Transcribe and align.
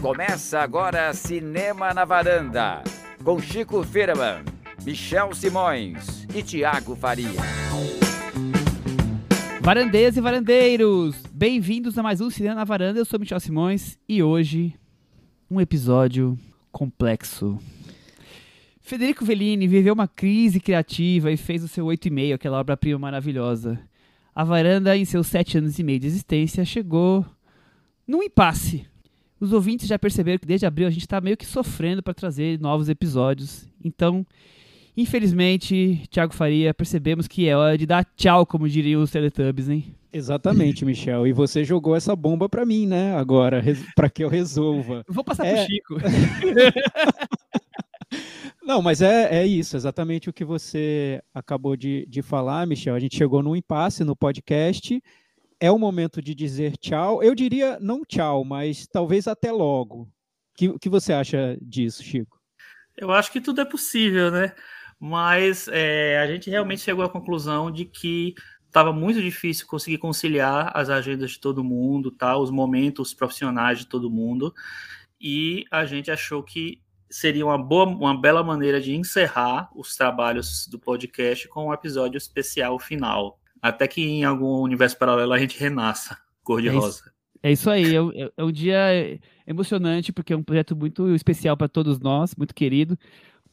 Começa 0.00 0.60
agora 0.60 1.12
Cinema 1.12 1.92
na 1.92 2.04
Varanda, 2.04 2.84
com 3.24 3.40
Chico 3.40 3.82
Firman, 3.82 4.44
Michel 4.84 5.34
Simões 5.34 6.24
e 6.32 6.44
Tiago 6.44 6.94
Faria. 6.94 7.40
Varandeiras 9.60 10.16
e 10.16 10.20
varandeiros, 10.20 11.16
bem-vindos 11.32 11.98
a 11.98 12.04
mais 12.04 12.20
um 12.20 12.30
Cinema 12.30 12.54
na 12.54 12.64
Varanda. 12.64 13.00
Eu 13.00 13.04
sou 13.04 13.18
Michel 13.18 13.40
Simões 13.40 13.98
e 14.08 14.22
hoje 14.22 14.72
um 15.50 15.60
episódio 15.60 16.38
complexo. 16.70 17.58
Federico 18.80 19.26
Fellini 19.26 19.66
viveu 19.66 19.92
uma 19.92 20.06
crise 20.06 20.60
criativa 20.60 21.32
e 21.32 21.36
fez 21.36 21.64
o 21.64 21.68
seu 21.68 21.86
8,5, 21.86 22.34
aquela 22.34 22.60
obra-prima 22.60 23.00
maravilhosa. 23.00 23.76
A 24.36 24.44
varanda, 24.44 24.94
em 24.94 25.06
seus 25.06 25.28
sete 25.28 25.56
anos 25.56 25.78
e 25.78 25.82
meio 25.82 25.98
de 25.98 26.08
existência, 26.08 26.62
chegou 26.62 27.24
num 28.06 28.22
impasse. 28.22 28.84
Os 29.40 29.50
ouvintes 29.50 29.88
já 29.88 29.98
perceberam 29.98 30.38
que 30.38 30.44
desde 30.44 30.66
abril 30.66 30.86
a 30.86 30.90
gente 30.90 31.04
está 31.04 31.22
meio 31.22 31.38
que 31.38 31.46
sofrendo 31.46 32.02
para 32.02 32.12
trazer 32.12 32.60
novos 32.60 32.90
episódios. 32.90 33.66
Então, 33.82 34.26
infelizmente, 34.94 36.02
Thiago 36.10 36.34
Faria, 36.34 36.74
percebemos 36.74 37.26
que 37.26 37.48
é 37.48 37.56
hora 37.56 37.78
de 37.78 37.86
dar 37.86 38.04
tchau, 38.14 38.44
como 38.44 38.68
diriam 38.68 39.00
os 39.00 39.10
Teletubbies, 39.10 39.70
hein? 39.70 39.86
Exatamente, 40.12 40.84
Michel. 40.84 41.26
E 41.26 41.32
você 41.32 41.64
jogou 41.64 41.96
essa 41.96 42.14
bomba 42.14 42.46
para 42.46 42.66
mim, 42.66 42.86
né? 42.86 43.16
Agora, 43.16 43.62
para 43.96 44.10
que 44.10 44.22
eu 44.22 44.28
resolva. 44.28 45.02
Vou 45.08 45.24
passar 45.24 45.46
é... 45.46 45.54
pro 45.54 45.64
Chico. 45.64 45.96
Não, 48.66 48.82
mas 48.82 49.00
é, 49.00 49.42
é 49.42 49.46
isso, 49.46 49.76
exatamente 49.76 50.28
o 50.28 50.32
que 50.32 50.44
você 50.44 51.22
acabou 51.32 51.76
de, 51.76 52.04
de 52.06 52.20
falar, 52.20 52.66
Michel. 52.66 52.96
A 52.96 52.98
gente 52.98 53.16
chegou 53.16 53.40
num 53.40 53.54
impasse 53.54 54.02
no 54.02 54.16
podcast 54.16 55.00
é 55.60 55.70
o 55.70 55.78
momento 55.78 56.20
de 56.20 56.34
dizer 56.34 56.76
tchau. 56.76 57.22
Eu 57.22 57.32
diria 57.32 57.78
não 57.80 58.04
tchau, 58.04 58.44
mas 58.44 58.88
talvez 58.88 59.28
até 59.28 59.52
logo. 59.52 60.02
O 60.02 60.08
que, 60.56 60.78
que 60.80 60.88
você 60.88 61.12
acha 61.12 61.56
disso, 61.62 62.02
Chico? 62.02 62.40
Eu 62.96 63.12
acho 63.12 63.30
que 63.30 63.40
tudo 63.40 63.60
é 63.60 63.64
possível, 63.64 64.32
né? 64.32 64.52
Mas 64.98 65.68
é, 65.68 66.18
a 66.18 66.26
gente 66.26 66.50
realmente 66.50 66.82
chegou 66.82 67.04
à 67.04 67.08
conclusão 67.08 67.70
de 67.70 67.84
que 67.84 68.34
estava 68.66 68.92
muito 68.92 69.22
difícil 69.22 69.64
conseguir 69.68 69.98
conciliar 69.98 70.72
as 70.74 70.90
agendas 70.90 71.30
de 71.30 71.38
todo 71.40 71.62
mundo, 71.62 72.10
tá? 72.10 72.36
os 72.36 72.50
momentos 72.50 73.14
profissionais 73.14 73.78
de 73.78 73.86
todo 73.86 74.10
mundo, 74.10 74.52
e 75.20 75.64
a 75.70 75.86
gente 75.86 76.10
achou 76.10 76.42
que 76.42 76.80
seria 77.08 77.44
uma 77.46 77.58
boa, 77.58 77.84
uma 77.86 78.20
bela 78.20 78.42
maneira 78.42 78.80
de 78.80 78.94
encerrar 78.94 79.70
os 79.74 79.96
trabalhos 79.96 80.66
do 80.66 80.78
podcast 80.78 81.48
com 81.48 81.68
um 81.68 81.72
episódio 81.72 82.18
especial 82.18 82.78
final. 82.78 83.38
Até 83.60 83.88
que 83.88 84.02
em 84.02 84.24
algum 84.24 84.60
universo 84.62 84.98
paralelo 84.98 85.32
a 85.32 85.38
gente 85.38 85.58
renasça 85.58 86.18
cor-de-rosa. 86.42 87.12
É, 87.42 87.48
é 87.48 87.52
isso 87.52 87.70
aí, 87.70 87.96
é, 87.96 87.98
é, 87.98 88.30
é, 88.36 88.44
um 88.44 88.52
dia 88.52 89.20
emocionante, 89.46 90.12
porque 90.12 90.32
é 90.32 90.36
um 90.36 90.42
projeto 90.42 90.76
muito 90.76 91.14
especial 91.14 91.56
para 91.56 91.68
todos 91.68 91.98
nós, 91.98 92.34
muito 92.34 92.54
querido, 92.54 92.98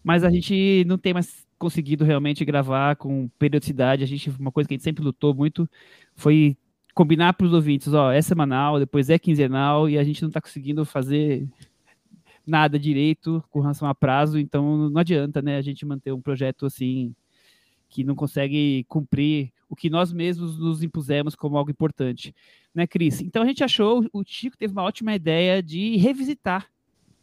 mas 0.04 0.24
a 0.24 0.30
gente 0.30 0.84
não 0.86 0.98
tem 0.98 1.14
mais 1.14 1.46
conseguido 1.58 2.04
realmente 2.04 2.44
gravar 2.44 2.96
com 2.98 3.30
periodicidade. 3.40 4.04
A 4.04 4.08
gente, 4.08 4.30
uma 4.38 4.52
coisa 4.52 4.68
que 4.68 4.74
a 4.74 4.78
gente 4.78 4.84
sempre 4.84 5.04
lutou 5.04 5.34
muito 5.34 5.70
foi 6.16 6.58
combinar 6.94 7.34
para 7.34 7.48
os 7.48 7.54
ouvintes, 7.54 7.94
ó, 7.94 8.12
é 8.12 8.22
semanal, 8.22 8.80
depois 8.80 9.10
é 9.10 9.18
quinzenal, 9.18 9.90
e 9.90 9.98
a 9.98 10.04
gente 10.04 10.22
não 10.22 10.28
está 10.28 10.40
conseguindo 10.40 10.86
fazer 10.86 11.48
nada 12.46 12.78
direito 12.78 13.44
com 13.50 13.62
relação 13.62 13.88
a 13.88 13.96
prazo, 13.96 14.38
então 14.38 14.90
não 14.90 15.00
adianta, 15.00 15.42
né, 15.42 15.58
a 15.58 15.62
gente 15.62 15.86
manter 15.86 16.12
um 16.12 16.22
projeto 16.22 16.66
assim 16.66 17.16
que 17.90 18.04
não 18.04 18.16
consegue 18.16 18.86
cumprir 18.90 19.52
o 19.70 19.76
que 19.76 19.90
nós 19.90 20.12
mesmos 20.12 20.58
nos 20.58 20.84
impusemos 20.84 21.36
como 21.36 21.58
algo 21.58 21.72
importante, 21.72 22.34
né, 22.74 22.88
Cris? 22.88 23.22
Então 23.22 23.44
a 23.44 23.46
gente 23.46 23.64
achou, 23.64 24.06
o 24.12 24.24
Chico 24.26 24.58
teve 24.58 24.74
uma 24.74 24.84
ótima 24.84 25.14
ideia 25.14 25.62
de 25.62 25.96
revisitar 25.98 26.68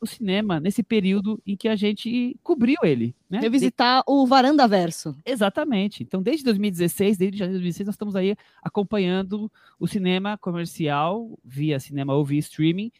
o 0.00 0.06
cinema 0.06 0.58
nesse 0.58 0.82
período 0.82 1.40
em 1.46 1.54
que 1.54 1.68
a 1.68 1.76
gente 1.76 2.34
cobriu 2.42 2.78
ele. 2.82 3.14
Né? 3.28 3.38
Revisitar 3.38 4.02
o 4.06 4.26
Varanda 4.26 4.66
Verso. 4.66 5.14
Exatamente. 5.26 6.02
Então, 6.02 6.22
desde 6.22 6.42
2016, 6.44 7.18
desde 7.18 7.38
2016, 7.38 7.86
nós 7.86 7.94
estamos 7.94 8.16
aí 8.16 8.34
acompanhando 8.62 9.52
o 9.78 9.86
cinema 9.86 10.38
comercial 10.38 11.38
via 11.44 11.78
cinema 11.78 12.14
ou 12.14 12.24
via 12.24 12.38
streaming 12.38 12.90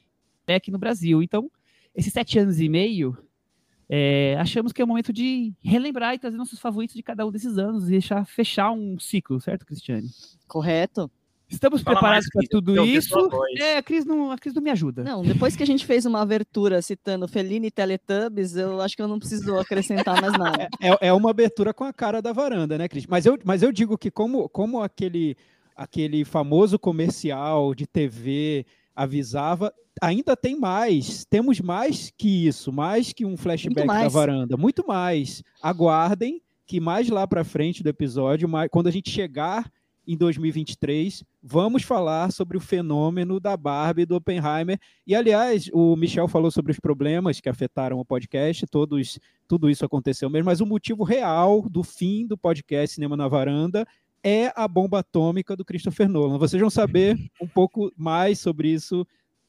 aqui 0.47 0.71
no 0.71 0.79
Brasil. 0.79 1.23
Então, 1.23 1.51
esses 1.95 2.13
sete 2.13 2.39
anos 2.39 2.61
e 2.61 2.69
meio 2.69 3.17
é, 3.93 4.37
achamos 4.39 4.73
que 4.73 4.81
é 4.81 4.85
o 4.85 4.89
momento 4.89 5.13
de 5.13 5.53
relembrar 5.61 6.15
e 6.15 6.19
trazer 6.19 6.37
nossos 6.37 6.61
favoritos 6.61 6.95
de 6.95 7.03
cada 7.03 7.27
um 7.27 7.33
desses 7.33 7.59
anos 7.59 7.89
e 7.89 7.91
deixar 7.91 8.25
fechar 8.25 8.71
um 8.71 8.97
ciclo, 9.01 9.41
certo, 9.41 9.67
Cristiane? 9.67 10.09
Correto. 10.47 11.11
Estamos 11.49 11.83
Fala 11.83 11.97
preparados 11.97 12.29
para 12.33 12.47
tudo 12.49 12.85
isso. 12.85 13.13
É, 13.59 13.79
a 13.79 13.83
Cris, 13.83 14.05
não, 14.05 14.31
a 14.31 14.39
Cris 14.39 14.55
não 14.55 14.63
me 14.63 14.71
ajuda. 14.71 15.03
Não, 15.03 15.23
depois 15.23 15.57
que 15.57 15.65
a 15.65 15.67
gente 15.67 15.85
fez 15.85 16.07
uma 16.07 16.21
abertura 16.21 16.81
citando 16.81 17.27
Fellini 17.27 17.67
e 17.67 17.71
Teletubbies, 17.73 18.55
eu 18.55 18.81
acho 18.81 18.95
que 18.95 19.03
eu 19.03 19.09
não 19.09 19.19
preciso 19.19 19.59
acrescentar 19.59 20.21
mais 20.21 20.35
nada. 20.35 20.69
É, 20.81 20.89
é, 20.89 21.09
é 21.09 21.13
uma 21.13 21.31
abertura 21.31 21.75
com 21.75 21.83
a 21.83 21.93
cara 21.93 22.23
da 22.23 22.33
varanda, 22.33 22.79
né, 22.79 22.87
Cris? 22.87 23.09
Mas 23.09 23.27
eu, 23.27 23.37
mas 23.45 23.65
eu 23.65 23.73
digo 23.73 23.99
que 23.99 24.13
como, 24.13 24.49
como 24.49 24.81
aquele, 24.81 25.37
aquele 25.75 26.25
famoso 26.25 26.79
comercial 26.79 27.75
de 27.75 27.89
TV 27.89 28.65
avisava, 29.03 29.73
ainda 30.01 30.37
tem 30.37 30.59
mais. 30.59 31.25
Temos 31.25 31.59
mais 31.59 32.13
que 32.17 32.47
isso, 32.47 32.71
mais 32.71 33.13
que 33.15 33.25
um 33.25 33.37
flashback 33.37 33.87
da 33.87 34.09
varanda, 34.09 34.57
muito 34.59 34.87
mais. 34.87 35.43
Aguardem 35.63 36.43
que 36.67 36.79
mais 36.79 37.09
lá 37.09 37.27
para 37.27 37.43
frente 37.43 37.83
do 37.83 37.89
episódio, 37.89 38.49
quando 38.71 38.89
a 38.89 38.91
gente 38.91 39.11
chegar 39.11 39.73
em 40.07 40.17
2023, 40.17 41.25
vamos 41.43 41.83
falar 41.83 42.31
sobre 42.31 42.57
o 42.57 42.61
fenômeno 42.61 43.41
da 43.41 43.57
Barbie 43.57 44.05
do 44.05 44.17
Oppenheimer. 44.17 44.79
E 45.07 45.15
aliás, 45.15 45.71
o 45.73 45.97
Michel 45.97 46.29
falou 46.29 46.51
sobre 46.51 46.73
os 46.73 46.79
problemas 46.79 47.41
que 47.41 47.49
afetaram 47.49 47.99
o 47.99 48.05
podcast, 48.05 48.67
todos, 48.67 49.19
tudo 49.49 49.71
isso 49.71 49.85
aconteceu 49.85 50.29
mesmo, 50.29 50.47
mas 50.47 50.61
o 50.61 50.67
motivo 50.67 51.05
real 51.05 51.63
do 51.69 51.83
fim 51.83 52.27
do 52.27 52.37
podcast 52.37 52.95
Cinema 52.95 53.17
na 53.17 53.29
Varanda 53.29 53.87
é 54.23 54.53
a 54.55 54.69
bomba 54.69 55.01
atômica 55.01 55.57
do 55.57 55.65
Christopher 55.65 56.09
Nolan. 56.09 56.39
Vocês 56.39 56.61
vão 56.61 56.71
saber 56.71 57.19
um 57.41 57.47
pouco 57.47 57.93
mais 57.97 58.39
sobre 58.39 58.69
isso 58.69 59.07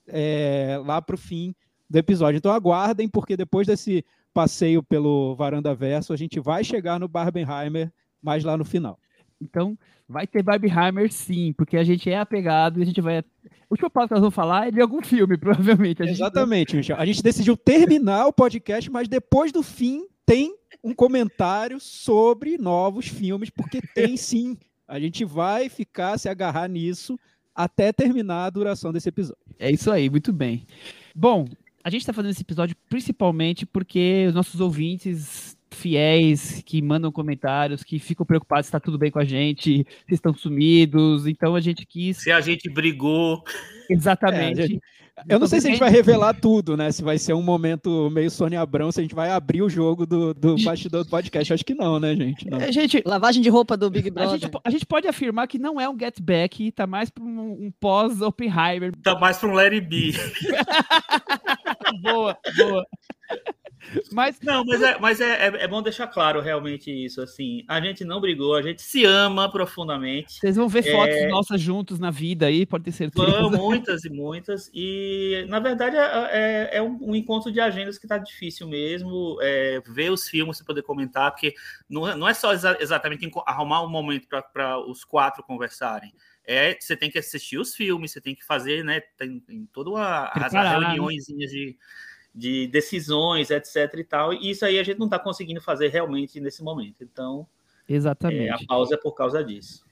é, 0.08 0.80
lá 0.86 1.02
para 1.02 1.16
o 1.16 1.18
fim 1.18 1.54
do 1.90 1.98
episódio. 1.98 2.38
Então 2.38 2.52
aguardem, 2.52 3.10
porque 3.10 3.36
depois 3.36 3.68
desse 3.68 4.06
passeio 4.34 4.82
pelo 4.82 5.36
Varanda 5.36 5.76
Verso, 5.76 6.14
a 6.14 6.18
gente 6.18 6.40
vai 6.40 6.64
chegar 6.64 7.00
no 7.00 7.08
Barbenheimer 7.08 7.92
mais 8.22 8.44
lá 8.44 8.58
no 8.58 8.64
final. 8.64 8.98
Então, 9.42 9.78
vai 10.08 10.28
ter 10.28 10.44
Barbenheimer 10.44 11.12
sim, 11.12 11.52
porque 11.54 11.76
a 11.76 11.84
gente 11.84 12.10
é 12.10 12.20
apegado 12.20 12.80
e 12.80 12.84
a 12.84 12.86
gente 12.86 13.02
vai. 13.02 13.20
O 13.20 13.24
último 13.72 13.90
passo 13.90 14.10
que 14.10 14.14
nós 14.14 14.22
vamos 14.22 14.36
falar 14.36 14.68
é 14.68 14.72
de 14.72 14.80
algum 14.80 15.02
filme, 15.02 15.36
provavelmente. 15.40 16.04
Exatamente, 16.04 16.76
Michel. 16.76 16.98
A 16.98 17.06
gente 17.06 17.24
decidiu 17.24 17.58
terminar 17.58 18.28
o 18.28 18.34
podcast, 18.34 18.90
mas 18.92 19.08
depois 19.08 19.52
do 19.52 19.64
fim 19.64 20.06
tem 20.26 20.56
um 20.84 20.94
comentário 20.94 21.80
sobre 21.80 22.58
novos 22.58 23.08
filmes, 23.08 23.50
porque 23.50 23.82
tem 23.94 24.16
sim. 24.18 24.58
A 24.88 25.00
gente 25.00 25.24
vai 25.24 25.70
ficar 25.70 26.18
se 26.18 26.28
agarrar 26.28 26.68
nisso 26.68 27.18
até 27.56 27.92
terminar 27.94 28.46
a 28.46 28.50
duração 28.50 28.92
desse 28.92 29.10
episódio. 29.10 29.42
É 29.60 29.72
isso 29.72 29.92
aí, 29.92 30.10
muito 30.10 30.34
bem. 30.34 30.66
Bom, 31.16 31.46
a 31.84 31.90
gente 31.90 32.02
está 32.02 32.14
fazendo 32.14 32.32
esse 32.32 32.42
episódio 32.42 32.76
principalmente 32.90 33.66
porque 33.66 34.26
os 34.28 34.34
nossos 34.34 34.60
ouvintes 34.60 35.58
fiéis 35.72 36.62
que 36.66 36.82
mandam 36.82 37.12
comentários, 37.12 37.84
que 37.84 37.98
ficam 37.98 38.26
preocupados 38.26 38.66
se 38.66 38.70
está 38.70 38.80
tudo 38.80 38.98
bem 38.98 39.10
com 39.10 39.20
a 39.20 39.26
gente, 39.26 39.86
se 40.08 40.14
estão 40.14 40.34
sumidos. 40.34 41.26
Então 41.26 41.56
a 41.56 41.62
gente 41.62 41.86
quis. 41.86 42.18
Se 42.18 42.32
a 42.32 42.42
gente 42.42 42.70
brigou. 42.70 43.44
Exatamente. 43.90 44.62
É, 44.62 44.68
gente... 44.68 44.82
Eu 45.28 45.40
não 45.40 45.48
sei 45.48 45.60
se 45.60 45.68
a 45.68 45.72
gente 45.72 45.80
vai 45.80 45.90
revelar 45.90 46.34
tudo, 46.34 46.76
né? 46.76 46.92
Se 46.92 47.04
vai 47.04 47.18
ser 47.18 47.34
um 47.34 47.42
momento 47.42 48.10
meio 48.10 48.32
Sônia 48.32 48.62
Abrão, 48.62 48.92
se 48.92 49.00
a 49.00 49.04
gente 49.04 49.16
vai 49.16 49.30
abrir 49.30 49.62
o 49.62 49.70
jogo 49.70 50.06
do, 50.06 50.34
do 50.34 50.56
bastidor 50.64 51.04
do 51.04 51.10
podcast. 51.10 51.54
Acho 51.54 51.66
que 51.66 51.74
não, 51.74 52.00
né, 52.00 52.16
gente? 52.16 52.50
Não. 52.50 52.60
É, 52.60 52.72
gente 52.72 53.02
Lavagem 53.06 53.42
de 53.42 53.50
roupa 53.50 53.76
do 53.78 53.90
Big 53.90 54.10
Brother. 54.10 54.34
A 54.34 54.38
gente, 54.38 54.52
a 54.64 54.70
gente 54.70 54.86
pode 54.86 55.08
afirmar 55.08 55.48
que 55.48 55.60
não 55.60 55.80
é 55.80 55.88
um 55.90 55.98
Get 55.98 56.20
Back, 56.22 56.72
tá 56.72 56.88
mais 56.88 57.10
para 57.10 57.24
um, 57.24 57.66
um 57.66 57.72
pós-Oppenheimer. 57.80 58.92
Tá 59.04 59.18
mais 59.20 59.38
para 59.38 59.50
um 59.50 59.54
Let 59.54 59.74
It 59.74 59.88
Be. 59.88 60.14
boa, 62.02 62.38
boa. 62.58 62.86
Mas 64.12 64.40
não, 64.42 64.64
mas, 64.64 64.82
é, 64.82 65.00
mas 65.00 65.22
é, 65.22 65.48
é, 65.48 65.64
é, 65.64 65.68
bom 65.68 65.82
deixar 65.82 66.08
claro 66.08 66.40
realmente 66.40 66.92
isso. 66.92 67.22
Assim, 67.22 67.64
a 67.68 67.82
gente 67.82 68.06
não 68.06 68.22
brigou, 68.22 68.56
a 68.56 68.62
gente 68.62 68.82
se 68.82 69.06
ama 69.06 69.50
profundamente. 69.50 70.34
Vocês 70.34 70.56
vão 70.56 70.68
ver 70.68 70.84
fotos 70.84 71.16
é... 71.16 71.28
nossas 71.28 71.60
juntos 71.60 72.00
na 72.00 72.12
vida 72.12 72.46
aí, 72.46 72.66
pode 72.66 72.84
ter 72.84 72.92
certeza. 72.92 73.50
muitas 73.50 74.06
e 74.06 74.10
muitas. 74.10 74.70
E 74.74 75.46
na 75.50 75.60
verdade 75.60 75.96
é, 75.96 76.30
é, 76.32 76.78
é 76.78 76.82
um, 76.82 77.16
encontro 77.16 77.52
de 77.52 77.60
agendas 77.60 77.98
que 77.98 78.08
tá 78.08 78.18
difícil 78.18 78.68
mesmo. 78.68 79.38
É, 79.42 79.82
ver 79.88 80.12
os 80.12 80.28
filmes 80.28 80.60
e 80.60 80.66
poder 80.66 80.84
comentar, 80.84 81.32
porque 81.32 81.54
não, 81.90 82.16
não 82.16 82.28
é 82.28 82.34
só 82.34 82.54
exa 82.54 82.78
exatamente 82.80 83.30
arrumar 83.46 83.84
um 83.84 83.90
momento 83.90 84.28
para 84.28 84.80
os 84.80 85.04
quatro 85.04 85.44
conversarem 85.44 86.14
é 86.44 86.76
você 86.80 86.98
tem 86.98 87.10
que 87.10 87.20
assistir 87.20 87.58
os 87.58 87.76
filmes, 87.76 88.12
você 88.12 88.22
tem 88.22 88.36
que 88.36 88.44
fazer, 88.44 88.84
né? 88.84 89.02
Tem, 89.18 89.40
tem 89.40 89.66
toda 89.72 90.00
a, 90.00 90.46
as 90.46 90.54
né? 90.54 90.70
reuniões 90.70 91.26
de, 91.26 91.78
de 92.34 92.68
decisões, 92.68 93.50
etc. 93.52 93.94
e 93.98 94.04
tal. 94.04 94.34
E 94.34 94.50
isso 94.50 94.66
aí 94.66 94.80
a 94.80 94.84
gente 94.84 94.98
não 95.00 95.08
está 95.08 95.20
conseguindo 95.20 95.62
fazer 95.62 95.90
realmente 95.90 96.40
nesse 96.40 96.64
momento. 96.64 97.04
Então, 97.04 97.46
exatamente. 97.88 98.48
É, 98.48 98.52
a 98.52 98.60
pausa 98.68 98.96
é 98.96 98.98
por 98.98 99.14
causa 99.14 99.44
disso. 99.44 99.84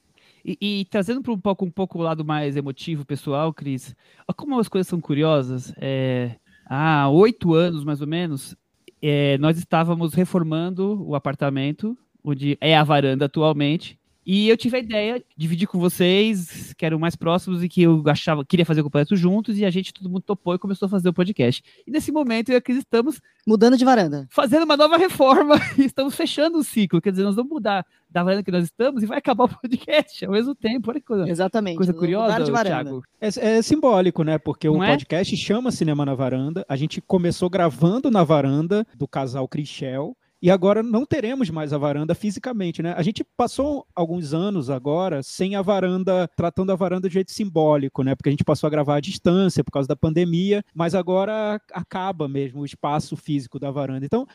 E, 0.43 0.57
e 0.61 0.85
trazendo 0.85 1.21
para 1.21 1.33
um 1.33 1.39
pouco, 1.39 1.65
um 1.65 1.71
pouco 1.71 1.99
o 1.99 2.01
lado 2.01 2.23
mais 2.23 2.55
emotivo, 2.55 3.05
pessoal, 3.05 3.53
Cris, 3.53 3.95
olha 4.27 4.35
como 4.35 4.59
as 4.59 4.69
coisas 4.69 4.87
são 4.87 5.01
curiosas. 5.01 5.73
É, 5.77 6.35
há 6.65 7.09
oito 7.09 7.53
anos, 7.53 7.83
mais 7.83 7.99
ou 7.99 8.07
menos, 8.07 8.55
é, 9.01 9.37
nós 9.37 9.57
estávamos 9.57 10.13
reformando 10.13 11.05
o 11.05 11.15
apartamento, 11.15 11.97
onde 12.23 12.57
é 12.61 12.75
a 12.75 12.83
varanda 12.83 13.25
atualmente, 13.25 13.98
e 14.31 14.47
eu 14.47 14.55
tive 14.55 14.77
a 14.77 14.79
ideia 14.79 15.17
de 15.17 15.25
dividir 15.35 15.67
com 15.67 15.79
vocês, 15.79 16.71
que 16.77 16.85
eram 16.85 16.99
mais 16.99 17.15
próximos 17.15 17.63
e 17.63 17.67
que 17.67 17.81
eu 17.81 18.03
achava, 18.05 18.45
queria 18.45 18.63
fazer 18.63 18.81
o 18.81 18.83
completo 18.83 19.15
juntos, 19.15 19.57
e 19.57 19.65
a 19.65 19.71
gente, 19.71 19.91
todo 19.91 20.07
mundo 20.07 20.21
topou 20.21 20.53
e 20.53 20.59
começou 20.59 20.85
a 20.85 20.89
fazer 20.89 21.09
o 21.09 21.13
podcast. 21.13 21.63
E 21.87 21.89
nesse 21.89 22.11
momento, 22.11 22.49
eu 22.49 22.53
e 22.53 22.57
a 22.57 22.61
Cris 22.61 22.77
estamos 22.77 23.19
Mudando 23.47 23.75
de 23.75 23.83
varanda. 23.83 24.27
fazendo 24.29 24.65
uma 24.65 24.77
nova 24.77 24.97
reforma 24.97 25.55
e 25.79 25.85
estamos 25.85 26.15
fechando 26.15 26.59
o 26.59 26.63
ciclo. 26.63 27.01
Quer 27.01 27.09
dizer, 27.09 27.23
nós 27.23 27.35
vamos 27.35 27.49
mudar 27.51 27.83
da 28.07 28.23
varanda 28.23 28.43
que 28.43 28.51
nós 28.51 28.65
estamos 28.65 29.01
e 29.01 29.07
vai 29.07 29.17
acabar 29.17 29.45
o 29.45 29.49
podcast 29.49 30.23
ao 30.23 30.31
mesmo 30.31 30.53
tempo. 30.53 30.91
Olha 30.91 30.99
que 30.99 31.07
coisa, 31.07 31.27
Exatamente. 31.27 31.77
coisa 31.77 31.91
Mudar 31.91 31.99
curiosa, 31.99 32.43
de 32.43 32.51
varanda. 32.51 32.83
Thiago. 32.83 33.03
É, 33.19 33.57
é 33.57 33.61
simbólico, 33.63 34.23
né? 34.23 34.37
Porque 34.37 34.69
o 34.69 34.83
é? 34.83 34.89
podcast 34.89 35.35
chama 35.37 35.71
Cinema 35.71 36.05
na 36.05 36.13
Varanda. 36.13 36.63
A 36.69 36.75
gente 36.75 37.01
começou 37.01 37.49
gravando 37.49 38.11
na 38.11 38.23
varanda 38.23 38.85
do 38.95 39.07
casal 39.07 39.47
Crichel. 39.47 40.15
E 40.41 40.49
agora 40.49 40.81
não 40.81 41.05
teremos 41.05 41.49
mais 41.49 41.73
a 41.73 41.77
varanda 41.77 42.15
fisicamente, 42.15 42.81
né? 42.81 42.93
A 42.95 43.01
gente 43.01 43.23
passou 43.23 43.85
alguns 43.93 44.33
anos 44.33 44.69
agora 44.69 45.21
sem 45.21 45.55
a 45.55 45.61
varanda, 45.61 46.29
tratando 46.35 46.71
a 46.71 46.75
varanda 46.75 47.09
de 47.09 47.13
jeito 47.13 47.31
simbólico, 47.31 48.03
né? 48.03 48.15
Porque 48.15 48.29
a 48.29 48.31
gente 48.31 48.45
passou 48.45 48.67
a 48.67 48.71
gravar 48.71 48.95
à 48.95 48.99
distância 49.01 49.63
por 49.63 49.71
causa 49.71 49.87
da 49.87 49.97
pandemia, 49.97 50.63
mas 50.73 50.95
agora 50.95 51.59
acaba 51.73 52.27
mesmo 52.29 52.61
o 52.61 52.65
espaço 52.65 53.17
físico 53.17 53.59
da 53.59 53.69
varanda. 53.69 54.05
Então, 54.05 54.25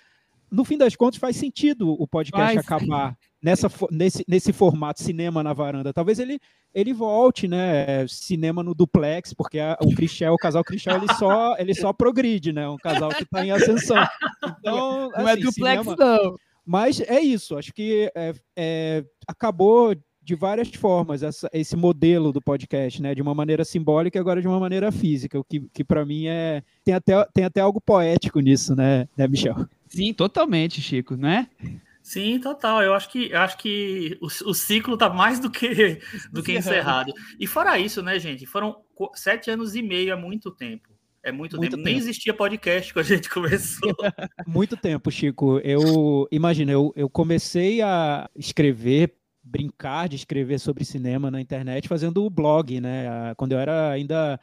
no 0.50 0.64
fim 0.64 0.76
das 0.76 0.94
contas, 0.94 1.18
faz 1.18 1.36
sentido 1.36 1.90
o 1.90 2.06
podcast 2.06 2.58
acabar 2.58 3.16
nessa, 3.44 3.70
nesse, 3.91 4.25
nesse 4.26 4.52
formato 4.52 5.02
cinema 5.02 5.43
na 5.43 5.52
varanda. 5.52 5.93
Talvez 5.93 6.19
ele, 6.19 6.41
ele 6.75 6.94
volte, 6.94 7.46
né? 7.46 8.06
Cinema 8.08 8.62
no 8.62 8.75
duplex, 8.75 9.35
porque 9.35 9.58
a- 9.58 9.76
o 9.82 9.94
Crichel, 9.94 10.32
o 10.32 10.38
casal 10.38 10.64
Crichel, 10.64 10.96
ele 10.96 11.12
só, 11.14 11.55
ele 11.58 11.75
só 11.75 11.93
progride, 11.93 12.52
né? 12.52 12.67
Um 12.69 12.79
casal 12.79 13.11
que 13.11 13.23
está 13.25 13.44
em 13.44 13.50
ascensão. 13.50 14.02
Então, 14.58 15.11
Não 15.11 15.29
é 15.29 15.32
assim, 15.32 15.43
duplex, 15.43 15.82
cinema- 15.82 15.96
não. 15.96 16.37
mas 16.64 17.00
é 17.00 17.20
isso, 17.20 17.56
acho 17.58 17.73
que 17.73 18.11
é, 18.14 18.32
é, 18.56 19.05
acabou 19.29 19.94
de 20.23 20.35
várias 20.35 20.69
formas 20.70 21.23
essa- 21.23 21.50
esse 21.52 21.76
modelo 21.76 22.32
do 22.32 22.41
podcast, 22.41 23.02
né? 23.02 23.14
De 23.14 23.20
uma 23.20 23.35
maneira 23.35 23.62
simbólica 23.62 24.17
e 24.17 24.20
agora 24.20 24.41
de 24.41 24.49
uma 24.49 24.58
maneira 24.58 24.91
física, 24.91 25.38
o 25.38 25.44
que, 25.44 25.61
que 25.73 25.85
para 25.85 26.02
mim 26.06 26.26
é. 26.29 26.62
Tem 26.82 26.94
até, 26.94 27.26
tem 27.35 27.44
até 27.44 27.61
algo 27.61 27.79
poético 27.79 28.41
nisso, 28.41 28.75
né, 28.75 29.06
né 29.19 29.29
Michel? 29.29 29.67
Sim, 29.87 30.14
totalmente, 30.14 30.81
Chico, 30.81 31.14
né? 31.14 31.46
Sim, 32.04 32.38
total. 32.38 32.82
Eu 32.82 32.92
acho 32.92 33.10
que 33.10 33.30
eu 33.30 33.40
acho 33.40 33.56
que 33.56 34.18
o, 34.20 34.26
o 34.26 34.54
ciclo 34.54 34.94
tá 34.94 35.08
mais 35.08 35.40
do 35.40 35.50
que 35.50 35.98
do 36.30 36.42
que 36.42 36.52
encerrado. 36.52 37.10
E 37.40 37.46
fora 37.46 37.78
isso, 37.78 38.02
né, 38.02 38.18
gente? 38.18 38.44
Foram 38.44 38.76
sete 39.14 39.50
anos 39.50 39.74
e 39.74 39.80
meio, 39.80 40.12
é 40.12 40.16
muito 40.16 40.50
tempo. 40.50 40.90
É 41.22 41.32
muito, 41.32 41.56
Muito 41.56 41.70
tempo. 41.70 41.82
Nem 41.82 41.94
tempo. 41.94 42.04
existia 42.04 42.34
podcast 42.34 42.92
quando 42.92 43.06
a 43.06 43.08
gente 43.08 43.30
começou. 43.30 43.90
Muito 44.46 44.76
tempo, 44.76 45.10
Chico. 45.10 45.58
Eu 45.60 46.28
imagina, 46.30 46.70
eu, 46.70 46.92
eu 46.94 47.08
comecei 47.08 47.80
a 47.80 48.28
escrever, 48.36 49.14
brincar 49.42 50.06
de 50.06 50.16
escrever 50.16 50.60
sobre 50.60 50.84
cinema 50.84 51.30
na 51.30 51.40
internet, 51.40 51.88
fazendo 51.88 52.22
o 52.22 52.28
blog, 52.28 52.78
né? 52.78 53.08
Ah, 53.08 53.34
Quando 53.38 53.52
eu 53.52 53.58
era 53.58 53.90
ainda 53.90 54.38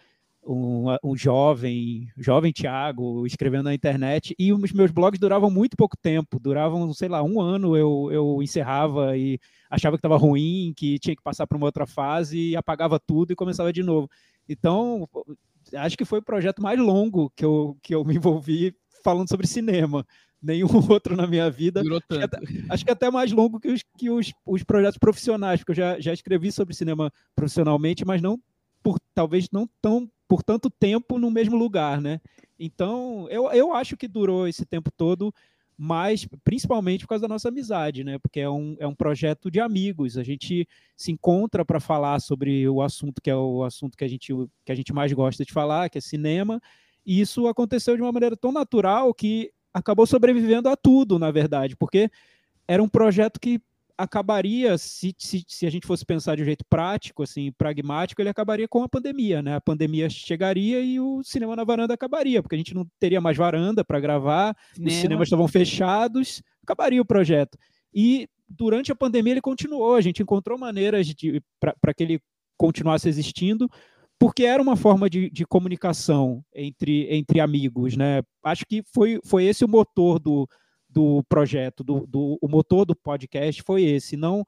um, 0.46 0.86
um 1.04 1.16
jovem, 1.16 2.08
jovem 2.18 2.52
Thiago, 2.52 3.26
escrevendo 3.26 3.64
na 3.64 3.74
internet, 3.74 4.36
e 4.38 4.52
os 4.52 4.72
meus 4.72 4.92
blogs 4.92 5.20
duravam 5.20 5.50
muito 5.50 5.78
pouco 5.78 5.96
tempo, 5.98 6.40
duravam, 6.40 6.94
sei 6.94 7.08
lá, 7.08 7.24
um 7.24 7.40
ano 7.40 7.76
eu, 7.78 8.10
eu 8.12 8.42
encerrava 8.42 9.16
e 9.18 9.40
achava 9.70 9.96
que 9.96 10.00
estava 10.00 10.18
ruim, 10.18 10.74
que 10.76 11.00
tinha 11.00 11.16
que 11.16 11.24
passar 11.24 11.46
para 11.46 11.58
uma 11.58 11.68
outra 11.68 11.86
fase, 11.86 12.52
e 12.52 12.56
apagava 12.56 13.00
tudo 13.00 13.32
e 13.32 13.36
começava 13.36 13.72
de 13.72 13.84
novo. 13.84 14.10
Então, 14.50 15.08
acho 15.76 15.98
que 15.98 16.06
foi 16.06 16.20
o 16.20 16.24
projeto 16.24 16.62
mais 16.62 16.80
longo 16.80 17.32
que 17.36 17.46
eu, 17.46 17.78
que 17.82 17.94
eu 17.94 18.04
me 18.04 18.16
envolvi 18.16 18.76
falando 19.04 19.30
sobre 19.30 19.48
cinema. 19.48 20.06
Nenhum 20.42 20.68
outro 20.90 21.16
na 21.16 21.28
minha 21.28 21.52
vida. 21.52 21.82
Acho 21.82 22.02
que 22.08 22.18
até, 22.18 22.38
acho 22.70 22.86
que 22.86 22.92
até 22.92 23.12
mais 23.12 23.32
longo 23.32 23.60
que 23.60 23.70
os, 23.70 23.84
que 23.96 24.10
os, 24.10 24.34
os 24.44 24.64
projetos 24.64 24.98
profissionais, 24.98 25.60
porque 25.60 25.72
eu 25.72 25.76
já, 25.76 26.00
já 26.00 26.14
escrevi 26.14 26.52
sobre 26.52 26.74
cinema 26.74 27.14
profissionalmente, 27.36 28.04
mas 28.04 28.22
não 28.22 28.40
por 28.82 29.00
talvez 29.14 29.50
não 29.52 29.70
tão 29.82 30.10
por 30.28 30.44
tanto 30.44 30.70
tempo 30.70 31.20
no 31.20 31.30
mesmo 31.30 31.58
lugar, 31.58 32.00
né? 32.00 32.22
Então, 32.58 33.28
eu, 33.30 33.52
eu 33.52 33.74
acho 33.74 33.98
que 33.98 34.08
durou 34.08 34.48
esse 34.48 34.66
tempo 34.66 34.90
todo, 34.96 35.34
mas 35.78 36.28
principalmente 36.44 37.02
por 37.02 37.10
causa 37.10 37.24
da 37.24 37.28
nossa 37.28 37.50
amizade, 37.50 38.04
né? 38.04 38.20
Porque 38.20 38.40
é 38.40 38.50
um, 38.50 38.76
é 38.80 38.88
um 38.88 38.94
projeto 38.94 39.50
de 39.50 39.60
amigos. 39.60 40.18
A 40.18 40.24
gente 40.24 40.68
se 40.96 41.12
encontra 41.12 41.66
para 41.66 41.80
falar 41.80 42.20
sobre 42.20 42.70
o 42.70 42.82
assunto 42.82 43.22
que 43.22 43.30
é 43.30 43.36
o 43.36 43.64
assunto 43.64 43.98
que 43.98 44.04
a, 44.04 44.08
gente, 44.08 44.32
que 44.64 44.72
a 44.72 44.76
gente 44.76 44.94
mais 44.94 45.12
gosta 45.12 45.44
de 45.44 45.52
falar, 45.52 45.90
que 45.90 45.98
é 45.98 46.02
cinema. 46.02 46.62
E 47.06 47.20
isso 47.20 47.48
aconteceu 47.48 47.96
de 47.96 48.02
uma 48.02 48.12
maneira 48.12 48.38
tão 48.38 48.52
natural 48.52 49.14
que 49.14 49.52
acabou 49.74 50.06
sobrevivendo 50.06 50.70
a 50.70 50.76
tudo, 50.76 51.18
na 51.18 51.32
verdade, 51.32 51.76
porque 51.76 52.12
era 52.68 52.84
um 52.84 52.88
projeto 52.88 53.40
que 53.40 53.60
acabaria, 54.02 54.78
se, 54.78 55.14
se, 55.18 55.44
se 55.48 55.66
a 55.66 55.70
gente 55.70 55.86
fosse 55.86 56.06
pensar 56.06 56.36
de 56.36 56.42
um 56.42 56.46
jeito 56.46 56.66
prático, 56.70 57.24
assim, 57.24 57.52
pragmático, 57.52 58.22
ele 58.22 58.30
acabaria 58.30 58.68
com 58.68 58.84
a 58.84 58.90
pandemia, 58.90 59.42
né? 59.42 59.56
A 59.56 59.62
pandemia 59.62 60.10
chegaria 60.10 60.80
e 60.82 61.00
o 61.00 61.24
cinema 61.24 61.56
na 61.56 61.64
varanda 61.64 61.94
acabaria, 61.94 62.42
porque 62.42 62.56
a 62.56 62.58
gente 62.58 62.74
não 62.74 62.86
teria 63.00 63.22
mais 63.22 63.38
varanda 63.38 63.84
para 63.84 64.00
gravar, 64.00 64.56
os 64.72 64.76
Cinema. 64.76 65.02
cinemas 65.02 65.28
estavam 65.28 65.48
fechados, 65.48 66.42
acabaria 66.64 67.02
o 67.02 67.06
projeto. 67.06 67.58
E 67.94 68.28
durante 68.50 68.92
a 68.92 68.96
pandemia 68.96 69.34
ele 69.34 69.42
continuou, 69.42 69.96
a 69.96 70.02
gente 70.02 70.22
encontrou 70.22 70.58
maneiras 70.58 71.08
para 71.80 71.94
que 71.94 72.04
ele 72.04 72.20
continuasse 72.58 73.08
existindo, 73.08 73.70
porque 74.20 74.44
era 74.44 74.62
uma 74.62 74.76
forma 74.76 75.10
de, 75.10 75.30
de 75.30 75.46
comunicação 75.46 76.44
entre, 76.54 77.08
entre 77.14 77.40
amigos, 77.40 77.98
né? 77.98 78.22
Acho 78.44 78.66
que 78.68 78.84
foi, 78.94 79.20
foi 79.26 79.46
esse 79.46 79.66
o 79.66 79.68
motor 79.68 80.20
do, 80.20 80.48
do 80.92 81.24
projeto, 81.30 81.84
do, 81.84 82.06
do, 82.06 82.38
o 82.42 82.48
motor 82.48 82.86
do 82.86 82.96
podcast 82.96 83.64
foi 83.64 83.84
esse, 83.84 84.18
não 84.18 84.46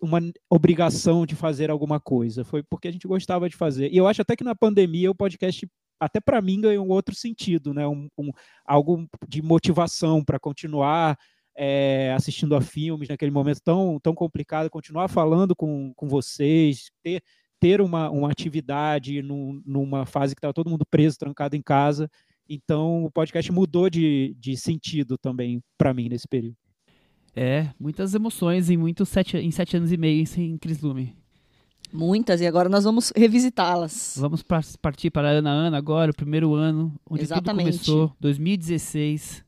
uma 0.00 0.20
obrigação 0.48 1.26
de 1.26 1.36
fazer 1.36 1.70
alguma 1.70 2.00
coisa, 2.00 2.42
foi 2.42 2.62
porque 2.62 2.88
a 2.88 2.90
gente 2.90 3.06
gostava 3.06 3.48
de 3.48 3.56
fazer. 3.56 3.92
E 3.92 3.96
eu 3.96 4.06
acho 4.06 4.22
até 4.22 4.34
que 4.34 4.42
na 4.42 4.54
pandemia 4.54 5.10
o 5.10 5.14
podcast, 5.14 5.68
até 6.00 6.20
para 6.20 6.40
mim, 6.40 6.60
ganhou 6.60 6.86
um 6.86 6.90
outro 6.90 7.14
sentido, 7.14 7.74
né? 7.74 7.86
Um, 7.86 8.08
um 8.16 8.30
algo 8.64 9.06
de 9.28 9.42
motivação 9.42 10.24
para 10.24 10.38
continuar 10.38 11.18
é, 11.54 12.12
assistindo 12.16 12.56
a 12.56 12.60
filmes 12.62 13.08
naquele 13.08 13.30
momento 13.30 13.60
tão, 13.62 13.98
tão 14.02 14.14
complicado, 14.14 14.70
continuar 14.70 15.08
falando 15.08 15.54
com, 15.54 15.92
com 15.94 16.08
vocês, 16.08 16.90
ter, 17.02 17.22
ter 17.60 17.82
uma, 17.82 18.08
uma 18.08 18.30
atividade 18.30 19.20
num, 19.20 19.62
numa 19.66 20.06
fase 20.06 20.34
que 20.34 20.38
estava 20.38 20.54
todo 20.54 20.70
mundo 20.70 20.86
preso, 20.90 21.18
trancado 21.18 21.54
em 21.54 21.62
casa. 21.62 22.10
Então, 22.52 23.04
o 23.04 23.10
podcast 23.12 23.52
mudou 23.52 23.88
de, 23.88 24.34
de 24.36 24.56
sentido 24.56 25.16
também 25.16 25.62
para 25.78 25.94
mim 25.94 26.08
nesse 26.08 26.26
período. 26.26 26.56
É, 27.34 27.68
muitas 27.78 28.12
emoções 28.12 28.68
em 28.68 28.76
muitos 28.76 29.08
sete, 29.08 29.36
em 29.36 29.52
sete 29.52 29.76
anos 29.76 29.92
e 29.92 29.96
meio 29.96 30.26
sem 30.26 30.58
Cris 30.58 30.80
Lume. 30.80 31.14
Muitas, 31.92 32.40
e 32.40 32.46
agora 32.46 32.68
nós 32.68 32.82
vamos 32.82 33.12
revisitá-las. 33.14 34.16
Vamos 34.18 34.42
partir 34.82 35.10
para 35.10 35.28
a 35.28 35.32
Ana 35.32 35.50
Ana 35.50 35.78
agora, 35.78 36.10
o 36.10 36.14
primeiro 36.14 36.54
ano, 36.54 36.92
onde 37.08 37.22
Exatamente. 37.22 37.78
tudo 37.78 37.84
começou, 37.84 38.16
2016. 38.18 39.44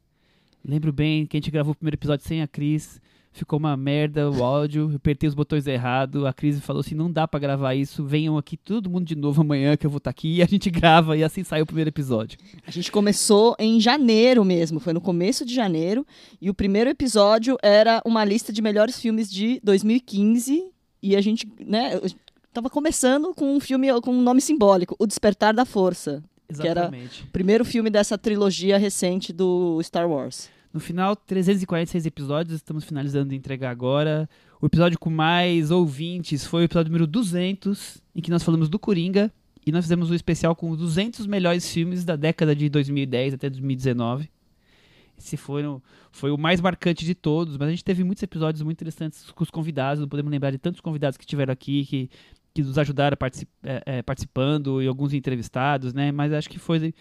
Lembro 0.64 0.92
bem 0.92 1.26
que 1.26 1.36
a 1.36 1.40
gente 1.40 1.50
gravou 1.50 1.72
o 1.72 1.76
primeiro 1.76 1.96
episódio 1.96 2.24
sem 2.24 2.40
a 2.40 2.46
Cris. 2.46 3.00
Ficou 3.34 3.58
uma 3.58 3.74
merda 3.78 4.30
o 4.30 4.44
áudio, 4.44 4.90
eu 4.90 4.96
apertei 4.96 5.26
os 5.26 5.34
botões 5.34 5.66
errado. 5.66 6.26
A 6.26 6.32
Cris 6.34 6.60
falou 6.60 6.80
assim: 6.80 6.94
não 6.94 7.10
dá 7.10 7.26
pra 7.26 7.40
gravar 7.40 7.74
isso, 7.74 8.04
venham 8.04 8.36
aqui 8.36 8.56
todo 8.58 8.90
mundo 8.90 9.06
de 9.06 9.16
novo 9.16 9.40
amanhã 9.40 9.74
que 9.76 9.86
eu 9.86 9.90
vou 9.90 9.96
estar 9.98 10.10
aqui. 10.10 10.36
E 10.36 10.42
a 10.42 10.46
gente 10.46 10.70
grava 10.70 11.16
e 11.16 11.24
assim 11.24 11.42
saiu 11.42 11.62
o 11.64 11.66
primeiro 11.66 11.88
episódio. 11.88 12.38
A 12.66 12.70
gente 12.70 12.92
começou 12.92 13.56
em 13.58 13.80
janeiro 13.80 14.44
mesmo, 14.44 14.78
foi 14.78 14.92
no 14.92 15.00
começo 15.00 15.46
de 15.46 15.54
janeiro. 15.54 16.06
E 16.40 16.50
o 16.50 16.54
primeiro 16.54 16.90
episódio 16.90 17.56
era 17.62 18.02
uma 18.04 18.22
lista 18.24 18.52
de 18.52 18.60
melhores 18.60 19.00
filmes 19.00 19.30
de 19.32 19.58
2015. 19.64 20.64
E 21.02 21.16
a 21.16 21.20
gente, 21.20 21.48
né, 21.66 21.98
tava 22.52 22.68
começando 22.68 23.34
com 23.34 23.56
um 23.56 23.60
filme 23.60 23.88
com 24.02 24.12
um 24.12 24.20
nome 24.22 24.40
simbólico, 24.42 24.94
O 24.98 25.06
Despertar 25.06 25.54
da 25.54 25.64
Força. 25.64 26.22
Que 26.54 26.68
era- 26.68 26.82
Exatamente. 26.82 27.26
Primeiro 27.32 27.64
filme 27.64 27.88
dessa 27.88 28.18
trilogia 28.18 28.76
recente 28.76 29.32
do 29.32 29.80
Star 29.82 30.06
Wars. 30.08 30.50
No 30.72 30.80
final, 30.80 31.14
346 31.14 32.06
episódios, 32.06 32.56
estamos 32.56 32.84
finalizando 32.84 33.28
de 33.30 33.36
entregar 33.36 33.70
agora. 33.70 34.28
O 34.60 34.66
episódio 34.66 34.98
com 34.98 35.10
mais 35.10 35.70
ouvintes 35.70 36.46
foi 36.46 36.62
o 36.62 36.64
episódio 36.64 36.90
número 36.90 37.06
200, 37.06 38.02
em 38.14 38.22
que 38.22 38.30
nós 38.30 38.42
falamos 38.42 38.68
do 38.70 38.78
Coringa. 38.78 39.30
E 39.66 39.70
nós 39.70 39.84
fizemos 39.84 40.10
um 40.10 40.14
especial 40.14 40.56
com 40.56 40.70
os 40.70 40.78
200 40.78 41.26
melhores 41.26 41.70
filmes 41.70 42.04
da 42.04 42.16
década 42.16 42.56
de 42.56 42.68
2010 42.68 43.34
até 43.34 43.48
2019. 43.50 44.28
Esse 45.16 45.36
foi, 45.36 45.64
o- 45.64 45.80
foi 46.10 46.30
o 46.32 46.38
mais 46.38 46.60
marcante 46.60 47.04
de 47.04 47.14
todos, 47.14 47.56
mas 47.56 47.68
a 47.68 47.70
gente 47.70 47.84
teve 47.84 48.02
muitos 48.02 48.22
episódios 48.22 48.62
muito 48.62 48.78
interessantes 48.78 49.30
com 49.30 49.44
os 49.44 49.50
convidados. 49.50 50.00
Não 50.00 50.08
podemos 50.08 50.32
lembrar 50.32 50.50
de 50.50 50.58
tantos 50.58 50.80
convidados 50.80 51.16
que 51.16 51.26
tiveram 51.26 51.52
aqui, 51.52 51.84
que, 51.84 52.10
que 52.54 52.62
nos 52.62 52.76
ajudaram 52.78 53.16
particip- 53.16 53.48
é, 53.62 53.82
é, 53.86 54.02
participando, 54.02 54.82
e 54.82 54.88
alguns 54.88 55.12
entrevistados, 55.12 55.92
né? 55.94 56.10
Mas 56.10 56.32
acho 56.32 56.48
que 56.50 56.58
foi. 56.58 56.92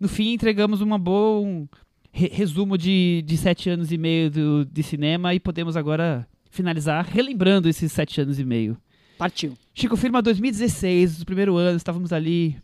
No 0.00 0.08
fim, 0.08 0.32
entregamos 0.32 0.80
uma 0.80 0.98
boa. 0.98 1.46
um 1.46 1.68
re- 2.12 2.28
resumo 2.32 2.76
de, 2.76 3.22
de 3.26 3.36
sete 3.36 3.70
anos 3.70 3.92
e 3.92 3.98
meio 3.98 4.30
do, 4.30 4.64
de 4.64 4.82
cinema 4.82 5.34
e 5.34 5.40
podemos 5.40 5.76
agora 5.76 6.26
finalizar 6.50 7.04
relembrando 7.04 7.68
esses 7.68 7.92
sete 7.92 8.20
anos 8.20 8.38
e 8.38 8.44
meio. 8.44 8.76
Partiu. 9.16 9.56
Chico 9.74 9.96
Firma 9.96 10.22
2016, 10.22 11.22
o 11.22 11.26
primeiro 11.26 11.56
ano, 11.56 11.76
estávamos 11.76 12.12
ali 12.12 12.56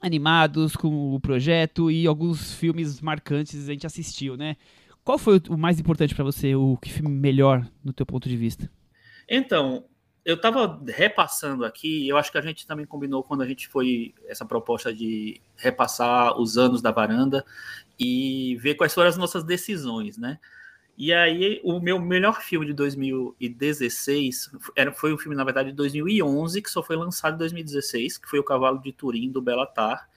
animados 0.00 0.76
com 0.76 1.14
o 1.14 1.20
projeto 1.20 1.90
e 1.90 2.06
alguns 2.06 2.54
filmes 2.54 3.00
marcantes 3.00 3.68
a 3.68 3.72
gente 3.72 3.86
assistiu, 3.86 4.36
né? 4.36 4.56
Qual 5.02 5.18
foi 5.18 5.40
o 5.48 5.56
mais 5.56 5.78
importante 5.80 6.14
para 6.14 6.24
você, 6.24 6.54
o 6.54 6.76
que 6.76 6.90
filme 6.90 7.10
melhor 7.10 7.66
no 7.82 7.92
teu 7.92 8.06
ponto 8.06 8.28
de 8.28 8.36
vista? 8.36 8.70
Então, 9.28 9.84
eu 10.24 10.36
estava 10.36 10.82
repassando 10.86 11.64
aqui, 11.64 12.08
eu 12.08 12.16
acho 12.16 12.32
que 12.32 12.38
a 12.38 12.42
gente 12.42 12.66
também 12.66 12.86
combinou 12.86 13.22
quando 13.22 13.42
a 13.42 13.46
gente 13.46 13.68
foi 13.68 14.14
essa 14.26 14.44
proposta 14.44 14.92
de 14.94 15.40
repassar 15.56 16.38
os 16.40 16.56
anos 16.56 16.80
da 16.80 16.90
varanda 16.90 17.44
e 17.98 18.56
ver 18.56 18.74
quais 18.74 18.94
foram 18.94 19.08
as 19.08 19.16
nossas 19.16 19.44
decisões, 19.44 20.18
né? 20.18 20.38
E 20.96 21.12
aí, 21.12 21.60
o 21.64 21.80
meu 21.80 22.00
melhor 22.00 22.40
filme 22.40 22.66
de 22.66 22.72
2016 22.72 24.52
era, 24.76 24.92
foi 24.92 25.12
um 25.12 25.18
filme, 25.18 25.36
na 25.36 25.42
verdade, 25.42 25.70
de 25.70 25.76
2011, 25.76 26.62
que 26.62 26.70
só 26.70 26.82
foi 26.82 26.96
lançado 26.96 27.34
em 27.34 27.38
2016, 27.38 28.18
que 28.18 28.28
foi 28.28 28.38
O 28.38 28.44
Cavalo 28.44 28.80
de 28.80 28.92
Turim, 28.92 29.30
do 29.30 29.42
Belatar, 29.42 30.08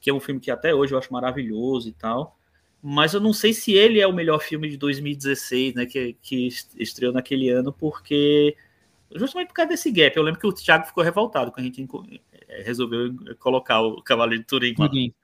que 0.00 0.08
é 0.08 0.14
um 0.14 0.20
filme 0.20 0.40
que 0.40 0.50
até 0.50 0.72
hoje 0.72 0.94
eu 0.94 0.98
acho 0.98 1.12
maravilhoso 1.12 1.88
e 1.88 1.92
tal. 1.92 2.38
Mas 2.82 3.12
eu 3.12 3.20
não 3.20 3.32
sei 3.32 3.52
se 3.52 3.72
ele 3.72 4.00
é 4.00 4.06
o 4.06 4.12
melhor 4.12 4.40
filme 4.40 4.68
de 4.68 4.76
2016, 4.76 5.74
né, 5.74 5.84
que, 5.86 6.16
que 6.22 6.48
estreou 6.78 7.12
naquele 7.12 7.50
ano, 7.50 7.72
porque 7.72 8.56
justamente 9.14 9.48
por 9.48 9.54
causa 9.54 9.70
desse 9.70 9.90
gap. 9.90 10.16
Eu 10.16 10.22
lembro 10.22 10.40
que 10.40 10.46
o 10.46 10.52
Thiago 10.52 10.86
ficou 10.86 11.02
revoltado 11.02 11.50
quando 11.50 11.64
a 11.64 11.66
gente 11.66 11.82
resolveu 12.64 13.14
colocar 13.38 13.80
o 13.80 14.02
Cavalo 14.02 14.36
de 14.36 14.44
Turim. 14.44 14.74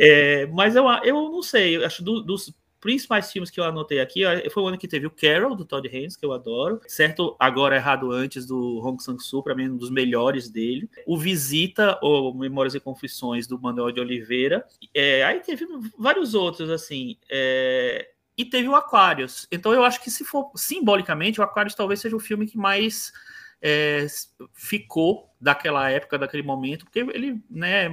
É, 0.00 0.46
mas 0.46 0.76
eu, 0.76 0.84
eu 1.02 1.14
não 1.28 1.42
sei, 1.42 1.76
eu 1.76 1.84
acho 1.84 2.04
do, 2.04 2.22
dos 2.22 2.54
principais 2.80 3.30
filmes 3.32 3.50
que 3.50 3.58
eu 3.58 3.64
anotei 3.64 4.00
aqui, 4.00 4.22
foi 4.50 4.62
o 4.62 4.68
ano 4.68 4.78
que 4.78 4.88
teve 4.88 5.06
o 5.06 5.10
Carol, 5.10 5.54
do 5.54 5.64
Todd 5.64 5.88
Haynes, 5.88 6.16
que 6.16 6.24
eu 6.24 6.32
adoro. 6.32 6.80
Certo, 6.86 7.36
agora 7.38 7.76
errado 7.76 8.12
antes, 8.12 8.46
do 8.46 8.78
Hong 8.78 9.02
Sang-soo, 9.02 9.42
para 9.42 9.54
mim 9.54 9.68
um 9.68 9.76
dos 9.76 9.90
melhores 9.90 10.48
dele. 10.48 10.88
O 11.06 11.18
Visita, 11.18 11.98
ou 12.02 12.34
Memórias 12.34 12.74
e 12.74 12.80
Confissões, 12.80 13.46
do 13.46 13.60
Manuel 13.60 13.90
de 13.90 14.00
Oliveira. 14.00 14.64
É, 14.94 15.24
aí 15.24 15.40
teve 15.40 15.66
vários 15.98 16.34
outros, 16.34 16.70
assim. 16.70 17.16
É, 17.28 18.10
e 18.36 18.44
teve 18.44 18.68
o 18.68 18.76
Aquarius. 18.76 19.48
Então 19.50 19.72
eu 19.72 19.84
acho 19.84 20.02
que 20.02 20.10
se 20.10 20.24
for 20.24 20.50
simbolicamente, 20.54 21.40
o 21.40 21.42
Aquarius 21.42 21.74
talvez 21.74 22.00
seja 22.00 22.14
o 22.14 22.20
filme 22.20 22.46
que 22.46 22.56
mais 22.56 23.12
é, 23.60 24.06
ficou 24.54 25.27
daquela 25.40 25.90
época, 25.90 26.18
daquele 26.18 26.42
momento, 26.42 26.84
porque 26.84 27.00
ele, 27.00 27.40
né, 27.48 27.88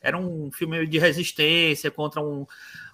era 0.00 0.16
um 0.16 0.50
filme 0.50 0.86
de 0.86 0.98
resistência 0.98 1.90
contra 1.90 2.20
um, 2.20 2.46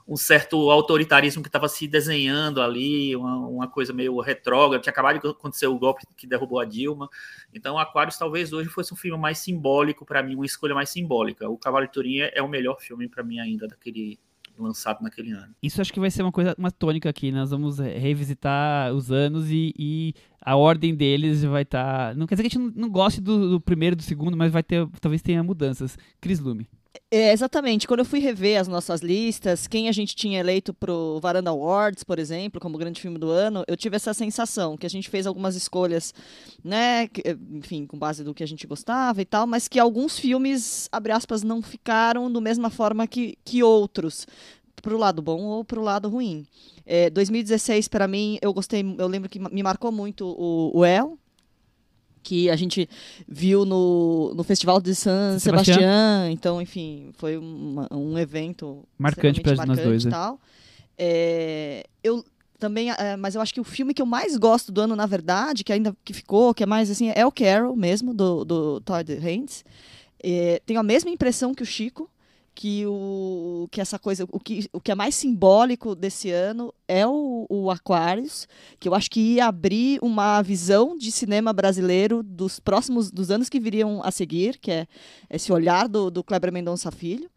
um 0.07 0.17
certo 0.17 0.71
autoritarismo 0.71 1.43
que 1.43 1.49
estava 1.49 1.69
se 1.69 1.87
desenhando 1.87 2.61
ali, 2.61 3.15
uma, 3.17 3.37
uma, 3.47 3.69
coisa 3.69 3.93
meio 3.93 4.19
retrógrada, 4.21 4.83
tinha 4.83 4.93
acabado 4.93 5.21
de 5.21 5.29
acontecer 5.29 5.67
o 5.67 5.79
golpe 5.79 6.05
que 6.17 6.27
derrubou 6.27 6.61
a 6.61 6.65
Dilma. 6.65 7.09
Então, 7.53 7.79
Aquarius 7.79 8.19
talvez 8.19 8.53
hoje 8.53 8.69
fosse 8.69 8.93
um 8.93 8.97
filme 8.97 9.19
mais 9.19 9.39
simbólico 9.39 10.05
para 10.05 10.23
mim, 10.23 10.35
uma 10.35 10.47
escolha 10.47 10.75
mais 10.75 10.91
simbólica. 10.91 11.49
O 11.49 11.59
Cavalo 11.59 11.87
de 11.87 11.93
Turim 11.93 12.19
é 12.21 12.43
o 12.43 12.49
melhor 12.49 12.81
filme 12.81 13.09
para 13.09 13.23
mim 13.23 13.39
ainda 13.39 13.67
daquele 13.67 14.19
lançado 14.59 15.03
naquele 15.03 15.33
ano. 15.33 15.55
Isso 15.63 15.81
acho 15.81 15.93
que 15.93 16.01
vai 16.01 16.11
ser 16.11 16.23
uma 16.23 16.33
coisa, 16.33 16.55
uma 16.59 16.71
tônica 16.71 17.09
aqui. 17.09 17.33
Nós 17.33 17.51
vamos 17.51 17.79
revisitar 17.79 18.93
os 18.93 19.11
anos 19.11 19.51
e, 19.51 19.75
e 19.79 20.15
a 20.41 20.57
ordem 20.57 20.95
deles 20.95 21.43
vai 21.43 21.63
estar. 21.63 22.11
Tá... 22.11 22.15
Não 22.15 22.27
quer 22.27 22.35
dizer 22.35 22.49
que 22.49 22.57
a 22.57 22.61
gente 22.61 22.77
não, 22.77 22.89
goste 22.89 23.21
do, 23.21 23.51
do 23.51 23.61
primeiro, 23.61 23.97
do 23.97 24.03
segundo, 24.03 24.37
mas 24.37 24.53
vai 24.53 24.63
ter, 24.63 24.87
talvez 25.01 25.23
tenha 25.23 25.43
mudanças. 25.43 25.99
Cris 26.21 26.39
Lume. 26.39 26.69
É, 27.11 27.33
exatamente. 27.33 27.87
Quando 27.87 28.01
eu 28.01 28.05
fui 28.05 28.21
rever 28.21 28.61
as 28.61 28.69
nossas 28.69 29.01
listas, 29.01 29.67
quem 29.67 29.89
a 29.89 29.93
gente 29.93 30.15
tinha 30.15 30.39
eleito 30.41 30.73
pro 30.73 31.19
Varanda 31.21 31.51
Awards, 31.51 32.05
por 32.05 32.19
exemplo, 32.19 32.61
como 32.61 32.79
grande 32.79 33.01
filme 33.01 33.19
do 33.19 33.31
ano, 33.31 33.65
eu 33.67 33.77
tive 33.77 33.97
essa 33.97 34.15
sensação 34.15 34.77
que 34.77 34.87
a 34.87 34.91
gente 34.91 35.11
fez 35.11 35.27
algumas 35.27 35.57
escolhas, 35.57 36.15
né, 36.63 37.09
que, 37.09 37.23
enfim, 37.53 37.87
com 37.87 37.99
base 37.99 38.23
do 38.23 38.35
que 38.35 38.43
a 38.45 38.47
gente 38.47 38.67
gostava 38.67 39.21
e 39.21 39.25
tal, 39.25 39.47
mas 39.47 39.67
que 39.69 39.79
alguns 39.79 40.19
filmes, 40.19 40.89
abre 40.93 41.13
aspas, 41.13 41.43
não 41.43 41.63
ficaram 41.63 42.31
da 42.33 42.41
mesma 42.41 42.71
forma 42.71 43.07
que, 43.07 43.37
que 43.45 43.63
outros 43.63 44.27
pro 44.83 44.99
lado 44.99 45.23
bom 45.23 45.43
ou 45.43 45.65
pro 45.65 45.81
lado 45.81 46.09
ruim. 46.09 46.47
É, 46.85 47.09
2016 47.11 47.89
para 47.89 48.07
mim 48.07 48.39
eu 48.43 48.53
gostei, 48.53 48.85
eu 48.99 49.07
lembro 49.07 49.29
que 49.31 49.39
me 49.39 49.63
marcou 49.63 49.91
muito 49.91 50.27
o, 50.27 50.79
o 50.79 50.85
El, 50.85 51.19
que 52.25 52.51
a 52.51 52.57
gente 52.57 52.89
viu 53.29 53.65
no, 53.65 54.33
no 54.35 54.43
Festival 54.43 54.81
de 54.81 54.95
San 54.95 55.39
Sebastián. 55.39 55.75
Sebastián. 55.75 56.31
Então, 56.31 56.61
enfim, 56.61 57.11
foi 57.19 57.37
uma, 57.37 57.87
um 57.93 58.19
evento 58.19 58.83
marcante 58.99 59.41
para 59.41 59.67
nós 59.67 59.79
dois. 59.79 60.07
É. 60.07 60.11
Tal. 60.11 60.41
É, 60.99 61.87
eu 62.03 62.25
também, 62.59 62.91
é, 62.91 63.17
mas 63.17 63.35
eu 63.35 63.41
acho 63.41 63.53
que 63.53 63.61
o 63.61 63.65
filme 63.65 63.93
que 63.93 64.01
eu 64.01 64.07
mais 64.07 64.37
gosto 64.37 64.73
do 64.73 64.81
ano, 64.81 64.97
na 64.97 65.07
verdade, 65.07 65.63
que 65.63 65.73
ainda 65.73 65.95
que 66.05 66.15
ficou, 66.15 66.55
que 66.55 66.63
é 66.63 66.67
mais 66.67 66.91
assim, 66.91 67.13
é 67.15 67.27
o 67.27 67.31
Carol 67.31 67.77
mesmo, 67.77 68.15
do, 68.15 68.45
do 68.45 68.81
Todd 68.81 69.13
Haynes. 69.13 69.65
É, 70.23 70.61
tenho 70.65 70.81
a 70.81 70.83
mesma 70.83 71.11
impressão 71.11 71.55
que 71.55 71.63
o 71.63 71.67
Chico 71.67 72.09
que 72.55 72.87
o 72.87 73.69
que 73.71 73.81
essa 73.81 73.99
coisa 73.99 74.25
o 74.31 74.39
que, 74.39 74.69
o 74.73 74.81
que 74.81 74.93
é 74.93 74.95
mais 74.95 75.15
simbólico 75.15 75.95
desse 75.95 76.31
ano 76.31 76.73
é 76.87 77.07
o, 77.07 77.47
o 77.49 77.71
Aquarius 77.71 78.47
que 78.79 78.89
eu 78.89 78.95
acho 78.95 79.11
que 79.11 79.21
ia 79.21 79.47
abrir 79.47 79.99
uma 80.01 80.41
visão 80.41 80.97
de 80.97 81.11
cinema 81.11 81.53
brasileiro 81.53 82.23
dos 82.23 82.61
próximos 82.61 83.11
dos 83.11 83.31
anos 83.31 83.49
que 83.49 83.59
viriam 83.59 84.01
a 84.05 84.11
seguir 84.11 84.59
que 84.59 84.71
é 84.71 84.87
esse 85.29 85.53
olhar 85.53 85.89
do, 85.89 86.11
do 86.11 86.23
Kleber 86.23 86.53
Mendonça 86.53 86.91
Filho. 86.91 87.29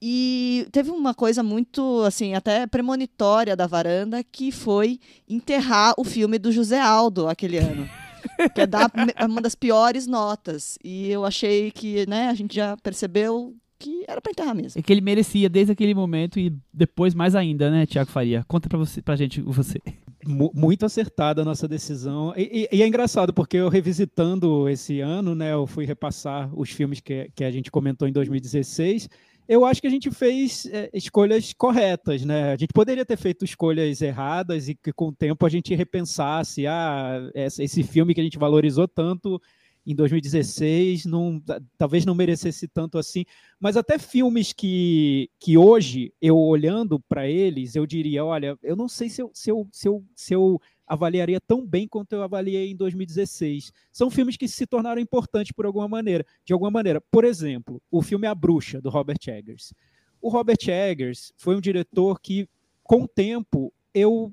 E 0.00 0.68
teve 0.72 0.90
uma 0.90 1.14
coisa 1.14 1.42
muito 1.42 2.02
assim 2.02 2.34
até 2.34 2.66
premonitória 2.66 3.56
da 3.56 3.66
varanda 3.66 4.22
que 4.22 4.52
foi 4.52 5.00
enterrar 5.26 5.94
o 5.96 6.04
filme 6.04 6.38
do 6.38 6.52
José 6.52 6.78
Aldo 6.78 7.28
aquele 7.28 7.56
ano 7.56 7.88
que 8.54 8.60
é 8.60 8.66
dar 8.66 8.92
uma 9.26 9.40
das 9.40 9.54
piores 9.54 10.06
notas. 10.06 10.78
E 10.84 11.10
eu 11.10 11.24
achei 11.24 11.70
que 11.70 12.06
né 12.06 12.28
a 12.28 12.34
gente 12.34 12.54
já 12.54 12.76
percebeu 12.76 13.56
que 13.78 14.04
era 14.08 14.20
para 14.20 14.30
enterrar 14.30 14.54
mesmo. 14.54 14.78
É 14.78 14.82
que 14.82 14.92
ele 14.92 15.00
merecia 15.00 15.48
desde 15.48 15.72
aquele 15.72 15.94
momento 15.94 16.38
e 16.38 16.52
depois 16.72 17.14
mais 17.14 17.34
ainda, 17.34 17.70
né, 17.70 17.86
Tiago 17.86 18.10
Faria? 18.10 18.44
Conta 18.48 18.68
para 18.68 18.78
você, 18.78 19.02
pra 19.02 19.16
gente 19.16 19.40
você. 19.40 19.80
Muito 20.24 20.84
acertada 20.84 21.42
a 21.42 21.44
nossa 21.44 21.68
decisão. 21.68 22.32
E, 22.36 22.68
e, 22.72 22.76
e, 22.76 22.82
é 22.82 22.86
engraçado, 22.86 23.32
porque 23.32 23.56
eu 23.56 23.68
revisitando 23.68 24.68
esse 24.68 25.00
ano, 25.00 25.34
né, 25.34 25.52
eu 25.52 25.66
fui 25.66 25.84
repassar 25.84 26.50
os 26.58 26.70
filmes 26.70 27.00
que, 27.00 27.30
que 27.34 27.44
a 27.44 27.50
gente 27.50 27.70
comentou 27.70 28.08
em 28.08 28.12
2016. 28.12 29.08
Eu 29.48 29.64
acho 29.64 29.80
que 29.80 29.86
a 29.86 29.90
gente 29.90 30.10
fez 30.10 30.66
é, 30.66 30.90
escolhas 30.92 31.52
corretas, 31.52 32.24
né? 32.24 32.52
A 32.52 32.56
gente 32.56 32.72
poderia 32.72 33.06
ter 33.06 33.16
feito 33.16 33.44
escolhas 33.44 34.02
erradas 34.02 34.68
e 34.68 34.74
que 34.74 34.92
com 34.92 35.08
o 35.08 35.12
tempo 35.12 35.46
a 35.46 35.48
gente 35.48 35.72
repensasse, 35.72 36.66
ah, 36.66 37.20
esse 37.32 37.84
filme 37.84 38.12
que 38.12 38.20
a 38.20 38.24
gente 38.24 38.38
valorizou 38.38 38.88
tanto 38.88 39.40
em 39.86 39.94
2016, 39.94 41.06
não, 41.06 41.40
talvez 41.78 42.04
não 42.04 42.14
merecesse 42.14 42.66
tanto 42.66 42.98
assim, 42.98 43.24
mas 43.60 43.76
até 43.76 43.98
filmes 43.98 44.52
que, 44.52 45.30
que 45.38 45.56
hoje, 45.56 46.12
eu 46.20 46.36
olhando 46.36 46.98
para 46.98 47.28
eles, 47.28 47.76
eu 47.76 47.86
diria, 47.86 48.24
olha, 48.24 48.58
eu 48.62 48.74
não 48.74 48.88
sei 48.88 49.08
se 49.08 49.22
eu, 49.22 49.30
se, 49.32 49.50
eu, 49.50 49.68
se, 49.70 49.86
eu, 49.86 50.04
se 50.14 50.34
eu 50.34 50.60
avaliaria 50.86 51.40
tão 51.40 51.66
bem 51.66 51.86
quanto 51.86 52.12
eu 52.12 52.22
avaliei 52.22 52.70
em 52.70 52.76
2016. 52.76 53.72
São 53.92 54.10
filmes 54.10 54.36
que 54.36 54.48
se 54.48 54.66
tornaram 54.66 55.00
importantes 55.00 55.52
por 55.52 55.66
alguma 55.66 55.88
maneira, 55.88 56.24
de 56.44 56.52
alguma 56.52 56.70
maneira. 56.70 57.00
Por 57.00 57.24
exemplo, 57.24 57.82
o 57.90 58.02
filme 58.02 58.26
A 58.26 58.34
Bruxa, 58.34 58.80
do 58.80 58.88
Robert 58.88 59.18
Eggers. 59.26 59.72
O 60.20 60.28
Robert 60.28 60.58
Eggers 60.66 61.32
foi 61.36 61.56
um 61.56 61.60
diretor 61.60 62.20
que, 62.20 62.48
com 62.82 63.02
o 63.02 63.08
tempo, 63.08 63.72
eu 63.92 64.32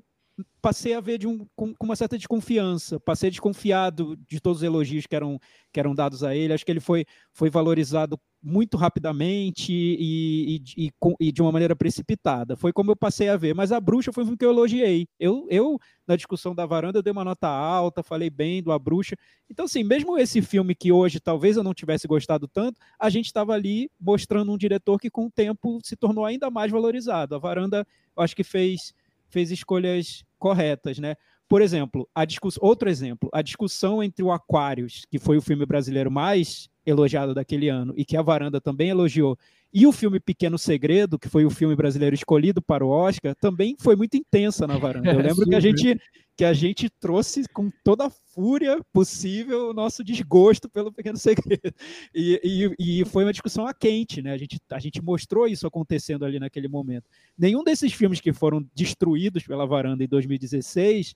passei 0.60 0.94
a 0.94 1.00
ver 1.00 1.18
de 1.18 1.26
um, 1.26 1.46
com, 1.54 1.74
com, 1.74 1.86
uma 1.86 1.96
certa 1.96 2.16
desconfiança, 2.16 2.98
passei 2.98 3.30
desconfiado 3.30 4.16
de 4.28 4.40
todos 4.40 4.58
os 4.58 4.64
elogios 4.64 5.06
que 5.06 5.14
eram, 5.14 5.38
que 5.72 5.78
eram 5.78 5.94
dados 5.94 6.24
a 6.24 6.34
ele. 6.34 6.52
Acho 6.52 6.64
que 6.64 6.72
ele 6.72 6.80
foi, 6.80 7.04
foi 7.32 7.50
valorizado 7.50 8.18
muito 8.42 8.76
rapidamente 8.76 9.72
e, 9.72 10.60
e, 10.76 10.86
e, 10.86 10.92
e, 11.20 11.32
de 11.32 11.40
uma 11.40 11.52
maneira 11.52 11.76
precipitada. 11.76 12.56
Foi 12.56 12.72
como 12.72 12.90
eu 12.90 12.96
passei 12.96 13.28
a 13.28 13.36
ver. 13.36 13.54
Mas 13.54 13.72
A 13.72 13.80
Bruxa 13.80 14.12
foi 14.12 14.22
um 14.22 14.26
filme 14.26 14.38
que 14.38 14.44
eu 14.44 14.50
elogiei. 14.50 15.06
Eu, 15.18 15.46
eu, 15.48 15.78
na 16.06 16.16
discussão 16.16 16.54
da 16.54 16.66
varanda, 16.66 16.98
eu 16.98 17.02
dei 17.02 17.12
uma 17.12 17.24
nota 17.24 17.48
alta, 17.48 18.02
falei 18.02 18.28
bem 18.28 18.62
do 18.62 18.72
A 18.72 18.78
Bruxa. 18.78 19.16
Então, 19.48 19.64
assim, 19.64 19.84
mesmo 19.84 20.18
esse 20.18 20.42
filme 20.42 20.74
que 20.74 20.92
hoje 20.92 21.20
talvez 21.20 21.56
eu 21.56 21.62
não 21.62 21.72
tivesse 21.72 22.06
gostado 22.06 22.48
tanto, 22.48 22.80
a 22.98 23.08
gente 23.08 23.26
estava 23.26 23.52
ali 23.54 23.90
mostrando 24.00 24.52
um 24.52 24.58
diretor 24.58 24.98
que 24.98 25.10
com 25.10 25.26
o 25.26 25.30
tempo 25.30 25.78
se 25.82 25.96
tornou 25.96 26.24
ainda 26.24 26.50
mais 26.50 26.70
valorizado. 26.70 27.34
A 27.34 27.38
varanda, 27.38 27.86
eu 28.16 28.22
acho 28.22 28.36
que 28.36 28.44
fez 28.44 28.92
fez 29.34 29.50
escolhas 29.50 30.24
corretas, 30.38 31.00
né? 31.00 31.16
Por 31.48 31.60
exemplo, 31.60 32.08
a 32.14 32.24
discuss... 32.24 32.56
outro 32.60 32.88
exemplo, 32.88 33.28
a 33.32 33.42
discussão 33.42 34.00
entre 34.00 34.22
o 34.22 34.30
Aquarius, 34.30 35.04
que 35.10 35.18
foi 35.18 35.36
o 35.36 35.42
filme 35.42 35.66
brasileiro 35.66 36.08
mais 36.08 36.68
elogiado 36.86 37.34
daquele 37.34 37.68
ano 37.68 37.92
e 37.96 38.04
que 38.04 38.16
a 38.16 38.22
Varanda 38.22 38.60
também 38.60 38.90
elogiou, 38.90 39.36
e 39.74 39.88
o 39.88 39.92
filme 39.92 40.20
Pequeno 40.20 40.56
Segredo, 40.56 41.18
que 41.18 41.28
foi 41.28 41.44
o 41.44 41.50
filme 41.50 41.74
brasileiro 41.74 42.14
escolhido 42.14 42.62
para 42.62 42.86
o 42.86 42.90
Oscar, 42.90 43.34
também 43.34 43.74
foi 43.80 43.96
muito 43.96 44.16
intensa 44.16 44.68
na 44.68 44.78
Varanda. 44.78 45.10
Eu 45.10 45.18
lembro 45.34 45.44
que 45.44 45.54
a 45.56 45.60
gente 45.60 45.98
que 46.36 46.44
a 46.44 46.52
gente 46.52 46.90
trouxe 46.90 47.44
com 47.52 47.70
toda 47.84 48.06
a 48.06 48.10
fúria 48.10 48.80
possível 48.92 49.70
o 49.70 49.72
nosso 49.72 50.02
desgosto 50.02 50.68
pelo 50.68 50.92
Pequeno 50.92 51.16
Segredo. 51.16 51.72
E, 52.12 52.40
e, 52.78 53.00
e, 53.00 53.04
foi 53.04 53.24
uma 53.24 53.32
discussão 53.32 53.66
a 53.66 53.72
quente, 53.72 54.20
né? 54.20 54.32
A 54.32 54.36
gente, 54.36 54.60
a 54.70 54.78
gente 54.80 55.00
mostrou 55.00 55.46
isso 55.46 55.64
acontecendo 55.64 56.24
ali 56.24 56.40
naquele 56.40 56.66
momento. 56.66 57.08
Nenhum 57.38 57.62
desses 57.62 57.92
filmes 57.92 58.20
que 58.20 58.32
foram 58.32 58.66
destruídos 58.74 59.44
pela 59.44 59.64
varanda 59.64 60.02
em 60.02 60.08
2016 60.08 61.14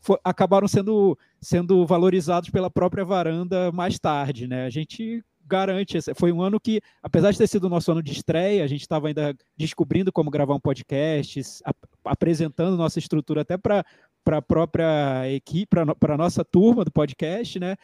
for, 0.00 0.18
acabaram 0.24 0.66
sendo, 0.66 1.16
sendo 1.40 1.86
valorizados 1.86 2.50
pela 2.50 2.70
própria 2.70 3.04
varanda 3.04 3.70
mais 3.70 4.00
tarde, 4.00 4.48
né? 4.48 4.66
A 4.66 4.70
gente 4.70 5.24
garante, 5.46 5.98
foi 6.14 6.32
um 6.32 6.42
ano 6.42 6.58
que, 6.58 6.80
apesar 7.02 7.30
de 7.30 7.38
ter 7.38 7.46
sido 7.46 7.64
o 7.64 7.70
nosso 7.70 7.90
ano 7.92 8.02
de 8.02 8.12
estreia, 8.12 8.64
a 8.64 8.66
gente 8.66 8.82
estava 8.82 9.08
ainda 9.08 9.36
descobrindo 9.56 10.12
como 10.12 10.30
gravar 10.30 10.54
um 10.54 10.60
podcast, 10.60 11.40
ap 11.64 11.76
apresentando 12.04 12.76
nossa 12.76 12.98
estrutura 12.98 13.40
até 13.40 13.56
para 13.56 13.84
a 14.26 14.42
própria 14.42 15.30
equipe, 15.32 15.66
para 15.98 16.14
a 16.14 16.18
nossa 16.18 16.44
turma 16.44 16.84
do 16.84 16.92
podcast, 16.92 17.58
né? 17.58 17.76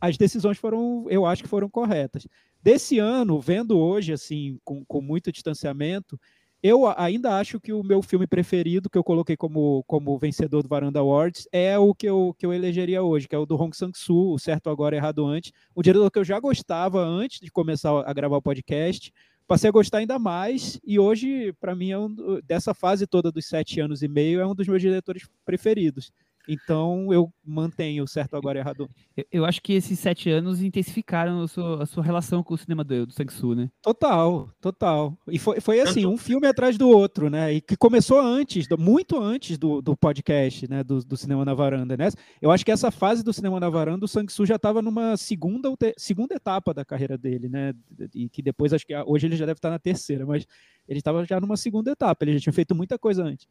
As 0.00 0.16
decisões 0.16 0.58
foram, 0.58 1.06
eu 1.08 1.26
acho 1.26 1.42
que 1.42 1.48
foram 1.48 1.68
corretas. 1.68 2.26
Desse 2.62 2.98
ano, 2.98 3.40
vendo 3.40 3.78
hoje, 3.78 4.12
assim, 4.12 4.58
com, 4.64 4.84
com 4.84 5.00
muito 5.00 5.30
distanciamento, 5.30 6.18
eu 6.62 6.86
ainda 6.96 7.38
acho 7.38 7.60
que 7.60 7.72
o 7.72 7.82
meu 7.82 8.02
filme 8.02 8.26
preferido, 8.26 8.90
que 8.90 8.98
eu 8.98 9.04
coloquei 9.04 9.36
como, 9.36 9.84
como 9.86 10.18
vencedor 10.18 10.62
do 10.62 10.68
Varanda 10.68 10.98
Awards, 10.98 11.48
é 11.52 11.78
o 11.78 11.94
que 11.94 12.06
eu, 12.06 12.34
que 12.36 12.44
eu 12.44 12.52
elegeria 12.52 13.02
hoje, 13.02 13.28
que 13.28 13.34
é 13.34 13.38
o 13.38 13.46
do 13.46 13.56
Hong 13.56 13.76
Sang-soo, 13.76 14.34
o 14.34 14.38
Certo 14.38 14.68
Agora 14.68 14.96
Errado 14.96 15.24
Antes. 15.24 15.52
Um 15.76 15.82
diretor 15.82 16.10
que 16.10 16.18
eu 16.18 16.24
já 16.24 16.40
gostava 16.40 17.00
antes 17.04 17.40
de 17.40 17.50
começar 17.50 17.90
a 18.04 18.12
gravar 18.12 18.38
o 18.38 18.42
podcast. 18.42 19.12
Passei 19.46 19.68
a 19.68 19.72
gostar 19.72 19.98
ainda 19.98 20.18
mais, 20.18 20.78
e 20.84 20.98
hoje, 20.98 21.54
para 21.58 21.74
mim, 21.74 21.90
é 21.90 21.98
um, 21.98 22.14
dessa 22.44 22.74
fase 22.74 23.06
toda 23.06 23.32
dos 23.32 23.46
sete 23.46 23.80
anos 23.80 24.02
e 24.02 24.08
meio, 24.08 24.40
é 24.40 24.46
um 24.46 24.54
dos 24.54 24.68
meus 24.68 24.82
diretores 24.82 25.26
preferidos. 25.42 26.12
Então 26.48 27.12
eu 27.12 27.30
mantenho 27.44 28.06
certo 28.08 28.34
agora 28.34 28.58
errado. 28.58 28.88
Eu, 29.14 29.24
eu 29.30 29.44
acho 29.44 29.60
que 29.60 29.74
esses 29.74 29.98
sete 29.98 30.30
anos 30.30 30.62
intensificaram 30.62 31.42
a 31.42 31.48
sua, 31.48 31.82
a 31.82 31.86
sua 31.86 32.02
relação 32.02 32.42
com 32.42 32.54
o 32.54 32.58
cinema 32.58 32.82
do, 32.82 33.06
do 33.06 33.12
Sang-Soo, 33.12 33.54
né? 33.54 33.70
Total, 33.82 34.50
total. 34.60 35.16
E 35.28 35.38
foi, 35.38 35.60
foi 35.60 35.80
assim, 35.80 36.06
um 36.06 36.16
filme 36.16 36.46
atrás 36.46 36.78
do 36.78 36.88
outro, 36.88 37.28
né? 37.28 37.52
E 37.52 37.60
que 37.60 37.76
começou 37.76 38.18
antes, 38.20 38.66
muito 38.78 39.20
antes 39.20 39.58
do, 39.58 39.82
do 39.82 39.94
podcast, 39.94 40.68
né? 40.68 40.82
Do, 40.82 41.04
do 41.04 41.16
Cinema 41.16 41.44
na 41.44 41.52
Varanda, 41.52 41.96
né? 41.96 42.08
Eu 42.40 42.50
acho 42.50 42.64
que 42.64 42.72
essa 42.72 42.90
fase 42.90 43.22
do 43.22 43.32
Cinema 43.32 43.60
na 43.60 43.68
Varanda, 43.68 44.04
o 44.04 44.08
Sang-Soo 44.08 44.46
já 44.46 44.56
estava 44.56 44.80
numa 44.80 45.16
segunda, 45.16 45.70
segunda 45.98 46.34
etapa 46.34 46.72
da 46.72 46.84
carreira 46.84 47.18
dele, 47.18 47.48
né? 47.48 47.74
E 48.14 48.28
que 48.30 48.40
depois, 48.40 48.72
acho 48.72 48.86
que 48.86 48.96
hoje 49.06 49.26
ele 49.26 49.36
já 49.36 49.44
deve 49.44 49.58
estar 49.58 49.70
na 49.70 49.78
terceira, 49.78 50.24
mas 50.24 50.46
ele 50.88 51.00
estava 51.00 51.24
já 51.24 51.38
numa 51.38 51.56
segunda 51.56 51.90
etapa, 51.90 52.24
ele 52.24 52.34
já 52.34 52.40
tinha 52.40 52.52
feito 52.52 52.74
muita 52.74 52.98
coisa 52.98 53.22
antes. 53.22 53.46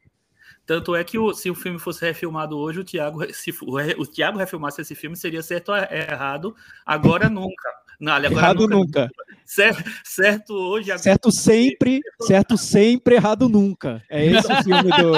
Tanto 0.66 0.94
é 0.94 1.02
que 1.02 1.18
o, 1.18 1.32
se 1.32 1.50
o 1.50 1.54
filme 1.54 1.78
fosse 1.78 2.04
refilmado 2.04 2.58
hoje, 2.58 2.80
o 2.80 2.84
Thiago, 2.84 3.20
se 3.32 3.50
o, 3.62 4.02
o 4.02 4.06
Thiago 4.06 4.38
refilmasse 4.38 4.80
esse 4.80 4.94
filme, 4.94 5.16
seria 5.16 5.42
certo 5.42 5.70
ou 5.70 5.76
errado, 5.76 6.54
agora 6.84 7.28
nunca. 7.28 7.70
Não, 7.98 8.12
agora 8.12 8.32
errado 8.32 8.68
nunca. 8.68 9.02
nunca. 9.02 9.10
Certo, 9.44 9.82
certo 10.04 10.52
hoje. 10.52 10.90
Agora... 10.90 11.02
Certo 11.02 11.32
sempre, 11.32 12.00
certo 12.20 12.56
sempre, 12.56 13.16
errado 13.16 13.48
nunca. 13.48 14.02
É 14.08 14.24
esse 14.24 14.52
o 14.52 14.62
filme 14.62 14.90
do. 14.90 15.16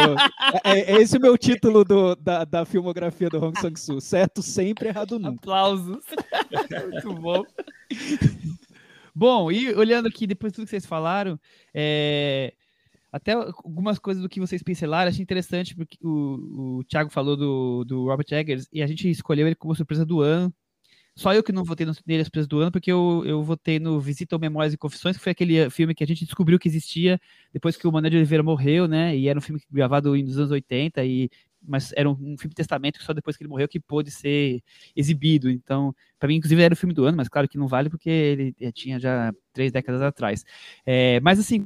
É, 0.64 0.92
é 0.92 1.02
esse 1.02 1.18
o 1.18 1.20
meu 1.20 1.36
título 1.36 1.84
do, 1.84 2.14
da, 2.14 2.44
da 2.44 2.64
filmografia 2.64 3.28
do 3.28 3.44
Hong 3.44 3.58
Sang-soo. 3.60 4.00
Certo 4.00 4.42
sempre, 4.42 4.88
errado 4.88 5.18
nunca. 5.18 5.40
Aplausos. 5.40 6.04
Muito 6.90 7.12
bom. 7.20 7.44
Bom, 9.14 9.50
e 9.50 9.74
olhando 9.74 10.06
aqui, 10.06 10.26
depois 10.26 10.52
de 10.52 10.56
tudo 10.56 10.64
que 10.64 10.70
vocês 10.70 10.86
falaram, 10.86 11.38
é, 11.74 12.54
até 13.12 13.32
algumas 13.32 13.98
coisas 13.98 14.22
do 14.22 14.28
que 14.28 14.40
vocês 14.40 14.62
pincelaram, 14.62 15.08
achei 15.08 15.22
interessante, 15.22 15.74
porque 15.74 15.98
o, 16.02 16.78
o 16.78 16.84
Thiago 16.84 17.10
falou 17.10 17.36
do, 17.36 17.84
do 17.84 18.04
Robert 18.06 18.26
Eggers, 18.30 18.68
e 18.72 18.82
a 18.82 18.86
gente 18.86 19.10
escolheu 19.10 19.46
ele 19.46 19.56
como 19.56 19.74
surpresa 19.74 20.04
do 20.06 20.20
ano. 20.20 20.52
Só 21.16 21.34
eu 21.34 21.42
que 21.42 21.52
não 21.52 21.64
votei 21.64 21.86
nele 22.06 22.22
a 22.22 22.24
surpresa 22.24 22.48
do 22.48 22.60
ano, 22.60 22.70
porque 22.70 22.90
eu, 22.90 23.22
eu 23.26 23.42
votei 23.42 23.78
no 23.78 24.00
Visita 24.00 24.38
Memórias 24.38 24.72
e 24.72 24.78
Confissões, 24.78 25.16
que 25.16 25.22
foi 25.22 25.32
aquele 25.32 25.68
filme 25.68 25.94
que 25.94 26.04
a 26.04 26.06
gente 26.06 26.24
descobriu 26.24 26.58
que 26.58 26.68
existia 26.68 27.20
depois 27.52 27.76
que 27.76 27.86
o 27.86 27.92
Mané 27.92 28.08
de 28.08 28.16
Oliveira 28.16 28.42
morreu, 28.42 28.86
né? 28.88 29.14
E 29.16 29.28
era 29.28 29.38
um 29.38 29.42
filme 29.42 29.60
gravado 29.70 30.16
nos 30.16 30.38
anos 30.38 30.50
80, 30.50 31.04
e, 31.04 31.28
mas 31.62 31.92
era 31.96 32.08
um, 32.08 32.12
um 32.12 32.38
filme 32.38 32.50
de 32.50 32.54
testamento 32.54 32.98
que 32.98 33.04
só 33.04 33.12
depois 33.12 33.36
que 33.36 33.42
ele 33.42 33.50
morreu 33.50 33.68
que 33.68 33.80
pôde 33.80 34.10
ser 34.10 34.62
exibido. 34.96 35.50
Então, 35.50 35.94
para 36.18 36.28
mim, 36.28 36.36
inclusive, 36.36 36.62
era 36.62 36.74
o 36.74 36.76
filme 36.76 36.94
do 36.94 37.04
ano, 37.04 37.16
mas 37.16 37.28
claro 37.28 37.48
que 37.48 37.58
não 37.58 37.66
vale 37.66 37.90
porque 37.90 38.08
ele 38.08 38.54
tinha 38.72 38.98
já 38.98 39.32
três 39.52 39.72
décadas 39.72 40.00
atrás. 40.00 40.44
É, 40.86 41.20
mas 41.20 41.38
assim, 41.38 41.64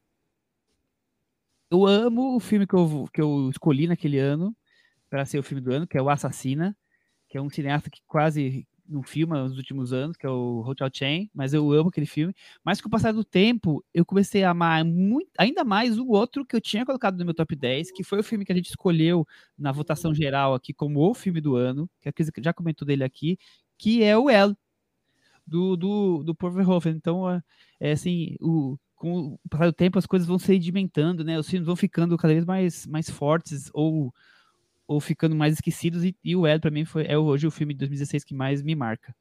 eu 1.74 1.86
amo 1.86 2.36
o 2.36 2.40
filme 2.40 2.66
que 2.66 2.74
eu, 2.74 3.08
que 3.12 3.20
eu 3.20 3.50
escolhi 3.50 3.88
naquele 3.88 4.18
ano 4.18 4.56
para 5.10 5.24
ser 5.26 5.38
o 5.38 5.42
filme 5.42 5.60
do 5.60 5.72
ano, 5.72 5.86
que 5.86 5.98
é 5.98 6.02
O 6.02 6.08
Assassina, 6.08 6.76
que 7.28 7.36
é 7.36 7.42
um 7.42 7.50
cineasta 7.50 7.90
que 7.90 8.00
quase 8.06 8.66
não 8.86 9.02
filma 9.02 9.42
nos 9.42 9.56
últimos 9.56 9.92
anos, 9.92 10.16
que 10.16 10.26
é 10.26 10.28
o 10.28 10.60
Hotel 10.60 10.88
Chain, 10.92 11.30
mas 11.34 11.52
eu 11.52 11.72
amo 11.72 11.88
aquele 11.88 12.06
filme. 12.06 12.34
Mas 12.62 12.80
com 12.80 12.88
o 12.88 12.90
passar 12.90 13.12
do 13.12 13.24
tempo, 13.24 13.84
eu 13.92 14.04
comecei 14.04 14.44
a 14.44 14.50
amar 14.50 14.84
muito, 14.84 15.30
ainda 15.38 15.64
mais 15.64 15.98
o 15.98 16.08
outro 16.08 16.44
que 16.44 16.54
eu 16.54 16.60
tinha 16.60 16.84
colocado 16.84 17.18
no 17.18 17.24
meu 17.24 17.34
top 17.34 17.56
10, 17.56 17.90
que 17.90 18.04
foi 18.04 18.20
o 18.20 18.22
filme 18.22 18.44
que 18.44 18.52
a 18.52 18.54
gente 18.54 18.68
escolheu 18.68 19.26
na 19.58 19.72
votação 19.72 20.14
geral 20.14 20.54
aqui 20.54 20.72
como 20.72 21.00
o 21.00 21.14
filme 21.14 21.40
do 21.40 21.56
ano, 21.56 21.90
que 22.00 22.08
a 22.08 22.12
Cris 22.12 22.30
já 22.38 22.52
comentou 22.52 22.86
dele 22.86 23.02
aqui, 23.02 23.38
que 23.78 24.02
é 24.04 24.16
o 24.16 24.30
El, 24.30 24.54
do, 25.46 25.76
do, 25.76 26.22
do 26.22 26.34
Paul 26.34 26.52
Verhoeven. 26.52 26.94
Então, 26.94 27.28
é, 27.28 27.42
é 27.80 27.92
assim, 27.92 28.36
o, 28.40 28.78
com 29.04 29.38
o 29.44 29.48
passar 29.50 29.66
do 29.66 29.72
tempo 29.74 29.98
as 29.98 30.06
coisas 30.06 30.26
vão 30.26 30.38
se 30.38 30.46
sedimentando, 30.46 31.22
né? 31.22 31.38
Os 31.38 31.46
filmes 31.46 31.66
vão 31.66 31.76
ficando 31.76 32.16
cada 32.16 32.32
vez 32.32 32.46
mais, 32.46 32.86
mais 32.86 33.10
fortes 33.10 33.68
ou, 33.74 34.10
ou 34.86 34.98
ficando 34.98 35.36
mais 35.36 35.52
esquecidos 35.52 36.02
e, 36.02 36.16
e 36.24 36.34
o 36.34 36.46
Ed 36.46 36.58
para 36.58 36.70
mim 36.70 36.86
foi 36.86 37.04
é 37.06 37.18
hoje 37.18 37.46
o 37.46 37.50
filme 37.50 37.74
de 37.74 37.80
2016 37.80 38.24
que 38.24 38.34
mais 38.34 38.62
me 38.62 38.74
marca. 38.74 39.14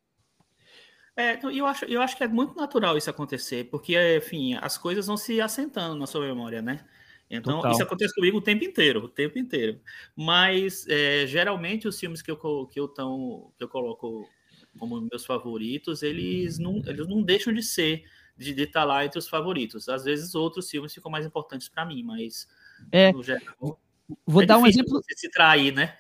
É, 1.18 1.34
então, 1.34 1.52
eu 1.52 1.66
acho, 1.66 1.84
eu 1.86 2.02
acho 2.02 2.16
que 2.16 2.24
é 2.24 2.28
muito 2.30 2.56
natural 2.56 2.98
isso 2.98 3.10
acontecer, 3.10 3.66
porque, 3.66 3.94
enfim, 4.18 4.56
as 4.56 4.78
coisas 4.78 5.06
vão 5.06 5.18
se 5.18 5.40
assentando 5.42 5.96
na 5.96 6.08
sua 6.08 6.26
memória, 6.26 6.62
né? 6.62 6.86
Então, 7.30 7.58
Total. 7.58 7.72
isso 7.74 7.84
acontece 7.84 8.16
comigo 8.16 8.38
o 8.38 8.42
tempo 8.42 8.64
inteiro, 8.64 9.04
o 9.04 9.10
tempo 9.10 9.38
inteiro. 9.38 9.80
Mas, 10.16 10.88
é, 10.88 11.28
geralmente, 11.28 11.88
os 11.88 12.00
filmes 12.00 12.22
que 12.22 12.32
eu, 12.32 12.38
que, 12.66 12.80
eu 12.80 12.88
tão, 12.88 13.52
que 13.58 13.64
eu 13.64 13.68
coloco 13.68 14.28
como 14.80 15.00
meus 15.02 15.24
favoritos, 15.24 16.02
eles 16.02 16.58
não, 16.58 16.82
eles 16.88 17.08
não 17.08 17.22
deixam 17.22 17.54
de 17.54 17.62
ser 17.62 18.06
de 18.38 18.52
estar 18.52 18.82
tá 18.82 18.86
lá 18.86 19.06
entre 19.06 19.20
os 19.20 19.28
favoritos. 19.28 19.88
Às 19.90 20.04
vezes 20.04 20.36
outros 20.36 20.70
filmes 20.70 20.94
ficam 20.94 21.12
mais 21.12 21.26
importantes 21.26 21.70
para 21.70 21.86
mim, 21.86 22.04
mas 22.04 22.48
é, 22.92 23.12
no 23.12 23.24
geral, 23.24 23.80
vou 24.26 24.42
é 24.42 24.46
dar 24.46 24.58
um 24.58 24.68
exemplo 24.68 25.02
se 25.16 25.30
trair, 25.30 25.74
né? 25.74 25.96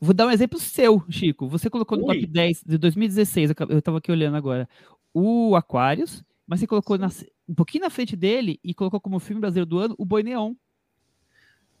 Vou 0.00 0.12
dar 0.12 0.26
um 0.26 0.30
exemplo 0.30 0.58
seu, 0.58 1.04
Chico. 1.08 1.48
Você 1.48 1.70
colocou 1.70 1.96
no 1.96 2.06
Ui. 2.06 2.14
top 2.14 2.26
10 2.26 2.64
de 2.66 2.78
2016, 2.78 3.52
eu 3.68 3.78
estava 3.78 3.98
aqui 3.98 4.10
olhando 4.10 4.36
agora, 4.36 4.68
o 5.14 5.54
Aquarius, 5.54 6.24
mas 6.46 6.60
você 6.60 6.66
colocou 6.66 6.98
na, 6.98 7.08
um 7.48 7.54
pouquinho 7.54 7.84
na 7.84 7.90
frente 7.90 8.16
dele 8.16 8.58
e 8.64 8.74
colocou 8.74 9.00
como 9.00 9.20
filme 9.20 9.40
brasileiro 9.40 9.66
do 9.66 9.78
ano 9.78 9.94
o 9.98 10.04
Boi 10.04 10.22
Neon. 10.22 10.54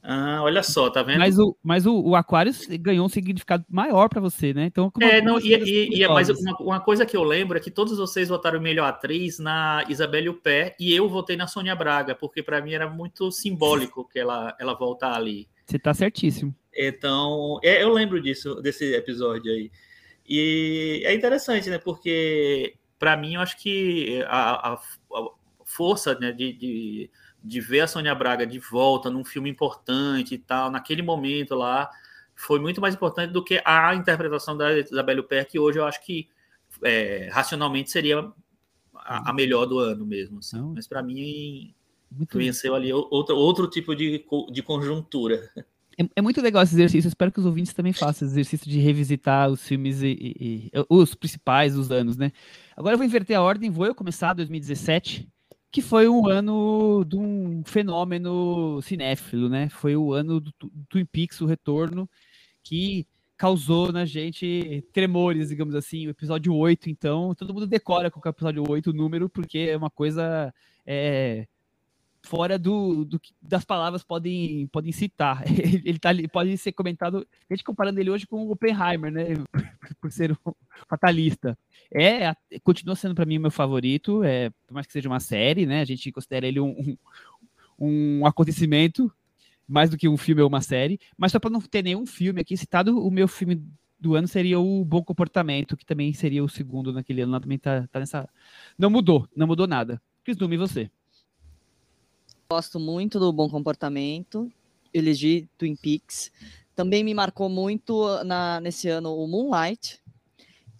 Ah, 0.04 0.42
olha 0.42 0.64
só, 0.64 0.90
tá 0.90 1.00
vendo? 1.00 1.20
Mas 1.20 1.38
o, 1.38 1.56
mas 1.62 1.86
o, 1.86 1.94
o 1.94 2.16
Aquarius 2.16 2.66
ganhou 2.66 3.06
um 3.06 3.08
significado 3.08 3.64
maior 3.70 4.08
para 4.08 4.20
você, 4.20 4.52
né? 4.52 4.64
Então, 4.64 4.92
é, 5.00 5.22
não, 5.22 5.38
e, 5.38 5.54
e, 5.54 6.02
e 6.02 6.08
mas 6.08 6.28
uma, 6.28 6.56
uma, 6.58 6.80
coisa 6.80 7.06
que 7.06 7.16
eu 7.16 7.22
lembro 7.22 7.56
é 7.56 7.60
que 7.60 7.70
todos 7.70 7.96
vocês 7.96 8.28
votaram 8.28 8.60
melhor 8.60 8.88
atriz 8.88 9.38
na 9.38 9.84
Isabelle 9.88 10.28
Huppert 10.28 10.74
e 10.80 10.92
eu 10.92 11.08
votei 11.08 11.36
na 11.36 11.46
Sônia 11.46 11.76
Braga, 11.76 12.16
porque 12.16 12.42
para 12.42 12.60
mim 12.60 12.72
era 12.72 12.90
muito 12.90 13.30
simbólico 13.30 14.08
que 14.08 14.18
ela, 14.18 14.56
ela 14.58 14.74
voltar 14.74 15.14
ali. 15.14 15.48
Você 15.64 15.78
tá 15.78 15.94
certíssimo. 15.94 16.52
Então, 16.74 17.60
é, 17.62 17.84
eu 17.84 17.92
lembro 17.92 18.20
disso, 18.20 18.56
desse 18.56 18.92
episódio 18.94 19.52
aí. 19.52 19.70
E 20.28 21.02
é 21.04 21.14
interessante, 21.14 21.70
né? 21.70 21.78
Porque 21.78 22.74
para 22.98 23.16
mim 23.16 23.34
eu 23.34 23.40
acho 23.40 23.56
que 23.56 24.20
a, 24.26 24.72
a, 24.72 24.74
a 24.74 24.80
força 25.64 26.18
né, 26.18 26.32
de, 26.32 26.52
de 26.52 27.10
de 27.42 27.60
ver 27.60 27.80
a 27.80 27.86
Sônia 27.86 28.14
Braga 28.14 28.46
de 28.46 28.58
volta 28.58 29.10
num 29.10 29.24
filme 29.24 29.50
importante 29.50 30.34
e 30.34 30.38
tal, 30.38 30.70
naquele 30.70 31.02
momento 31.02 31.54
lá, 31.54 31.90
foi 32.34 32.60
muito 32.60 32.80
mais 32.80 32.94
importante 32.94 33.32
do 33.32 33.42
que 33.42 33.60
a 33.64 33.94
interpretação 33.94 34.56
da 34.56 34.78
Isabelle 34.78 35.20
Huppert, 35.20 35.48
que 35.48 35.58
hoje 35.58 35.78
eu 35.78 35.84
acho 35.84 36.04
que 36.04 36.28
é, 36.82 37.28
racionalmente 37.32 37.90
seria 37.90 38.20
a, 38.94 39.30
a, 39.30 39.32
melhor 39.32 39.66
do 39.66 39.78
ano 39.78 40.06
mesmo. 40.06 40.38
Assim. 40.38 40.60
Mas 40.74 40.86
para 40.86 41.02
mim, 41.02 41.74
muito 42.10 42.38
venceu 42.38 42.74
ali 42.74 42.92
outro, 42.92 43.36
outro 43.36 43.68
tipo 43.68 43.94
de, 43.94 44.24
de 44.50 44.62
conjuntura. 44.62 45.50
É, 45.98 46.08
é, 46.16 46.22
muito 46.22 46.40
legal 46.40 46.62
esse 46.62 46.74
exercício. 46.74 47.06
espero 47.06 47.30
que 47.30 47.38
os 47.38 47.44
ouvintes 47.44 47.74
também 47.74 47.92
façam 47.92 48.26
esse 48.26 48.34
exercício 48.34 48.66
de 48.66 48.78
revisitar 48.78 49.50
os 49.50 49.62
filmes 49.62 50.00
e, 50.00 50.06
e, 50.08 50.70
e, 50.72 50.86
os 50.88 51.14
principais 51.14 51.74
dos 51.74 51.90
anos, 51.90 52.16
né? 52.16 52.32
Agora 52.74 52.94
eu 52.94 52.96
vou 52.96 53.04
inverter 53.06 53.36
a 53.36 53.42
ordem, 53.42 53.68
vou 53.70 53.84
eu 53.84 53.94
começar 53.94 54.32
2017 54.32 55.28
que 55.72 55.80
foi 55.80 56.06
um 56.06 56.28
ano 56.28 57.02
de 57.04 57.16
um 57.16 57.62
fenômeno 57.64 58.80
cinéfilo, 58.82 59.48
né? 59.48 59.70
Foi 59.70 59.96
o 59.96 60.12
ano 60.12 60.38
do, 60.38 60.52
Twin 60.88 61.06
Peaks, 61.06 61.40
o 61.40 61.46
retorno, 61.46 62.08
que 62.62 63.06
causou 63.38 63.90
na 63.90 64.04
gente 64.04 64.84
tremores, 64.92 65.48
digamos 65.48 65.74
assim. 65.74 66.06
O 66.06 66.10
episódio 66.10 66.54
8, 66.54 66.90
então, 66.90 67.34
todo 67.34 67.54
mundo 67.54 67.66
decora 67.66 68.10
com 68.10 68.20
o 68.20 68.28
episódio 68.28 68.62
8 68.68 68.90
o 68.90 68.92
número, 68.92 69.30
porque 69.30 69.60
é 69.70 69.76
uma 69.76 69.88
coisa 69.88 70.52
é, 70.86 71.46
fora 72.22 72.58
do, 72.58 73.04
do 73.04 73.18
que 73.18 73.32
das 73.40 73.64
palavras 73.64 74.02
podem, 74.02 74.66
podem 74.68 74.92
citar. 74.92 75.42
Ele, 75.84 75.98
tá, 75.98 76.10
pode 76.32 76.56
ser 76.56 76.72
comentado, 76.72 77.26
a 77.50 77.54
gente 77.54 77.64
comparando 77.64 77.98
ele 78.00 78.10
hoje 78.10 78.26
com 78.26 78.46
o 78.46 78.52
Oppenheimer, 78.52 79.10
né? 79.10 79.24
Por 80.00 80.10
ser 80.10 80.32
um 80.32 80.52
fatalista. 80.88 81.58
É, 81.92 82.34
continua 82.62 82.96
sendo 82.96 83.14
para 83.14 83.26
mim 83.26 83.38
o 83.38 83.40
meu 83.42 83.50
favorito, 83.50 84.22
é, 84.24 84.50
por 84.66 84.74
mais 84.74 84.86
que 84.86 84.92
seja 84.92 85.08
uma 85.08 85.20
série, 85.20 85.66
né? 85.66 85.80
A 85.80 85.84
gente 85.84 86.10
considera 86.10 86.46
ele 86.46 86.60
um, 86.60 86.96
um, 87.78 88.18
um 88.20 88.26
acontecimento 88.26 89.12
mais 89.68 89.90
do 89.90 89.96
que 89.98 90.08
um 90.08 90.16
filme 90.16 90.40
ou 90.42 90.48
uma 90.48 90.60
série, 90.60 90.98
mas 91.16 91.32
só 91.32 91.38
para 91.38 91.50
não 91.50 91.60
ter 91.60 91.82
nenhum 91.82 92.06
filme 92.06 92.40
aqui 92.40 92.56
citado, 92.56 92.98
o 92.98 93.10
meu 93.10 93.28
filme 93.28 93.62
do 94.00 94.16
ano 94.16 94.26
seria 94.26 94.58
o 94.58 94.84
Bom 94.84 95.02
Comportamento, 95.02 95.76
que 95.76 95.86
também 95.86 96.12
seria 96.12 96.42
o 96.42 96.48
segundo 96.48 96.92
naquele 96.92 97.22
ano. 97.22 97.38
Também 97.38 97.58
tá, 97.58 97.86
tá 97.90 98.00
nessa. 98.00 98.28
Não 98.76 98.90
mudou, 98.90 99.28
não 99.34 99.46
mudou 99.46 99.66
nada. 99.66 100.02
Cris 100.24 100.36
Dume, 100.36 100.56
e 100.56 100.58
você? 100.58 100.90
Gosto 102.52 102.78
muito 102.78 103.18
do 103.18 103.32
Bom 103.32 103.48
Comportamento. 103.48 104.52
Elegi 104.92 105.48
Twin 105.56 105.74
Peaks. 105.74 106.30
Também 106.74 107.02
me 107.02 107.14
marcou 107.14 107.48
muito 107.48 108.22
na, 108.24 108.60
nesse 108.60 108.90
ano 108.90 109.16
o 109.16 109.26
Moonlight. 109.26 109.98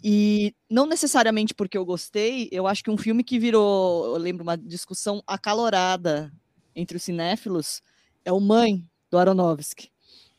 E 0.05 0.55
não 0.69 0.85
necessariamente 0.85 1.55
porque 1.55 1.79
eu 1.79 1.85
gostei, 1.87 2.51
eu 2.53 2.67
acho 2.67 2.85
que 2.85 2.91
um 2.91 2.99
filme 2.99 3.25
que 3.25 3.39
virou, 3.39 4.05
eu 4.05 4.19
lembro, 4.19 4.43
uma 4.43 4.59
discussão 4.59 5.23
acalorada 5.27 6.31
entre 6.77 6.99
os 6.99 7.03
cinéfilos 7.03 7.81
é 8.23 8.31
o 8.31 8.39
Mãe, 8.39 8.85
do 9.11 9.17
Aronofsky. 9.17 9.92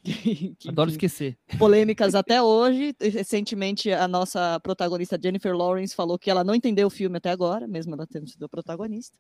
que, 0.59 0.69
Adoro 0.69 0.89
que, 0.89 0.95
esquecer. 0.95 1.37
Polêmicas 1.57 2.13
até 2.13 2.41
hoje. 2.41 2.93
Recentemente, 2.99 3.91
a 3.91 4.07
nossa 4.07 4.59
protagonista 4.59 5.19
Jennifer 5.21 5.55
Lawrence 5.55 5.95
falou 5.95 6.19
que 6.19 6.29
ela 6.29 6.43
não 6.43 6.53
entendeu 6.53 6.87
o 6.87 6.91
filme 6.91 7.17
até 7.17 7.29
agora, 7.29 7.67
mesmo 7.67 7.93
ela 7.93 8.05
tendo 8.05 8.27
sido 8.29 8.45
a 8.45 8.49
protagonista. 8.49 9.17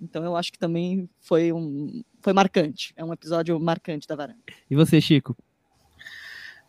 Então, 0.00 0.24
eu 0.24 0.36
acho 0.36 0.52
que 0.52 0.58
também 0.58 1.08
foi 1.20 1.52
um 1.52 2.02
foi 2.20 2.32
marcante. 2.32 2.92
É 2.96 3.04
um 3.04 3.12
episódio 3.12 3.58
marcante 3.60 4.06
da 4.06 4.16
varanda. 4.16 4.40
E 4.68 4.74
você, 4.74 5.00
Chico? 5.00 5.36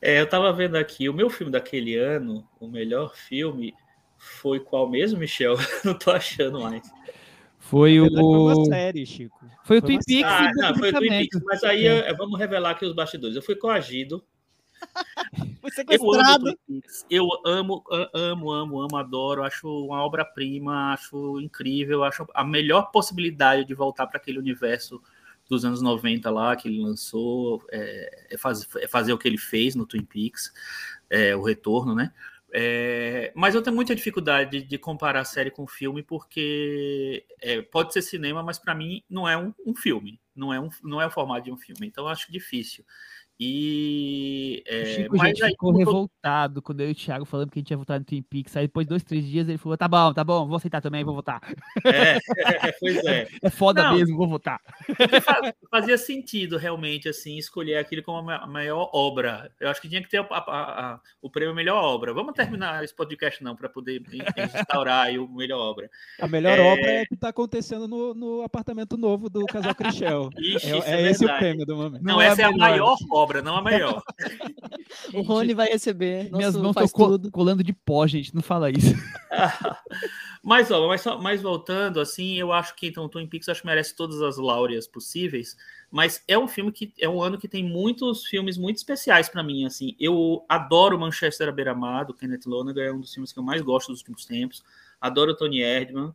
É, 0.02 0.20
eu 0.20 0.26
estava 0.26 0.54
vendo 0.54 0.78
aqui, 0.78 1.10
o 1.10 1.14
meu 1.14 1.30
filme 1.30 1.52
daquele 1.52 1.96
ano, 1.96 2.48
o 2.60 2.68
melhor 2.68 3.16
filme, 3.16 3.74
foi 4.18 4.60
qual 4.60 4.90
mesmo, 4.90 5.20
Michel? 5.20 5.56
não 5.84 5.94
estou 5.94 6.14
achando 6.14 6.62
mais. 6.62 6.90
Foi 7.70 8.00
o. 8.00 8.10
Foi 8.10 8.24
uma 8.24 8.66
série, 8.66 9.06
Chico. 9.06 9.46
Foi 9.64 9.78
o 9.78 9.82
Twin 9.82 10.00
Peaks. 10.04 10.26
Ah, 10.26 10.52
não, 10.56 10.76
foi 10.76 10.90
o 10.90 10.94
Twin 10.94 11.10
Peaks. 11.10 11.42
Mas 11.46 11.64
aí 11.64 11.86
é. 11.86 12.12
vamos 12.16 12.40
revelar 12.40 12.72
aqui 12.72 12.84
os 12.84 12.96
bastidores. 12.96 13.36
Eu 13.36 13.44
fui 13.44 13.56
coagido. 13.56 14.24
eu 15.88 16.14
amo, 16.16 16.58
eu 17.12 17.28
amo, 17.46 17.84
amo, 18.16 18.52
amo, 18.52 18.82
amo, 18.82 18.98
adoro. 18.98 19.44
Acho 19.44 19.68
uma 19.86 20.04
obra-prima, 20.04 20.94
acho 20.94 21.40
incrível. 21.40 22.04
Acho 22.04 22.26
a 22.34 22.44
melhor 22.44 22.90
possibilidade 22.92 23.66
de 23.66 23.76
voltar 23.76 24.08
para 24.08 24.18
aquele 24.18 24.40
universo 24.40 25.00
dos 25.48 25.64
anos 25.64 25.80
90 25.80 26.30
lá 26.32 26.56
que 26.56 26.68
ele 26.68 26.82
lançou, 26.82 27.64
é, 27.72 28.28
é, 28.32 28.38
faz, 28.38 28.68
é 28.78 28.88
fazer 28.88 29.14
o 29.14 29.18
que 29.18 29.28
ele 29.28 29.38
fez 29.38 29.76
no 29.76 29.86
Twin 29.86 30.06
Peaks, 30.06 30.52
é, 31.08 31.36
o 31.36 31.44
retorno, 31.44 31.94
né? 31.94 32.12
É, 32.52 33.32
mas 33.36 33.54
eu 33.54 33.62
tenho 33.62 33.76
muita 33.76 33.96
dificuldade 33.96 34.64
de, 34.64 34.78
comparar 34.78 35.22
a 35.22 35.26
série 35.26 35.52
com 35.52 35.64
o 35.64 35.68
filme, 35.68 36.02
porque 36.02 37.26
é, 37.42 37.62
pode 37.62 37.94
ser 37.94 38.02
cinema, 38.02 38.42
mas 38.42 38.58
para 38.58 38.74
mim 38.74 39.04
não 39.10 39.28
é 39.28 39.38
um, 39.38 39.54
um, 39.66 39.76
filme, 39.76 40.20
não 40.36 40.52
é, 40.52 40.60
um, 40.60 40.70
não 40.84 41.02
é 41.02 41.06
o 41.06 41.12
formato 41.12 41.46
de 41.46 41.52
um 41.52 41.58
filme, 41.58 41.88
então 41.88 42.06
eu 42.06 42.10
acho 42.10 42.32
difícil. 42.32 42.84
E. 43.40 44.62
É, 44.68 44.86
Chico, 44.86 45.16
mas 45.16 45.30
gente, 45.30 45.44
aí, 45.46 45.52
ficou 45.52 45.72
revoltado 45.72 46.62
quando 46.62 46.82
eu 46.82 46.90
e 46.90 46.92
o 46.92 46.96
Thiago 46.96 47.24
falando 47.24 47.50
que 47.50 47.60
a 47.60 47.62
gente 47.62 47.72
ia 47.72 47.78
votar 47.78 47.98
no 47.98 48.06
Twin 48.06 48.22
Peaks. 48.22 48.58
Aí 48.58 48.68
depois 48.68 48.86
de 48.86 48.90
dois, 48.90 49.02
três 49.02 49.26
dias 49.26 49.48
ele 49.48 49.58
falou: 49.58 49.78
tá 49.78 49.88
bom, 49.88 50.14
tá 50.14 50.26
bom, 50.26 50.46
vou 50.46 50.58
aceitar 50.58 50.82
também, 50.82 51.06
vou 51.06 51.16
votar. 51.16 51.42
É, 51.86 52.20
pois 52.82 52.98
é. 53.06 53.30
É 53.42 53.50
foda 53.50 53.84
Não, 53.84 53.96
mesmo, 53.96 54.18
vou 54.18 54.28
votar. 54.28 54.60
Fazia 55.72 55.98
sentido 55.98 56.58
realmente 56.58 57.08
assim 57.08 57.38
escolher 57.38 57.78
aquilo 57.78 58.04
como 58.04 58.30
a 58.30 58.46
maior 58.48 58.90
obra. 58.94 59.50
Eu 59.60 59.70
acho 59.70 59.82
que 59.82 59.88
tinha 59.88 60.02
que 60.02 60.10
ter 60.10 60.18
a, 60.18 60.26
a, 60.30 60.94
a, 60.94 61.00
o 61.22 61.30
prêmio 61.30 61.56
melhor 61.56 61.82
obra. 61.82 62.14
Vamos 62.14 62.34
terminar 62.34 62.84
esse 62.84 62.94
podcast, 62.94 63.42
não, 63.42 63.56
para 63.56 63.70
poder 63.70 64.02
instaurar 64.38 65.10
o 65.18 65.28
melhor 65.30 65.60
obra. 65.60 65.90
A 66.20 66.28
melhor 66.28 66.58
é... 66.58 66.62
obra 66.62 66.92
é 66.92 67.06
que 67.06 67.14
está 67.14 67.30
acontecendo 67.30 67.88
no, 67.88 68.14
no, 68.14 68.42
apartamento 68.42 68.98
novo 68.98 69.30
do 69.30 69.46
casal 69.46 69.74
Crichel. 69.74 70.30
é, 70.36 70.92
é, 70.92 71.02
é 71.02 71.12
esse 71.12 71.24
o 71.24 71.38
prêmio 71.38 71.66
do 71.66 71.78
momento. 71.78 72.04
Não, 72.04 72.16
Não 72.16 72.22
essa 72.22 72.42
é 72.42 72.46
a 72.46 72.52
maior 72.52 72.98
obra 73.12 73.29
obra, 73.30 73.42
não 73.42 73.56
a 73.56 73.62
maior. 73.62 74.02
o 75.14 75.22
Rony 75.22 75.54
vai 75.54 75.68
receber. 75.68 76.32
Minhas 76.32 76.56
mãos 76.56 76.76
estão 76.76 77.20
colando 77.32 77.64
de 77.64 77.74
pó, 77.74 78.06
gente. 78.08 78.34
Não 78.34 78.42
fala 78.42 78.72
isso. 78.72 78.94
mas, 80.44 80.72
ó, 80.72 80.88
mas, 80.88 81.06
mas 81.22 81.42
voltando, 81.42 82.00
assim, 82.00 82.36
eu 82.36 82.52
acho 82.52 82.76
que 82.76 82.88
então 82.88 83.08
Twin 83.08 83.28
Peaks 83.28 83.48
acho 83.48 83.62
que 83.62 83.68
merece 83.68 83.96
todas 83.96 84.22
as 84.22 84.38
láureas 84.38 84.88
possíveis. 84.88 85.56
Mas 85.92 86.24
é 86.28 86.38
um 86.38 86.48
filme 86.48 86.72
que 86.72 86.92
é 87.00 87.08
um 87.08 87.22
ano 87.22 87.38
que 87.38 87.48
tem 87.48 87.64
muitos 87.64 88.26
filmes 88.26 88.58
muito 88.58 88.78
especiais 88.78 89.30
para 89.30 89.44
mim. 89.44 89.66
Assim, 89.66 89.96
eu 90.00 90.44
adoro 90.50 91.00
Manchester 91.00 91.50
à 91.50 91.52
beira-mar 91.52 92.06
do 92.06 92.14
Kenneth 92.14 92.46
Lonergan, 92.48 92.84
é 92.84 92.92
um 92.92 93.00
dos 93.00 93.14
filmes 93.14 93.32
que 93.32 93.40
eu 93.40 93.44
mais 93.44 93.62
gosto 93.62 93.92
dos 93.92 94.00
últimos 94.00 94.26
tempos. 94.26 94.64
Adoro 95.00 95.36
Tony 95.36 95.62
Erdmann 95.62 96.14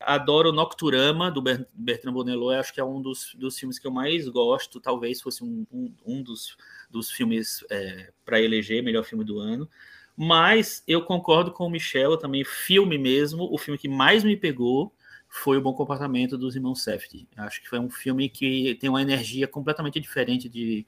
adoro 0.00 0.52
Nocturama, 0.52 1.30
do 1.30 1.42
Bertrand 1.42 2.12
Bonello, 2.12 2.50
acho 2.50 2.72
que 2.72 2.80
é 2.80 2.84
um 2.84 3.00
dos, 3.00 3.34
dos 3.34 3.58
filmes 3.58 3.78
que 3.78 3.86
eu 3.86 3.90
mais 3.90 4.28
gosto, 4.28 4.80
talvez 4.80 5.20
fosse 5.20 5.42
um, 5.42 5.66
um, 5.72 5.94
um 6.04 6.22
dos, 6.22 6.56
dos 6.90 7.10
filmes 7.10 7.64
é, 7.70 8.12
para 8.24 8.40
eleger 8.40 8.82
melhor 8.82 9.04
filme 9.04 9.24
do 9.24 9.38
ano. 9.38 9.68
Mas 10.16 10.82
eu 10.86 11.02
concordo 11.02 11.50
com 11.52 11.66
o 11.66 11.70
Michel 11.70 12.16
também, 12.16 12.44
filme 12.44 12.96
mesmo, 12.96 13.48
o 13.52 13.58
filme 13.58 13.78
que 13.78 13.88
mais 13.88 14.22
me 14.22 14.36
pegou 14.36 14.94
foi 15.28 15.56
O 15.56 15.60
Bom 15.60 15.74
Comportamento 15.74 16.38
dos 16.38 16.54
Irmãos 16.54 16.84
Safety. 16.84 17.26
Acho 17.36 17.60
que 17.60 17.68
foi 17.68 17.80
um 17.80 17.90
filme 17.90 18.28
que 18.28 18.76
tem 18.76 18.88
uma 18.88 19.02
energia 19.02 19.48
completamente 19.48 19.98
diferente 19.98 20.48
de, 20.48 20.86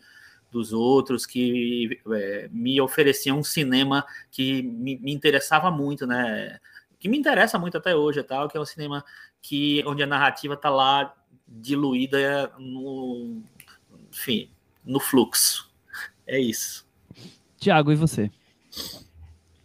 dos 0.53 0.73
outros, 0.73 1.27
que 1.27 2.01
é, 2.13 2.49
me 2.53 2.81
oferecia 2.81 3.35
um 3.35 3.43
cinema 3.43 4.07
que 4.31 4.63
me, 4.63 4.99
me 4.99 5.13
interessava 5.13 5.71
muito, 5.71 6.07
né? 6.07 6.61
Que 7.07 7.11
me 7.11 7.17
interessa 7.17 7.57
muito 7.57 7.79
até 7.79 7.95
hoje, 7.95 8.21
tal, 8.25 8.49
que 8.49 8.57
é 8.57 8.61
um 8.61 8.65
cinema 8.65 9.05
que 9.41 9.83
onde 9.87 10.03
a 10.03 10.07
narrativa 10.07 10.55
está 10.55 10.69
lá 10.69 11.15
diluída 11.47 12.53
no, 12.59 13.41
enfim, 14.11 14.51
no 14.85 14.99
fluxo. 14.99 15.71
É 16.27 16.39
isso. 16.41 16.85
Tiago, 17.59 17.93
e 17.93 17.95
você? 17.95 18.29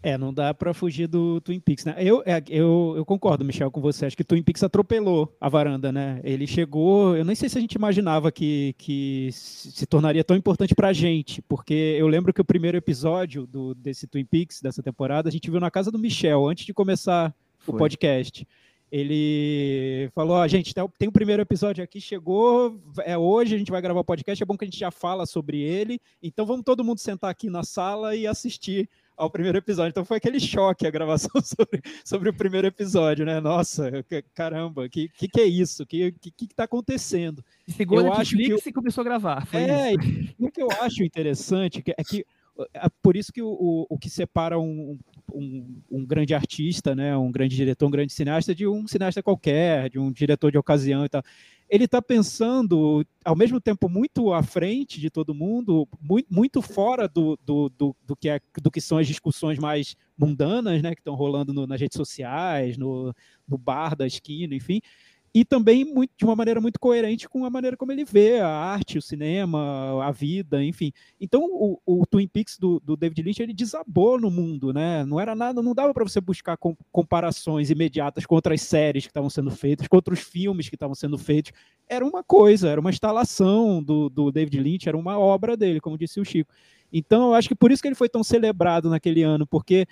É, 0.03 0.17
não 0.17 0.33
dá 0.33 0.51
para 0.51 0.73
fugir 0.73 1.07
do 1.07 1.39
Twin 1.41 1.59
Peaks, 1.59 1.85
né? 1.85 1.95
Eu, 1.99 2.23
é, 2.25 2.41
eu, 2.49 2.95
eu 2.97 3.05
concordo, 3.05 3.45
Michel, 3.45 3.69
com 3.69 3.79
você. 3.79 4.07
Acho 4.07 4.17
que 4.17 4.23
Twin 4.23 4.41
Peaks 4.41 4.63
atropelou 4.63 5.35
a 5.39 5.47
varanda, 5.47 5.91
né? 5.91 6.19
Ele 6.23 6.47
chegou. 6.47 7.15
Eu 7.15 7.23
nem 7.23 7.35
sei 7.35 7.47
se 7.47 7.57
a 7.57 7.61
gente 7.61 7.73
imaginava 7.73 8.31
que, 8.31 8.73
que 8.79 9.29
se 9.31 9.85
tornaria 9.85 10.23
tão 10.23 10.35
importante 10.35 10.73
para 10.73 10.87
a 10.87 10.93
gente, 10.93 11.41
porque 11.43 11.95
eu 11.99 12.07
lembro 12.07 12.33
que 12.33 12.41
o 12.41 12.45
primeiro 12.45 12.77
episódio 12.77 13.45
do, 13.45 13.75
desse 13.75 14.07
Twin 14.07 14.25
Peaks, 14.25 14.59
dessa 14.59 14.81
temporada, 14.81 15.29
a 15.29 15.31
gente 15.31 15.51
viu 15.51 15.59
na 15.59 15.69
casa 15.69 15.91
do 15.91 15.99
Michel, 15.99 16.47
antes 16.47 16.65
de 16.65 16.73
começar 16.73 17.33
Foi. 17.59 17.75
o 17.75 17.77
podcast. 17.77 18.47
Ele 18.91 20.09
falou: 20.13 20.35
a 20.37 20.47
gente 20.47 20.73
tem 20.97 21.07
o 21.07 21.11
primeiro 21.11 21.41
episódio 21.41 21.81
aqui, 21.81 22.01
chegou, 22.01 22.77
é 23.05 23.17
hoje, 23.17 23.55
a 23.55 23.57
gente 23.57 23.71
vai 23.71 23.81
gravar 23.81 24.01
o 24.01 24.03
podcast. 24.03 24.43
É 24.43 24.45
bom 24.45 24.57
que 24.57 24.65
a 24.65 24.67
gente 24.67 24.79
já 24.79 24.91
fala 24.91 25.25
sobre 25.25 25.61
ele, 25.61 26.01
então 26.21 26.45
vamos 26.45 26.65
todo 26.65 26.83
mundo 26.83 26.97
sentar 26.97 27.29
aqui 27.29 27.49
na 27.49 27.63
sala 27.63 28.15
e 28.15 28.27
assistir 28.27 28.89
ao 29.17 29.29
primeiro 29.29 29.57
episódio. 29.57 29.89
Então 29.89 30.05
foi 30.05 30.17
aquele 30.17 30.39
choque 30.39 30.87
a 30.87 30.91
gravação 30.91 31.31
sobre, 31.43 31.81
sobre 32.03 32.29
o 32.29 32.33
primeiro 32.33 32.67
episódio, 32.67 33.25
né? 33.25 33.39
Nossa, 33.39 33.91
caramba, 34.33 34.87
que 34.89 35.09
que, 35.09 35.27
que 35.27 35.41
é 35.41 35.45
isso? 35.45 35.83
O 35.83 35.85
que, 35.85 36.11
que 36.13 36.31
que 36.31 36.47
tá 36.47 36.63
acontecendo? 36.63 37.43
Chegou 37.67 37.99
eu 37.99 38.13
acho 38.13 38.35
que 38.35 38.69
e 38.69 38.73
começou 38.73 39.01
a 39.01 39.05
gravar. 39.05 39.47
é, 39.53 39.93
o 40.39 40.51
que 40.51 40.61
eu 40.61 40.69
acho 40.81 41.03
interessante 41.03 41.83
é 41.97 42.03
que 42.03 42.25
é 42.73 42.87
por 43.01 43.15
isso 43.15 43.31
que 43.31 43.41
o, 43.41 43.87
o, 43.89 43.97
que 43.97 44.09
separa 44.09 44.59
um, 44.59 44.97
um, 45.33 45.81
um, 45.89 46.05
grande 46.05 46.33
artista, 46.33 46.95
né, 46.95 47.15
um 47.15 47.31
grande 47.31 47.55
diretor, 47.55 47.87
um 47.87 47.91
grande 47.91 48.13
cineasta 48.13 48.53
de 48.53 48.67
um 48.67 48.87
cineasta 48.87 49.23
qualquer, 49.23 49.89
de 49.89 49.99
um 49.99 50.11
diretor 50.11 50.51
de 50.51 50.57
ocasião 50.57 51.05
e 51.05 51.09
tal. 51.09 51.23
Ele 51.69 51.85
está 51.85 52.01
pensando, 52.01 53.05
ao 53.23 53.35
mesmo 53.35 53.61
tempo, 53.61 53.87
muito 53.87 54.33
à 54.33 54.43
frente 54.43 54.99
de 54.99 55.09
todo 55.09 55.33
mundo, 55.33 55.87
muito, 56.01 56.27
muito 56.29 56.61
fora 56.61 57.07
do, 57.07 57.39
do, 57.45 57.69
do, 57.69 57.95
do, 58.05 58.15
que 58.15 58.27
é, 58.27 58.41
do 58.61 58.69
que 58.69 58.81
são 58.81 58.97
as 58.97 59.07
discussões 59.07 59.57
mais 59.57 59.95
mundanas, 60.17 60.81
né, 60.81 60.93
que 60.93 60.99
estão 60.99 61.15
rolando 61.15 61.53
no, 61.53 61.65
nas 61.65 61.79
redes 61.79 61.95
sociais, 61.95 62.77
no, 62.77 63.15
no 63.47 63.57
bar 63.57 63.95
da 63.95 64.05
esquina, 64.05 64.53
enfim 64.53 64.81
e 65.33 65.45
também 65.45 65.85
muito, 65.85 66.11
de 66.17 66.25
uma 66.25 66.35
maneira 66.35 66.59
muito 66.59 66.79
coerente 66.79 67.29
com 67.29 67.45
a 67.45 67.49
maneira 67.49 67.77
como 67.77 67.91
ele 67.91 68.03
vê 68.03 68.39
a 68.39 68.49
arte, 68.49 68.97
o 68.97 69.01
cinema, 69.01 70.03
a 70.03 70.11
vida, 70.11 70.61
enfim. 70.63 70.91
Então, 71.19 71.41
o, 71.45 71.79
o 71.85 72.05
Twin 72.05 72.27
Peaks 72.27 72.57
do, 72.57 72.81
do, 72.81 72.97
David 72.97 73.21
Lynch 73.21 73.41
ele 73.41 73.53
desabou 73.53 74.19
no 74.19 74.29
mundo, 74.29 74.73
né? 74.73 75.05
Não 75.05 75.19
era 75.19 75.33
nada, 75.33 75.61
não 75.61 75.73
dava 75.73 75.93
para 75.93 76.03
você 76.03 76.19
buscar 76.19 76.57
com, 76.57 76.75
comparações 76.91 77.69
imediatas 77.69 78.25
com 78.25 78.35
outras 78.35 78.61
séries 78.61 79.05
que 79.05 79.09
estavam 79.09 79.29
sendo 79.29 79.51
feitas, 79.51 79.87
com 79.87 79.95
outros 79.95 80.19
filmes 80.19 80.67
que 80.67 80.75
estavam 80.75 80.95
sendo 80.95 81.17
feitos. 81.17 81.53
Era 81.87 82.05
uma 82.05 82.23
coisa, 82.23 82.69
era 82.69 82.81
uma 82.81 82.89
instalação 82.89 83.81
do, 83.81 84.09
do 84.09 84.31
David 84.31 84.59
Lynch, 84.59 84.89
era 84.89 84.97
uma 84.97 85.17
obra 85.17 85.55
dele, 85.55 85.79
como 85.79 85.97
disse 85.97 86.19
o 86.19 86.25
Chico. 86.25 86.51
Então, 86.91 87.29
eu 87.29 87.33
acho 87.35 87.47
que 87.47 87.55
por 87.55 87.71
isso 87.71 87.81
que 87.81 87.87
ele 87.87 87.95
foi 87.95 88.09
tão 88.09 88.21
celebrado 88.23 88.89
naquele 88.89 89.23
ano, 89.23 89.47
porque 89.47 89.87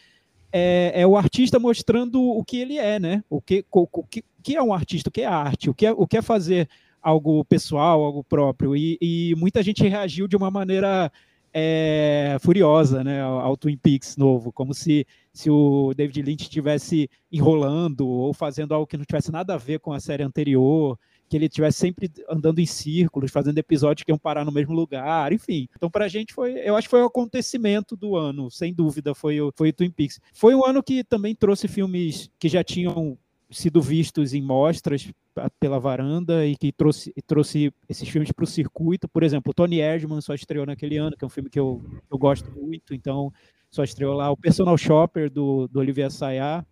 é, 0.51 0.91
é, 1.01 1.07
o 1.07 1.15
artista 1.15 1.59
mostrando 1.59 2.21
o 2.21 2.43
que 2.43 2.57
ele 2.57 2.77
é, 2.77 2.99
né? 2.99 3.23
O 3.29 3.41
que, 3.41 3.65
o, 3.71 3.87
o, 3.91 4.03
que, 4.03 4.23
que 4.43 4.55
é 4.55 4.63
um 4.63 4.73
artista, 4.73 5.09
o 5.09 5.11
que 5.11 5.21
é 5.21 5.25
arte, 5.25 5.69
o 5.69 5.73
que 5.73 5.85
é, 5.85 5.91
o 5.91 6.07
que 6.07 6.17
é 6.17 6.21
fazer 6.21 6.67
algo 7.01 7.43
pessoal, 7.45 8.03
algo 8.03 8.23
próprio. 8.23 8.75
E, 8.75 8.97
e 9.01 9.35
muita 9.37 9.63
gente 9.63 9.87
reagiu 9.87 10.27
de 10.27 10.35
uma 10.35 10.51
maneira 10.51 11.11
é, 11.53 12.37
furiosa 12.41 13.03
né, 13.03 13.21
ao, 13.21 13.57
Twin 13.57 13.77
Peaks 13.77 14.17
novo, 14.17 14.51
como 14.51 14.73
se, 14.73 15.05
se 15.33 15.49
o 15.49 15.93
David 15.95 16.21
Lynch 16.21 16.43
estivesse 16.43 17.09
enrolando 17.31 18.07
ou 18.07 18.33
fazendo 18.33 18.73
algo 18.73 18.87
que 18.87 18.97
não 18.97 19.05
tivesse 19.05 19.31
nada 19.31 19.53
a 19.53 19.57
ver 19.57 19.79
com 19.79 19.93
a 19.93 19.99
série 19.99 20.23
anterior. 20.23 20.97
Que 21.29 21.37
ele 21.37 21.45
estivesse 21.45 21.77
sempre 21.77 22.11
andando 22.27 22.59
em 22.59 22.65
círculos, 22.65 23.31
fazendo 23.31 23.57
episódios 23.59 24.03
que 24.03 24.11
iam 24.11 24.17
parar 24.17 24.43
no 24.43 24.51
mesmo 24.51 24.73
lugar, 24.73 25.31
enfim. 25.31 25.69
Então, 25.75 25.89
pra 25.89 26.07
gente 26.07 26.33
foi, 26.33 26.53
eu 26.53 26.75
acho 26.75 26.87
que 26.87 26.91
foi 26.91 27.03
o 27.03 27.05
acontecimento 27.05 27.95
do 27.95 28.15
ano, 28.15 28.49
sem 28.49 28.73
dúvida, 28.73 29.13
foi 29.13 29.39
o, 29.39 29.53
foi 29.55 29.69
o 29.69 29.73
Twin 29.73 29.91
Peaks. 29.91 30.19
Foi 30.33 30.55
um 30.55 30.65
ano 30.65 30.81
que 30.81 31.03
também 31.03 31.35
trouxe 31.35 31.67
filmes 31.67 32.31
que 32.39 32.49
já 32.49 32.63
tinham 32.63 33.17
sido 33.51 33.81
vistos 33.81 34.33
em 34.33 34.41
mostras 34.41 35.11
pela 35.59 35.79
varanda 35.79 36.45
e 36.45 36.55
que 36.55 36.71
trouxe, 36.71 37.13
trouxe 37.25 37.71
esses 37.87 38.07
filmes 38.09 38.31
para 38.31 38.43
o 38.43 38.47
circuito. 38.47 39.07
Por 39.07 39.23
exemplo, 39.23 39.53
Tony 39.53 39.79
Erdman 39.79 40.21
só 40.21 40.33
estreou 40.33 40.65
naquele 40.65 40.97
ano, 40.97 41.15
que 41.15 41.23
é 41.23 41.27
um 41.27 41.31
filme 41.31 41.49
que 41.49 41.59
eu, 41.59 41.81
eu 42.11 42.17
gosto 42.17 42.51
muito, 42.51 42.93
então 42.93 43.31
só 43.69 43.83
estreou 43.83 44.15
lá. 44.15 44.31
O 44.31 44.37
Personal 44.37 44.77
Shopper, 44.77 45.29
do, 45.29 45.67
do 45.67 45.79
Olivier 45.79 46.07
Assayas, 46.07 46.63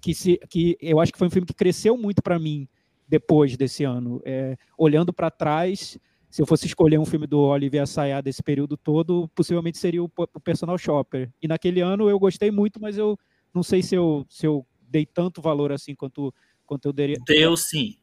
que, 0.00 0.14
se, 0.14 0.38
que 0.48 0.76
eu 0.80 1.00
acho 1.00 1.12
que 1.12 1.18
foi 1.18 1.28
um 1.28 1.30
filme 1.30 1.46
que 1.46 1.54
cresceu 1.54 1.96
muito 1.96 2.22
para 2.22 2.38
mim 2.38 2.68
depois 3.08 3.56
desse 3.56 3.84
ano. 3.84 4.20
É, 4.24 4.56
olhando 4.76 5.12
para 5.12 5.30
trás, 5.30 5.98
se 6.30 6.42
eu 6.42 6.46
fosse 6.46 6.66
escolher 6.66 6.98
um 6.98 7.06
filme 7.06 7.26
do 7.26 7.40
Olivier 7.40 7.82
Assayas 7.82 8.22
desse 8.22 8.42
período 8.42 8.76
todo, 8.76 9.28
possivelmente 9.34 9.78
seria 9.78 10.02
o, 10.02 10.10
o 10.16 10.40
Personal 10.40 10.76
Shopper. 10.76 11.30
E 11.42 11.48
naquele 11.48 11.80
ano 11.80 12.08
eu 12.10 12.18
gostei 12.18 12.50
muito, 12.50 12.80
mas 12.80 12.98
eu 12.98 13.18
não 13.54 13.62
sei 13.62 13.82
se 13.82 13.94
eu, 13.94 14.26
se 14.28 14.46
eu 14.46 14.66
dei 14.82 15.06
tanto 15.06 15.40
valor 15.40 15.72
assim 15.72 15.94
quanto, 15.94 16.32
quanto 16.66 16.86
eu 16.86 16.92
deveria. 16.92 17.22
Deu 17.26 17.56
sim. 17.56 17.96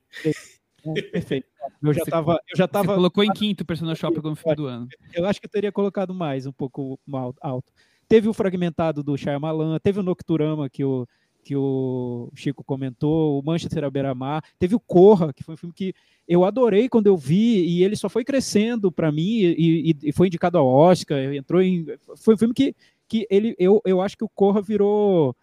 Perfeito. 1.11 1.47
Eu 1.81 1.93
já 1.93 2.03
estava. 2.03 2.39
Eu 2.49 2.57
já 2.57 2.67
tava... 2.67 2.87
Você 2.87 2.95
colocou 2.95 3.23
em 3.23 3.33
quinto 3.33 3.63
o 3.63 3.65
Personal 3.65 3.95
Shopper 3.95 4.21
como 4.21 4.35
filme 4.35 4.55
do 4.55 4.67
ano. 4.67 4.87
Eu 5.13 5.25
acho 5.25 5.39
que 5.39 5.45
eu 5.45 5.51
teria 5.51 5.71
colocado 5.71 6.13
mais, 6.13 6.45
um 6.45 6.51
pouco 6.51 6.99
alto. 7.41 7.71
Teve 8.07 8.27
o 8.27 8.33
Fragmentado 8.33 9.01
do 9.01 9.17
Shyamalan, 9.17 9.79
teve 9.79 9.99
o 9.99 10.03
Nocturama 10.03 10.69
que 10.69 10.83
o, 10.83 11.07
que 11.45 11.55
o 11.55 12.31
Chico 12.33 12.63
comentou, 12.63 13.39
o 13.39 13.45
Manchester 13.45 13.83
à 13.83 13.89
beira-mar, 13.89 14.43
teve 14.57 14.73
o 14.73 14.79
Corra, 14.79 15.31
que 15.31 15.43
foi 15.43 15.53
um 15.53 15.57
filme 15.57 15.75
que 15.75 15.93
eu 16.27 16.43
adorei 16.43 16.89
quando 16.89 17.05
eu 17.05 17.15
vi, 17.15 17.63
e 17.63 17.83
ele 17.83 17.95
só 17.95 18.09
foi 18.09 18.25
crescendo 18.25 18.91
para 18.91 19.11
mim, 19.11 19.41
e, 19.41 19.91
e, 19.91 20.09
e, 20.09 20.11
foi 20.11 20.25
indicado 20.25 20.57
ao 20.57 20.67
Oscar, 20.67 21.19
entrou 21.35 21.61
em... 21.61 21.85
Foi 22.17 22.33
um 22.33 22.37
filme 22.37 22.53
que, 22.53 22.75
que 23.07 23.27
ele, 23.29 23.55
eu, 23.59 23.79
eu 23.85 24.01
acho 24.01 24.17
que 24.17 24.23
o 24.23 24.29
Corra 24.29 24.59
virou 24.59 25.35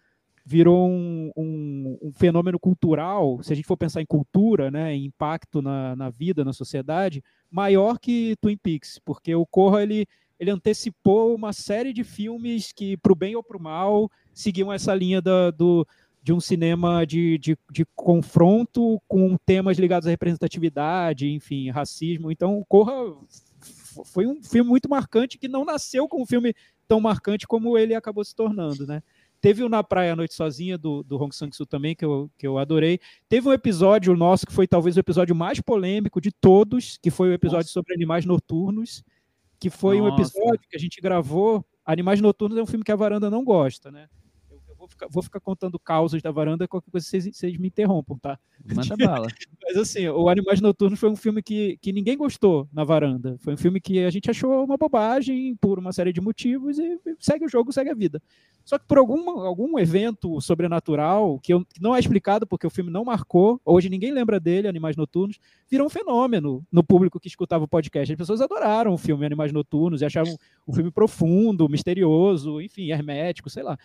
virou 0.45 0.89
um, 0.89 1.31
um, 1.37 1.97
um, 2.01 2.11
fenômeno 2.11 2.59
cultural, 2.59 3.41
se 3.41 3.53
a 3.53 3.55
gente 3.55 3.65
for 3.65 3.77
pensar 3.77 4.01
em 4.01 4.05
cultura, 4.05 4.69
né, 4.69 4.93
em 4.93 5.05
impacto 5.05 5.61
na, 5.61 5.95
na 5.95 6.09
vida, 6.09 6.43
na 6.43 6.51
sociedade, 6.51 7.23
maior 7.49 7.97
que 7.97 8.35
Twin 8.41 8.57
Peaks, 8.57 8.99
porque 9.05 9.33
o 9.33 9.45
Corra 9.45 9.83
ele, 9.83 10.05
ele 10.37 10.51
antecipou 10.51 11.33
uma 11.33 11.53
série 11.53 11.93
de 11.93 12.03
filmes 12.03 12.73
que, 12.73 12.97
para 12.97 13.13
o 13.13 13.15
bem 13.15 13.37
ou 13.37 13.41
para 13.41 13.55
o 13.55 13.61
mal, 13.61 14.11
seguiam 14.33 14.71
essa 14.71 14.93
linha 14.93 15.21
da, 15.21 15.51
do, 15.51 15.87
de 16.21 16.33
um 16.33 16.39
cinema 16.39 17.05
de, 17.05 17.37
de, 17.37 17.57
de, 17.71 17.85
confronto 17.95 19.01
com 19.07 19.37
temas 19.45 19.77
ligados 19.77 20.07
à 20.07 20.11
representatividade, 20.11 21.29
enfim, 21.29 21.69
racismo. 21.69 22.31
Então, 22.31 22.63
Corra 22.67 22.93
foi 24.05 24.25
um 24.25 24.41
filme 24.41 24.69
muito 24.69 24.89
marcante 24.89 25.37
que 25.37 25.47
não 25.47 25.63
nasceu 25.63 26.07
como 26.07 26.23
um 26.23 26.27
filme 26.27 26.55
tão 26.87 26.99
marcante 26.99 27.47
como 27.47 27.77
ele 27.77 27.93
acabou 27.93 28.23
se 28.23 28.35
tornando, 28.35 28.87
né? 28.87 29.03
Teve 29.39 29.61
o 29.61 29.67
Na 29.67 29.83
Praia 29.83 30.13
à 30.13 30.15
Noite 30.15 30.33
Sozinha, 30.33 30.77
do, 30.77 31.03
do 31.03 31.21
Hong 31.21 31.35
Sang-soo 31.35 31.65
também, 31.65 31.93
que 31.93 32.05
eu, 32.05 32.31
que 32.37 32.47
eu 32.47 32.57
adorei. 32.57 32.97
Teve 33.27 33.49
um 33.49 33.51
episódio 33.51 34.15
nosso 34.15 34.45
que 34.45 34.53
foi 34.53 34.65
talvez 34.65 34.95
o 34.95 35.01
episódio 35.01 35.35
mais 35.35 35.59
polêmico 35.59 36.21
de 36.21 36.31
todos, 36.31 36.97
que 37.01 37.11
foi 37.11 37.29
o 37.29 37.33
episódio 37.33 37.65
Nossa. 37.65 37.73
sobre 37.73 37.93
animais 37.93 38.25
noturnos, 38.25 39.03
que 39.59 39.69
foi 39.69 39.99
Nossa. 39.99 40.09
um 40.09 40.15
episódio 40.15 40.61
que 40.69 40.77
a 40.77 40.79
gente 40.79 41.01
gravou. 41.01 41.65
Animais 41.85 42.21
Noturnos 42.21 42.57
é 42.57 42.63
um 42.63 42.65
filme 42.65 42.85
que 42.85 42.91
a 42.93 42.95
varanda 42.95 43.29
não 43.29 43.43
gosta, 43.43 43.91
né? 43.91 44.07
Vou 44.83 44.89
ficar, 44.89 45.07
vou 45.09 45.23
ficar 45.23 45.39
contando 45.39 45.79
causas 45.79 46.21
da 46.21 46.31
varanda, 46.31 46.67
qualquer 46.67 46.91
coisa 46.91 47.07
vocês, 47.07 47.25
vocês 47.25 47.57
me 47.57 47.67
interrompam, 47.67 48.17
tá? 48.17 48.37
Manda 48.63 48.97
bala. 48.97 49.27
Mas 49.63 49.77
assim, 49.77 50.07
o 50.07 50.27
Animais 50.27 50.59
Noturnos 50.61 50.99
foi 50.99 51.09
um 51.09 51.15
filme 51.15 51.41
que, 51.41 51.77
que 51.81 51.93
ninguém 51.93 52.17
gostou 52.17 52.67
na 52.71 52.83
varanda. 52.83 53.37
Foi 53.39 53.53
um 53.53 53.57
filme 53.57 53.79
que 53.79 54.03
a 54.03 54.09
gente 54.09 54.29
achou 54.29 54.63
uma 54.63 54.77
bobagem 54.77 55.55
por 55.55 55.79
uma 55.79 55.93
série 55.93 56.11
de 56.11 56.19
motivos 56.19 56.77
e 56.77 56.99
segue 57.19 57.45
o 57.45 57.49
jogo, 57.49 57.71
segue 57.71 57.89
a 57.89 57.95
vida. 57.95 58.21
Só 58.65 58.77
que 58.77 58.85
por 58.87 58.97
algum, 58.97 59.29
algum 59.41 59.77
evento 59.77 60.39
sobrenatural, 60.39 61.39
que, 61.39 61.53
eu, 61.53 61.65
que 61.65 61.81
não 61.81 61.95
é 61.95 61.99
explicado 61.99 62.47
porque 62.47 62.65
o 62.65 62.69
filme 62.69 62.89
não 62.89 63.03
marcou, 63.03 63.59
hoje 63.65 63.89
ninguém 63.89 64.11
lembra 64.11 64.39
dele, 64.39 64.67
Animais 64.67 64.95
Noturnos, 64.95 65.37
virou 65.69 65.87
um 65.87 65.89
fenômeno 65.89 66.65
no 66.71 66.83
público 66.83 67.19
que 67.19 67.27
escutava 67.27 67.65
o 67.65 67.67
podcast. 67.67 68.11
As 68.11 68.17
pessoas 68.17 68.41
adoraram 68.41 68.93
o 68.93 68.97
filme 68.97 69.25
Animais 69.25 69.51
Noturnos 69.51 70.01
e 70.01 70.05
achavam 70.05 70.35
o 70.65 70.73
filme 70.73 70.91
profundo, 70.91 71.67
misterioso, 71.67 72.61
enfim, 72.61 72.91
hermético, 72.91 73.49
sei 73.49 73.63
lá. 73.63 73.77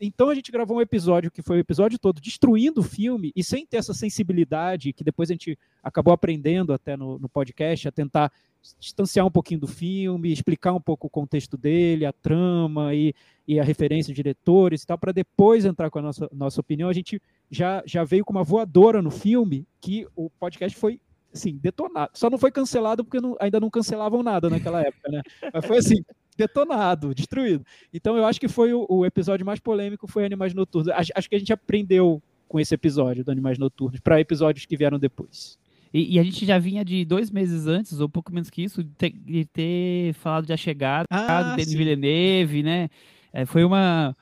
Então 0.00 0.28
a 0.28 0.34
gente 0.34 0.52
gravou 0.52 0.78
um 0.78 0.80
episódio 0.80 1.30
que 1.30 1.42
foi 1.42 1.56
o 1.56 1.60
episódio 1.60 1.98
todo 1.98 2.20
destruindo 2.20 2.80
o 2.80 2.84
filme 2.84 3.32
e 3.34 3.42
sem 3.42 3.66
ter 3.66 3.78
essa 3.78 3.94
sensibilidade 3.94 4.92
que 4.92 5.04
depois 5.04 5.30
a 5.30 5.34
gente 5.34 5.58
acabou 5.82 6.12
aprendendo 6.12 6.72
até 6.72 6.96
no, 6.96 7.18
no 7.18 7.28
podcast 7.28 7.88
a 7.88 7.92
tentar 7.92 8.32
distanciar 8.78 9.24
um 9.24 9.30
pouquinho 9.30 9.60
do 9.60 9.66
filme, 9.66 10.32
explicar 10.32 10.72
um 10.72 10.80
pouco 10.80 11.06
o 11.06 11.10
contexto 11.10 11.56
dele, 11.56 12.04
a 12.04 12.12
trama 12.12 12.94
e, 12.94 13.14
e 13.46 13.60
a 13.60 13.64
referência 13.64 14.12
de 14.12 14.16
diretores 14.16 14.82
e 14.82 14.86
tal, 14.86 14.98
para 14.98 15.12
depois 15.12 15.64
entrar 15.64 15.90
com 15.90 15.98
a 15.98 16.02
nossa, 16.02 16.28
nossa 16.32 16.60
opinião. 16.60 16.88
A 16.88 16.92
gente 16.92 17.20
já, 17.50 17.82
já 17.86 18.02
veio 18.02 18.24
com 18.24 18.32
uma 18.32 18.42
voadora 18.42 19.00
no 19.00 19.10
filme 19.10 19.66
que 19.80 20.06
o 20.16 20.28
podcast 20.30 20.76
foi 20.76 21.00
assim, 21.32 21.56
detonado. 21.56 22.10
Só 22.14 22.28
não 22.28 22.38
foi 22.38 22.50
cancelado 22.50 23.04
porque 23.04 23.20
não, 23.20 23.36
ainda 23.38 23.60
não 23.60 23.70
cancelavam 23.70 24.22
nada 24.22 24.50
naquela 24.50 24.80
época, 24.80 25.10
né? 25.10 25.22
Mas 25.52 25.64
foi 25.64 25.78
assim, 25.78 26.02
detonado, 26.36 27.14
destruído. 27.14 27.64
Então 27.92 28.16
eu 28.16 28.24
acho 28.24 28.40
que 28.40 28.48
foi 28.48 28.72
o, 28.72 28.86
o 28.88 29.06
episódio 29.06 29.44
mais 29.44 29.60
polêmico 29.60 30.06
foi 30.06 30.24
Animais 30.24 30.54
Noturnos. 30.54 30.92
Acho, 30.92 31.12
acho, 31.14 31.28
que 31.28 31.36
a 31.36 31.38
gente 31.38 31.52
aprendeu 31.52 32.22
com 32.48 32.60
esse 32.60 32.74
episódio 32.74 33.24
do 33.24 33.30
Animais 33.30 33.58
Noturnos 33.58 34.00
para 34.00 34.20
episódios 34.20 34.66
que 34.66 34.76
vieram 34.76 34.98
depois. 34.98 35.58
E, 35.92 36.16
e, 36.16 36.18
a 36.18 36.22
gente 36.22 36.44
já 36.44 36.58
vinha 36.58 36.84
de 36.84 37.04
dois 37.04 37.30
meses 37.30 37.66
antes, 37.66 38.00
ou 38.00 38.08
pouco 38.08 38.32
menos 38.32 38.50
que 38.50 38.62
isso, 38.62 38.82
de 38.82 38.90
ter, 38.90 39.10
de 39.10 39.44
ter 39.46 40.12
falado 40.14 40.46
de 40.46 40.52
A 40.52 40.56
Chegada, 40.56 41.06
ah, 41.10 41.42
do 41.42 41.56
Denis 41.56 41.72
Villeneuve, 41.72 42.62
né? 42.62 42.90
É, 43.32 43.46
foi 43.46 43.64
uma 43.64 44.14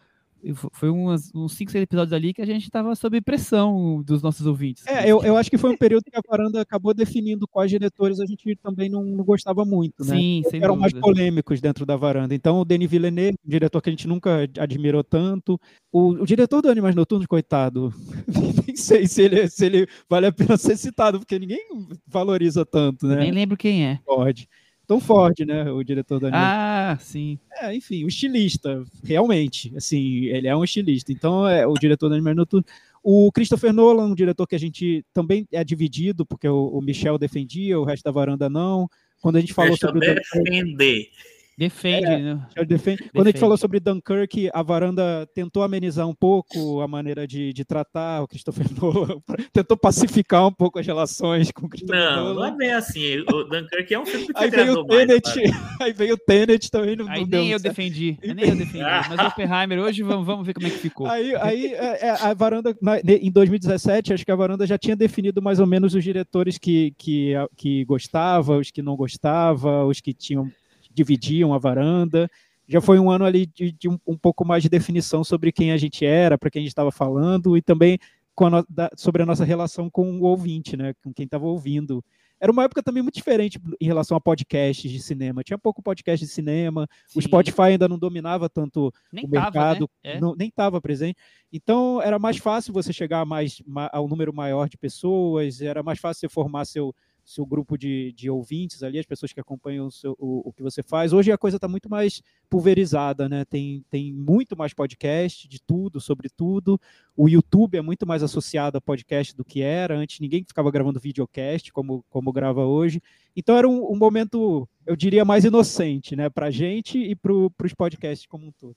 foi 0.72 0.90
umas, 0.90 1.30
uns 1.34 1.54
5, 1.54 1.70
6 1.70 1.82
episódios 1.84 2.12
ali 2.12 2.34
que 2.34 2.42
a 2.42 2.46
gente 2.46 2.64
estava 2.64 2.94
sob 2.94 3.20
pressão 3.20 4.02
dos 4.02 4.22
nossos 4.22 4.46
ouvintes. 4.46 4.86
É, 4.86 5.10
eu, 5.10 5.22
eu 5.22 5.36
acho 5.36 5.50
que 5.50 5.58
foi 5.58 5.70
um 5.70 5.76
período 5.76 6.04
que 6.04 6.16
a 6.16 6.22
varanda 6.28 6.60
acabou 6.60 6.92
definindo 6.92 7.46
quais 7.48 7.70
diretores 7.70 8.20
a 8.20 8.26
gente 8.26 8.56
também 8.56 8.88
não, 8.88 9.04
não 9.04 9.24
gostava 9.24 9.64
muito, 9.64 10.04
né? 10.04 10.16
Sim, 10.16 10.42
sem 10.50 10.62
Eram 10.62 10.76
dúvida. 10.76 10.80
mais 10.80 10.92
polêmicos 10.92 11.60
dentro 11.60 11.86
da 11.86 11.96
varanda. 11.96 12.34
Então, 12.34 12.60
o 12.60 12.64
Denis 12.64 12.90
Villeneuve, 12.90 13.38
um 13.44 13.50
diretor 13.50 13.80
que 13.80 13.88
a 13.88 13.92
gente 13.92 14.08
nunca 14.08 14.48
admirou 14.58 15.04
tanto. 15.04 15.58
O, 15.92 16.10
o 16.10 16.26
diretor 16.26 16.60
do 16.60 16.68
Animais 16.68 16.94
Noturnos, 16.94 17.26
coitado, 17.26 17.92
nem 18.66 18.76
sei 18.76 19.06
se 19.06 19.22
ele, 19.22 19.48
se 19.48 19.64
ele 19.64 19.86
vale 20.08 20.26
a 20.26 20.32
pena 20.32 20.56
ser 20.56 20.76
citado, 20.76 21.18
porque 21.18 21.38
ninguém 21.38 21.64
valoriza 22.06 22.64
tanto, 22.66 23.06
né? 23.06 23.16
Nem 23.16 23.32
lembro 23.32 23.56
quem 23.56 23.86
é. 23.86 24.00
Pode. 24.04 24.48
Tom 24.86 25.00
Ford, 25.00 25.38
né, 25.40 25.70
o 25.70 25.82
diretor 25.82 26.20
da 26.20 26.30
Ah, 26.32 26.98
sim. 27.00 27.38
É, 27.52 27.74
enfim, 27.74 28.04
o 28.04 28.08
estilista, 28.08 28.84
realmente, 29.02 29.72
assim, 29.76 30.24
ele 30.26 30.46
é 30.46 30.54
um 30.54 30.64
estilista. 30.64 31.10
Então, 31.12 31.48
é 31.48 31.66
o 31.66 31.74
diretor 31.74 32.08
da 32.08 32.14
Animais 32.16 32.36
Noturnos. 32.36 32.70
O 33.02 33.30
Christopher 33.32 33.72
Nolan, 33.72 34.06
um 34.06 34.14
diretor 34.14 34.46
que 34.46 34.54
a 34.54 34.58
gente 34.58 35.04
também 35.12 35.46
é 35.52 35.62
dividido, 35.62 36.24
porque 36.24 36.48
o, 36.48 36.68
o 36.68 36.80
Michel 36.80 37.18
defendia, 37.18 37.78
o 37.78 37.84
resto 37.84 38.04
da 38.04 38.10
varanda 38.10 38.48
não. 38.48 38.88
Quando 39.20 39.36
a 39.36 39.40
gente 39.40 39.54
falou 39.54 39.70
Deixa 39.70 39.86
sobre 39.86 40.14
defender. 40.14 41.08
Defende, 41.56 42.06
é, 42.06 42.18
né? 42.18 42.46
Defende. 42.66 42.66
Defende. 42.66 43.10
Quando 43.12 43.26
a 43.26 43.30
gente 43.30 43.40
falou 43.40 43.56
sobre 43.56 43.78
Dunkirk, 43.78 44.50
a 44.52 44.62
varanda 44.62 45.26
tentou 45.34 45.62
amenizar 45.62 46.06
um 46.08 46.14
pouco 46.14 46.80
a 46.80 46.88
maneira 46.88 47.26
de, 47.26 47.52
de 47.52 47.64
tratar 47.64 48.22
o 48.22 48.28
Christopher 48.28 48.66
Nolan, 48.80 49.20
tentou 49.52 49.76
pacificar 49.76 50.46
um 50.46 50.52
pouco 50.52 50.78
as 50.78 50.86
relações 50.86 51.50
com 51.52 51.66
o 51.66 51.68
Christopher 51.68 51.96
não, 51.96 52.16
Nolan. 52.16 52.28
Não, 52.28 52.34
não 52.34 52.44
é 52.46 52.56
bem 52.56 52.72
assim. 52.72 53.20
O 53.20 53.44
Dunkirk 53.44 53.94
é 53.94 53.98
um 53.98 54.06
filme 54.06 54.26
que 54.26 54.32
aí 54.36 54.50
veio 54.50 54.72
o 54.72 54.86
Tenet, 54.86 55.36
mais, 55.36 55.80
aí 55.80 55.92
veio 55.92 56.14
o 56.14 56.18
Tenet 56.18 56.70
também. 56.70 56.96
Não, 56.96 57.08
aí 57.08 57.20
não 57.20 57.28
nem 57.28 57.50
eu 57.50 57.58
certo. 57.58 57.74
defendi, 57.74 58.18
nem 58.22 58.48
eu 58.48 58.56
defendi. 58.56 58.84
Mas 58.84 59.18
o 59.18 59.26
Oppenheimer, 59.26 59.78
hoje 59.78 60.02
vamos, 60.02 60.26
vamos 60.26 60.46
ver 60.46 60.54
como 60.54 60.66
é 60.66 60.70
que 60.70 60.78
ficou. 60.78 61.06
Aí, 61.06 61.34
aí 61.36 61.66
é, 61.74 62.06
é, 62.06 62.10
a 62.10 62.34
varanda, 62.34 62.76
na, 62.82 62.98
em 62.98 63.30
2017, 63.30 64.12
acho 64.12 64.24
que 64.24 64.32
a 64.32 64.36
varanda 64.36 64.66
já 64.66 64.76
tinha 64.76 64.96
definido 64.96 65.40
mais 65.40 65.60
ou 65.60 65.66
menos 65.66 65.94
os 65.94 66.02
diretores 66.02 66.58
que, 66.58 66.92
que, 66.98 67.32
que 67.56 67.84
gostava, 67.84 68.58
os 68.58 68.70
que 68.70 68.82
não 68.82 68.96
gostava, 68.96 69.84
os 69.84 70.00
que 70.00 70.12
tinham 70.12 70.50
dividiam 70.94 71.52
a 71.52 71.58
varanda. 71.58 72.30
Já 72.66 72.80
foi 72.80 72.98
um 72.98 73.10
ano 73.10 73.24
ali 73.24 73.46
de, 73.46 73.72
de 73.72 73.88
um, 73.88 73.98
um, 74.06 74.16
pouco 74.16 74.44
mais 74.44 74.62
de 74.62 74.68
definição 74.68 75.22
sobre 75.22 75.52
quem 75.52 75.72
a 75.72 75.76
gente 75.76 76.06
era, 76.06 76.38
para 76.38 76.50
quem 76.50 76.60
a 76.60 76.62
gente 76.62 76.70
estava 76.70 76.90
falando, 76.90 77.56
e 77.56 77.62
também 77.62 77.98
a 78.36 78.50
no, 78.50 78.66
da, 78.68 78.90
sobre 78.96 79.22
a 79.22 79.26
nossa 79.26 79.44
relação 79.44 79.90
com 79.90 80.18
o 80.18 80.22
ouvinte, 80.22 80.76
né, 80.76 80.94
com 81.02 81.12
quem 81.12 81.24
estava 81.24 81.46
ouvindo. 81.46 82.02
Era 82.40 82.50
uma 82.50 82.64
época 82.64 82.82
também 82.82 83.02
muito 83.02 83.14
diferente 83.14 83.60
em 83.80 83.86
relação 83.86 84.16
a 84.16 84.20
podcasts 84.20 84.90
de 84.90 85.00
cinema. 85.00 85.42
Tinha 85.42 85.56
pouco 85.56 85.82
podcast 85.82 86.26
de 86.26 86.30
cinema, 86.30 86.88
Sim. 87.06 87.18
o 87.18 87.22
Spotify 87.22 87.62
ainda 87.62 87.88
não 87.88 87.98
dominava 87.98 88.48
tanto 88.48 88.92
nem 89.12 89.24
o 89.24 89.30
tava, 89.30 89.44
mercado, 89.44 89.90
né? 90.04 90.14
é. 90.14 90.20
não, 90.20 90.34
nem 90.34 90.48
estava 90.48 90.80
presente. 90.80 91.16
Então 91.52 92.02
era 92.02 92.18
mais 92.18 92.36
fácil 92.38 92.72
você 92.72 92.92
chegar 92.92 93.20
a 93.20 93.24
mais, 93.24 93.62
ao 93.92 94.08
número 94.08 94.34
maior 94.34 94.68
de 94.68 94.76
pessoas, 94.76 95.60
era 95.60 95.82
mais 95.82 95.98
fácil 96.00 96.20
você 96.20 96.28
formar 96.28 96.64
seu, 96.64 96.94
seu 97.24 97.46
grupo 97.46 97.78
de, 97.78 98.12
de 98.12 98.28
ouvintes 98.28 98.82
ali, 98.82 98.98
as 98.98 99.06
pessoas 99.06 99.32
que 99.32 99.40
acompanham 99.40 99.86
o, 99.86 99.90
seu, 99.90 100.14
o, 100.18 100.48
o 100.48 100.52
que 100.52 100.62
você 100.62 100.82
faz. 100.82 101.12
Hoje 101.12 101.32
a 101.32 101.38
coisa 101.38 101.56
está 101.56 101.66
muito 101.66 101.88
mais 101.88 102.22
pulverizada, 102.50 103.28
né? 103.28 103.44
Tem, 103.44 103.84
tem 103.90 104.12
muito 104.12 104.56
mais 104.56 104.74
podcast 104.74 105.48
de 105.48 105.60
tudo, 105.60 106.00
sobre 106.00 106.28
tudo. 106.28 106.78
O 107.16 107.28
YouTube 107.28 107.78
é 107.78 107.82
muito 107.82 108.06
mais 108.06 108.22
associado 108.22 108.76
a 108.76 108.80
podcast 108.80 109.34
do 109.34 109.44
que 109.44 109.62
era. 109.62 109.96
Antes 109.96 110.20
ninguém 110.20 110.44
ficava 110.44 110.70
gravando 110.70 111.00
videocast 111.00 111.72
como, 111.72 112.04
como 112.10 112.32
grava 112.32 112.64
hoje. 112.64 113.00
Então 113.34 113.56
era 113.56 113.68
um, 113.68 113.90
um 113.90 113.96
momento, 113.96 114.68
eu 114.86 114.94
diria, 114.94 115.24
mais 115.24 115.44
inocente, 115.44 116.14
né? 116.14 116.28
Para 116.28 116.46
a 116.46 116.50
gente 116.50 116.98
e 116.98 117.14
para 117.14 117.32
os 117.32 117.74
podcasts 117.74 118.26
como 118.26 118.46
um 118.46 118.52
todo. 118.52 118.76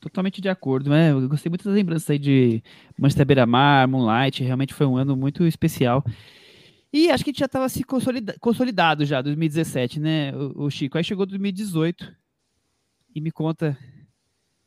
Totalmente 0.00 0.40
de 0.40 0.48
acordo, 0.48 0.88
né? 0.88 1.12
Eu 1.12 1.28
gostei 1.28 1.50
muito 1.50 1.64
das 1.64 1.74
lembranças 1.74 2.08
aí 2.08 2.18
de 2.18 2.62
Manchester 2.98 3.26
Beira-Mar, 3.26 3.86
Moonlight, 3.86 4.42
realmente 4.42 4.72
foi 4.72 4.86
um 4.86 4.96
ano 4.96 5.16
muito 5.16 5.46
especial. 5.46 6.02
E 6.92 7.10
acho 7.10 7.24
que 7.24 7.30
a 7.30 7.32
gente 7.32 7.40
já 7.40 7.46
estava 7.46 7.68
se 7.68 7.84
consolida 7.84 8.36
consolidado 8.40 9.04
já, 9.04 9.20
2017, 9.20 10.00
né, 10.00 10.32
o, 10.34 10.64
o, 10.64 10.70
Chico? 10.70 10.96
Aí 10.96 11.04
chegou 11.04 11.26
2018 11.26 12.14
e 13.14 13.20
me 13.20 13.30
conta, 13.30 13.76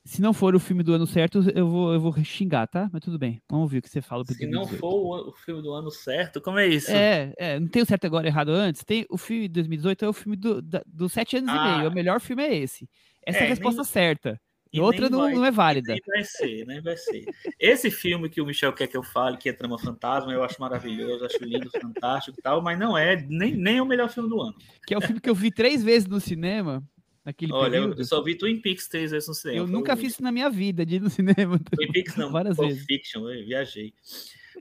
se 0.03 0.21
não 0.21 0.33
for 0.33 0.55
o 0.55 0.59
filme 0.59 0.83
do 0.83 0.93
ano 0.93 1.07
certo, 1.07 1.43
eu 1.53 1.67
vou, 1.67 1.93
eu 1.93 1.99
vou 1.99 2.13
xingar, 2.23 2.67
tá? 2.67 2.89
Mas 2.91 3.01
tudo 3.01 3.17
bem, 3.17 3.41
vamos 3.49 3.63
ouvir 3.63 3.77
o 3.77 3.81
que 3.81 3.89
você 3.89 4.01
fala. 4.01 4.25
Se 4.25 4.47
não 4.47 4.67
for 4.67 5.27
o, 5.29 5.31
filme 5.33 5.61
do 5.61 5.71
ano 5.71 5.91
certo, 5.91 6.41
como 6.41 6.59
é 6.59 6.67
isso? 6.67 6.91
É, 6.91 7.33
é, 7.37 7.59
não 7.59 7.67
tem 7.67 7.81
o 7.81 7.85
certo 7.85 8.05
agora 8.05 8.27
e 8.27 8.29
errado 8.29 8.49
antes. 8.49 8.83
Tem 8.83 9.05
o 9.09 9.17
filme 9.17 9.47
de 9.47 9.53
2018 9.55 10.05
é 10.05 10.09
o 10.09 10.13
filme 10.13 10.35
do, 10.35 10.61
dos 10.85 11.13
sete 11.13 11.37
anos 11.37 11.49
ah, 11.49 11.55
e 11.55 11.77
meio. 11.77 11.89
O 11.89 11.93
melhor 11.93 12.19
filme 12.19 12.43
é 12.43 12.55
esse. 12.55 12.89
Essa 13.25 13.39
é, 13.39 13.41
é 13.41 13.45
a 13.45 13.49
resposta 13.49 13.81
nem... 13.81 13.91
certa. 13.91 14.41
E 14.71 14.79
outra 14.79 15.09
não, 15.09 15.21
vai, 15.21 15.33
não, 15.33 15.45
é 15.45 15.49
válida. 15.49 15.93
Nem 15.93 16.01
vai 16.05 16.23
ser, 16.23 16.65
nem 16.67 16.81
vai 16.81 16.95
ser. 16.95 17.25
Esse 17.59 17.89
filme 17.89 18.29
que 18.29 18.39
o 18.39 18.45
Michel 18.45 18.71
quer 18.71 18.87
que 18.87 18.95
eu 18.95 19.01
fale, 19.01 19.37
que 19.37 19.49
é 19.49 19.53
Trama 19.53 19.79
Fantasma, 19.79 20.31
eu 20.31 20.43
acho 20.43 20.61
maravilhoso, 20.61 21.25
acho 21.25 21.43
lindo, 21.43 21.71
fantástico 21.71 22.39
e 22.39 22.41
tal, 22.41 22.61
mas 22.61 22.77
não 22.77 22.95
é 22.95 23.15
nem, 23.27 23.55
nem 23.55 23.81
o 23.81 23.85
melhor 23.85 24.09
filme 24.09 24.29
do 24.29 24.39
ano. 24.39 24.55
Que 24.85 24.93
é 24.93 24.97
o 24.97 25.01
filme 25.01 25.19
que 25.19 25.29
eu 25.29 25.35
vi 25.35 25.51
três 25.51 25.83
vezes 25.83 26.07
no 26.07 26.19
cinema. 26.19 26.83
Naquele 27.25 27.51
Olha, 27.51 27.71
período. 27.71 27.99
eu 27.99 28.05
só 28.05 28.21
vi 28.23 28.35
Twin 28.35 28.61
Peaks 28.61 28.87
três 28.87 29.11
vezes 29.11 29.27
no 29.27 29.33
cinema. 29.33 29.59
Eu 29.59 29.67
nunca 29.67 29.95
fiz 29.95 30.13
isso 30.13 30.23
na 30.23 30.31
minha 30.31 30.49
vida, 30.49 30.85
de 30.85 30.95
ir 30.95 31.01
no 31.01 31.09
cinema. 31.09 31.59
Twin 31.75 31.91
Peaks 31.91 32.15
não, 32.15 32.31
várias 32.31 32.55
Pulp 32.55 32.69
vezes. 32.69 32.85
Fiction, 32.85 33.27
eu 33.29 33.45
viajei. 33.45 33.93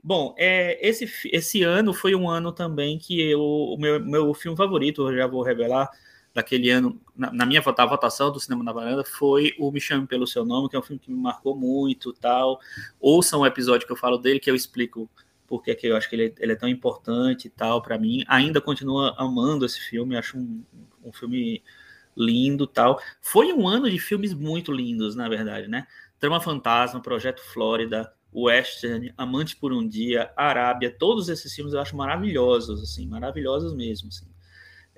Bom, 0.03 0.33
é, 0.37 0.87
esse, 0.87 1.09
esse 1.31 1.63
ano 1.63 1.93
foi 1.93 2.15
um 2.15 2.29
ano 2.29 2.51
também 2.51 2.97
que 2.97 3.19
eu, 3.19 3.41
o 3.41 3.77
meu, 3.77 3.99
meu 3.99 4.33
filme 4.33 4.57
favorito, 4.57 5.07
eu 5.07 5.15
já 5.15 5.27
vou 5.27 5.41
revelar, 5.41 5.89
daquele 6.33 6.69
ano, 6.69 6.99
na, 7.15 7.31
na 7.31 7.45
minha 7.45 7.61
votação 7.61 8.31
do 8.31 8.39
Cinema 8.39 8.63
na 8.63 8.71
Varanda, 8.71 9.03
foi 9.03 9.53
o 9.57 9.71
Me 9.71 9.81
Chame 9.81 10.07
Pelo 10.07 10.27
Seu 10.27 10.45
Nome, 10.45 10.69
que 10.69 10.75
é 10.75 10.79
um 10.79 10.83
filme 10.83 10.99
que 10.99 11.11
me 11.11 11.17
marcou 11.17 11.55
muito 11.55 12.13
tal. 12.13 12.59
Ouçam 12.99 13.41
um 13.41 13.45
episódio 13.45 13.85
que 13.85 13.93
eu 13.93 13.97
falo 13.97 14.17
dele, 14.17 14.39
que 14.39 14.49
eu 14.49 14.55
explico 14.55 15.09
porque 15.47 15.73
que 15.73 15.87
eu 15.87 15.97
acho 15.97 16.07
que 16.07 16.15
ele, 16.15 16.35
ele 16.37 16.51
é 16.51 16.55
tão 16.55 16.69
importante 16.69 17.47
e 17.47 17.49
tal 17.49 17.81
para 17.81 17.97
mim. 17.97 18.23
Ainda 18.27 18.61
continuo 18.61 19.13
amando 19.17 19.65
esse 19.65 19.79
filme, 19.79 20.15
acho 20.15 20.37
um, 20.37 20.63
um 21.03 21.11
filme 21.11 21.63
lindo 22.15 22.67
tal. 22.67 23.01
Foi 23.19 23.51
um 23.51 23.67
ano 23.67 23.89
de 23.89 23.97
filmes 23.97 24.33
muito 24.33 24.71
lindos, 24.71 25.15
na 25.15 25.27
verdade, 25.27 25.67
né? 25.67 25.87
Trama 26.19 26.39
Fantasma, 26.39 27.01
Projeto 27.01 27.41
Flórida, 27.41 28.13
Western, 28.31 29.11
Amante 29.17 29.55
por 29.55 29.73
um 29.73 29.87
Dia, 29.87 30.31
Arábia, 30.37 30.95
todos 30.95 31.29
esses 31.29 31.53
filmes 31.53 31.73
eu 31.73 31.79
acho 31.79 31.95
maravilhosos, 31.95 32.83
assim, 32.83 33.07
maravilhosos 33.07 33.73
mesmo, 33.73 34.09
assim. 34.09 34.27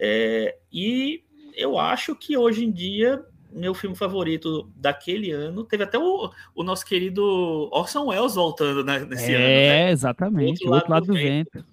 É, 0.04 0.58
e 0.74 1.24
eu 1.56 1.78
acho 1.78 2.16
que 2.16 2.36
hoje 2.36 2.66
em 2.66 2.72
dia, 2.72 3.24
meu 3.52 3.76
filme 3.76 3.96
favorito 3.96 4.68
daquele 4.76 5.30
ano, 5.30 5.64
teve 5.64 5.84
até 5.84 6.00
o, 6.00 6.32
o 6.56 6.64
nosso 6.64 6.84
querido 6.84 7.24
Orson 7.72 8.08
Welles 8.08 8.34
voltando 8.34 8.84
né, 8.84 9.06
nesse 9.06 9.32
é, 9.32 9.36
ano. 9.36 9.46
É, 9.46 9.92
exatamente, 9.92 10.68
o 10.68 10.72
outro 10.72 10.90
lado, 10.90 11.06
do, 11.06 11.14
do 11.14 11.20
vento. 11.20 11.52
vento. 11.54 11.66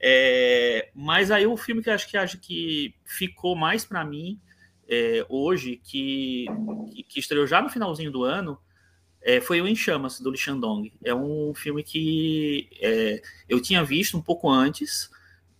É, 0.00 0.90
mas 0.92 1.30
aí 1.30 1.46
o 1.46 1.56
filme 1.56 1.82
que 1.82 1.88
eu 1.88 1.94
acho 1.94 2.08
que, 2.08 2.16
acho 2.16 2.38
que 2.38 2.94
ficou 3.04 3.54
mais 3.54 3.84
para 3.84 4.04
mim 4.04 4.40
é, 4.88 5.24
hoje, 5.28 5.80
que, 5.84 6.46
que, 6.92 7.02
que, 7.04 7.20
estreou 7.20 7.46
já 7.46 7.62
no 7.62 7.68
finalzinho 7.68 8.10
do 8.10 8.24
ano, 8.24 8.58
é, 9.22 9.40
foi 9.40 9.60
o 9.60 9.68
Em 9.68 9.76
Chamas, 9.76 10.18
do 10.18 10.30
Lee 10.30 10.38
Shandong. 10.38 10.92
É 11.04 11.14
um 11.14 11.52
filme 11.54 11.82
que 11.82 12.68
é, 12.80 13.22
eu 13.48 13.60
tinha 13.60 13.84
visto 13.84 14.16
um 14.16 14.22
pouco 14.22 14.50
antes, 14.50 15.10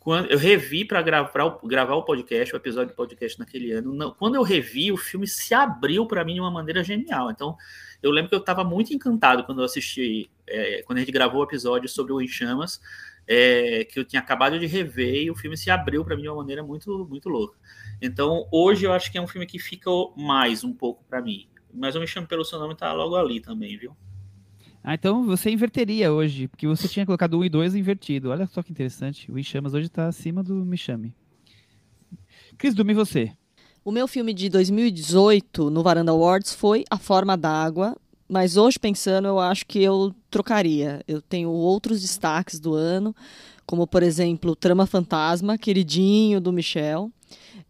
quando 0.09 0.31
eu 0.31 0.39
revi 0.39 0.87
para 0.87 1.03
gravar, 1.03 1.59
gravar 1.65 1.95
o 1.95 2.03
podcast, 2.03 2.55
o 2.55 2.57
episódio 2.57 2.95
do 2.95 2.97
podcast 2.97 3.39
naquele 3.39 3.73
ano, 3.73 3.93
não, 3.93 4.11
quando 4.11 4.37
eu 4.37 4.43
revi, 4.43 4.91
o 4.91 4.97
filme 4.97 5.27
se 5.27 5.53
abriu 5.53 6.07
para 6.07 6.25
mim 6.25 6.33
de 6.33 6.41
uma 6.41 6.51
maneira 6.51 6.83
genial. 6.83 7.31
Então, 7.31 7.55
eu 8.03 8.11
lembro 8.11 8.31
que 8.31 8.35
eu 8.35 8.39
estava 8.39 8.65
muito 8.65 8.91
encantado 8.95 9.45
quando 9.45 9.61
eu 9.61 9.67
assisti, 9.67 10.31
é, 10.47 10.81
quando 10.85 10.97
a 10.97 11.01
gente 11.01 11.13
gravou 11.13 11.43
o 11.43 11.45
episódio 11.45 11.91
sobre 11.91 12.11
o 12.15 12.23
Em 12.23 12.27
Chamas, 12.27 12.81
é, 13.27 13.85
que 13.85 14.01
eu 14.01 14.05
tinha 14.07 14.21
acabado 14.23 14.59
de 14.59 14.65
rever 14.65 15.25
e 15.25 15.31
o 15.31 15.37
filme 15.37 15.59
se 15.59 15.71
abriu 15.71 16.03
para 16.03 16.17
mim 16.17 16.23
de 16.23 16.29
uma 16.31 16.39
maneira 16.39 16.63
muito, 16.63 17.07
muito 17.07 17.29
louca. 17.29 17.59
Então, 18.01 18.49
hoje 18.51 18.87
eu 18.87 18.95
acho 18.95 19.13
que 19.13 19.19
é 19.19 19.21
um 19.21 19.29
filme 19.29 19.45
que 19.45 19.59
fica 19.59 19.91
mais 20.17 20.65
um 20.65 20.73
pouco 20.73 21.05
para 21.05 21.21
mim. 21.21 21.51
Mas 21.71 21.95
eu 21.95 22.01
me 22.01 22.07
chamo 22.07 22.27
pelo 22.27 22.47
seu 22.47 22.59
nome, 22.59 22.75
tá 22.75 22.91
logo 22.95 23.15
ali 23.15 23.41
também, 23.41 23.77
viu? 23.77 23.95
Ah, 24.89 24.95
então 24.95 25.23
você 25.23 25.51
inverteria 25.51 26.11
hoje, 26.11 26.49
porque 26.49 26.67
você 26.67 26.89
tinha 26.89 27.05
colocado 27.05 27.39
1 27.39 27.45
e 27.45 27.49
2 27.51 27.75
invertido. 27.75 28.31
Olha 28.31 28.47
só 28.47 28.63
que 28.63 28.73
interessante. 28.73 29.31
O 29.31 29.39
Enchamas 29.39 29.75
hoje 29.75 29.89
está 29.89 30.09
acima 30.09 30.43
do 30.43 30.55
Me 30.55 30.79
Chame. 30.79 31.15
Cris 32.57 32.73
Dume, 32.75 32.95
você? 32.95 33.31
O 33.85 33.93
meu 33.93 34.09
filme 34.09 34.33
de 34.33 34.49
2018 34.49 35.69
no 35.69 35.83
Varanda 35.83 36.11
Awards 36.11 36.55
foi 36.55 36.85
A 36.89 36.97
Forma 36.97 37.37
d'Água, 37.37 37.99
mas 38.27 38.57
hoje 38.57 38.79
pensando, 38.79 39.29
eu 39.29 39.39
acho 39.39 39.67
que 39.67 39.83
eu 39.83 40.15
trocaria. 40.31 41.03
Eu 41.07 41.21
tenho 41.21 41.51
outros 41.51 42.01
destaques 42.01 42.59
do 42.59 42.73
ano, 42.73 43.15
como 43.67 43.87
por 43.87 44.03
exemplo, 44.03 44.57
Trama 44.57 44.87
Fantasma, 44.87 45.59
queridinho 45.59 46.41
do 46.41 46.51
Michel. 46.51 47.13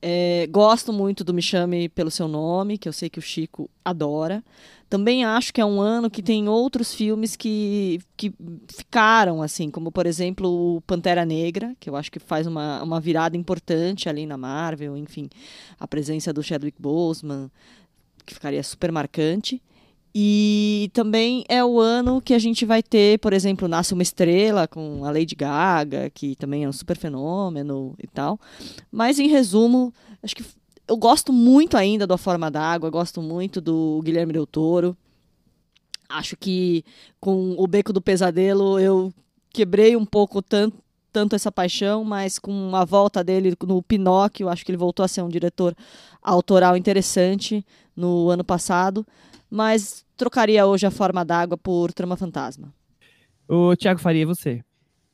É, 0.00 0.46
gosto 0.48 0.92
muito 0.92 1.24
do 1.24 1.34
Me 1.34 1.42
Chame 1.42 1.88
Pelo 1.88 2.12
Seu 2.12 2.28
Nome, 2.28 2.78
que 2.78 2.88
eu 2.88 2.92
sei 2.92 3.10
que 3.10 3.18
o 3.18 3.22
Chico 3.22 3.68
adora. 3.84 4.44
Também 4.88 5.24
acho 5.24 5.52
que 5.52 5.60
é 5.60 5.64
um 5.64 5.80
ano 5.80 6.10
que 6.10 6.22
tem 6.22 6.48
outros 6.48 6.94
filmes 6.94 7.36
que, 7.36 8.00
que 8.16 8.32
ficaram, 8.74 9.42
assim, 9.42 9.70
como 9.70 9.92
por 9.92 10.06
exemplo 10.06 10.76
o 10.76 10.80
Pantera 10.80 11.26
Negra, 11.26 11.76
que 11.78 11.90
eu 11.90 11.96
acho 11.96 12.10
que 12.10 12.18
faz 12.18 12.46
uma, 12.46 12.82
uma 12.82 12.98
virada 12.98 13.36
importante 13.36 14.08
ali 14.08 14.24
na 14.24 14.38
Marvel, 14.38 14.96
enfim, 14.96 15.28
a 15.78 15.86
presença 15.86 16.32
do 16.32 16.42
Chadwick 16.42 16.80
Boseman, 16.80 17.50
que 18.24 18.32
ficaria 18.32 18.62
super 18.62 18.90
marcante. 18.90 19.62
E 20.14 20.90
também 20.94 21.44
é 21.48 21.62
o 21.62 21.78
ano 21.78 22.20
que 22.20 22.32
a 22.32 22.38
gente 22.38 22.64
vai 22.64 22.82
ter, 22.82 23.18
por 23.18 23.32
exemplo, 23.32 23.68
Nasce 23.68 23.92
uma 23.92 24.02
Estrela 24.02 24.66
com 24.66 25.04
a 25.04 25.10
Lady 25.10 25.34
Gaga, 25.34 26.10
que 26.10 26.34
também 26.34 26.64
é 26.64 26.68
um 26.68 26.72
super 26.72 26.96
fenômeno 26.96 27.94
e 28.02 28.06
tal. 28.06 28.40
Mas, 28.90 29.18
em 29.18 29.28
resumo, 29.28 29.92
acho 30.22 30.34
que 30.34 30.42
eu 30.88 30.96
gosto 30.96 31.32
muito 31.32 31.76
ainda 31.76 32.06
do 32.06 32.14
A 32.14 32.18
Forma 32.18 32.50
d'Água, 32.50 32.90
gosto 32.90 33.22
muito 33.22 33.60
do 33.60 34.00
Guilherme 34.02 34.32
Del 34.32 34.46
Toro. 34.46 34.96
Acho 36.08 36.36
que 36.36 36.84
com 37.20 37.54
o 37.58 37.66
Beco 37.66 37.92
do 37.92 38.00
Pesadelo 38.00 38.78
eu 38.78 39.12
quebrei 39.50 39.94
um 39.94 40.06
pouco 40.06 40.40
tanto, 40.40 40.78
tanto 41.12 41.36
essa 41.36 41.52
paixão, 41.52 42.02
mas 42.02 42.38
com 42.38 42.74
a 42.74 42.84
volta 42.84 43.22
dele 43.22 43.54
no 43.62 43.82
Pinóquio, 43.82 44.48
acho 44.48 44.64
que 44.64 44.70
ele 44.70 44.78
voltou 44.78 45.04
a 45.04 45.08
ser 45.08 45.22
um 45.22 45.28
diretor 45.28 45.76
autoral 46.22 46.76
interessante 46.76 47.64
no 47.94 48.30
ano 48.30 48.42
passado 48.42 49.06
mas 49.50 50.04
trocaria 50.16 50.66
hoje 50.66 50.86
a 50.86 50.90
forma 50.90 51.24
d'água 51.24 51.56
por 51.56 51.92
Trama 51.92 52.16
Fantasma. 52.16 52.72
O 53.48 53.74
Thiago 53.76 54.00
Faria, 54.00 54.26
você? 54.26 54.62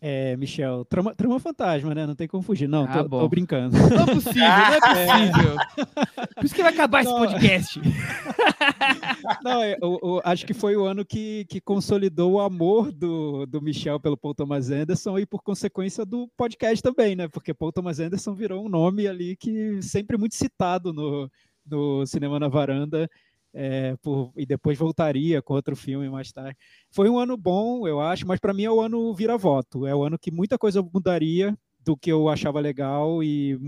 É, 0.06 0.36
Michel, 0.36 0.84
trama, 0.84 1.14
trama 1.14 1.40
fantasma, 1.40 1.94
né? 1.94 2.06
Não 2.06 2.14
tem 2.14 2.28
como 2.28 2.42
fugir. 2.42 2.68
Não, 2.68 2.84
ah, 2.84 3.04
tô, 3.04 3.08
tô, 3.08 3.26
brincando. 3.26 3.74
Não 3.74 4.02
é 4.02 4.06
possível, 4.12 4.42
não 4.42 4.74
é 4.74 4.80
possível. 5.32 5.56
É. 5.56 6.26
Por 6.34 6.44
isso 6.44 6.54
que 6.54 6.62
vai 6.62 6.74
acabar 6.74 7.02
não. 7.02 7.24
esse 7.24 7.32
podcast. 7.32 7.80
Não, 9.42 9.64
eu, 9.64 9.98
eu, 10.02 10.20
acho 10.22 10.44
que 10.44 10.52
foi 10.52 10.76
o 10.76 10.84
ano 10.84 11.04
que, 11.04 11.46
que 11.46 11.60
consolidou 11.60 12.32
o 12.32 12.40
amor 12.40 12.92
do, 12.92 13.46
do 13.46 13.62
Michel 13.62 13.98
pelo 13.98 14.16
Paul 14.16 14.34
Thomas 14.34 14.70
Anderson 14.70 15.18
e 15.18 15.24
por 15.24 15.42
consequência 15.42 16.04
do 16.04 16.28
podcast 16.36 16.82
também, 16.82 17.16
né? 17.16 17.26
Porque 17.28 17.54
Paul 17.54 17.72
Thomas 17.72 17.98
Anderson 17.98 18.34
virou 18.34 18.64
um 18.64 18.68
nome 18.68 19.06
ali 19.08 19.36
que 19.36 19.80
sempre 19.80 20.18
muito 20.18 20.34
citado 20.34 20.92
no, 20.92 21.30
no 21.66 22.04
Cinema 22.04 22.38
na 22.38 22.48
Varanda 22.48 23.08
é, 23.54 23.96
por, 24.02 24.32
e 24.36 24.44
depois 24.44 24.76
voltaria 24.76 25.40
com 25.40 25.54
outro 25.54 25.76
filme 25.76 26.08
mais 26.10 26.32
tarde. 26.32 26.58
Foi 26.90 27.08
um 27.08 27.18
ano 27.18 27.36
bom, 27.36 27.86
eu 27.86 28.00
acho, 28.00 28.26
mas 28.26 28.40
para 28.40 28.52
mim 28.52 28.64
é 28.64 28.70
o 28.70 28.80
ano 28.80 29.14
vira-voto. 29.14 29.86
É 29.86 29.94
o 29.94 30.02
ano 30.02 30.18
que 30.18 30.30
muita 30.30 30.58
coisa 30.58 30.82
mudaria 30.82 31.56
do 31.80 31.96
que 31.96 32.10
eu 32.10 32.28
achava 32.28 32.60
legal 32.60 33.22
e 33.22 33.58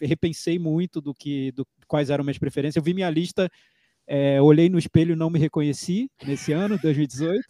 repensei 0.00 0.58
muito 0.58 1.00
do 1.00 1.14
que 1.14 1.52
do, 1.52 1.66
quais 1.86 2.10
eram 2.10 2.24
minhas 2.24 2.38
preferências. 2.38 2.76
Eu 2.76 2.82
vi 2.82 2.94
minha 2.94 3.10
lista, 3.10 3.48
é, 4.06 4.40
olhei 4.42 4.68
no 4.68 4.78
espelho 4.78 5.12
e 5.12 5.16
não 5.16 5.30
me 5.30 5.38
reconheci 5.38 6.10
nesse 6.26 6.52
ano, 6.52 6.78
2018. 6.78 7.40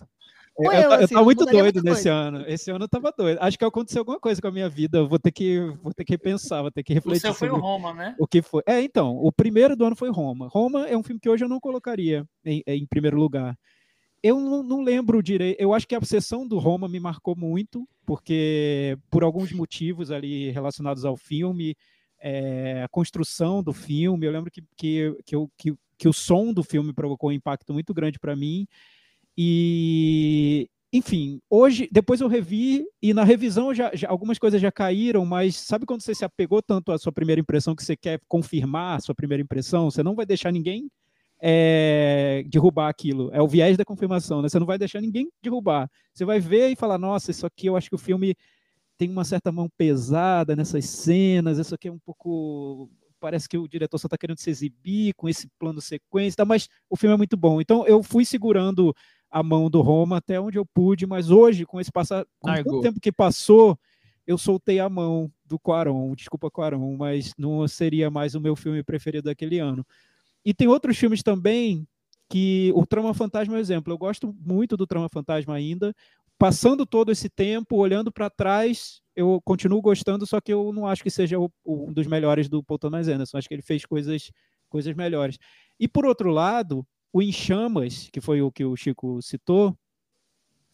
Eu, 0.58 0.72
eu, 0.72 0.80
eu, 0.80 0.92
assim, 0.92 1.14
tava 1.14 1.24
muito 1.24 1.44
doido 1.44 1.82
nesse 1.82 2.04
coisa. 2.04 2.12
ano. 2.12 2.44
Esse 2.46 2.70
ano 2.70 2.84
eu 2.84 2.88
tava 2.88 3.12
doido. 3.16 3.38
Acho 3.40 3.58
que 3.58 3.64
aconteceu 3.64 4.00
alguma 4.00 4.18
coisa 4.18 4.40
com 4.40 4.48
a 4.48 4.52
minha 4.52 4.68
vida. 4.68 4.98
Eu 4.98 5.08
vou 5.08 5.18
ter 5.18 5.30
que, 5.30 5.60
vou 5.82 5.92
ter 5.92 6.04
que 6.04 6.12
repensar, 6.12 6.62
vou 6.62 6.70
ter 6.70 6.82
que 6.82 6.94
refletir. 6.94 7.18
O 7.18 7.20
seu 7.20 7.34
foi 7.34 7.50
o 7.50 7.56
Roma, 7.56 7.92
né? 7.92 8.14
O 8.18 8.26
que 8.26 8.40
foi? 8.40 8.62
É, 8.66 8.80
então, 8.80 9.16
o 9.18 9.30
primeiro 9.30 9.76
do 9.76 9.84
ano 9.84 9.94
foi 9.94 10.10
Roma. 10.10 10.48
Roma 10.48 10.86
é 10.86 10.96
um 10.96 11.02
filme 11.02 11.20
que 11.20 11.28
hoje 11.28 11.44
eu 11.44 11.48
não 11.48 11.60
colocaria 11.60 12.26
em, 12.44 12.62
em 12.66 12.86
primeiro 12.86 13.18
lugar. 13.18 13.56
eu 14.22 14.40
não, 14.40 14.62
não, 14.62 14.82
lembro 14.82 15.22
direito. 15.22 15.60
Eu 15.60 15.74
acho 15.74 15.86
que 15.86 15.94
a 15.94 15.98
obsessão 15.98 16.48
do 16.48 16.58
Roma 16.58 16.88
me 16.88 16.98
marcou 16.98 17.36
muito, 17.36 17.86
porque 18.06 18.96
por 19.10 19.22
alguns 19.22 19.52
motivos 19.52 20.10
ali 20.10 20.50
relacionados 20.50 21.04
ao 21.04 21.16
filme, 21.16 21.76
é, 22.18 22.82
a 22.82 22.88
construção 22.88 23.62
do 23.62 23.74
filme, 23.74 24.26
eu 24.26 24.32
lembro 24.32 24.50
que, 24.50 24.62
que, 24.74 25.14
que, 25.24 25.36
eu, 25.36 25.50
que, 25.56 25.74
que 25.98 26.08
o 26.08 26.12
som 26.12 26.52
do 26.52 26.62
filme 26.62 26.94
provocou 26.94 27.28
um 27.28 27.32
impacto 27.32 27.74
muito 27.74 27.92
grande 27.92 28.18
para 28.18 28.34
mim. 28.34 28.66
E, 29.36 30.68
enfim, 30.92 31.40
hoje, 31.50 31.88
depois 31.92 32.20
eu 32.20 32.28
revi 32.28 32.86
e 33.02 33.12
na 33.12 33.24
revisão 33.24 33.74
já, 33.74 33.94
já, 33.94 34.08
algumas 34.08 34.38
coisas 34.38 34.60
já 34.60 34.72
caíram, 34.72 35.26
mas 35.26 35.56
sabe 35.56 35.84
quando 35.84 36.02
você 36.02 36.14
se 36.14 36.24
apegou 36.24 36.62
tanto 36.62 36.92
à 36.92 36.98
sua 36.98 37.12
primeira 37.12 37.40
impressão 37.40 37.74
que 37.76 37.84
você 37.84 37.96
quer 37.96 38.20
confirmar 38.26 38.96
a 38.96 39.00
sua 39.00 39.14
primeira 39.14 39.42
impressão? 39.42 39.90
Você 39.90 40.02
não 40.02 40.14
vai 40.14 40.24
deixar 40.24 40.50
ninguém 40.52 40.90
é, 41.40 42.44
derrubar 42.48 42.88
aquilo. 42.88 43.30
É 43.32 43.42
o 43.42 43.48
viés 43.48 43.76
da 43.76 43.84
confirmação, 43.84 44.40
né? 44.40 44.48
Você 44.48 44.58
não 44.58 44.66
vai 44.66 44.78
deixar 44.78 45.00
ninguém 45.00 45.28
derrubar. 45.42 45.90
Você 46.14 46.24
vai 46.24 46.40
ver 46.40 46.70
e 46.70 46.76
falar, 46.76 46.98
nossa, 46.98 47.30
isso 47.30 47.46
aqui 47.46 47.66
eu 47.66 47.76
acho 47.76 47.88
que 47.88 47.94
o 47.94 47.98
filme 47.98 48.34
tem 48.96 49.10
uma 49.10 49.24
certa 49.24 49.52
mão 49.52 49.68
pesada 49.76 50.56
nessas 50.56 50.86
cenas, 50.86 51.58
isso 51.58 51.74
aqui 51.74 51.88
é 51.88 51.92
um 51.92 51.98
pouco 51.98 52.90
parece 53.18 53.48
que 53.48 53.58
o 53.58 53.66
diretor 53.66 53.98
só 53.98 54.06
está 54.06 54.16
querendo 54.16 54.38
se 54.38 54.50
exibir 54.50 55.14
com 55.14 55.28
esse 55.28 55.48
plano 55.58 55.80
sequência, 55.80 56.44
mas 56.44 56.68
o 56.88 56.96
filme 56.96 57.14
é 57.14 57.16
muito 57.16 57.36
bom. 57.36 57.60
Então 57.60 57.86
eu 57.86 58.02
fui 58.02 58.24
segurando 58.24 58.94
a 59.30 59.42
mão 59.42 59.68
do 59.68 59.80
Roma 59.80 60.18
até 60.18 60.40
onde 60.40 60.58
eu 60.58 60.64
pude, 60.64 61.06
mas 61.06 61.30
hoje, 61.30 61.64
com 61.64 61.80
esse 61.80 61.90
passar, 61.90 62.26
com 62.40 62.50
o 62.50 62.80
tempo 62.80 63.00
que 63.00 63.12
passou, 63.12 63.78
eu 64.26 64.36
soltei 64.36 64.80
a 64.80 64.88
mão 64.88 65.30
do 65.44 65.58
Quaron, 65.58 66.14
desculpa 66.14 66.50
Quaron, 66.50 66.96
mas 66.96 67.32
não 67.38 67.66
seria 67.68 68.10
mais 68.10 68.34
o 68.34 68.40
meu 68.40 68.56
filme 68.56 68.82
preferido 68.82 69.24
daquele 69.26 69.58
ano. 69.58 69.86
E 70.44 70.52
tem 70.52 70.68
outros 70.68 70.96
filmes 70.96 71.22
também 71.22 71.86
que 72.28 72.72
o 72.74 72.84
Trama 72.84 73.14
Fantasma 73.14 73.54
é 73.54 73.56
um 73.56 73.60
exemplo. 73.60 73.92
Eu 73.92 73.98
gosto 73.98 74.34
muito 74.40 74.76
do 74.76 74.86
Trama 74.86 75.08
Fantasma 75.08 75.54
ainda. 75.54 75.94
Passando 76.38 76.84
todo 76.84 77.10
esse 77.10 77.28
tempo, 77.28 77.76
olhando 77.76 78.12
para 78.12 78.28
trás, 78.28 79.00
eu 79.14 79.40
continuo 79.44 79.80
gostando, 79.80 80.26
só 80.26 80.40
que 80.40 80.52
eu 80.52 80.72
não 80.72 80.86
acho 80.86 81.02
que 81.02 81.10
seja 81.10 81.38
o, 81.38 81.50
um 81.64 81.92
dos 81.92 82.06
melhores 82.06 82.48
do 82.48 82.62
Paul 82.62 82.78
Thomas 82.78 83.08
Anderson. 83.08 83.38
Acho 83.38 83.48
que 83.48 83.54
ele 83.54 83.62
fez 83.62 83.84
coisas, 83.86 84.30
coisas 84.68 84.94
melhores. 84.94 85.38
E 85.80 85.88
por 85.88 86.04
outro 86.04 86.30
lado, 86.30 86.86
o 87.12 87.22
Em 87.22 87.32
Chamas, 87.32 88.08
que 88.12 88.20
foi 88.20 88.42
o 88.42 88.50
que 88.50 88.64
o 88.64 88.76
Chico 88.76 89.20
citou, 89.22 89.76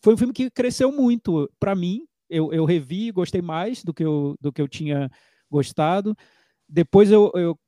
foi 0.02 0.14
um 0.14 0.16
filme 0.16 0.32
que 0.32 0.50
cresceu 0.50 0.90
muito 0.90 1.50
para 1.60 1.74
mim. 1.74 2.04
Eu, 2.28 2.52
eu 2.52 2.64
revi 2.64 3.08
e 3.08 3.12
gostei 3.12 3.40
mais 3.40 3.84
do 3.84 3.94
que 3.94 4.04
eu, 4.04 4.36
do 4.40 4.52
que 4.52 4.60
eu 4.60 4.66
tinha 4.66 5.10
gostado. 5.50 6.16
Depois, 6.68 7.10
eu, 7.10 7.30
eu, 7.34 7.58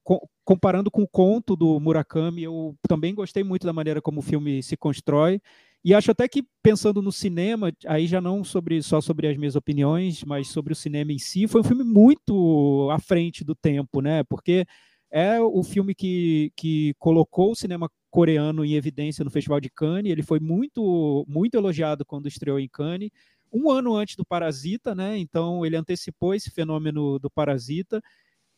comparando 0.45 0.91
com 0.91 1.03
o 1.03 1.09
conto 1.09 1.55
do 1.55 1.79
Murakami, 1.79 2.43
eu 2.43 2.75
também 2.89 3.15
gostei 3.15 3.45
muito 3.45 3.67
da 3.67 3.73
maneira 3.73 4.01
como 4.01 4.21
o 4.21 4.23
filme 4.23 4.63
se 4.63 4.77
constrói. 4.77 5.41
E 5.85 5.93
acho 5.93 6.11
até 6.11 6.27
que, 6.27 6.43
pensando 6.63 7.03
no 7.03 7.13
cinema, 7.13 7.71
aí 7.87 8.07
já 8.07 8.19
não 8.19 8.43
sobre, 8.43 8.83
só 8.83 9.03
sobre 9.03 9.29
as 9.29 9.37
minhas 9.37 9.55
opiniões, 9.55 10.25
mas 10.25 10.49
sobre 10.49 10.73
o 10.73 10.77
cinema 10.77 11.13
em 11.13 11.19
si, 11.19 11.47
foi 11.47 11.61
um 11.61 11.65
filme 11.65 11.85
muito 11.85 12.89
à 12.91 12.99
frente 12.99 13.45
do 13.45 13.55
tempo, 13.55 14.01
né? 14.01 14.25
Porque 14.25 14.67
é 15.11 15.39
o 15.41 15.63
filme 15.63 15.95
que, 15.95 16.51
que 16.57 16.95
colocou 16.99 17.53
o 17.53 17.55
cinema 17.55 17.91
coreano 18.15 18.65
em 18.65 18.75
evidência 18.75 19.25
no 19.25 19.31
Festival 19.31 19.59
de 19.59 19.69
Cannes. 19.69 20.13
Ele 20.13 20.23
foi 20.23 20.39
muito, 20.39 21.27
muito 21.29 21.57
elogiado 21.57 22.05
quando 22.05 22.29
estreou 22.29 22.61
em 22.61 22.69
Cannes, 22.69 23.11
um 23.53 23.69
ano 23.69 23.97
antes 23.97 24.15
do 24.15 24.25
Parasita, 24.25 24.95
né? 24.95 25.19
Então 25.19 25.67
ele 25.67 25.75
antecipou 25.77 26.33
esse 26.33 26.49
fenômeno 26.49 27.19
do 27.19 27.29
Parasita. 27.29 28.01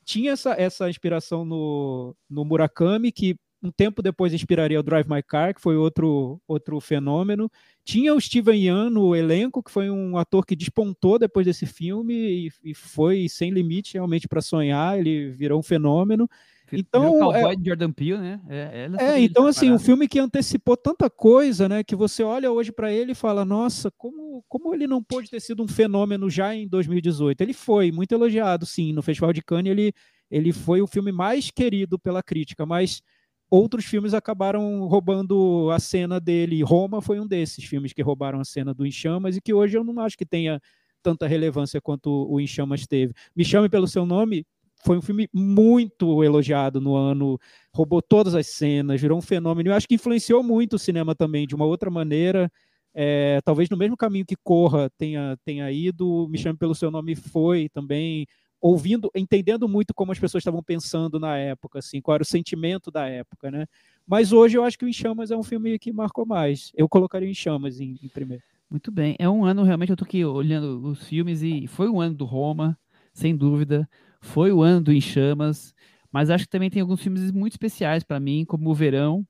Tinha 0.04 0.32
essa, 0.32 0.52
essa 0.60 0.90
inspiração 0.90 1.42
no, 1.42 2.14
no 2.28 2.44
Murakami, 2.44 3.10
que 3.10 3.34
um 3.62 3.70
tempo 3.70 4.02
depois 4.02 4.34
inspiraria 4.34 4.78
o 4.78 4.82
Drive 4.82 5.08
My 5.08 5.22
Car, 5.22 5.54
que 5.54 5.60
foi 5.62 5.74
outro, 5.74 6.38
outro 6.46 6.78
fenômeno. 6.78 7.50
Tinha 7.82 8.14
o 8.14 8.20
Steven 8.20 8.62
Yeun 8.62 8.90
no 8.90 9.16
elenco, 9.16 9.62
que 9.62 9.70
foi 9.70 9.88
um 9.88 10.18
ator 10.18 10.44
que 10.44 10.54
despontou 10.54 11.18
depois 11.18 11.46
desse 11.46 11.64
filme 11.64 12.14
e, 12.14 12.52
e 12.62 12.74
foi 12.74 13.26
sem 13.26 13.50
limite 13.50 13.94
realmente 13.94 14.28
para 14.28 14.42
sonhar, 14.42 14.98
ele 14.98 15.30
virou 15.30 15.58
um 15.58 15.62
fenômeno. 15.62 16.28
Então, 16.72 17.34
é, 17.34 17.54
Jordan 17.62 17.92
Peele, 17.92 18.18
né? 18.18 18.40
É, 18.48 18.88
é, 18.98 19.04
é 19.04 19.20
então 19.20 19.46
assim, 19.46 19.70
um 19.70 19.78
filme 19.78 20.08
que 20.08 20.18
antecipou 20.18 20.76
tanta 20.76 21.08
coisa, 21.08 21.68
né? 21.68 21.84
Que 21.84 21.94
você 21.94 22.22
olha 22.22 22.50
hoje 22.50 22.72
para 22.72 22.92
ele 22.92 23.12
e 23.12 23.14
fala, 23.14 23.44
nossa, 23.44 23.90
como, 23.96 24.44
como 24.48 24.74
ele 24.74 24.86
não 24.86 25.02
pôde 25.02 25.30
ter 25.30 25.40
sido 25.40 25.62
um 25.62 25.68
fenômeno 25.68 26.28
já 26.28 26.54
em 26.54 26.66
2018? 26.68 27.40
Ele 27.40 27.52
foi 27.52 27.92
muito 27.92 28.12
elogiado, 28.12 28.66
sim, 28.66 28.92
no 28.92 29.02
Festival 29.02 29.32
de 29.32 29.42
Cannes 29.42 29.70
ele, 29.70 29.92
ele 30.30 30.52
foi 30.52 30.80
o 30.80 30.86
filme 30.86 31.12
mais 31.12 31.50
querido 31.50 31.98
pela 31.98 32.22
crítica, 32.22 32.66
mas 32.66 33.02
outros 33.50 33.84
filmes 33.84 34.14
acabaram 34.14 34.86
roubando 34.86 35.70
a 35.70 35.78
cena 35.78 36.20
dele. 36.20 36.62
Roma 36.62 37.00
foi 37.00 37.20
um 37.20 37.26
desses 37.26 37.64
filmes 37.64 37.92
que 37.92 38.02
roubaram 38.02 38.40
a 38.40 38.44
cena 38.44 38.74
do 38.74 38.86
Em 38.86 38.90
Chamas 38.90 39.36
e 39.36 39.40
que 39.40 39.54
hoje 39.54 39.76
eu 39.76 39.84
não 39.84 40.00
acho 40.00 40.16
que 40.16 40.26
tenha 40.26 40.60
tanta 41.02 41.26
relevância 41.26 41.80
quanto 41.80 42.10
o 42.28 42.40
Em 42.40 42.46
Chamas 42.46 42.86
teve. 42.86 43.14
Me 43.34 43.44
chame 43.44 43.68
pelo 43.68 43.86
seu 43.86 44.04
nome, 44.04 44.44
foi 44.86 44.96
um 44.96 45.02
filme 45.02 45.28
muito 45.34 46.22
elogiado 46.22 46.80
no 46.80 46.94
ano, 46.94 47.40
roubou 47.74 48.00
todas 48.00 48.36
as 48.36 48.46
cenas, 48.46 49.00
virou 49.00 49.18
um 49.18 49.22
fenômeno. 49.22 49.68
Eu 49.68 49.74
acho 49.74 49.88
que 49.88 49.96
influenciou 49.96 50.44
muito 50.44 50.76
o 50.76 50.78
cinema 50.78 51.12
também, 51.12 51.44
de 51.44 51.56
uma 51.56 51.64
outra 51.64 51.90
maneira. 51.90 52.48
É, 52.94 53.40
talvez 53.44 53.68
no 53.68 53.76
mesmo 53.76 53.96
caminho 53.96 54.24
que 54.24 54.36
Corra 54.36 54.88
tenha, 54.96 55.36
tenha 55.44 55.70
ido, 55.72 56.28
Me 56.30 56.38
Chame 56.38 56.56
Pelo 56.56 56.72
Seu 56.74 56.88
Nome 56.88 57.16
foi 57.16 57.68
também, 57.68 58.26
ouvindo, 58.60 59.10
entendendo 59.12 59.68
muito 59.68 59.92
como 59.92 60.12
as 60.12 60.20
pessoas 60.20 60.42
estavam 60.42 60.62
pensando 60.62 61.18
na 61.18 61.36
época, 61.36 61.80
assim, 61.80 62.00
qual 62.00 62.14
era 62.14 62.22
o 62.22 62.26
sentimento 62.26 62.88
da 62.88 63.08
época, 63.08 63.50
né? 63.50 63.66
Mas 64.06 64.32
hoje 64.32 64.56
eu 64.56 64.62
acho 64.62 64.78
que 64.78 64.84
o 64.84 64.88
Em 64.88 64.92
Chamas 64.92 65.32
é 65.32 65.36
um 65.36 65.42
filme 65.42 65.76
que 65.80 65.92
marcou 65.92 66.24
mais. 66.24 66.70
Eu 66.76 66.88
colocaria 66.88 67.28
Em 67.28 67.34
Chamas 67.34 67.80
em, 67.80 67.98
em 68.00 68.08
primeiro. 68.08 68.44
Muito 68.70 68.92
bem. 68.92 69.16
É 69.18 69.28
um 69.28 69.44
ano, 69.44 69.64
realmente, 69.64 69.90
eu 69.90 69.96
tô 69.96 70.04
aqui 70.04 70.24
olhando 70.24 70.80
os 70.88 71.06
filmes 71.08 71.42
e 71.42 71.66
foi 71.66 71.88
um 71.88 72.00
ano 72.00 72.14
do 72.14 72.24
Roma, 72.24 72.78
sem 73.12 73.36
dúvida. 73.36 73.88
Foi 74.26 74.52
o 74.52 74.62
ano 74.62 74.82
do 74.82 74.92
Em 74.92 75.00
Chamas, 75.00 75.74
mas 76.12 76.30
acho 76.30 76.44
que 76.44 76.50
também 76.50 76.68
tem 76.68 76.82
alguns 76.82 77.00
filmes 77.00 77.30
muito 77.30 77.52
especiais 77.52 78.02
para 78.02 78.20
mim, 78.20 78.44
como 78.44 78.68
O 78.70 78.74
Verão, 78.74 79.26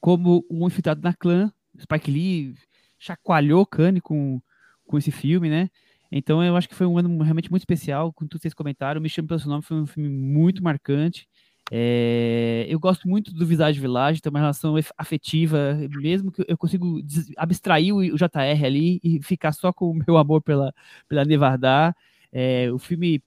como 0.00 0.44
O 0.48 0.66
Infiltrado 0.66 1.00
na 1.02 1.14
Clã. 1.14 1.52
Spike 1.80 2.10
Lee 2.10 2.54
chacoalhou 2.98 3.64
Kanye 3.64 4.00
com, 4.00 4.40
com 4.86 4.98
esse 4.98 5.10
filme, 5.10 5.48
né? 5.48 5.70
Então 6.12 6.42
eu 6.44 6.56
acho 6.56 6.68
que 6.68 6.74
foi 6.74 6.86
um 6.86 6.98
ano 6.98 7.22
realmente 7.22 7.50
muito 7.50 7.62
especial, 7.62 8.12
com 8.12 8.26
tudo 8.26 8.38
que 8.38 8.42
vocês 8.42 8.54
comentaram. 8.54 9.00
Me 9.00 9.08
Chame 9.08 9.26
Pelo 9.26 9.40
Seu 9.40 9.50
Nome 9.50 9.62
foi 9.62 9.76
um 9.78 9.86
filme 9.86 10.08
muito 10.08 10.62
marcante. 10.62 11.26
É, 11.70 12.66
eu 12.68 12.78
gosto 12.78 13.08
muito 13.08 13.32
do 13.32 13.46
Visage 13.46 13.80
Village, 13.80 14.20
tem 14.20 14.30
uma 14.30 14.38
relação 14.38 14.74
afetiva, 14.96 15.76
mesmo 16.00 16.32
que 16.32 16.44
eu 16.48 16.56
consigo 16.56 17.00
abstrair 17.36 17.94
o, 17.94 18.16
JR 18.16 18.64
ali 18.64 19.00
e 19.02 19.22
ficar 19.22 19.52
só 19.52 19.72
com 19.72 19.90
o 19.90 19.94
meu 20.06 20.16
amor 20.16 20.42
pela, 20.42 20.72
pela 21.08 21.24
Nevardá. 21.24 21.94
É, 22.32 22.70
o 22.72 22.78
filme 22.78 23.22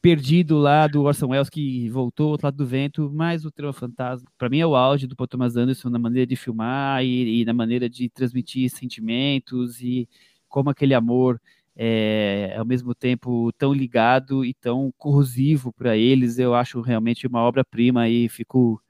perdido 0.00 0.58
lá 0.58 0.86
do 0.86 1.02
Orson 1.02 1.28
Welles 1.28 1.50
que 1.50 1.88
voltou 1.88 2.30
outro 2.30 2.46
lado 2.46 2.56
do 2.56 2.66
vento, 2.66 3.10
mas 3.12 3.44
o 3.44 3.50
Trama 3.50 3.72
Fantasma, 3.72 4.28
para 4.38 4.48
mim 4.48 4.58
é 4.60 4.66
o 4.66 4.76
auge 4.76 5.06
do 5.06 5.16
Paul 5.16 5.26
Thomas 5.26 5.56
Anderson 5.56 5.90
na 5.90 5.98
maneira 5.98 6.26
de 6.26 6.36
filmar 6.36 7.04
e, 7.04 7.42
e, 7.42 7.44
na 7.44 7.52
maneira 7.52 7.88
de 7.88 8.08
transmitir 8.08 8.70
sentimentos 8.70 9.80
e 9.82 10.08
como 10.48 10.70
aquele 10.70 10.94
amor 10.94 11.40
é 11.76 12.54
ao 12.56 12.64
mesmo 12.64 12.94
tempo 12.94 13.52
tão 13.58 13.72
ligado 13.72 14.44
e 14.44 14.54
tão 14.54 14.92
corrosivo 14.96 15.72
para 15.72 15.96
eles, 15.96 16.38
eu 16.38 16.54
acho 16.54 16.80
realmente 16.80 17.26
uma 17.26 17.40
obra-prima 17.40 18.08
e 18.08 18.28
fico 18.28 18.80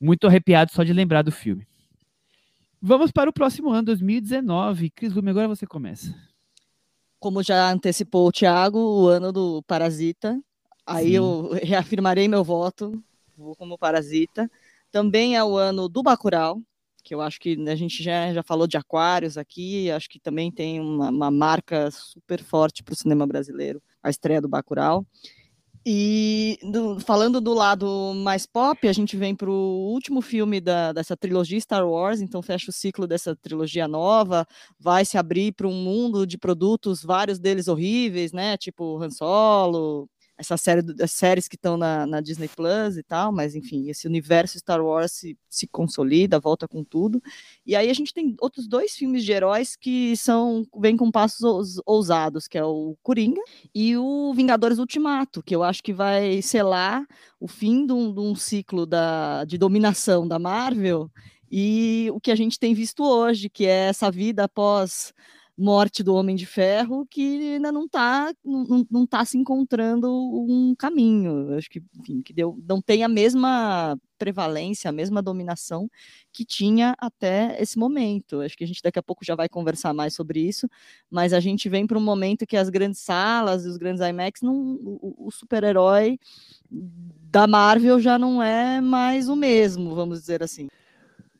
muito 0.00 0.26
arrepiado 0.26 0.72
só 0.72 0.82
de 0.82 0.92
lembrar 0.92 1.22
do 1.22 1.30
filme. 1.30 1.66
Vamos 2.80 3.10
para 3.10 3.30
o 3.30 3.32
próximo 3.32 3.70
ano, 3.70 3.86
2019. 3.86 4.90
Cris 4.90 5.12
Lume, 5.12 5.30
agora 5.30 5.48
você 5.48 5.66
começa 5.66 6.27
como 7.18 7.42
já 7.42 7.70
antecipou 7.70 8.28
o 8.28 8.32
Thiago, 8.32 8.78
o 8.78 9.08
ano 9.08 9.32
do 9.32 9.62
Parasita. 9.64 10.40
Aí 10.86 11.08
Sim. 11.08 11.16
eu 11.16 11.50
reafirmarei 11.62 12.28
meu 12.28 12.42
voto, 12.42 13.02
vou 13.36 13.54
como 13.54 13.78
Parasita. 13.78 14.50
Também 14.90 15.36
é 15.36 15.44
o 15.44 15.56
ano 15.56 15.88
do 15.88 16.02
Bacurau, 16.02 16.62
que 17.04 17.14
eu 17.14 17.20
acho 17.20 17.38
que 17.38 17.56
a 17.68 17.74
gente 17.74 18.02
já, 18.02 18.32
já 18.32 18.42
falou 18.42 18.66
de 18.66 18.76
Aquários 18.76 19.36
aqui, 19.36 19.90
acho 19.90 20.08
que 20.08 20.18
também 20.18 20.50
tem 20.50 20.80
uma, 20.80 21.10
uma 21.10 21.30
marca 21.30 21.90
super 21.90 22.42
forte 22.42 22.82
para 22.82 22.92
o 22.92 22.96
cinema 22.96 23.26
brasileiro, 23.26 23.82
a 24.02 24.10
estreia 24.10 24.40
do 24.40 24.48
Bacurau. 24.48 25.06
E 25.90 26.58
do, 26.62 27.00
falando 27.00 27.40
do 27.40 27.54
lado 27.54 28.12
mais 28.14 28.44
pop, 28.44 28.86
a 28.86 28.92
gente 28.92 29.16
vem 29.16 29.34
para 29.34 29.48
o 29.48 29.90
último 29.90 30.20
filme 30.20 30.60
da, 30.60 30.92
dessa 30.92 31.16
trilogia 31.16 31.58
Star 31.58 31.88
Wars, 31.88 32.20
então 32.20 32.42
fecha 32.42 32.68
o 32.68 32.74
ciclo 32.74 33.06
dessa 33.06 33.34
trilogia 33.34 33.88
nova, 33.88 34.46
vai 34.78 35.06
se 35.06 35.16
abrir 35.16 35.52
para 35.52 35.66
um 35.66 35.72
mundo 35.72 36.26
de 36.26 36.36
produtos, 36.36 37.02
vários 37.02 37.38
deles 37.38 37.68
horríveis, 37.68 38.32
né? 38.32 38.58
Tipo 38.58 39.02
Han 39.02 39.08
Solo, 39.08 40.10
essa 40.38 40.56
série 40.56 40.80
das 40.82 41.10
séries 41.10 41.48
que 41.48 41.56
estão 41.56 41.76
na, 41.76 42.06
na, 42.06 42.20
Disney 42.20 42.48
Plus 42.48 42.96
e 42.96 43.02
tal, 43.02 43.32
mas 43.32 43.56
enfim, 43.56 43.90
esse 43.90 44.06
universo 44.06 44.56
Star 44.56 44.80
Wars 44.80 45.10
se, 45.10 45.36
se 45.50 45.66
consolida, 45.66 46.38
volta 46.38 46.68
com 46.68 46.84
tudo. 46.84 47.20
E 47.66 47.74
aí 47.74 47.90
a 47.90 47.92
gente 47.92 48.14
tem 48.14 48.36
outros 48.40 48.68
dois 48.68 48.94
filmes 48.94 49.24
de 49.24 49.32
heróis 49.32 49.74
que 49.74 50.16
são 50.16 50.64
vêm 50.78 50.96
com 50.96 51.10
passos 51.10 51.80
ousados, 51.84 52.46
que 52.46 52.56
é 52.56 52.64
o 52.64 52.96
Coringa 53.02 53.42
e 53.74 53.96
o 53.96 54.32
Vingadores 54.32 54.78
Ultimato, 54.78 55.42
que 55.42 55.56
eu 55.56 55.64
acho 55.64 55.82
que 55.82 55.92
vai 55.92 56.40
selar 56.40 57.04
o 57.40 57.48
fim 57.48 57.84
de 57.84 57.92
um, 57.92 58.14
de 58.14 58.20
um 58.20 58.36
ciclo 58.36 58.86
da, 58.86 59.44
de 59.44 59.58
dominação 59.58 60.26
da 60.26 60.38
Marvel 60.38 61.10
e 61.50 62.10
o 62.12 62.20
que 62.20 62.30
a 62.30 62.36
gente 62.36 62.58
tem 62.58 62.74
visto 62.74 63.02
hoje, 63.02 63.48
que 63.48 63.66
é 63.66 63.88
essa 63.88 64.10
vida 64.10 64.44
após 64.44 65.12
morte 65.58 66.04
do 66.04 66.14
Homem 66.14 66.36
de 66.36 66.46
Ferro, 66.46 67.04
que 67.10 67.54
ainda 67.54 67.72
não 67.72 67.86
está 67.86 68.32
não, 68.44 68.86
não 68.88 69.06
tá 69.06 69.24
se 69.24 69.36
encontrando 69.36 70.08
um 70.08 70.72
caminho. 70.76 71.52
Acho 71.56 71.68
que, 71.68 71.82
enfim, 71.98 72.22
que 72.22 72.32
deu, 72.32 72.56
não 72.66 72.80
tem 72.80 73.02
a 73.02 73.08
mesma 73.08 73.98
prevalência, 74.16 74.88
a 74.88 74.92
mesma 74.92 75.20
dominação 75.20 75.90
que 76.32 76.44
tinha 76.44 76.94
até 76.98 77.60
esse 77.60 77.76
momento. 77.76 78.40
Acho 78.40 78.56
que 78.56 78.62
a 78.62 78.66
gente 78.66 78.82
daqui 78.82 79.00
a 79.00 79.02
pouco 79.02 79.24
já 79.24 79.34
vai 79.34 79.48
conversar 79.48 79.92
mais 79.92 80.14
sobre 80.14 80.40
isso, 80.40 80.68
mas 81.10 81.32
a 81.32 81.40
gente 81.40 81.68
vem 81.68 81.86
para 81.86 81.98
um 81.98 82.02
momento 82.02 82.46
que 82.46 82.56
as 82.56 82.68
grandes 82.68 83.00
salas, 83.00 83.66
os 83.66 83.76
grandes 83.76 84.00
IMAX, 84.00 84.42
não, 84.42 84.54
o, 84.80 85.26
o 85.26 85.30
super-herói 85.32 86.18
da 86.70 87.48
Marvel 87.48 87.98
já 87.98 88.16
não 88.16 88.40
é 88.40 88.80
mais 88.80 89.28
o 89.28 89.34
mesmo, 89.34 89.94
vamos 89.94 90.20
dizer 90.20 90.42
assim. 90.42 90.68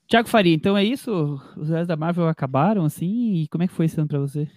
Tiago 0.08 0.26
Faria, 0.26 0.54
então 0.54 0.76
é 0.76 0.82
isso? 0.82 1.38
Os 1.54 1.68
heróis 1.68 1.86
da 1.86 1.94
Marvel 1.94 2.26
acabaram, 2.26 2.84
assim? 2.84 3.42
E 3.42 3.48
como 3.48 3.62
é 3.62 3.68
que 3.68 3.74
foi 3.74 3.84
esse 3.84 4.00
ano 4.00 4.08
pra 4.08 4.18
você? 4.18 4.48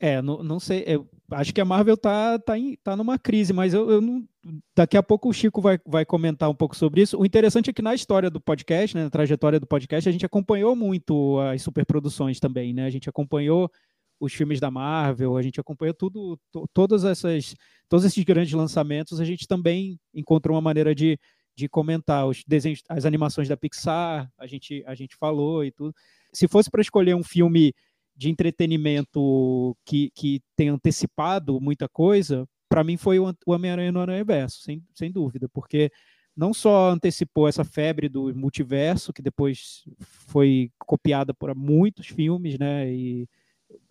É, 0.00 0.22
não, 0.22 0.42
não 0.42 0.58
sei. 0.58 0.84
Eu 0.86 1.06
acho 1.32 1.52
que 1.52 1.60
a 1.60 1.66
Marvel 1.66 1.98
tá, 1.98 2.38
tá, 2.38 2.58
em, 2.58 2.76
tá 2.82 2.96
numa 2.96 3.18
crise, 3.18 3.52
mas 3.52 3.74
eu, 3.74 3.90
eu 3.90 4.00
não. 4.00 4.26
Daqui 4.74 4.96
a 4.96 5.02
pouco 5.02 5.28
o 5.28 5.32
Chico 5.34 5.60
vai, 5.60 5.78
vai 5.86 6.06
comentar 6.06 6.48
um 6.48 6.54
pouco 6.54 6.74
sobre 6.74 7.02
isso. 7.02 7.18
O 7.18 7.26
interessante 7.26 7.68
é 7.68 7.72
que 7.74 7.82
na 7.82 7.94
história 7.94 8.30
do 8.30 8.40
podcast, 8.40 8.96
né, 8.96 9.04
na 9.04 9.10
trajetória 9.10 9.60
do 9.60 9.66
podcast, 9.66 10.08
a 10.08 10.12
gente 10.12 10.24
acompanhou 10.24 10.74
muito 10.74 11.38
as 11.40 11.60
superproduções 11.60 12.40
também, 12.40 12.72
né? 12.72 12.86
A 12.86 12.90
gente 12.90 13.08
acompanhou 13.08 13.70
os 14.18 14.32
filmes 14.32 14.60
da 14.60 14.70
Marvel, 14.70 15.36
a 15.36 15.42
gente 15.42 15.60
acompanhou 15.60 15.92
tudo, 15.92 16.38
todas 16.72 17.04
essas, 17.04 17.54
todos 17.86 18.04
esses 18.06 18.24
grandes 18.24 18.54
lançamentos, 18.54 19.20
a 19.20 19.24
gente 19.26 19.46
também 19.46 19.98
encontrou 20.14 20.56
uma 20.56 20.62
maneira 20.62 20.94
de, 20.94 21.18
de 21.56 21.68
comentar 21.68 22.26
os 22.26 22.44
desenhos, 22.46 22.82
as 22.88 23.06
animações 23.06 23.48
da 23.48 23.56
Pixar, 23.56 24.30
a 24.38 24.46
gente, 24.46 24.84
a 24.86 24.94
gente 24.94 25.16
falou 25.16 25.64
e 25.64 25.72
tudo. 25.72 25.94
Se 26.32 26.46
fosse 26.46 26.70
para 26.70 26.82
escolher 26.82 27.14
um 27.14 27.24
filme 27.24 27.74
de 28.14 28.30
entretenimento 28.30 29.76
que, 29.84 30.10
que 30.14 30.42
tem 30.54 30.68
antecipado 30.68 31.60
muita 31.60 31.88
coisa, 31.88 32.46
para 32.68 32.84
mim 32.84 32.96
foi 32.96 33.18
o 33.18 33.34
Homem-Aranha 33.46 33.90
no 33.90 34.00
Aranha 34.00 34.24
Verso, 34.24 34.60
sem, 34.60 34.84
sem 34.94 35.10
dúvida, 35.10 35.48
porque 35.48 35.90
não 36.36 36.52
só 36.52 36.90
antecipou 36.90 37.48
essa 37.48 37.64
febre 37.64 38.08
do 38.08 38.34
multiverso, 38.34 39.12
que 39.12 39.22
depois 39.22 39.84
foi 39.98 40.70
copiada 40.78 41.32
por 41.32 41.54
muitos 41.54 42.08
filmes, 42.08 42.58
né, 42.58 42.92
e 42.92 43.26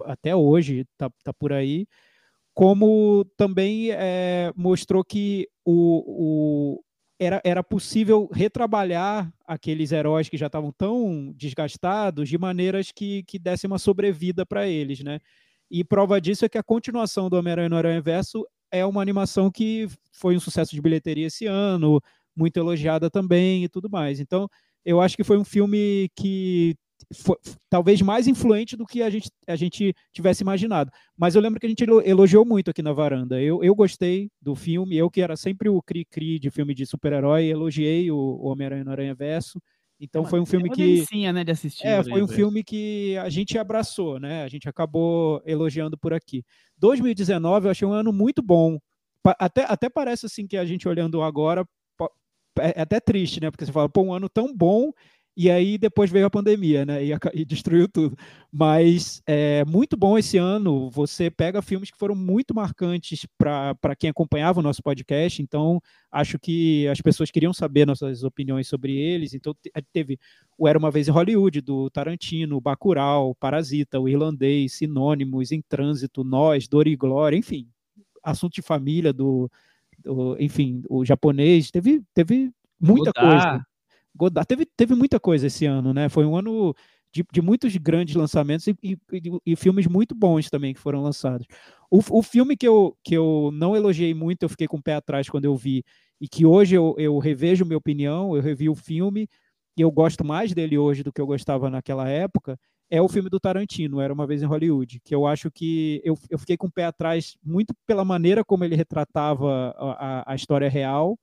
até 0.03 0.36
hoje 0.36 0.86
está 0.91 1.09
tá 1.24 1.34
por 1.34 1.51
aí, 1.51 1.88
como 2.53 3.26
também 3.36 3.91
é, 3.91 4.51
mostrou 4.55 5.03
que 5.03 5.47
o, 5.66 6.80
era, 7.20 7.41
era 7.43 7.63
possível 7.63 8.30
retrabalhar 8.32 9.32
aqueles 9.47 9.91
heróis 9.91 10.30
que 10.30 10.38
já 10.38 10.47
estavam 10.47 10.72
tão 10.72 11.34
desgastados 11.36 12.28
de 12.28 12.38
maneiras 12.38 12.91
que, 12.91 13.24
que 13.24 13.39
dessem 13.39 13.68
uma 13.68 13.80
sobrevida 13.80 14.45
para 14.45 14.68
eles, 14.68 15.01
né? 15.01 15.20
E 15.70 15.84
prova 15.84 16.20
disso 16.22 16.45
é 16.45 16.49
que 16.49 16.57
a 16.57 16.63
continuação 16.63 17.30
do 17.30 17.38
Homem-Aranha 17.38 17.70
no 17.70 17.78
Aranha 17.78 18.01
Verso 18.01 18.45
é 18.72 18.86
uma 18.86 19.01
animação 19.01 19.49
que 19.49 19.88
foi 20.11 20.36
um 20.36 20.39
sucesso 20.39 20.76
de 20.76 20.82
bilheteria 20.82 21.28
esse 21.28 21.45
ano, 21.45 22.01
muito 22.36 22.57
elogiada 22.57 23.09
também 23.09 23.63
e 23.63 23.70
tudo 23.70 23.89
mais. 23.89 24.20
Então, 24.20 24.47
eu 24.84 25.01
acho 25.01 25.16
que 25.16 25.24
foi 25.24 25.38
um 25.38 25.45
filme 25.45 26.09
que 26.16 26.76
foi, 27.13 27.35
talvez 27.69 28.01
mais 28.01 28.27
influente 28.27 28.75
do 28.75 28.85
que 28.85 29.01
a 29.01 29.09
gente, 29.09 29.29
a 29.47 29.55
gente 29.55 29.93
tivesse 30.11 30.43
imaginado. 30.43 30.91
Mas 31.17 31.35
eu 31.35 31.41
lembro 31.41 31.59
que 31.59 31.65
a 31.65 31.69
gente 31.69 31.83
elogiou 32.05 32.45
muito 32.45 32.71
aqui 32.71 32.81
na 32.81 32.93
varanda. 32.93 33.41
Eu, 33.41 33.63
eu 33.63 33.75
gostei 33.75 34.29
do 34.41 34.55
filme, 34.55 34.97
eu 34.97 35.09
que 35.09 35.21
era 35.21 35.35
sempre 35.35 35.69
o 35.69 35.81
cri-cri 35.81 36.39
de 36.39 36.49
filme 36.49 36.73
de 36.73 36.85
super-herói, 36.85 37.45
elogiei 37.45 38.11
o, 38.11 38.17
o 38.17 38.47
Homem-Aranha 38.47 38.83
no 38.83 38.91
Aranha 38.91 39.15
Verso. 39.15 39.61
Então 39.99 40.23
é 40.23 40.29
foi 40.29 40.39
um 40.39 40.45
filme 40.45 40.69
é 40.69 40.73
que. 40.73 41.31
né, 41.31 41.43
de 41.43 41.51
assistir. 41.51 41.87
É, 41.87 42.03
foi 42.03 42.21
um 42.21 42.27
filme 42.27 42.63
que 42.63 43.17
a 43.17 43.29
gente 43.29 43.57
abraçou, 43.57 44.19
né? 44.19 44.43
A 44.43 44.47
gente 44.47 44.67
acabou 44.67 45.41
elogiando 45.45 45.97
por 45.97 46.13
aqui. 46.13 46.43
2019 46.77 47.67
eu 47.67 47.71
achei 47.71 47.87
um 47.87 47.93
ano 47.93 48.11
muito 48.11 48.41
bom. 48.41 48.77
Até, 49.39 49.63
até 49.63 49.89
parece 49.89 50.25
assim 50.25 50.45
que 50.45 50.57
a 50.57 50.65
gente 50.65 50.87
olhando 50.87 51.21
agora 51.21 51.65
é 52.59 52.81
até 52.81 52.99
triste, 52.99 53.41
né? 53.41 53.51
Porque 53.51 53.65
você 53.65 53.71
fala, 53.71 53.89
pô, 53.89 54.03
um 54.03 54.13
ano 54.13 54.29
tão 54.29 54.55
bom 54.55 54.91
e 55.38 55.51
aí 55.51 55.77
depois 55.77 56.09
veio 56.09 56.25
a 56.25 56.29
pandemia, 56.29 56.86
né? 56.86 57.03
E, 57.03 57.11
e 57.33 57.43
destruiu 57.43 57.89
tudo. 57.89 58.17
Mas 58.49 59.21
é 59.27 59.65
muito 59.65 59.97
bom 59.97 60.17
esse 60.17 60.38
ano. 60.38 60.89
Você 60.89 61.29
pega 61.29 61.61
filmes 61.61 61.91
que 61.91 61.97
foram 61.97 62.15
muito 62.15 62.55
marcantes 62.55 63.27
para 63.38 63.95
quem 63.99 64.09
acompanhava 64.09 64.61
o 64.61 64.63
nosso 64.63 64.81
podcast. 64.81 65.41
Então, 65.41 65.81
acho 66.09 66.39
que 66.39 66.88
as 66.88 67.01
pessoas 67.01 67.31
queriam 67.31 67.53
saber 67.53 67.86
nossas 67.86 68.23
opiniões 68.23 68.69
sobre 68.69 68.95
eles. 68.97 69.33
Então, 69.33 69.53
teve 69.91 70.17
o 70.57 70.69
Era 70.69 70.79
Uma 70.79 70.89
Vez 70.89 71.09
em 71.09 71.11
Hollywood, 71.11 71.59
do 71.59 71.89
Tarantino, 71.89 72.61
Bacurau, 72.61 73.36
Parasita, 73.36 73.99
O 73.99 74.07
Irlandês, 74.07 74.73
Sinônimos, 74.73 75.51
Em 75.51 75.61
Trânsito, 75.61 76.23
Nós, 76.23 76.65
Dor 76.65 76.88
e 76.88 76.95
Glória, 76.95 77.36
enfim. 77.36 77.67
Assunto 78.23 78.53
de 78.53 78.61
família 78.61 79.11
do, 79.11 79.51
do 79.99 80.38
enfim, 80.39 80.81
o 80.89 81.03
japonês. 81.03 81.69
Teve, 81.71 82.01
teve 82.13 82.51
muita 82.79 83.11
coisa. 83.11 83.65
Godard 84.16 84.47
teve, 84.47 84.66
teve 84.66 84.95
muita 84.95 85.20
coisa 85.20 85.47
esse 85.47 85.66
ano, 85.66 85.93
né? 85.93 86.09
Foi 86.09 86.26
um 86.26 86.36
ano 86.36 86.74
de, 87.16 87.24
de 87.32 87.41
muitos 87.41 87.76
grandes 87.78 88.16
lançamentos 88.16 88.68
e, 88.68 88.76
e, 88.84 88.97
e, 89.45 89.55
filmes 89.55 89.88
muito 89.88 90.13
bons 90.13 90.49
também 90.49 90.74
que 90.74 90.80
foram 90.80 91.01
lançados. 91.01 91.47
O, 91.89 91.99
o 92.20 92.22
filme 92.22 92.57
que 92.57 92.68
eu, 92.68 92.97
que 93.03 93.16
eu 93.16 93.51
não 93.53 93.76
elogiei 93.76 94.13
muito, 94.13 94.43
eu 94.43 94.49
fiquei 94.49 94.68
com 94.68 94.78
o 94.78 94.84
pé 94.84 94.95
atrás 94.95 95.30
quando 95.30 95.45
eu 95.45 95.55
vi, 95.55 95.84
e 96.20 96.28
que 96.28 96.45
hoje 96.45 96.76
eu, 96.76 96.93
eu 96.97 97.18
revejo 97.18 97.66
minha 97.66 97.78
opinião, 97.78 98.36
eu 98.36 98.41
revi 98.41 98.68
o 98.68 98.76
filme, 98.76 99.30
e 99.78 99.82
eu 99.82 99.91
gosto 99.91 100.26
mais 100.26 100.53
dele 100.53 100.78
hoje 100.78 101.03
do 101.03 101.11
que 101.11 101.22
eu 101.22 101.26
gostava 101.26 101.70
naquela 101.70 102.09
época, 102.09 102.59
é 102.89 103.01
o 103.01 103.07
filme 103.07 103.30
do 103.30 103.39
Tarantino, 103.39 104.01
Era 104.01 104.13
Uma 104.13 104.28
Vez 104.28 104.41
em 104.43 104.45
Hollywood, 104.45 104.99
que 105.03 105.16
eu 105.16 105.26
acho 105.26 105.49
que 105.49 106.01
eu, 106.03 106.18
eu 106.30 106.38
fiquei 106.38 106.57
com 106.57 106.68
o 106.68 106.72
pé 106.72 106.86
atrás 106.86 107.38
muito 107.43 107.74
pela 107.86 108.05
maneira 108.05 108.43
como 108.43 108.63
ele 108.63 108.76
retratava 108.76 109.74
a, 109.78 110.22
a, 110.22 110.34
a 110.34 110.36
história 110.36 110.70
real, 110.70 111.18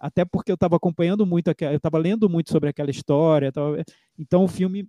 até 0.00 0.24
porque 0.24 0.50
eu 0.50 0.54
estava 0.54 0.76
acompanhando 0.76 1.26
muito, 1.26 1.48
eu 1.48 1.76
estava 1.76 1.98
lendo 1.98 2.28
muito 2.28 2.50
sobre 2.50 2.70
aquela 2.70 2.90
história, 2.90 3.52
tava, 3.52 3.84
então 4.18 4.44
o 4.44 4.48
filme 4.48 4.88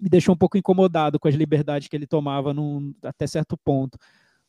me 0.00 0.08
deixou 0.08 0.34
um 0.34 0.38
pouco 0.38 0.56
incomodado 0.56 1.20
com 1.20 1.28
as 1.28 1.34
liberdades 1.34 1.86
que 1.86 1.94
ele 1.94 2.06
tomava 2.06 2.54
num, 2.54 2.94
até 3.02 3.26
certo 3.26 3.56
ponto. 3.62 3.98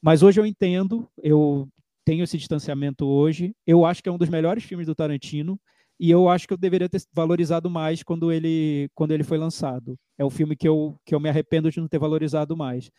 Mas 0.02 0.24
hoje 0.24 0.40
eu 0.40 0.46
entendo, 0.46 1.10
eu 1.22 1.68
tenho 2.06 2.24
esse 2.24 2.38
distanciamento 2.38 3.06
hoje, 3.06 3.54
eu 3.68 3.86
acho 3.86 4.02
que 4.02 4.08
é 4.08 4.12
um 4.12 4.18
dos 4.18 4.30
melhores 4.30 4.64
filmes 4.64 4.88
do 4.88 4.96
Tarantino, 4.96 5.60
e 6.00 6.10
eu 6.10 6.30
acho 6.30 6.48
que 6.48 6.54
eu 6.54 6.58
deveria 6.58 6.90
ter 6.90 7.04
valorizado 7.14 7.70
mais 7.70 8.02
quando 8.02 8.32
ele, 8.32 8.90
quando 8.96 9.12
ele 9.12 9.24
foi 9.24 9.38
lançado. 9.38 10.00
É 10.18 10.26
o 10.26 10.32
filme 10.32 10.56
que 10.56 10.68
eu, 10.68 10.98
que 11.06 11.14
eu 11.14 11.20
me 11.20 11.30
arrependo 11.30 11.70
de 11.70 11.80
não 11.80 11.88
ter 11.88 12.00
valorizado 12.00 12.58
mais 12.58 12.90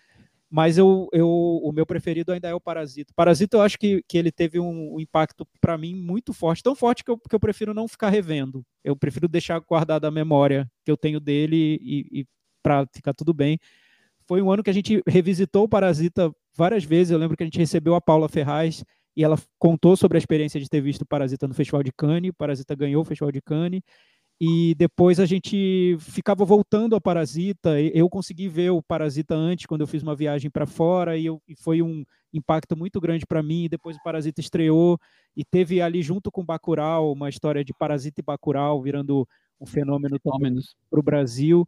mas 0.53 0.77
eu, 0.77 1.09
eu, 1.15 1.27
o 1.27 1.73
meu 1.73 1.87
preferido 1.87 2.31
ainda 2.31 2.47
é 2.47 2.55
o 2.55 2.61
Parasita. 2.61 3.11
Parasita 3.17 3.57
eu 3.57 3.63
acho 3.63 3.79
que, 3.79 4.05
que 4.07 4.19
ele 4.19 4.31
teve 4.31 4.61
um, 4.61 4.97
um 4.97 5.01
impacto 5.01 5.49
para 5.59 5.79
mim 5.79 5.95
muito 5.95 6.35
forte, 6.35 6.63
tão 6.63 6.75
forte 6.75 7.03
que 7.03 7.11
eu, 7.11 7.17
que 7.17 7.35
eu 7.35 7.41
prefiro 7.41 7.73
não 7.73 7.89
ficar 7.89 8.11
revendo. 8.11 8.63
Eu 8.85 8.95
prefiro 8.95 9.27
deixar 9.27 9.59
guardada 9.61 10.07
a 10.07 10.11
memória 10.11 10.71
que 10.85 10.91
eu 10.91 10.97
tenho 10.97 11.19
dele 11.19 11.79
e, 11.81 12.21
e 12.21 12.27
para 12.63 12.87
ficar 12.95 13.15
tudo 13.15 13.33
bem. 13.33 13.59
Foi 14.29 14.43
um 14.43 14.53
ano 14.53 14.63
que 14.63 14.69
a 14.69 14.75
gente 14.75 15.03
revisitou 15.07 15.65
o 15.65 15.69
Parasita 15.69 16.31
várias 16.55 16.85
vezes. 16.85 17.13
Eu 17.13 17.19
lembro 17.19 17.35
que 17.35 17.43
a 17.43 17.47
gente 17.47 17.59
recebeu 17.59 17.95
a 17.95 18.01
Paula 18.01 18.29
Ferraz 18.29 18.85
e 19.17 19.25
ela 19.25 19.39
contou 19.59 19.97
sobre 19.97 20.19
a 20.19 20.21
experiência 20.21 20.61
de 20.61 20.69
ter 20.69 20.83
visto 20.83 21.01
o 21.01 21.07
Parasita 21.07 21.49
no 21.49 21.55
Festival 21.55 21.83
de 21.83 21.93
Cannes. 21.93 22.31
O 22.31 22.35
Parasita 22.35 22.75
ganhou 22.75 23.01
o 23.01 23.07
Festival 23.07 23.33
de 23.33 23.41
Cannes 23.41 23.81
e 24.45 24.75
depois 24.75 25.21
a 25.21 25.25
gente 25.25 25.97
ficava 26.01 26.45
voltando 26.45 26.97
ao 26.97 27.01
Parasita. 27.01 27.81
Eu 27.81 28.11
consegui 28.11 28.49
ver 28.49 28.71
o 28.71 28.83
Parasita 28.83 29.37
antes, 29.37 29.67
quando 29.67 29.83
eu 29.83 29.87
fiz 29.87 30.03
uma 30.03 30.17
viagem 30.17 30.51
para 30.51 30.67
fora, 30.67 31.17
e, 31.17 31.27
eu, 31.27 31.41
e, 31.47 31.55
foi 31.55 31.81
um 31.81 32.05
impacto 32.33 32.77
muito 32.77 33.01
grande 33.01 33.25
para 33.25 33.41
mim. 33.41 33.69
Depois 33.71 33.97
o 33.97 34.03
Parasita 34.03 34.41
estreou 34.41 34.99
e 35.37 35.45
teve 35.45 35.81
ali, 35.81 36.03
junto 36.03 36.29
com 36.29 36.45
Bacurau, 36.45 37.13
uma 37.13 37.29
história 37.29 37.65
de 37.65 37.73
Parasita 37.73 38.21
e 38.21 38.25
Bacurau 38.25 38.83
virando 38.83 39.29
um 39.61 39.65
fenômeno 39.65 40.19
para 40.91 40.99
o 40.99 41.05
Brasil. 41.05 41.65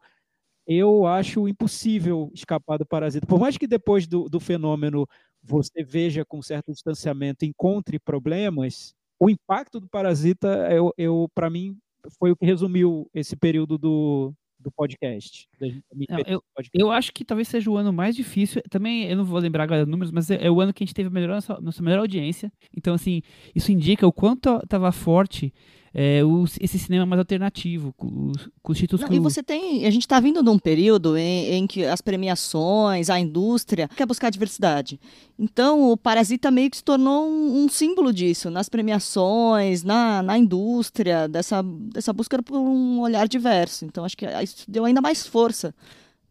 Eu 0.67 1.07
acho 1.07 1.47
impossível 1.47 2.29
escapar 2.35 2.77
do 2.77 2.85
Parasita. 2.85 3.25
Por 3.25 3.39
mais 3.39 3.57
que 3.57 3.69
depois 3.69 4.09
do, 4.09 4.29
do 4.29 4.41
fenômeno 4.41 5.07
você 5.41 5.85
veja 5.85 6.25
com 6.25 6.43
certo 6.43 6.73
distanciamento, 6.73 7.45
encontre 7.45 8.01
problemas, 8.01 8.97
o 9.21 9.31
impacto 9.31 9.79
do 9.79 9.89
Parasita, 9.89 10.49
eu, 10.73 10.93
eu 10.99 11.31
para 11.33 11.49
mim, 11.49 11.79
foi 12.19 12.31
o 12.31 12.37
que 12.37 12.45
resumiu 12.45 13.09
esse 13.15 13.37
período 13.37 13.79
do, 13.79 14.33
do 14.59 14.71
podcast. 14.71 15.49
Não, 15.61 16.19
eu, 16.27 16.43
podcast. 16.55 16.71
eu 16.73 16.91
acho 16.91 17.13
que 17.13 17.25
talvez 17.25 17.49
seja 17.49 17.71
o 17.71 17.77
ano 17.77 17.93
mais 17.93 18.17
difícil. 18.17 18.63
Também, 18.71 19.05
eu 19.05 19.17
não 19.17 19.25
vou 19.25 19.39
lembrar 19.39 19.65
agora 19.65 19.87
números, 19.87 20.11
mas 20.11 20.31
é, 20.31 20.47
é, 20.47 20.51
o 20.51 20.61
ano 20.61 20.73
que 20.73 20.83
a 20.83 20.87
gente 20.87 20.95
teve 20.95 21.09
a 21.09 21.13
melhor, 21.13 21.29
nossa, 21.29 21.61
nossa 21.61 21.83
melhor 21.83 21.99
audiência. 21.99 22.53
Então, 22.77 22.95
assim, 22.95 23.23
isso 23.55 23.71
indica 23.71 24.07
o 24.07 24.13
quanto 24.13 24.57
estava 24.63 24.91
forte 24.91 25.53
é, 25.97 26.25
o, 26.25 26.45
esse 26.61 26.77
cinema 26.77 27.07
mais 27.07 27.21
alternativo, 27.21 27.95
com, 27.97 28.33
com 28.61 28.73
os 28.73 28.79
títulos 28.79 29.01
Não, 29.03 29.09
que 29.09 29.15
e 29.15 29.21
você 29.21 29.43
tem. 29.45 29.87
A 29.87 29.91
gente 29.91 30.03
está 30.03 30.19
vindo 30.19 30.43
de 30.43 30.51
um 30.51 30.59
período 30.59 31.17
em, 31.17 31.53
em 31.53 31.67
que 31.69 31.85
as 31.85 32.01
premiações, 32.01 33.09
a 33.09 33.21
indústria 33.21 33.89
quer 33.97 34.05
buscar 34.05 34.29
diversidade. 34.31 34.99
Então, 35.39 35.91
o 35.93 35.97
Parasita 35.97 36.51
meio 36.51 36.69
que 36.69 36.77
se 36.79 36.85
tornou 36.85 37.29
um, 37.29 37.65
um 37.65 37.69
símbolo 37.69 38.13
disso, 38.13 38.51
nas 38.51 38.69
premiações, 38.69 39.83
na, 39.85 40.23
na 40.23 40.37
indústria, 40.37 41.29
dessa, 41.29 41.63
dessa 41.63 42.13
busca 42.13 42.43
por 42.43 42.59
um 42.59 43.01
olhar 43.01 43.29
diverso. 43.29 43.85
Então, 43.85 44.05
acho 44.05 44.17
que 44.17 44.27
isso 44.43 44.65
deu 44.69 44.85
ainda 44.85 45.01
mais 45.01 45.25
força 45.27 45.73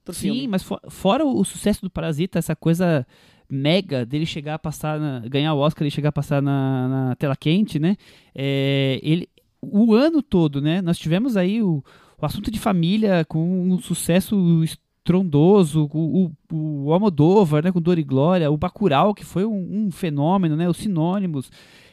pro 0.04 0.14
Sim, 0.14 0.22
filme. 0.34 0.48
mas 0.48 0.62
fo- 0.64 0.80
fora 0.90 1.26
o 1.26 1.44
sucesso 1.46 1.82
do 1.82 1.90
Parasita, 1.90 2.38
essa 2.38 2.56
coisa 2.56 3.08
mega 3.50 4.06
dele 4.06 4.26
chegar 4.26 4.56
a 4.56 4.60
passar, 4.60 5.00
na- 5.00 5.20
ganhar 5.28 5.54
o 5.54 5.60
Oscar 5.60 5.88
e 5.88 5.92
chegar 5.92 6.10
a 6.10 6.12
passar 6.14 6.42
na, 6.42 6.88
na 6.88 7.16
tela 7.16 7.36
quente, 7.36 7.78
né? 7.80 7.96
É, 8.34 9.00
ele, 9.04 9.30
o 9.72 9.94
ano 9.94 10.22
todo, 10.22 10.62
né? 10.62 10.82
Nós 10.82 10.98
tivemos 10.98 11.38
aí 11.38 11.62
o, 11.62 11.84
o 12.22 12.26
assunto 12.26 12.50
de 12.52 12.60
família 12.60 13.26
com 13.26 13.72
um 13.72 13.80
sucesso 13.80 14.64
estrondoso, 14.64 15.90
o, 15.94 16.32
o, 16.52 16.86
o 16.86 16.94
Almodóvar, 16.94 17.64
né? 17.64 17.72
Com 17.72 17.82
Dor 17.82 18.00
e 18.00 18.04
Glória, 18.04 18.52
o 18.52 18.58
Bacurau, 18.58 19.14
que 19.14 19.26
foi 19.26 19.46
um, 19.46 19.86
um 19.88 19.92
fenômeno, 19.92 20.56
né? 20.56 20.70
Os 20.70 20.78
sinônimos. 20.78 21.52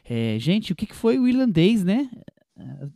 É, 0.09 0.37
gente, 0.39 0.73
o 0.73 0.77
que, 0.77 0.87
que 0.87 0.95
foi 0.95 1.19
o 1.19 1.29
irlandês, 1.29 1.85
né? 1.85 2.09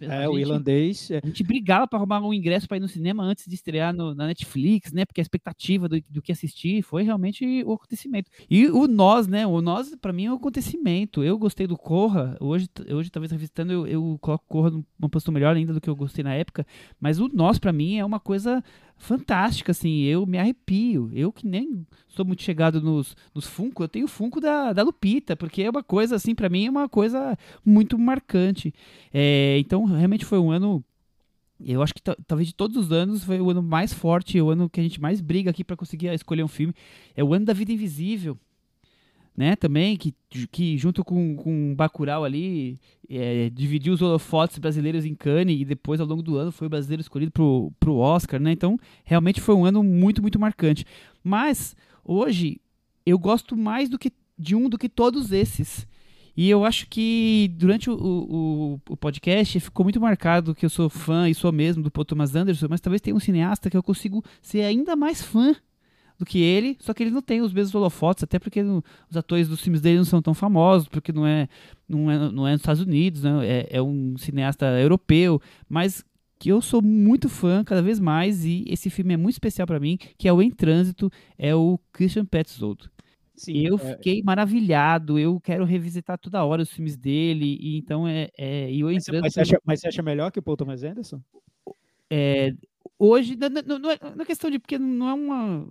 É, 0.00 0.28
o 0.28 0.32
gente- 0.32 0.40
irlandês. 0.40 1.10
é, 1.10 1.20
a 1.22 1.26
gente 1.26 1.42
brigava 1.42 1.86
para 1.86 1.98
arrumar 1.98 2.20
um 2.20 2.32
ingresso 2.34 2.66
para 2.68 2.76
ir 2.76 2.80
no 2.80 2.88
cinema 2.88 3.22
antes 3.22 3.46
de 3.46 3.54
estrear 3.54 3.94
no- 3.94 4.14
na 4.14 4.26
Netflix, 4.26 4.92
né? 4.92 5.04
Porque 5.04 5.20
a 5.20 5.22
expectativa 5.22 5.88
do, 5.88 6.00
do 6.10 6.22
que 6.22 6.32
assistir 6.32 6.82
foi 6.82 7.02
realmente 7.02 7.62
o 7.64 7.72
acontecimento. 7.72 8.30
E 8.50 8.66
o 8.66 8.86
Nós, 8.86 9.26
né? 9.26 9.46
O 9.46 9.60
Nós, 9.60 9.94
para 9.96 10.12
mim, 10.12 10.26
é 10.26 10.32
um 10.32 10.36
acontecimento. 10.36 11.22
Eu 11.22 11.38
gostei 11.38 11.66
do 11.66 11.76
Corra. 11.76 12.36
Hoje, 12.40 12.68
hoje 12.90 13.10
talvez 13.10 13.30
revisitando, 13.32 13.72
eu, 13.72 13.86
eu 13.86 14.18
coloco 14.20 14.44
o 14.44 14.48
Corra 14.48 14.70
numa 14.70 15.08
posição 15.10 15.32
melhor 15.32 15.54
ainda 15.56 15.72
do 15.72 15.80
que 15.80 15.88
eu 15.90 15.96
gostei 15.96 16.22
na 16.24 16.34
época. 16.34 16.66
Mas 17.00 17.18
o 17.20 17.28
Nós, 17.32 17.58
para 17.58 17.72
mim, 17.72 17.96
é 17.98 18.04
uma 18.04 18.20
coisa 18.20 18.62
fantástica, 18.97 19.72
assim. 19.72 20.03
Eu 20.03 20.26
me 20.26 20.38
arrepio. 20.38 21.11
Eu 21.12 21.32
que 21.32 21.47
nem 21.47 21.86
sou 22.09 22.24
muito 22.24 22.42
chegado 22.42 22.80
nos, 22.80 23.16
nos 23.34 23.47
Funko, 23.47 23.82
eu 23.84 23.88
tenho 23.88 24.05
o 24.07 24.09
Funko 24.09 24.40
da, 24.40 24.72
da 24.72 24.82
Lupita, 24.82 25.36
porque 25.36 25.62
é 25.62 25.70
uma 25.70 25.82
coisa, 25.82 26.16
assim, 26.16 26.34
para 26.34 26.49
mim, 26.49 26.66
é 26.66 26.70
uma 26.70 26.88
coisa 26.88 27.36
muito 27.64 27.99
marcante. 27.99 28.72
É, 29.12 29.57
então, 29.59 29.84
realmente 29.84 30.24
foi 30.24 30.38
um 30.38 30.51
ano. 30.51 30.82
Eu 31.64 31.82
acho 31.82 31.95
que 31.95 32.03
ta- 32.03 32.16
talvez 32.26 32.49
de 32.49 32.55
todos 32.55 32.76
os 32.76 32.92
anos 32.92 33.24
foi 33.24 33.40
o 33.40 33.51
ano 33.51 33.62
mais 33.62 33.92
forte, 33.92 34.40
o 34.40 34.51
ano 34.51 34.68
que 34.68 34.80
a 34.80 34.82
gente 34.82 35.01
mais 35.01 35.20
briga 35.20 35.51
aqui 35.51 35.62
para 35.64 35.76
conseguir 35.76 36.09
escolher 36.09 36.42
um 36.42 36.49
filme. 36.49 36.74
É 37.16 37.22
o 37.22 37.32
ano 37.32 37.47
da 37.47 37.53
Vida 37.53 37.72
Invisível, 37.72 38.36
né? 39.37 39.57
Também, 39.57 39.97
que, 39.97 40.14
que 40.51 40.78
junto 40.78 41.05
com, 41.05 41.35
com 41.37 41.74
Bacurau 41.74 42.24
ali, 42.24 42.78
é, 43.09 43.51
dividiu 43.51 43.93
os 43.93 44.03
holofotes 44.03 44.59
brasileiros 44.59 45.05
em 45.05 45.14
Cannes 45.14 45.61
e 45.61 45.64
depois, 45.64 46.01
ao 46.01 46.07
longo 46.07 46.22
do 46.22 46.37
ano, 46.37 46.53
foi 46.53 46.66
o 46.66 46.70
brasileiro 46.70 47.01
escolhido 47.01 47.32
pro, 47.32 47.72
pro 47.80 47.97
Oscar, 47.97 48.41
né? 48.41 48.53
Então, 48.53 48.78
realmente 49.05 49.41
foi 49.41 49.55
um 49.55 49.64
ano 49.64 49.82
muito, 49.82 50.22
muito 50.22 50.39
marcante. 50.39 50.85
Mas, 51.22 51.74
hoje, 52.05 52.61
eu 53.05 53.18
gosto 53.18 53.57
mais 53.57 53.89
do 53.89 53.99
que 53.99 54.12
de 54.39 54.55
um 54.55 54.68
do 54.68 54.78
que 54.78 54.89
todos 54.89 55.32
esses. 55.32 55.87
E 56.37 56.51
eu 56.51 56.64
acho 56.64 56.89
que 56.89 57.53
durante 57.57 57.89
o, 57.89 57.95
o, 57.95 58.80
o 58.89 58.97
podcast 58.97 59.61
ficou 59.61 59.85
muito 59.85 60.01
marcado 60.01 60.55
que 60.55 60.66
eu 60.66 60.70
sou 60.70 60.91
fã 60.91 61.28
e 61.28 61.35
sou 61.35 61.53
mesmo 61.53 61.82
do 61.82 61.91
Paul 61.91 62.05
Thomas 62.05 62.35
Anderson, 62.35 62.66
mas 62.68 62.80
talvez 62.80 63.01
tenha 63.01 63.14
um 63.14 63.20
cineasta 63.20 63.70
que 63.70 63.76
eu 63.76 63.82
consigo 63.82 64.22
ser 64.43 64.62
ainda 64.62 64.97
mais 64.97 65.22
fã 65.22 65.55
do 66.24 66.28
que 66.28 66.40
ele, 66.40 66.76
só 66.80 66.94
que 66.94 67.02
ele 67.02 67.10
não 67.10 67.22
tem 67.22 67.40
os 67.42 67.52
mesmos 67.52 67.74
holofotes, 67.74 68.24
até 68.24 68.38
porque 68.38 68.62
no- 68.62 68.82
os 69.10 69.16
atores 69.16 69.48
dos 69.48 69.60
filmes 69.60 69.80
dele 69.80 69.98
não 69.98 70.04
são 70.04 70.22
tão 70.22 70.34
famosos, 70.34 70.88
porque 70.88 71.12
não 71.12 71.26
é, 71.26 71.48
não 71.88 72.10
é, 72.10 72.18
não 72.30 72.46
é 72.48 72.52
nos 72.52 72.60
Estados 72.60 72.82
Unidos, 72.82 73.22
né? 73.22 73.46
é, 73.46 73.68
é 73.78 73.82
um 73.82 74.16
cineasta 74.16 74.66
europeu, 74.80 75.40
mas 75.68 76.04
que 76.38 76.50
eu 76.50 76.60
sou 76.60 76.82
muito 76.82 77.28
fã 77.28 77.62
cada 77.64 77.80
vez 77.82 77.98
mais 78.00 78.44
e 78.44 78.64
esse 78.68 78.90
filme 78.90 79.14
é 79.14 79.16
muito 79.16 79.34
especial 79.34 79.66
para 79.66 79.80
mim, 79.80 79.96
que 80.18 80.28
é 80.28 80.32
o 80.32 80.42
Em 80.42 80.50
Trânsito, 80.50 81.10
é 81.38 81.54
o 81.54 81.78
Christian 81.92 82.24
Petzold. 82.26 82.90
sim, 83.34 83.66
Eu 83.66 83.76
é, 83.76 83.96
fiquei 83.96 84.22
maravilhado, 84.22 85.18
eu 85.18 85.40
quero 85.40 85.64
revisitar 85.64 86.18
toda 86.18 86.44
hora 86.44 86.62
os 86.62 86.70
filmes 86.70 86.96
dele, 86.96 87.56
e 87.60 87.76
então 87.78 88.06
é, 88.06 88.28
é 88.36 88.70
e 88.70 88.80
Em 88.80 88.82
mas, 88.82 89.04
você- 89.04 89.12
mas 89.20 89.32
Trânsito 89.32 89.32
você 89.34 89.40
acha, 89.40 89.60
mas 89.64 89.80
você 89.80 89.88
acha 89.88 90.02
melhor 90.02 90.30
que 90.30 90.38
o 90.38 90.42
Paul 90.42 90.56
Thomas 90.56 90.82
Anderson? 90.82 91.20
é, 92.10 92.52
hoje 92.98 93.36
não, 93.36 93.48
não, 93.48 93.78
não 93.78 93.90
é, 93.90 93.98
não 94.14 94.22
é 94.22 94.24
questão 94.26 94.50
de 94.50 94.58
porque 94.58 94.78
não 94.78 95.08
é 95.08 95.14
uma 95.14 95.68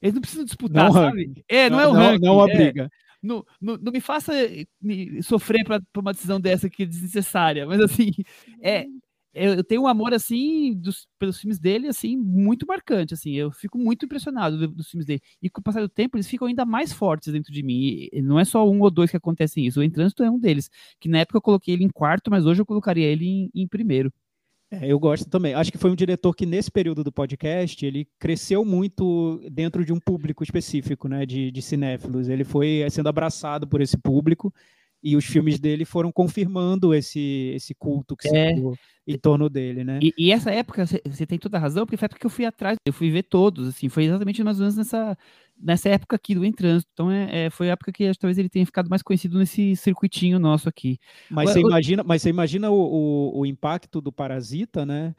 eles 0.00 0.14
não 0.14 0.20
precisam 0.20 0.44
disputar, 0.44 0.84
Não 0.86 0.92
sabe? 0.92 1.26
ranking. 1.26 1.42
É, 1.48 1.70
não, 1.70 1.80
é 1.80 1.88
um 1.88 1.92
não, 1.92 2.00
ranking, 2.00 2.24
não 2.24 2.34
uma 2.36 2.50
é. 2.50 2.56
briga. 2.56 2.90
Não, 3.22 3.44
não, 3.60 3.76
não 3.78 3.92
me 3.92 4.00
faça 4.00 4.32
me 4.80 5.22
sofrer 5.22 5.64
por 5.64 6.00
uma 6.00 6.12
decisão 6.12 6.40
dessa 6.40 6.68
que 6.70 6.82
é 6.84 6.86
desnecessária, 6.86 7.66
mas 7.66 7.80
assim, 7.80 8.10
é, 8.60 8.86
eu, 9.34 9.54
eu 9.54 9.64
tenho 9.64 9.82
um 9.82 9.86
amor 9.86 10.14
assim 10.14 10.72
dos, 10.74 11.06
pelos 11.18 11.38
filmes 11.38 11.58
dele 11.58 11.88
assim 11.88 12.16
muito 12.16 12.66
marcante, 12.66 13.14
assim, 13.14 13.32
eu 13.32 13.50
fico 13.50 13.78
muito 13.78 14.04
impressionado 14.06 14.56
do- 14.58 14.68
dos 14.68 14.88
filmes 14.90 15.04
dele. 15.06 15.20
E 15.42 15.50
com 15.50 15.60
o 15.60 15.62
passar 15.64 15.80
do 15.80 15.88
tempo 15.88 16.16
eles 16.16 16.28
ficam 16.28 16.46
ainda 16.46 16.64
mais 16.64 16.92
fortes 16.92 17.32
dentro 17.32 17.52
de 17.52 17.62
mim. 17.62 18.08
E 18.12 18.22
não 18.22 18.38
é 18.38 18.44
só 18.44 18.68
um 18.68 18.80
ou 18.80 18.90
dois 18.90 19.10
que 19.10 19.16
acontecem 19.16 19.66
isso. 19.66 19.80
O 19.80 19.82
Em 19.82 19.90
Trânsito 19.90 20.22
é 20.22 20.30
um 20.30 20.38
deles, 20.38 20.70
que 21.00 21.08
na 21.08 21.18
época 21.18 21.36
eu 21.38 21.42
coloquei 21.42 21.74
ele 21.74 21.84
em 21.84 21.90
quarto, 21.90 22.30
mas 22.30 22.46
hoje 22.46 22.60
eu 22.62 22.66
colocaria 22.66 23.06
ele 23.06 23.26
em, 23.26 23.50
em 23.54 23.66
primeiro. 23.68 24.12
É, 24.70 24.86
eu 24.90 24.98
gosto 24.98 25.30
também. 25.30 25.54
Acho 25.54 25.70
que 25.70 25.78
foi 25.78 25.90
um 25.90 25.94
diretor 25.96 26.34
que, 26.34 26.44
nesse 26.44 26.70
período 26.70 27.04
do 27.04 27.12
podcast, 27.12 27.86
ele 27.86 28.08
cresceu 28.18 28.64
muito 28.64 29.40
dentro 29.50 29.84
de 29.84 29.92
um 29.92 30.00
público 30.00 30.42
específico, 30.42 31.06
né, 31.08 31.24
de, 31.24 31.50
de 31.52 31.62
cinéfilos. 31.62 32.28
Ele 32.28 32.42
foi 32.42 32.78
eh, 32.80 32.90
sendo 32.90 33.08
abraçado 33.08 33.66
por 33.66 33.80
esse 33.80 33.96
público 33.96 34.52
e 35.02 35.14
os 35.14 35.24
filmes 35.24 35.60
dele 35.60 35.84
foram 35.84 36.10
confirmando 36.10 36.92
esse, 36.92 37.52
esse 37.54 37.74
culto 37.74 38.16
que 38.16 38.28
se 38.28 38.36
É. 38.36 38.52
criou 38.54 38.76
em 39.06 39.16
torno 39.16 39.48
dele, 39.48 39.84
né? 39.84 40.00
E, 40.02 40.12
e 40.18 40.32
essa 40.32 40.50
época, 40.50 40.84
você 40.84 41.24
tem 41.24 41.38
toda 41.38 41.56
a 41.58 41.60
razão, 41.60 41.86
porque 41.86 41.96
foi 41.96 42.06
a 42.06 42.08
época 42.08 42.20
que 42.20 42.26
eu 42.26 42.30
fui 42.30 42.44
atrás, 42.44 42.76
eu 42.84 42.92
fui 42.92 43.08
ver 43.08 43.22
todos, 43.22 43.68
assim, 43.68 43.88
foi 43.88 44.04
exatamente 44.06 44.42
mais 44.42 44.58
ou 44.58 44.62
menos 44.62 44.76
nessa, 44.76 45.16
nessa 45.60 45.88
época 45.88 46.16
aqui 46.16 46.34
do 46.34 46.44
Em 46.44 46.52
Trânsito. 46.52 46.90
Então, 46.92 47.10
é, 47.10 47.46
é, 47.46 47.50
foi 47.50 47.68
a 47.68 47.72
época 47.72 47.92
que 47.92 48.10
talvez 48.18 48.38
ele 48.38 48.48
tenha 48.48 48.66
ficado 48.66 48.88
mais 48.88 49.02
conhecido 49.02 49.38
nesse 49.38 49.74
circuitinho 49.76 50.38
nosso 50.38 50.68
aqui. 50.68 50.98
Mas 51.30 51.50
você 51.50 51.60
imagina, 51.60 52.02
mas 52.04 52.22
você 52.22 52.30
imagina 52.30 52.70
o, 52.70 52.74
o, 52.74 53.40
o 53.40 53.46
impacto 53.46 54.00
do 54.00 54.12
Parasita, 54.12 54.84
né? 54.84 55.14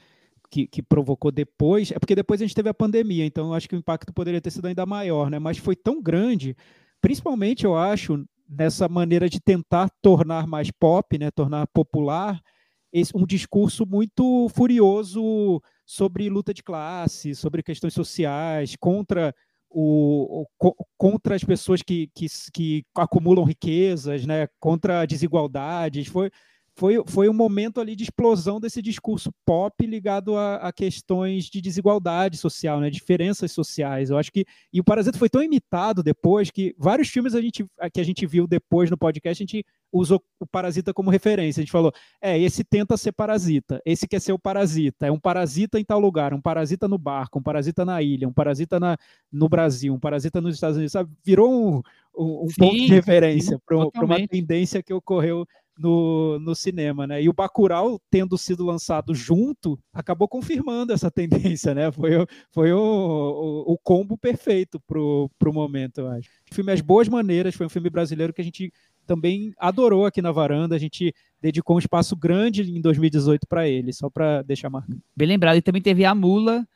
Que, 0.50 0.66
que 0.66 0.82
provocou 0.82 1.32
depois. 1.32 1.92
É 1.92 2.00
porque 2.00 2.16
depois 2.16 2.42
a 2.42 2.46
gente 2.46 2.56
teve 2.56 2.70
a 2.70 2.74
pandemia, 2.74 3.26
então 3.26 3.48
eu 3.48 3.54
acho 3.54 3.68
que 3.68 3.76
o 3.76 3.80
impacto 3.80 4.14
poderia 4.14 4.40
ter 4.40 4.52
sido 4.52 4.66
ainda 4.68 4.86
maior, 4.86 5.30
né? 5.30 5.40
Mas 5.40 5.58
foi 5.58 5.76
tão 5.76 6.02
grande, 6.02 6.56
principalmente 7.02 7.66
eu 7.66 7.76
acho, 7.76 8.24
nessa 8.48 8.88
maneira 8.88 9.30
de 9.30 9.42
tentar 9.42 9.90
tornar 10.02 10.48
mais 10.48 10.72
pop, 10.72 11.18
né? 11.18 11.30
Tornar 11.32 11.68
popular 11.68 12.42
esse, 12.92 13.12
um 13.16 13.26
discurso 13.26 13.86
muito 13.86 14.48
furioso 14.50 15.62
sobre 15.86 16.30
luta 16.30 16.54
de 16.54 16.64
classe, 16.64 17.36
sobre 17.36 17.64
questões 17.64 17.94
sociais, 17.94 18.76
contra 18.80 19.34
o, 19.70 20.42
o- 20.44 20.48
co- 20.58 20.76
contra 20.98 21.36
as 21.36 21.44
pessoas 21.44 21.82
que, 21.82 22.08
que, 22.16 22.28
que 22.54 22.86
acumulam 22.96 23.46
riquezas, 23.46 24.26
né? 24.26 24.48
contra 24.60 25.06
desigualdades. 25.06 26.08
Foi, 26.08 26.32
foi, 26.78 27.04
foi 27.08 27.28
um 27.28 27.34
momento 27.34 27.82
ali 27.82 27.96
de 27.96 28.04
explosão 28.04 28.60
desse 28.60 28.84
discurso 28.84 29.34
pop 29.44 29.84
ligado 29.84 30.38
a, 30.38 30.58
a 30.58 30.72
questões 30.72 31.46
de 31.46 31.60
desigualdade 31.60 32.38
social, 32.38 32.80
né? 32.80 32.92
diferenças 32.92 33.52
sociais. 33.52 34.12
Eu 34.12 34.18
acho 34.18 34.32
que 34.32 34.46
e 34.72 34.80
o 34.80 34.84
Parasita 34.84 35.18
foi 35.18 35.28
tão 35.28 35.42
imitado 35.42 36.04
depois 36.04 36.52
que 36.52 36.76
vários 36.78 37.10
filmes 37.10 37.34
a 37.34 37.42
gente, 37.42 37.66
que 37.92 38.00
a 38.00 38.04
gente 38.04 38.28
viu 38.28 38.46
depois 38.46 38.92
no 38.92 38.98
podcast 38.98 39.42
a 39.42 39.46
gente 39.46 39.66
usou 39.92 40.22
o 40.40 40.46
Parasita 40.46 40.94
como 40.94 41.10
referência. 41.10 41.62
A 41.62 41.64
gente 41.64 41.72
falou, 41.72 41.92
é, 42.22 42.38
esse 42.40 42.64
tenta 42.64 42.96
ser 42.96 43.12
parasita, 43.12 43.82
esse 43.84 44.08
quer 44.08 44.22
ser 44.22 44.34
o 44.34 44.40
parasita, 44.40 45.08
é 45.08 45.12
um 45.12 45.20
parasita 45.20 45.80
em 45.80 45.84
tal 45.84 46.00
lugar, 46.00 46.32
um 46.32 46.42
parasita 46.42 46.88
no 46.88 47.00
barco, 47.00 47.40
um 47.40 47.44
parasita 47.44 47.84
na 47.84 48.04
ilha, 48.04 48.28
um 48.28 48.34
parasita 48.34 48.80
na, 48.80 48.98
no 49.32 49.50
Brasil, 49.50 49.96
um 49.96 50.00
parasita 50.00 50.40
nos 50.40 50.54
Estados 50.54 50.78
Unidos, 50.78 50.92
sabe? 50.92 51.10
Virou 51.24 51.52
um, 51.52 51.82
um, 52.16 52.44
um 52.44 52.48
ponto 52.56 52.76
de 52.76 52.88
Sim, 52.88 52.94
referência 52.94 53.58
sim, 53.58 53.64
para 53.66 54.06
uma 54.06 54.28
tendência 54.28 54.84
que 54.84 54.94
ocorreu 54.94 55.48
no, 55.78 56.40
no 56.40 56.56
cinema, 56.56 57.06
né? 57.08 57.22
E 57.22 57.30
o 57.30 57.34
Bacurau, 57.34 58.00
tendo 58.10 58.38
sido 58.38 58.66
lançado 58.66 59.14
junto, 59.14 59.80
acabou 59.94 60.28
confirmando 60.28 60.94
essa 60.94 61.10
tendência, 61.58 61.74
né? 61.76 61.92
Foi, 61.92 62.16
o- 62.18 62.28
foi 62.52 62.72
o, 62.74 62.78
o, 62.80 63.74
o 63.74 63.78
combo 63.78 64.18
perfeito 64.18 64.80
pro, 64.88 65.30
pro 65.38 65.54
momento, 65.54 66.00
eu 66.00 66.08
acho. 66.10 66.30
O 66.52 66.56
filme 66.56 66.72
As 66.72 66.82
Boas 66.82 67.08
Maneiras 67.08 67.56
foi 67.56 67.66
um 67.66 67.70
filme 67.70 67.90
brasileiro 67.90 68.34
que 68.34 68.42
a 68.42 68.44
gente 68.44 68.72
também 69.06 69.54
adorou 69.58 70.06
aqui 70.06 70.22
na 70.22 70.32
varanda, 70.32 70.76
a 70.76 70.80
gente 70.80 71.14
dedicou 71.42 71.78
um 71.78 71.80
espaço 71.80 72.16
grande 72.16 72.64
em 72.64 72.82
2018 72.82 73.48
para 73.48 73.68
ele, 73.68 73.94
só 73.94 74.10
para 74.10 74.42
deixar 74.42 74.70
marcado. 74.70 75.02
Bem 75.16 75.28
lembrado. 75.28 75.56
E 75.58 75.62
também 75.62 75.82
teve 75.82 76.04
A 76.04 76.14
Mula 76.14 76.68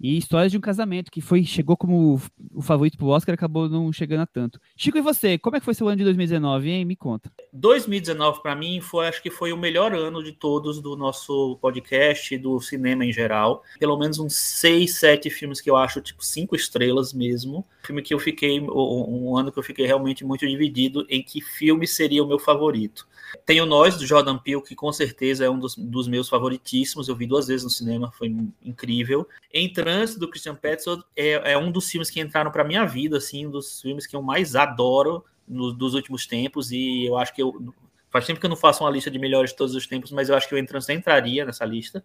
E 0.00 0.16
Histórias 0.16 0.50
de 0.50 0.56
um 0.56 0.62
Casamento, 0.62 1.10
que 1.10 1.20
foi 1.20 1.44
chegou 1.44 1.76
como 1.76 2.18
o 2.54 2.62
favorito 2.62 2.96
pro 2.96 3.08
Oscar, 3.08 3.34
acabou 3.34 3.68
não 3.68 3.92
chegando 3.92 4.22
a 4.22 4.26
tanto. 4.26 4.58
Chico, 4.74 4.96
e 4.96 5.02
você? 5.02 5.36
Como 5.36 5.56
é 5.56 5.60
que 5.60 5.64
foi 5.64 5.74
seu 5.74 5.86
ano 5.88 5.98
de 5.98 6.04
2019, 6.04 6.70
hein? 6.70 6.84
Me 6.86 6.96
conta. 6.96 7.30
2019 7.52 8.40
para 8.40 8.56
mim 8.56 8.80
foi, 8.80 9.06
acho 9.06 9.22
que 9.22 9.30
foi 9.30 9.52
o 9.52 9.58
melhor 9.58 9.92
ano 9.92 10.22
de 10.22 10.32
todos 10.32 10.80
do 10.80 10.96
nosso 10.96 11.58
podcast, 11.60 12.36
do 12.38 12.58
cinema 12.60 13.04
em 13.04 13.12
geral. 13.12 13.62
Pelo 13.78 13.98
menos 13.98 14.18
uns 14.18 14.34
seis, 14.34 14.94
sete 14.94 15.28
filmes 15.28 15.60
que 15.60 15.68
eu 15.68 15.76
acho 15.76 16.00
tipo 16.00 16.24
cinco 16.24 16.56
estrelas 16.56 17.12
mesmo. 17.12 17.66
Filme 17.82 18.00
que 18.00 18.14
eu 18.14 18.18
fiquei 18.18 18.58
um 18.60 19.36
ano 19.36 19.52
que 19.52 19.58
eu 19.58 19.62
fiquei 19.62 19.86
realmente 19.86 20.24
muito 20.24 20.46
dividido 20.46 21.04
em 21.10 21.22
que 21.22 21.42
filme 21.42 21.86
seria 21.86 22.24
o 22.24 22.26
meu 22.26 22.38
favorito. 22.38 23.06
Tem 23.44 23.60
o 23.60 23.66
Nós, 23.66 23.96
do 23.96 24.06
Jordan 24.06 24.38
Peele, 24.38 24.62
que 24.62 24.74
com 24.74 24.92
certeza 24.92 25.44
é 25.44 25.50
um 25.50 25.58
dos, 25.58 25.76
dos, 25.76 26.08
meus 26.08 26.28
favoritíssimos. 26.28 27.08
Eu 27.08 27.16
vi 27.16 27.26
duas 27.26 27.46
vezes 27.46 27.64
no 27.64 27.70
cinema, 27.70 28.10
foi 28.12 28.34
incrível. 28.62 29.26
Em 29.52 29.72
Trânsito, 29.90 30.20
do 30.20 30.28
Christian 30.28 30.54
Petzold, 30.54 31.02
é, 31.16 31.52
é 31.52 31.58
um 31.58 31.70
dos 31.70 31.90
filmes 31.90 32.10
que 32.10 32.20
entraram 32.20 32.52
para 32.52 32.62
minha 32.62 32.86
vida, 32.86 33.16
assim, 33.16 33.46
um 33.46 33.50
dos 33.50 33.80
filmes 33.80 34.06
que 34.06 34.14
eu 34.14 34.22
mais 34.22 34.54
adoro 34.54 35.24
no, 35.46 35.72
dos 35.72 35.94
últimos 35.94 36.26
tempos. 36.26 36.70
E 36.70 37.06
eu 37.06 37.18
acho 37.18 37.34
que 37.34 37.42
eu. 37.42 37.74
Faz 38.08 38.26
tempo 38.26 38.40
que 38.40 38.46
eu 38.46 38.50
não 38.50 38.56
faço 38.56 38.82
uma 38.82 38.90
lista 38.90 39.10
de 39.10 39.18
melhores 39.18 39.50
de 39.50 39.56
todos 39.56 39.74
os 39.74 39.86
tempos, 39.86 40.10
mas 40.10 40.28
eu 40.28 40.36
acho 40.36 40.48
que 40.48 40.54
o 40.54 40.58
Entrance 40.58 40.92
entraria 40.92 41.44
nessa 41.44 41.64
lista. 41.64 42.04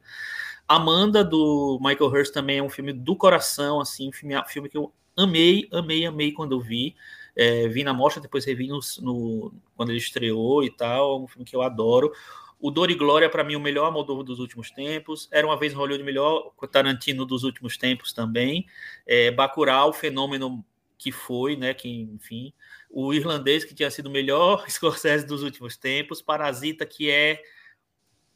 Amanda, 0.67 1.23
do 1.23 1.79
Michael 1.81 2.09
Hurst, 2.11 2.33
também 2.33 2.57
é 2.59 2.63
um 2.63 2.69
filme 2.69 2.93
do 2.93 3.15
coração, 3.15 3.79
assim, 3.79 4.11
filme, 4.11 4.35
filme 4.47 4.69
que 4.69 4.77
eu 4.77 4.91
amei, 5.15 5.67
amei, 5.71 6.05
amei 6.05 6.31
quando 6.31 6.53
eu 6.53 6.59
vi. 6.59 6.95
É, 7.35 7.67
vi 7.67 7.83
na 7.83 7.93
mostra, 7.93 8.21
depois 8.21 8.45
revi 8.45 8.67
no, 8.67 8.79
no, 9.01 9.53
quando 9.75 9.89
ele 9.89 9.97
estreou 9.97 10.63
e 10.63 10.69
tal. 10.69 11.23
Um 11.23 11.27
filme 11.27 11.45
que 11.45 11.55
eu 11.55 11.61
adoro. 11.61 12.11
O 12.59 12.71
Dor 12.71 12.89
e 12.89 12.95
Glória, 12.95 13.29
para 13.29 13.43
mim, 13.43 13.55
o 13.55 13.59
melhor 13.59 13.85
Almodóvar 13.85 14.23
dos 14.23 14.39
últimos 14.39 14.71
tempos. 14.71 15.27
Era 15.31 15.45
uma 15.45 15.57
vez 15.57 15.73
em 15.73 15.75
Hollywood, 15.75 16.03
o 16.03 16.05
melhor 16.05 16.51
Tarantino 16.71 17.25
dos 17.25 17.43
últimos 17.43 17.77
tempos 17.77 18.13
também. 18.13 18.65
É, 19.05 19.31
Bacurau, 19.31 19.93
fenômeno 19.93 20.65
que 20.97 21.11
foi, 21.11 21.55
né? 21.55 21.73
Que, 21.73 21.89
enfim. 21.89 22.53
O 22.89 23.13
Irlandês, 23.13 23.63
que 23.63 23.75
tinha 23.75 23.91
sido 23.91 24.07
o 24.07 24.11
melhor 24.11 24.65
Scorsese 24.69 25.25
dos 25.25 25.43
últimos 25.43 25.77
tempos. 25.77 26.21
Parasita, 26.21 26.85
que 26.85 27.09
é 27.09 27.41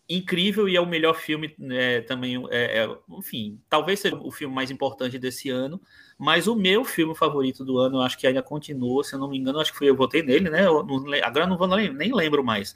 incrível 0.09 0.67
e 0.67 0.75
é 0.75 0.81
o 0.81 0.87
melhor 0.87 1.13
filme 1.13 1.55
é, 1.71 2.01
também. 2.01 2.43
É, 2.49 2.83
é, 2.83 2.97
enfim, 3.11 3.61
talvez 3.69 3.99
seja 3.99 4.15
o 4.15 4.31
filme 4.31 4.53
mais 4.53 4.71
importante 4.71 5.19
desse 5.19 5.49
ano, 5.49 5.79
mas 6.17 6.47
o 6.47 6.55
meu 6.55 6.83
filme 6.83 7.13
favorito 7.13 7.63
do 7.63 7.77
ano, 7.77 7.97
eu 7.97 8.01
acho 8.01 8.17
que 8.17 8.25
ainda 8.25 8.41
continua, 8.41 9.03
se 9.03 9.13
eu 9.13 9.19
não 9.19 9.29
me 9.29 9.37
engano, 9.37 9.59
acho 9.59 9.71
que 9.71 9.77
foi 9.77 9.87
eu 9.87 9.95
votei 9.95 10.23
nele, 10.23 10.49
né? 10.49 10.65
Eu 10.65 10.83
não, 10.83 11.05
agora 11.23 11.45
não 11.45 11.57
vou 11.57 11.67
nem 11.67 12.13
lembro 12.13 12.43
mais, 12.43 12.73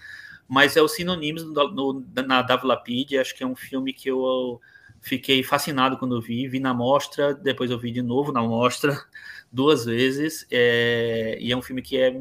mas 0.54 0.78
é 0.78 0.82
o 0.84 0.88
Sinônimos 0.88 1.44
no, 1.44 2.06
na 2.28 2.44
Davi 2.44 2.68
Lapide, 2.68 3.18
acho 3.18 3.36
que 3.36 3.44
é 3.44 3.48
um 3.48 3.56
filme 3.56 3.92
que 3.92 4.08
eu 4.08 4.62
fiquei 5.02 5.42
fascinado 5.42 5.98
quando 5.98 6.22
vi, 6.22 6.48
vi 6.48 6.60
na 6.60 6.76
mostra, 6.76 7.34
depois 7.34 7.72
eu 7.72 7.80
vi 7.80 7.92
de 7.92 8.04
novo 8.04 8.32
na 8.32 8.44
mostra 8.44 8.96
duas 9.52 9.86
vezes, 9.86 10.46
é, 10.52 11.40
e 11.42 11.52
é 11.52 11.58
um 11.58 11.62
filme 11.64 11.82
que 11.82 11.98
é 11.98 12.16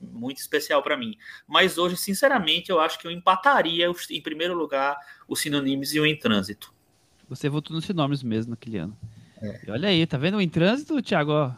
muito 0.00 0.38
especial 0.38 0.82
para 0.82 0.96
mim. 0.96 1.16
Mas 1.46 1.78
hoje, 1.78 1.96
sinceramente, 1.96 2.70
eu 2.70 2.80
acho 2.80 2.98
que 2.98 3.06
eu 3.06 3.10
empataria 3.12 3.86
em 4.10 4.20
primeiro 4.20 4.54
lugar 4.54 4.98
o 5.28 5.36
Sinônimos 5.36 5.94
e 5.94 6.00
o 6.00 6.04
Em 6.04 6.18
Trânsito. 6.18 6.74
Você 7.28 7.48
votou 7.48 7.76
no 7.76 7.80
Sinônimos 7.80 8.24
mesmo 8.24 8.50
naquele 8.50 8.78
ano. 8.78 8.98
É. 9.40 9.70
olha 9.70 9.88
aí, 9.90 10.04
tá 10.08 10.18
vendo 10.18 10.38
o 10.38 10.40
Em 10.40 10.48
Trânsito, 10.48 11.00
Thiago? 11.00 11.54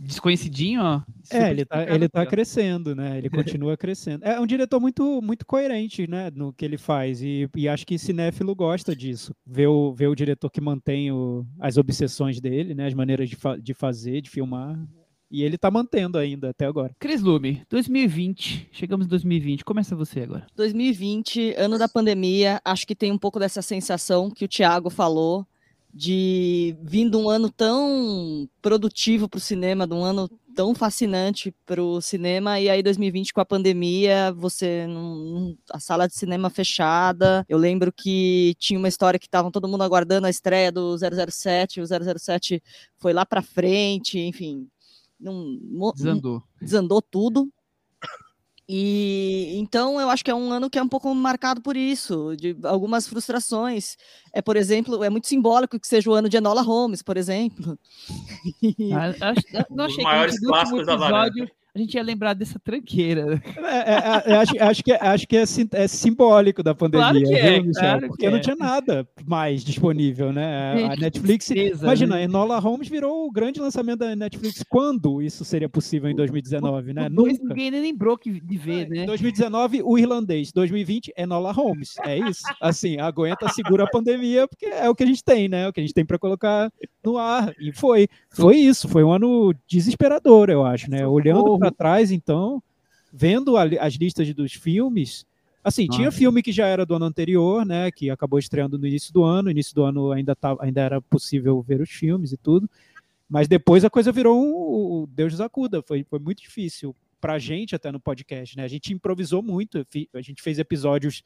Desconhecidinho, 0.00 0.82
ó. 0.82 1.02
É, 1.30 1.50
ele 1.50 1.64
tá, 1.64 1.82
ele 1.82 2.08
tá 2.08 2.24
crescendo, 2.26 2.94
né? 2.94 3.18
Ele 3.18 3.28
continua 3.30 3.76
crescendo. 3.76 4.24
É 4.24 4.40
um 4.40 4.46
diretor 4.46 4.80
muito, 4.80 5.20
muito 5.22 5.44
coerente, 5.44 6.08
né? 6.08 6.30
No 6.34 6.52
que 6.52 6.64
ele 6.64 6.78
faz. 6.78 7.22
E, 7.22 7.48
e 7.56 7.68
acho 7.68 7.86
que 7.86 7.98
cinéfilo 7.98 8.54
gosta 8.54 8.94
disso. 8.94 9.34
Ver 9.46 9.66
o, 9.66 9.92
ver 9.92 10.08
o 10.08 10.14
diretor 10.14 10.50
que 10.50 10.60
mantém 10.60 11.10
o, 11.10 11.46
as 11.60 11.76
obsessões 11.76 12.40
dele, 12.40 12.74
né? 12.74 12.86
As 12.86 12.94
maneiras 12.94 13.28
de, 13.28 13.36
fa 13.36 13.56
de 13.56 13.74
fazer, 13.74 14.20
de 14.20 14.30
filmar. 14.30 14.78
E 15.30 15.42
ele 15.42 15.58
tá 15.58 15.70
mantendo 15.70 16.16
ainda 16.16 16.50
até 16.50 16.64
agora. 16.64 16.94
Cris 16.98 17.20
Lume, 17.20 17.62
2020. 17.68 18.68
Chegamos 18.72 19.06
em 19.06 19.08
2020. 19.10 19.62
Começa 19.62 19.94
você 19.94 20.20
agora. 20.20 20.46
2020, 20.56 21.54
ano 21.58 21.78
da 21.78 21.86
pandemia. 21.86 22.60
Acho 22.64 22.86
que 22.86 22.94
tem 22.94 23.12
um 23.12 23.18
pouco 23.18 23.38
dessa 23.38 23.60
sensação 23.60 24.30
que 24.30 24.46
o 24.46 24.48
Thiago 24.48 24.88
falou 24.88 25.46
de 25.92 26.76
vindo 26.82 27.18
um 27.18 27.28
ano 27.28 27.50
tão 27.50 28.48
produtivo 28.60 29.28
para 29.28 29.38
o 29.38 29.40
cinema, 29.40 29.86
de 29.86 29.94
um 29.94 30.04
ano 30.04 30.28
tão 30.54 30.74
fascinante 30.74 31.54
para 31.64 31.82
o 31.82 32.00
cinema, 32.00 32.58
e 32.58 32.68
aí 32.68 32.82
2020 32.82 33.32
com 33.32 33.40
a 33.40 33.44
pandemia, 33.44 34.32
você 34.32 34.86
num, 34.88 35.56
a 35.70 35.78
sala 35.78 36.08
de 36.08 36.14
cinema 36.14 36.50
fechada. 36.50 37.44
Eu 37.48 37.58
lembro 37.58 37.92
que 37.92 38.56
tinha 38.58 38.78
uma 38.78 38.88
história 38.88 39.18
que 39.18 39.26
estavam 39.26 39.50
todo 39.50 39.68
mundo 39.68 39.82
aguardando 39.82 40.26
a 40.26 40.30
estreia 40.30 40.72
do 40.72 40.96
007, 40.98 41.80
o 41.80 41.86
007 41.86 42.62
foi 42.96 43.12
lá 43.12 43.24
para 43.24 43.40
frente, 43.40 44.18
enfim, 44.18 44.68
não, 45.18 45.58
desandou. 45.94 46.42
desandou 46.60 47.02
tudo. 47.02 47.48
E 48.68 49.56
então 49.56 49.98
eu 49.98 50.10
acho 50.10 50.22
que 50.22 50.30
é 50.30 50.34
um 50.34 50.52
ano 50.52 50.68
que 50.68 50.78
é 50.78 50.82
um 50.82 50.88
pouco 50.88 51.12
marcado 51.14 51.62
por 51.62 51.74
isso, 51.74 52.36
de 52.36 52.54
algumas 52.64 53.08
frustrações. 53.08 53.96
É, 54.30 54.42
por 54.42 54.56
exemplo, 54.56 55.02
é 55.02 55.08
muito 55.08 55.26
simbólico 55.26 55.80
que 55.80 55.88
seja 55.88 56.10
o 56.10 56.12
ano 56.12 56.28
de 56.28 56.36
Enola 56.36 56.60
Holmes, 56.60 57.02
por 57.02 57.16
exemplo. 57.16 57.78
Ah, 58.92 59.30
acho, 59.30 59.66
não 59.70 59.84
achei 59.84 59.98
Os 59.98 60.04
maiores 60.04 60.40
clássicos 60.40 60.86
da 60.86 60.94
episódio, 60.94 61.50
a 61.78 61.84
gente 61.84 61.94
ia 61.94 62.02
lembrar 62.02 62.34
dessa 62.34 62.58
tranqueira. 62.58 63.40
É, 63.56 64.30
é, 64.30 64.32
é, 64.32 64.36
acho, 64.36 64.62
acho, 64.62 64.84
que, 64.84 64.92
acho 64.92 65.26
que 65.26 65.36
é, 65.36 65.44
é 65.72 65.88
simbólico 65.88 66.62
da 66.62 66.74
pandemia, 66.74 67.06
claro 67.06 67.36
é, 67.36 67.60
viu, 67.60 67.72
claro 67.72 68.08
Porque 68.08 68.28
não 68.28 68.38
é. 68.38 68.40
tinha 68.40 68.56
nada 68.56 69.08
mais 69.24 69.64
disponível, 69.64 70.32
né? 70.32 70.84
A 70.84 70.96
Netflix. 70.96 71.46
Certeza, 71.46 71.84
imagina, 71.84 72.16
né? 72.16 72.24
Enola 72.24 72.58
Holmes 72.58 72.88
virou 72.88 73.26
o 73.26 73.30
grande 73.30 73.60
lançamento 73.60 74.00
da 74.00 74.14
Netflix. 74.16 74.64
Quando 74.68 75.22
isso 75.22 75.44
seria 75.44 75.68
possível 75.68 76.10
em 76.10 76.14
2019, 76.14 76.92
né? 76.92 77.08
Nunca. 77.08 77.32
Ninguém 77.42 77.70
nem 77.70 77.82
lembrou 77.82 78.16
que 78.16 78.40
de 78.40 78.56
ver, 78.56 78.88
né? 78.88 79.06
2019, 79.06 79.82
o 79.82 79.98
irlandês. 79.98 80.52
2020, 80.52 81.12
Enola 81.16 81.52
Holmes. 81.52 81.96
É 82.04 82.18
isso. 82.18 82.42
Assim, 82.60 82.98
aguenta, 82.98 83.48
segura 83.48 83.84
a 83.84 83.90
pandemia, 83.90 84.48
porque 84.48 84.66
é 84.66 84.88
o 84.88 84.94
que 84.94 85.02
a 85.02 85.06
gente 85.06 85.22
tem, 85.22 85.48
né? 85.48 85.64
É 85.64 85.68
o 85.68 85.72
que 85.72 85.80
a 85.80 85.82
gente 85.82 85.94
tem 85.94 86.04
para 86.04 86.18
colocar 86.18 86.72
no 87.04 87.18
ar. 87.18 87.54
E 87.60 87.72
foi. 87.72 88.08
Foi 88.30 88.56
isso. 88.56 88.88
Foi 88.88 89.04
um 89.04 89.12
ano 89.12 89.54
desesperador, 89.66 90.50
eu 90.50 90.64
acho, 90.64 90.90
né? 90.90 91.06
Olhando 91.06 91.58
para 91.58 91.67
trás, 91.70 92.10
então, 92.10 92.62
vendo 93.12 93.56
a, 93.56 93.64
as 93.64 93.94
listas 93.94 94.32
dos 94.34 94.52
filmes, 94.52 95.26
assim, 95.62 95.86
Nossa. 95.86 95.98
tinha 95.98 96.12
filme 96.12 96.42
que 96.42 96.52
já 96.52 96.66
era 96.66 96.84
do 96.84 96.94
ano 96.94 97.04
anterior, 97.04 97.64
né, 97.64 97.90
que 97.90 98.10
acabou 98.10 98.38
estreando 98.38 98.78
no 98.78 98.86
início 98.86 99.12
do 99.12 99.24
ano, 99.24 99.44
no 99.44 99.50
início 99.50 99.74
do 99.74 99.84
ano 99.84 100.12
ainda, 100.12 100.34
tava, 100.34 100.62
ainda 100.62 100.80
era 100.80 101.00
possível 101.00 101.60
ver 101.62 101.80
os 101.80 101.90
filmes 101.90 102.32
e 102.32 102.36
tudo, 102.36 102.68
mas 103.28 103.48
depois 103.48 103.84
a 103.84 103.90
coisa 103.90 104.12
virou 104.12 104.38
um, 104.38 105.02
um 105.02 105.08
Deus 105.10 105.32
nos 105.32 105.40
acuda, 105.40 105.82
foi, 105.82 106.04
foi 106.04 106.18
muito 106.18 106.42
difícil 106.42 106.94
pra 107.20 107.38
gente 107.38 107.74
até 107.74 107.90
no 107.90 108.00
podcast, 108.00 108.56
né, 108.56 108.64
a 108.64 108.68
gente 108.68 108.92
improvisou 108.92 109.42
muito, 109.42 109.86
a 110.14 110.22
gente 110.22 110.42
fez 110.42 110.58
episódios, 110.58 111.22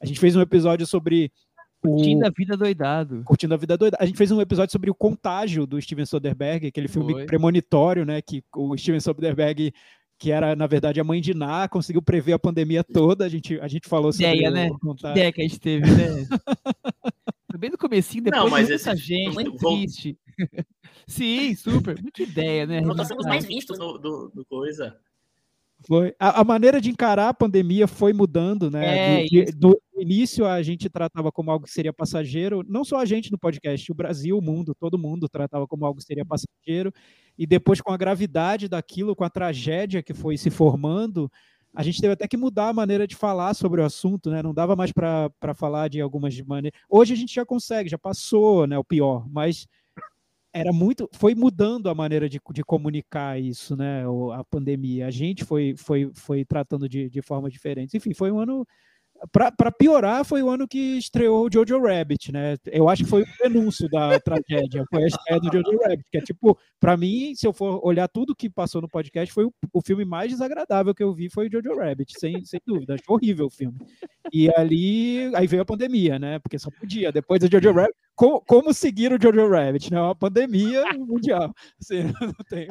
a 0.00 0.06
gente 0.06 0.20
fez 0.20 0.36
um 0.36 0.40
episódio 0.40 0.86
sobre 0.86 1.32
Curtindo 1.80 2.26
a 2.26 2.30
Vida 2.30 2.56
Doidado. 2.56 3.22
Curtindo 3.24 3.54
a 3.54 3.56
Vida 3.56 3.76
Doidado. 3.76 4.02
A 4.02 4.06
gente 4.06 4.16
fez 4.16 4.30
um 4.30 4.40
episódio 4.40 4.72
sobre 4.72 4.90
o 4.90 4.94
contágio 4.94 5.66
do 5.66 5.80
Steven 5.80 6.04
Soderbergh, 6.06 6.66
aquele 6.66 6.88
filme 6.88 7.12
Foi. 7.12 7.26
premonitório, 7.26 8.04
né? 8.04 8.20
Que 8.20 8.42
o 8.54 8.76
Steven 8.76 9.00
Soderbergh, 9.00 9.72
que 10.18 10.32
era, 10.32 10.56
na 10.56 10.66
verdade, 10.66 11.00
a 11.00 11.04
mãe 11.04 11.20
de 11.20 11.34
Ná, 11.34 11.68
conseguiu 11.68 12.02
prever 12.02 12.32
a 12.32 12.38
pandemia 12.38 12.82
toda. 12.82 13.24
A 13.24 13.28
gente, 13.28 13.60
a 13.60 13.68
gente 13.68 13.88
falou 13.88 14.12
sobre 14.12 14.26
Ideia, 14.26 14.50
né? 14.50 14.70
contágio. 14.80 15.16
Ideia 15.16 15.32
que 15.32 15.40
a 15.40 15.44
gente 15.44 15.60
teve, 15.60 15.86
né? 15.86 16.26
Bem 17.58 17.70
no 17.70 17.78
comecinho, 17.78 18.22
depois 18.22 18.44
Não, 18.44 18.50
mas 18.50 18.68
muita 18.68 18.94
gente, 18.94 19.34
muito 19.34 19.56
triste. 19.56 20.16
Sim, 21.08 21.56
super. 21.56 22.00
Muita 22.00 22.22
ideia, 22.22 22.66
né? 22.66 22.80
Nós 22.80 23.08
somos 23.08 23.26
mais 23.26 23.44
vistos 23.44 23.76
do, 23.76 23.98
do, 23.98 24.28
do 24.32 24.44
coisa. 24.44 24.96
Foi. 25.86 26.12
A, 26.18 26.40
a, 26.40 26.44
maneira 26.44 26.80
de 26.80 26.90
encarar 26.90 27.28
a 27.28 27.34
pandemia 27.34 27.86
foi 27.86 28.12
mudando, 28.12 28.70
né? 28.70 29.22
É, 29.22 29.44
do, 29.52 29.70
do, 29.70 29.80
início 30.00 30.44
a 30.44 30.60
gente 30.60 30.88
tratava 30.88 31.30
como 31.30 31.50
algo 31.50 31.66
que 31.66 31.72
seria 31.72 31.92
passageiro, 31.92 32.64
não 32.68 32.84
só 32.84 32.98
a 32.98 33.04
gente 33.04 33.30
no 33.30 33.38
podcast, 33.38 33.90
o 33.90 33.94
Brasil, 33.94 34.36
o 34.36 34.42
mundo, 34.42 34.74
todo 34.74 34.98
mundo 34.98 35.28
tratava 35.28 35.66
como 35.68 35.86
algo 35.86 35.98
que 35.98 36.04
seria 36.04 36.24
passageiro, 36.24 36.92
e 37.38 37.46
depois 37.46 37.80
com 37.80 37.92
a 37.92 37.96
gravidade 37.96 38.68
daquilo, 38.68 39.14
com 39.14 39.24
a 39.24 39.30
tragédia 39.30 40.02
que 40.02 40.12
foi 40.12 40.36
se 40.36 40.50
formando, 40.50 41.30
a 41.74 41.82
gente 41.82 42.00
teve 42.00 42.12
até 42.12 42.26
que 42.26 42.36
mudar 42.36 42.68
a 42.68 42.72
maneira 42.72 43.06
de 43.06 43.14
falar 43.14 43.54
sobre 43.54 43.80
o 43.80 43.84
assunto, 43.84 44.30
né? 44.30 44.42
Não 44.42 44.52
dava 44.52 44.74
mais 44.74 44.90
para 44.90 45.54
falar 45.54 45.88
de 45.88 46.00
algumas 46.00 46.36
maneiras. 46.40 46.78
Hoje 46.90 47.14
a 47.14 47.16
gente 47.16 47.32
já 47.32 47.46
consegue, 47.46 47.88
já 47.88 47.98
passou, 47.98 48.66
né? 48.66 48.76
O 48.76 48.84
pior, 48.84 49.28
mas 49.30 49.66
era 50.52 50.72
muito, 50.72 51.08
foi 51.12 51.34
mudando 51.34 51.88
a 51.88 51.94
maneira 51.94 52.28
de, 52.28 52.40
de 52.52 52.64
comunicar 52.64 53.40
isso, 53.40 53.76
né? 53.76 54.02
A 54.34 54.44
pandemia. 54.44 55.06
A 55.06 55.10
gente 55.10 55.44
foi, 55.44 55.74
foi, 55.76 56.10
foi 56.14 56.44
tratando 56.44 56.88
de, 56.88 57.08
de 57.08 57.22
forma 57.22 57.50
diferente. 57.50 57.96
Enfim, 57.96 58.14
foi 58.14 58.30
um 58.30 58.40
ano. 58.40 58.66
Para 59.32 59.72
piorar, 59.72 60.24
foi 60.24 60.44
o 60.44 60.48
ano 60.48 60.68
que 60.68 60.96
estreou 60.96 61.44
o 61.44 61.52
Jojo 61.52 61.82
Rabbit, 61.82 62.30
né? 62.30 62.56
Eu 62.66 62.88
acho 62.88 63.02
que 63.02 63.10
foi 63.10 63.22
o 63.22 63.26
denúncio 63.42 63.88
da 63.88 64.10
tragédia, 64.22 64.84
foi 64.88 65.02
a 65.02 65.06
estreia 65.08 65.40
do 65.40 65.50
Jojo 65.52 65.76
Rabbit, 65.82 66.04
que 66.08 66.18
é 66.18 66.20
tipo, 66.20 66.56
para 66.78 66.96
mim, 66.96 67.34
se 67.34 67.44
eu 67.44 67.52
for 67.52 67.84
olhar 67.84 68.06
tudo 68.06 68.32
que 68.32 68.48
passou 68.48 68.80
no 68.80 68.88
podcast, 68.88 69.34
foi 69.34 69.44
o, 69.44 69.52
o 69.72 69.82
filme 69.82 70.04
mais 70.04 70.30
desagradável 70.30 70.94
que 70.94 71.02
eu 71.02 71.12
vi 71.12 71.28
foi 71.28 71.48
o 71.48 71.50
Jojo 71.50 71.76
Rabbit, 71.76 72.12
sem, 72.16 72.44
sem 72.44 72.60
dúvida. 72.64 72.94
Acho 72.94 73.02
horrível 73.08 73.46
o 73.46 73.50
filme. 73.50 73.76
E 74.32 74.48
ali, 74.54 75.34
aí 75.34 75.48
veio 75.48 75.62
a 75.62 75.66
pandemia, 75.66 76.16
né? 76.16 76.38
Porque 76.38 76.56
só 76.56 76.70
podia. 76.70 77.10
Depois 77.10 77.40
do 77.40 77.50
Jojo 77.50 77.72
Rabbit, 77.72 77.96
co- 78.18 78.40
como 78.40 78.74
seguir 78.74 79.12
o 79.12 79.22
Jojo 79.22 79.48
Rabbit, 79.48 79.92
né? 79.92 80.00
Uma 80.00 80.14
pandemia 80.14 80.82
mundial. 80.98 81.54
Assim, 81.80 82.02
não 82.02 82.44
tem 82.48 82.66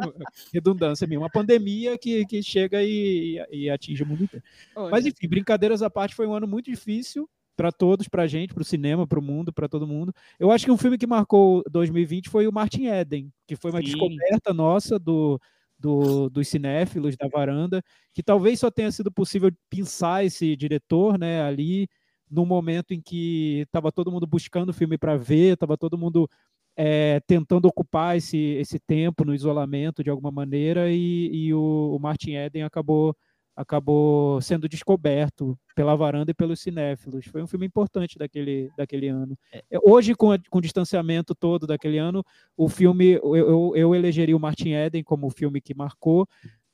redundância 0.53 1.07
minha. 1.07 1.19
Uma 1.19 1.29
pandemia 1.29 1.97
que, 1.97 2.25
que 2.25 2.43
chega 2.43 2.83
e, 2.83 3.41
e 3.49 3.69
atinge 3.69 4.03
o 4.03 4.05
mundo 4.05 4.25
inteiro. 4.25 4.45
Mas 4.91 5.05
enfim, 5.05 5.27
brincadeiras 5.27 5.81
à 5.81 5.89
parte, 5.89 6.13
foi 6.13 6.27
um 6.27 6.33
ano 6.33 6.45
muito 6.45 6.69
difícil 6.69 7.29
para 7.55 7.71
todos, 7.71 8.07
para 8.07 8.23
a 8.23 8.27
gente, 8.27 8.53
para 8.53 8.61
o 8.61 8.65
cinema, 8.65 9.07
para 9.07 9.17
o 9.17 9.21
mundo, 9.21 9.51
para 9.51 9.69
todo 9.69 9.87
mundo. 9.87 10.13
Eu 10.37 10.51
acho 10.51 10.65
que 10.65 10.71
um 10.71 10.77
filme 10.77 10.97
que 10.97 11.07
marcou 11.07 11.63
2020 11.71 12.29
foi 12.29 12.45
o 12.45 12.51
Martin 12.51 12.85
Eden, 12.85 13.31
que 13.47 13.55
foi 13.55 13.71
uma 13.71 13.79
Sim. 13.79 13.85
descoberta 13.85 14.53
nossa 14.53 14.99
do, 14.99 15.39
do, 15.79 16.29
dos 16.29 16.47
cinéfilos 16.47 17.15
da 17.15 17.27
varanda, 17.27 17.81
que 18.13 18.21
talvez 18.21 18.59
só 18.59 18.69
tenha 18.69 18.91
sido 18.91 19.11
possível 19.11 19.49
pensar 19.69 20.23
esse 20.23 20.55
diretor, 20.55 21.17
né, 21.17 21.41
ali 21.41 21.87
no 22.30 22.45
momento 22.45 22.93
em 22.93 23.01
que 23.01 23.61
estava 23.61 23.91
todo 23.91 24.11
mundo 24.11 24.28
buscando 24.28 24.73
filme 24.73 24.97
para 24.97 25.15
ver, 25.17 25.53
estava 25.53 25.78
todo 25.78 25.97
mundo 25.97 26.30
é, 26.75 27.19
tentando 27.25 27.67
ocupar 27.67 28.17
esse, 28.17 28.38
esse 28.38 28.80
tempo 28.80 29.25
no 29.25 29.34
isolamento 29.34 30.03
de 30.03 30.09
alguma 30.09 30.32
maneira, 30.32 30.91
e, 30.91 31.30
e 31.34 31.53
o, 31.53 31.95
o 31.95 31.99
Martin 31.99 32.34
Eden 32.36 32.63
acabou 32.63 33.15
acabou 33.55 34.39
sendo 34.39 34.69
descoberto 34.69 35.57
pela 35.75 35.95
varanda 35.95 36.30
e 36.30 36.34
pelos 36.34 36.59
cinéfilos. 36.59 37.25
Foi 37.25 37.41
um 37.41 37.47
filme 37.47 37.65
importante 37.65 38.15
daquele, 38.15 38.69
daquele 38.78 39.07
ano. 39.07 39.36
É, 39.51 39.80
Hoje, 39.84 40.13
com, 40.13 40.32
a- 40.32 40.38
com 40.51 40.59
o 40.59 40.61
distanciamento 40.61 41.34
todo 41.34 41.65
daquele 41.65 41.97
ano, 41.97 42.23
o 42.55 42.69
filme, 42.69 43.13
eu, 43.13 43.36
eu, 43.36 43.71
eu 43.75 43.95
elegeria 43.95 44.38
o 44.38 44.39
Martin 44.39 44.73
Eden 44.73 45.03
como 45.03 45.25
o 45.25 45.32
filme 45.32 45.59
que 45.59 45.73
marcou, 45.73 46.28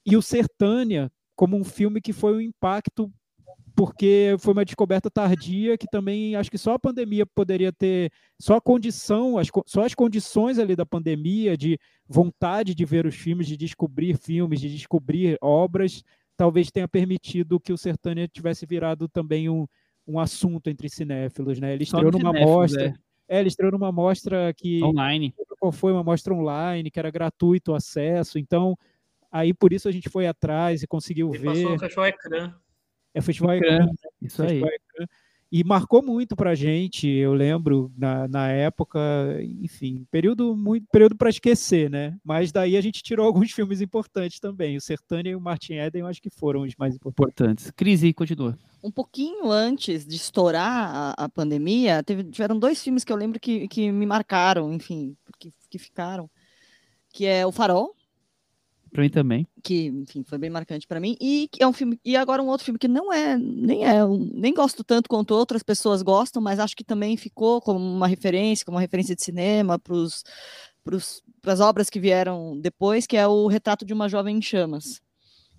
e 0.06 0.18
o 0.18 0.22
Sertânia 0.22 1.10
como 1.38 1.56
um 1.56 1.64
filme 1.64 2.02
que 2.02 2.12
foi 2.12 2.34
um 2.36 2.42
impacto 2.42 3.10
porque 3.84 4.38
foi 4.40 4.54
uma 4.54 4.64
descoberta 4.64 5.12
tardia 5.12 5.78
que 5.78 5.86
também 5.92 6.38
acho 6.38 6.50
que 6.50 6.58
só 6.58 6.76
a 6.76 6.80
pandemia 6.80 7.26
poderia 7.26 7.70
ter, 7.70 8.14
só 8.40 8.56
a 8.56 8.62
condição, 8.62 9.38
as, 9.38 9.50
só 9.66 9.84
as 9.84 9.94
condições 9.94 10.58
ali 10.58 10.74
da 10.74 10.86
pandemia, 10.86 11.58
de 11.58 11.78
vontade 12.08 12.74
de 12.74 12.86
ver 12.86 13.06
os 13.06 13.14
filmes, 13.14 13.46
de 13.46 13.58
descobrir 13.58 14.18
filmes, 14.18 14.62
de 14.62 14.70
descobrir 14.70 15.38
obras, 15.42 16.02
talvez 16.38 16.72
tenha 16.72 16.88
permitido 16.88 17.60
que 17.60 17.74
o 17.74 17.78
Sertânia 17.78 18.26
tivesse 18.26 18.66
virado 18.66 19.10
também 19.10 19.50
um, 19.50 19.68
um 20.08 20.18
assunto 20.18 20.70
entre 20.70 20.88
cinéfilos, 20.88 21.60
né? 21.60 21.74
Ele 21.74 21.84
estreou 21.84 22.10
numa 22.10 22.32
mostra, 22.32 22.86
é. 23.28 23.36
é, 23.36 23.40
ele 23.42 23.50
estreou 23.50 23.74
numa 23.74 23.92
mostra 23.92 24.54
que 24.54 24.82
Online. 24.82 25.36
qual 25.60 25.74
foi 25.74 25.92
uma 25.92 26.06
mostra 26.06 26.34
online, 26.34 26.90
que 26.90 27.00
era 27.00 27.12
gratuito 27.12 27.74
o 27.74 27.76
acesso, 27.76 28.40
então 28.40 28.78
aí 29.30 29.54
por 29.54 29.74
isso 29.74 29.90
a 29.90 29.92
gente 29.92 30.08
foi 30.08 30.26
atrás 30.26 30.84
e 30.84 30.88
conseguiu 30.88 31.36
E 31.36 31.40
passou, 31.40 31.72
ver. 31.72 31.80
fechou 31.80 32.04
o 32.04 32.06
ecrã. 32.06 32.56
É 33.14 33.22
festival 33.22 33.56
Ecrã, 33.56 33.76
Ecrã, 33.76 33.88
Isso 34.22 34.44
aí. 34.44 34.58
Ecrã. 34.58 35.06
E 35.56 35.64
marcou 35.64 36.02
muito 36.02 36.36
pra 36.36 36.56
gente, 36.56 37.08
eu 37.08 37.32
lembro, 37.32 37.92
na, 37.96 38.28
na 38.28 38.48
época, 38.48 39.00
enfim, 39.62 40.04
período 40.10 40.56
muito 40.56 40.88
período 40.92 41.16
para 41.16 41.30
esquecer, 41.30 41.92
né? 41.92 42.18
Mas 42.24 42.52
daí 42.52 42.76
a 42.76 42.82
gente 42.82 43.04
tirou 43.04 43.24
alguns 43.28 43.52
filmes 43.52 43.80
importantes 43.80 44.40
também. 44.40 44.76
O 44.76 44.82
Sertânia 44.82 45.30
e 45.30 45.36
o 45.36 45.40
Martin 45.40 45.74
Eden, 45.74 46.02
eu 46.02 46.08
acho 46.08 46.20
que 46.20 46.32
foram 46.32 46.62
os 46.64 46.76
mais 46.76 46.96
importantes. 46.96 47.36
Importantes. 47.36 47.72
Crise, 47.72 48.12
continua. 48.14 48.58
Um 48.84 48.90
pouquinho 48.90 49.52
antes 49.52 50.08
de 50.08 50.16
estourar 50.16 51.14
a, 51.16 51.26
a 51.26 51.30
pandemia, 51.30 52.02
teve, 52.02 52.24
tiveram 52.24 52.58
dois 52.58 52.84
filmes 52.84 53.04
que 53.04 53.14
eu 53.14 53.18
lembro 53.18 53.40
que, 53.40 53.68
que 53.68 53.92
me 53.92 54.08
marcaram, 54.08 54.74
enfim, 54.74 55.16
que, 55.38 55.52
que 55.70 55.78
ficaram. 55.78 56.28
Que 57.10 57.28
é 57.28 57.46
O 57.46 57.52
Farol, 57.52 57.96
Pra 58.94 59.02
mim 59.04 59.10
também. 59.10 59.48
que, 59.64 59.88
enfim, 59.88 60.24
foi 60.24 60.38
bem 60.38 60.50
marcante 60.50 60.86
para 60.88 61.00
mim, 61.00 61.18
e 61.20 61.50
é 61.60 61.68
um 61.68 61.74
filme, 61.74 62.00
e 62.06 62.16
agora 62.16 62.42
um 62.44 62.48
outro 62.48 62.64
filme 62.66 62.78
que 62.78 62.88
não 62.88 63.12
é, 63.12 63.38
nem 63.38 63.84
é, 63.86 64.06
um- 64.06 64.30
nem 64.34 64.54
gosto 64.54 64.84
tanto 64.84 65.10
quanto 65.10 65.32
outras 65.34 65.64
pessoas 65.64 66.02
gostam, 66.02 66.42
mas 66.42 66.60
acho 66.60 66.76
que 66.76 66.84
também 66.84 67.18
ficou 67.18 67.60
como 67.62 67.80
uma 67.80 68.08
referência, 68.08 68.66
como 68.66 68.76
uma 68.78 68.82
referência 68.82 69.16
de 69.16 69.24
cinema 69.24 69.80
para 69.80 70.98
as 71.54 71.60
obras 71.60 71.90
que 71.90 72.00
vieram 72.00 72.60
depois, 72.60 73.08
que 73.08 73.18
é 73.18 73.28
o 73.28 73.48
Retrato 73.48 73.86
de 73.86 73.94
uma 73.94 74.08
Jovem 74.10 74.38
em 74.38 74.42
Chamas, 74.42 75.02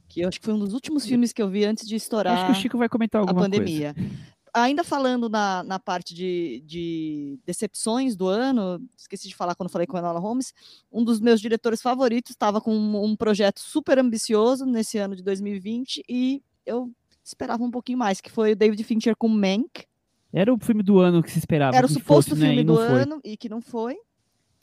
que 0.09 0.21
eu 0.21 0.29
acho 0.29 0.39
que 0.39 0.45
foi 0.47 0.55
um 0.55 0.59
dos 0.59 0.73
últimos 0.75 1.05
filmes 1.07 1.33
que 1.33 1.43
eu 1.43 1.49
vi 1.49 1.65
antes 1.65 1.87
de 1.89 1.97
estourar 1.97 2.35
Acho 2.37 2.47
que 2.47 2.53
o 2.53 2.55
Chico 2.63 2.79
vai 2.79 2.89
comentar 2.89 3.21
a 3.21 3.23
alguma 3.23 3.41
pandemia. 3.43 3.95
Ainda 4.55 4.85
falando 4.85 5.29
na, 5.29 5.65
na 5.65 5.81
parte 5.81 6.15
de, 6.15 6.63
de 6.65 7.41
decepções 7.45 8.15
do 8.15 8.29
ano, 8.29 8.81
esqueci 8.97 9.27
de 9.27 9.35
falar 9.35 9.57
quando 9.57 9.69
falei 9.69 9.85
com 9.85 9.97
a 9.97 10.01
Enola 10.01 10.21
Holmes, 10.21 10.55
um 10.93 11.03
dos 11.03 11.19
meus 11.19 11.41
diretores 11.41 11.83
favoritos 11.83 12.31
estava 12.31 12.61
com 12.61 12.73
um, 12.73 13.05
um 13.05 13.17
projeto 13.17 13.59
super 13.59 13.99
ambicioso 13.99 14.65
nesse 14.65 14.97
ano 14.97 15.17
de 15.17 15.25
2020 15.25 16.05
e 16.09 16.41
eu 16.65 16.89
esperava 17.25 17.65
um 17.65 17.71
pouquinho 17.71 17.99
mais, 17.99 18.21
que 18.21 18.31
foi 18.31 18.53
o 18.53 18.57
David 18.57 18.85
Fincher 18.85 19.17
com 19.17 19.29
Mank. 19.29 19.87
Era 20.33 20.55
o 20.55 20.59
filme 20.59 20.85
do 20.85 21.01
ano 21.01 21.21
que 21.21 21.33
se 21.33 21.39
esperava. 21.41 21.77
Era 21.77 21.87
o 21.87 21.91
suposto 21.91 22.31
fosse, 22.31 22.41
né, 22.41 22.49
filme 22.49 22.65
não 22.65 22.75
do 22.75 22.81
ano 22.81 23.21
e 23.25 23.37
que 23.37 23.49
não 23.49 23.61
foi. 23.61 23.97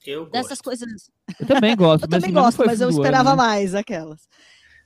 Eu 0.06 0.22
gosto. 0.22 0.32
Dessas 0.32 0.62
coisas 0.62 1.12
Eu 1.40 1.48
também 1.48 1.76
gosto. 1.78 2.04
Eu 2.04 2.10
mas, 2.10 2.22
também 2.22 2.34
gosto, 2.34 2.66
mas 2.66 2.82
eu 2.82 2.88
do 2.88 2.94
ano, 2.94 3.02
esperava 3.02 3.32
né? 3.32 3.36
mais 3.36 3.76
aquelas. 3.76 4.28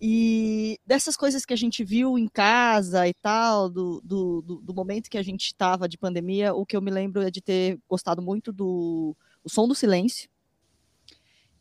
E 0.01 0.77
dessas 0.85 1.15
coisas 1.15 1.45
que 1.45 1.53
a 1.53 1.57
gente 1.57 1.83
viu 1.83 2.17
em 2.17 2.27
casa 2.27 3.07
e 3.07 3.13
tal, 3.13 3.69
do, 3.69 4.01
do, 4.03 4.41
do, 4.61 4.73
momento 4.73 5.09
que 5.09 5.17
a 5.17 5.23
gente 5.23 5.45
estava 5.45 5.87
de 5.87 5.97
pandemia, 5.97 6.53
o 6.53 6.65
que 6.65 6.75
eu 6.75 6.81
me 6.81 6.91
lembro 6.91 7.21
é 7.21 7.31
de 7.31 7.41
ter 7.41 7.79
gostado 7.87 8.21
muito 8.21 8.51
do 8.51 9.15
O 9.43 9.49
Som 9.49 9.67
do 9.67 9.75
Silêncio. 9.75 10.29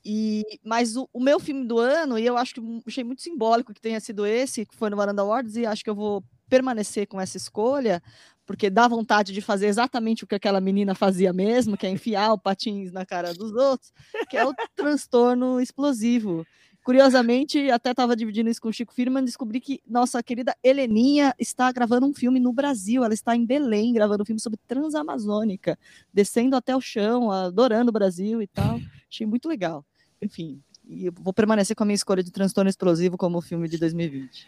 E, 0.05 0.43
mas 0.62 0.97
o, 0.97 1.09
o 1.12 1.20
meu 1.20 1.41
filme 1.41 1.66
do 1.66 1.78
ano, 1.78 2.18
e 2.18 2.26
eu 2.26 2.37
acho 2.37 2.55
que 2.55 2.61
achei 2.87 3.03
muito 3.03 3.22
simbólico 3.22 3.72
que 3.72 3.80
tenha 3.80 3.99
sido 4.01 4.26
esse, 4.26 4.66
que 4.66 4.76
foi 4.76 4.91
no 4.91 4.97
Varanda 4.97 5.22
Awards, 5.22 5.57
e 5.57 5.64
acho 5.64 5.82
que 5.82 5.89
eu 5.89 5.95
vou 5.95 6.22
permanecer 6.49 7.07
com 7.07 7.18
essa 7.18 7.39
escolha, 7.39 8.03
porque 8.45 8.68
dá 8.68 8.87
vontade 8.87 9.32
de 9.32 9.41
fazer 9.41 9.66
exatamente 9.66 10.22
o 10.22 10.26
que 10.26 10.35
aquela 10.35 10.61
menina 10.61 10.95
fazia 10.95 11.32
mesmo, 11.32 11.76
que 11.76 11.87
é 11.87 11.91
enfiar 11.91 12.32
o 12.32 12.39
patins 12.39 12.93
na 12.93 13.07
cara 13.07 13.32
dos 13.32 13.53
outros, 13.53 13.93
que 14.28 14.37
é 14.37 14.47
o 14.47 14.53
transtorno 14.76 15.59
explosivo. 15.59 16.47
Curiosamente, 16.85 17.70
até 17.70 17.93
estava 17.93 18.14
dividindo 18.14 18.51
isso 18.51 18.61
com 18.61 18.68
o 18.68 18.72
Chico 18.72 18.93
Firman, 18.93 19.24
descobri 19.24 19.59
que 19.59 19.80
nossa 19.89 20.22
querida 20.22 20.55
Heleninha 20.62 21.35
está 21.39 21.72
gravando 21.72 22.07
um 22.07 22.12
filme 22.12 22.39
no 22.39 22.53
Brasil. 22.53 23.03
Ela 23.03 23.14
está 23.14 23.35
em 23.35 23.47
Belém 23.47 23.95
gravando 23.95 24.22
um 24.22 24.26
filme 24.26 24.39
sobre 24.39 24.61
Transamazônica, 24.68 25.78
descendo 26.12 26.55
até 26.57 26.76
o 26.76 26.82
chão, 26.82 27.30
adorando 27.30 27.89
o 27.89 27.93
Brasil 27.93 28.43
e 28.43 28.47
tal. 28.47 28.78
Achei 29.11 29.26
muito 29.26 29.49
legal. 29.49 29.82
Enfim, 30.20 30.62
e 30.87 31.07
eu 31.07 31.12
vou 31.18 31.32
permanecer 31.32 31.74
com 31.74 31.85
a 31.85 31.87
minha 31.87 31.95
escolha 31.95 32.22
de 32.22 32.30
transtorno 32.30 32.68
explosivo 32.68 33.16
como 33.16 33.41
filme 33.41 33.66
de 33.66 33.78
2020. 33.78 34.47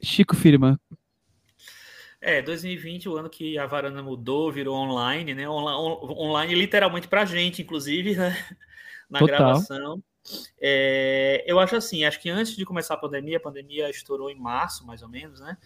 Chico 0.00 0.34
Firma. 0.34 0.80
É, 2.18 2.40
2020, 2.40 3.10
o 3.10 3.16
ano 3.18 3.28
que 3.28 3.58
a 3.58 3.66
varanda 3.66 4.02
mudou, 4.02 4.50
virou 4.50 4.74
online, 4.74 5.34
né? 5.34 5.46
Online 5.46 6.54
literalmente 6.54 7.08
pra 7.08 7.26
gente, 7.26 7.60
inclusive, 7.60 8.16
né? 8.16 8.30
Na 9.10 9.18
Total. 9.18 9.36
gravação. 9.36 10.02
É, 10.60 11.44
eu 11.46 11.58
acho 11.58 11.76
assim, 11.76 12.04
acho 12.04 12.20
que 12.20 12.30
antes 12.30 12.56
de 12.56 12.64
começar 12.64 12.94
a 12.94 12.98
pandemia, 12.98 13.36
a 13.38 13.40
pandemia 13.40 13.90
estourou 13.90 14.30
em 14.30 14.38
março, 14.38 14.86
mais 14.86 15.02
ou 15.02 15.08
menos, 15.08 15.40
né? 15.40 15.56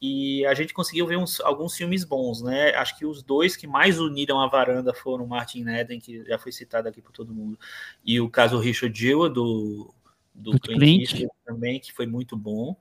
E 0.00 0.46
a 0.46 0.54
gente 0.54 0.72
conseguiu 0.72 1.06
ver 1.06 1.16
uns- 1.18 1.40
alguns 1.40 1.76
filmes 1.76 2.04
bons, 2.04 2.40
né? 2.40 2.70
Acho 2.76 2.96
que 2.96 3.04
os 3.04 3.22
dois 3.22 3.56
que 3.56 3.66
mais 3.66 3.98
uniram 3.98 4.40
a 4.40 4.46
varanda 4.46 4.94
foram 4.94 5.24
o 5.24 5.28
Martin 5.28 5.68
Eden, 5.68 5.98
que 5.98 6.24
já 6.24 6.38
foi 6.38 6.52
citado 6.52 6.88
aqui 6.88 7.02
por 7.02 7.10
todo 7.12 7.34
mundo, 7.34 7.58
e 8.04 8.20
o 8.20 8.30
caso 8.30 8.58
Richard 8.58 8.96
Jewell, 8.98 9.28
do, 9.28 9.92
do, 10.32 10.52
Do 10.52 10.60
Clint 10.60 11.10
Clint. 11.10 11.28
Também, 11.44 11.80
que 11.80 11.92
foi 11.92 12.06
muito 12.06 12.36
bom. 12.36 12.76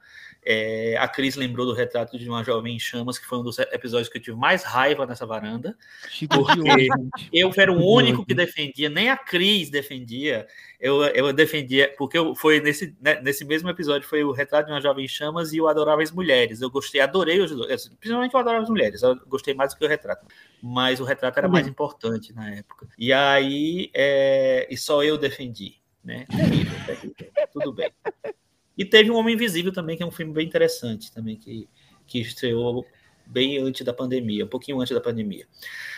É, 0.50 0.96
a 0.98 1.10
Cris 1.10 1.36
lembrou 1.36 1.66
do 1.66 1.74
retrato 1.74 2.18
de 2.18 2.30
uma 2.30 2.42
jovem 2.42 2.74
em 2.74 2.80
chamas, 2.80 3.20
que 3.20 3.26
foi 3.26 3.38
um 3.38 3.44
dos 3.44 3.60
episódios 3.60 4.08
que 4.08 4.18
eu 4.18 4.22
tive 4.22 4.38
mais 4.38 4.64
raiva 4.64 5.06
nessa 5.06 5.26
varanda. 5.26 5.78
Chico 6.10 6.38
Porque. 6.38 6.88
Eu 7.34 7.52
era 7.58 7.70
o 7.70 7.86
único 7.86 8.26
que 8.26 8.34
defendia, 8.34 8.90
nem 8.90 9.10
a 9.10 9.18
Cris 9.18 9.70
defendia. 9.70 10.48
Eu, 10.80 11.04
eu 11.04 11.34
defendia, 11.34 11.94
porque 11.98 12.18
eu, 12.18 12.34
foi 12.34 12.62
nesse, 12.62 12.96
né, 13.02 13.20
nesse 13.22 13.44
mesmo 13.44 13.68
episódio, 13.70 14.08
foi 14.08 14.24
o 14.24 14.32
retrato 14.32 14.68
de 14.68 14.72
uma 14.72 14.80
jovem 14.80 15.04
em 15.04 15.08
chamas 15.08 15.52
e 15.52 15.60
o 15.60 15.68
Adoráveis 15.68 16.12
Mulheres. 16.12 16.62
Eu 16.62 16.70
gostei, 16.70 17.02
adorei 17.02 17.42
os 17.42 17.52
dois, 17.52 17.90
principalmente 18.00 18.34
o 18.34 18.40
Adoráveis 18.40 18.70
Mulheres. 18.70 19.02
Eu 19.02 19.18
gostei 19.28 19.54
mais 19.54 19.74
do 19.74 19.80
que 19.80 19.86
o 19.86 19.90
retrato. 19.90 20.26
Mas 20.64 21.02
o 21.02 21.04
retrato 21.04 21.40
era 21.40 21.50
mais 21.50 21.68
importante 21.68 22.34
na 22.34 22.52
época. 22.52 22.88
E 22.98 23.12
aí, 23.12 23.92
é, 23.94 24.66
e 24.70 24.78
só 24.78 25.04
eu 25.04 25.18
defendi. 25.18 25.76
Né? 26.04 26.26
Terrível, 26.30 26.86
terrível. 26.86 27.34
Tudo 27.52 27.74
bem. 27.74 27.92
E 28.78 28.86
teve 28.86 29.10
um 29.12 29.16
Homem 29.16 29.36
Invisível 29.36 29.72
também, 29.74 29.98
que 29.98 30.04
é 30.04 30.06
um 30.06 30.12
filme 30.12 30.32
bem 30.34 30.46
interessante 30.46 31.12
também, 31.12 31.36
que, 31.36 31.68
que 32.06 32.20
estreou 32.20 32.86
bem 33.26 33.58
antes 33.58 33.84
da 33.86 33.94
pandemia, 33.94 34.46
um 34.46 34.50
pouquinho 34.50 34.80
antes 34.80 34.94
da 34.94 35.02
pandemia. 35.02 35.46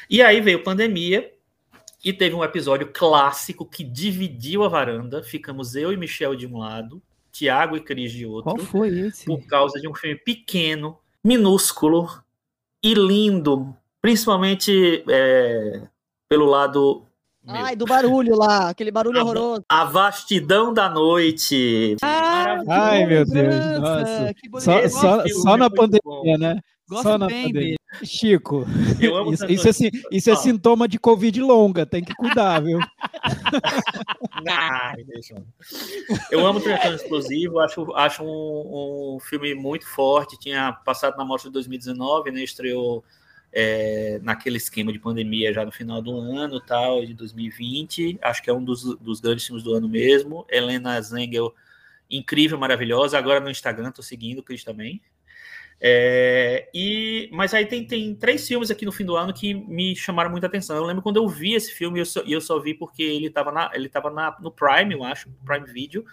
E 0.09 0.21
aí 0.21 0.39
veio 0.41 0.63
pandemia 0.63 1.32
e 2.03 2.13
teve 2.13 2.34
um 2.36 2.43
episódio 2.43 2.89
clássico 2.93 3.65
que 3.65 3.84
dividiu 3.84 4.63
a 4.63 4.67
varanda. 4.69 5.21
Ficamos 5.21 5.75
eu 5.75 5.91
e 5.91 5.97
Michel 5.97 6.36
de 6.36 6.47
um 6.47 6.57
lado, 6.57 7.01
Tiago 7.32 7.75
e 7.75 7.82
Cris 7.82 8.11
de 8.11 8.25
outro, 8.25 8.43
Qual 8.55 8.57
foi 8.65 8.89
esse? 8.89 9.25
por 9.25 9.45
causa 9.45 9.80
de 9.80 9.88
um 9.88 9.93
filme 9.93 10.15
pequeno, 10.15 10.97
minúsculo 11.23 12.09
e 12.84 12.93
lindo, 12.93 13.75
principalmente 14.01 15.03
é, 15.09 15.84
pelo 16.27 16.45
lado. 16.45 17.05
meu, 17.43 17.55
Ai, 17.65 17.75
do 17.75 17.86
barulho 17.86 18.36
lá, 18.36 18.69
aquele 18.69 18.89
barulho 18.89 19.19
Ah, 19.19 19.23
horroroso. 19.23 19.63
a 19.69 19.84
vastidão 19.84 20.73
da 20.73 20.89
noite. 20.89 21.95
Ah, 22.01 22.28
Maravilhoso. 22.58 22.72
Ai, 22.72 23.06
meu 23.06 23.26
Deus, 23.26 23.56
nossa. 23.80 24.34
que 24.34 24.50
bonito. 24.50 24.66
Só, 24.66 24.89
só, 24.89 25.28
só 25.28 25.58
na 25.58 25.70
pandemia, 25.70 26.02
bom. 26.04 26.38
né? 26.38 26.60
Gosto 26.89 27.28
bem 27.28 27.52
dele. 27.52 27.76
Chico, 28.04 28.66
isso, 29.32 29.45
isso, 29.45 29.68
é, 29.68 29.72
isso 30.12 30.30
é 30.30 30.36
sintoma 30.36 30.88
de 30.88 31.00
Covid 31.00 31.41
longa, 31.41 31.86
tem 31.86 32.04
que 32.04 32.14
cuidar, 32.16 32.62
viu? 32.62 32.80
eu 36.32 36.45
amo 36.45 36.60
Triathlon 36.60 36.95
Explosivo, 36.95 37.60
acho, 37.60 37.93
acho 37.95 38.24
um, 38.24 39.16
um, 39.16 39.20
filme 39.20 39.54
muito 39.54 39.88
forte. 39.88 40.39
Tinha 40.39 40.72
passado 40.72 41.18
na 41.18 41.26
mostra 41.26 41.50
de 41.50 41.54
2019, 41.54 42.32
né? 42.32 42.43
Estreou 42.43 43.04
é, 43.52 44.20
naquele 44.24 44.58
esquema 44.58 44.93
de 44.93 45.00
pandemia 45.00 45.54
já 45.54 45.66
no 45.66 45.72
final 45.72 46.02
do 46.02 46.12
ano, 46.12 46.60
tal, 46.60 47.06
de 47.06 47.14
2020. 47.14 48.20
Acho 48.22 48.41
que 48.41 48.50
é 48.50 48.54
um 48.54 48.64
dos, 48.64 48.84
dos 48.97 49.20
grandes 49.20 49.45
filmes 49.45 49.64
do 49.64 49.74
ano 49.74 49.89
mesmo. 49.89 50.45
Helena 50.50 51.02
Zengel, 51.02 51.54
incrível, 52.10 52.57
maravilhosa. 52.57 53.18
Agora 53.18 53.39
no 53.39 53.49
Instagram, 53.49 53.91
tô 53.91 54.01
seguindo 54.01 54.39
o 54.39 54.43
Cris 54.43 54.64
também. 54.64 55.01
É, 55.82 56.70
e, 56.74 57.30
mas 57.32 57.53
aí 57.53 57.66
tem, 57.66 57.86
tem 57.86 58.14
três 58.14 58.45
filmes 58.45 58.70
aqui 58.70 58.86
no 58.86 58.91
fim 58.91 59.05
do 59.05 59.16
ano 59.16 59.34
que 59.34 59.53
me 59.53 59.95
chamaram 59.95 60.30
muita 60.30 60.47
atenção. 60.47 60.76
Eu 60.76 60.84
lembro 60.84 61.01
quando 61.01 61.18
eu 61.18 61.28
vi 61.28 61.53
esse 61.53 61.72
filme, 61.72 61.99
e 61.99 62.01
eu, 62.01 62.05
só, 62.05 62.20
eu 62.22 62.41
só 62.41 62.60
vi 62.60 62.74
porque 62.74 63.01
ele 63.01 63.28
estava 63.28 63.51
na, 63.51 63.72
ele 63.74 63.88
tava 63.88 64.10
na, 64.10 64.36
no 64.41 64.51
Prime, 64.51 64.93
eu 64.93 65.03
acho, 65.03 65.30
Prime 65.45 65.66
Video, 65.72 66.03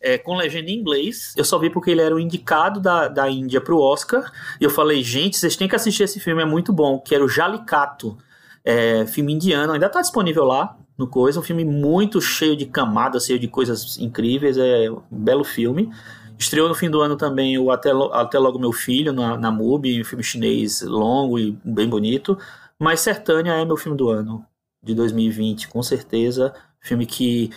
é, 0.00 0.16
com 0.16 0.36
legenda 0.36 0.70
em 0.70 0.74
inglês. 0.74 1.34
Eu 1.36 1.44
só 1.44 1.58
vi 1.58 1.68
porque 1.68 1.90
ele 1.90 2.00
era 2.00 2.14
o 2.14 2.20
indicado 2.20 2.80
da, 2.80 3.08
da 3.08 3.28
Índia 3.28 3.60
para 3.60 3.74
o 3.74 3.80
Oscar. 3.80 4.30
E 4.60 4.64
eu 4.64 4.70
falei, 4.70 5.02
gente, 5.02 5.36
vocês 5.36 5.56
têm 5.56 5.66
que 5.66 5.74
assistir 5.74 6.04
esse 6.04 6.20
filme, 6.20 6.42
é 6.42 6.46
muito 6.46 6.72
bom. 6.72 7.00
Que 7.00 7.14
era 7.14 7.24
o 7.24 7.28
Jalicato, 7.28 8.16
é, 8.64 9.04
filme 9.06 9.32
indiano, 9.32 9.72
ainda 9.72 9.86
está 9.86 10.00
disponível 10.00 10.44
lá 10.44 10.78
no 10.98 11.06
Coisa. 11.06 11.38
Um 11.38 11.42
filme 11.42 11.64
muito 11.64 12.20
cheio 12.20 12.56
de 12.56 12.66
camadas, 12.66 13.24
cheio 13.24 13.38
de 13.38 13.46
coisas 13.46 13.96
incríveis. 13.98 14.58
É 14.58 14.90
um 14.90 15.00
belo 15.10 15.44
filme. 15.44 15.90
Estreou 16.36 16.68
no 16.68 16.74
fim 16.74 16.90
do 16.90 17.00
ano 17.00 17.16
também 17.16 17.56
o 17.58 17.70
Até, 17.70 17.90
Até 18.12 18.38
Logo 18.38 18.58
Meu 18.58 18.72
Filho, 18.72 19.12
na, 19.12 19.36
na 19.36 19.50
MUBI, 19.50 20.00
um 20.00 20.04
filme 20.04 20.22
chinês 20.22 20.82
longo 20.82 21.38
e 21.38 21.56
bem 21.64 21.88
bonito. 21.88 22.36
Mas 22.78 23.00
Sertânia 23.00 23.52
é 23.52 23.64
meu 23.64 23.76
filme 23.76 23.96
do 23.96 24.08
ano, 24.08 24.44
de 24.82 24.94
2020, 24.94 25.68
com 25.68 25.82
certeza. 25.82 26.54
Filme 26.80 27.06
que, 27.06 27.50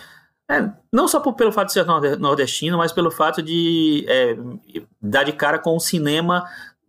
é, 0.50 0.72
não 0.92 1.08
só 1.08 1.20
por, 1.20 1.34
pelo 1.34 1.52
fato 1.52 1.68
de 1.68 1.74
ser 1.74 1.86
nordestino, 2.18 2.78
mas 2.78 2.92
pelo 2.92 3.12
fato 3.12 3.42
de 3.42 4.04
é, 4.08 4.36
dar 5.00 5.24
de 5.24 5.32
cara 5.32 5.60
com 5.60 5.76
o 5.76 5.80
cinema 5.80 6.44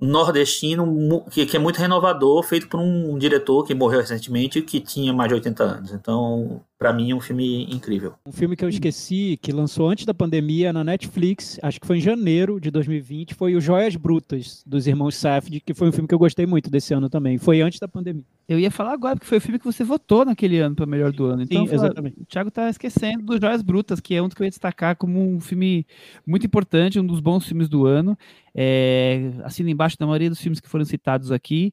nordestino 0.06 1.24
que, 1.30 1.46
que, 1.46 1.56
é 1.56 1.60
muito 1.60 1.78
renovador, 1.78 2.42
feito 2.42 2.68
por 2.68 2.80
um 2.80 3.16
diretor 3.16 3.64
que 3.64 3.74
morreu 3.74 4.00
recentemente 4.00 4.60
que 4.60 4.80
tinha 4.80 5.12
mais 5.12 5.28
de 5.28 5.34
80 5.34 5.62
anos. 5.62 5.92
Então, 5.92 6.60
para 6.82 6.92
mim, 6.92 7.12
é 7.12 7.14
um 7.14 7.20
filme 7.20 7.62
incrível. 7.72 8.14
Um 8.26 8.32
filme 8.32 8.56
que 8.56 8.64
eu 8.64 8.68
esqueci, 8.68 9.38
que 9.40 9.52
lançou 9.52 9.88
antes 9.88 10.04
da 10.04 10.12
pandemia 10.12 10.72
na 10.72 10.82
Netflix, 10.82 11.56
acho 11.62 11.80
que 11.80 11.86
foi 11.86 11.98
em 11.98 12.00
janeiro 12.00 12.60
de 12.60 12.72
2020, 12.72 13.34
foi 13.34 13.54
o 13.54 13.60
Joias 13.60 13.94
Brutas, 13.94 14.64
dos 14.66 14.88
irmãos 14.88 15.14
Safdie, 15.14 15.60
que 15.60 15.74
foi 15.74 15.88
um 15.88 15.92
filme 15.92 16.08
que 16.08 16.14
eu 16.14 16.18
gostei 16.18 16.44
muito 16.44 16.68
desse 16.68 16.92
ano 16.92 17.08
também. 17.08 17.38
Foi 17.38 17.60
antes 17.60 17.78
da 17.78 17.86
pandemia. 17.86 18.24
Eu 18.48 18.58
ia 18.58 18.68
falar 18.68 18.94
agora, 18.94 19.14
porque 19.14 19.28
foi 19.28 19.38
o 19.38 19.40
filme 19.40 19.60
que 19.60 19.64
você 19.64 19.84
votou 19.84 20.24
naquele 20.24 20.58
ano 20.58 20.74
para 20.74 20.84
melhor 20.84 21.12
do 21.12 21.26
ano. 21.26 21.42
Então, 21.42 21.64
Sim, 21.68 21.72
exatamente. 21.72 22.20
o 22.20 22.26
Thiago 22.26 22.50
tá 22.50 22.68
esquecendo 22.68 23.22
do 23.22 23.40
Joias 23.40 23.62
Brutas, 23.62 24.00
que 24.00 24.16
é 24.16 24.20
um 24.20 24.26
dos 24.26 24.34
que 24.34 24.42
eu 24.42 24.44
ia 24.44 24.50
destacar 24.50 24.96
como 24.96 25.24
um 25.24 25.38
filme 25.38 25.86
muito 26.26 26.44
importante, 26.44 26.98
um 26.98 27.06
dos 27.06 27.20
bons 27.20 27.46
filmes 27.46 27.68
do 27.68 27.86
ano. 27.86 28.18
É, 28.52 29.30
assina 29.44 29.70
embaixo 29.70 29.96
da 29.96 30.04
maioria 30.04 30.28
dos 30.28 30.40
filmes 30.40 30.58
que 30.58 30.68
foram 30.68 30.84
citados 30.84 31.30
aqui, 31.30 31.72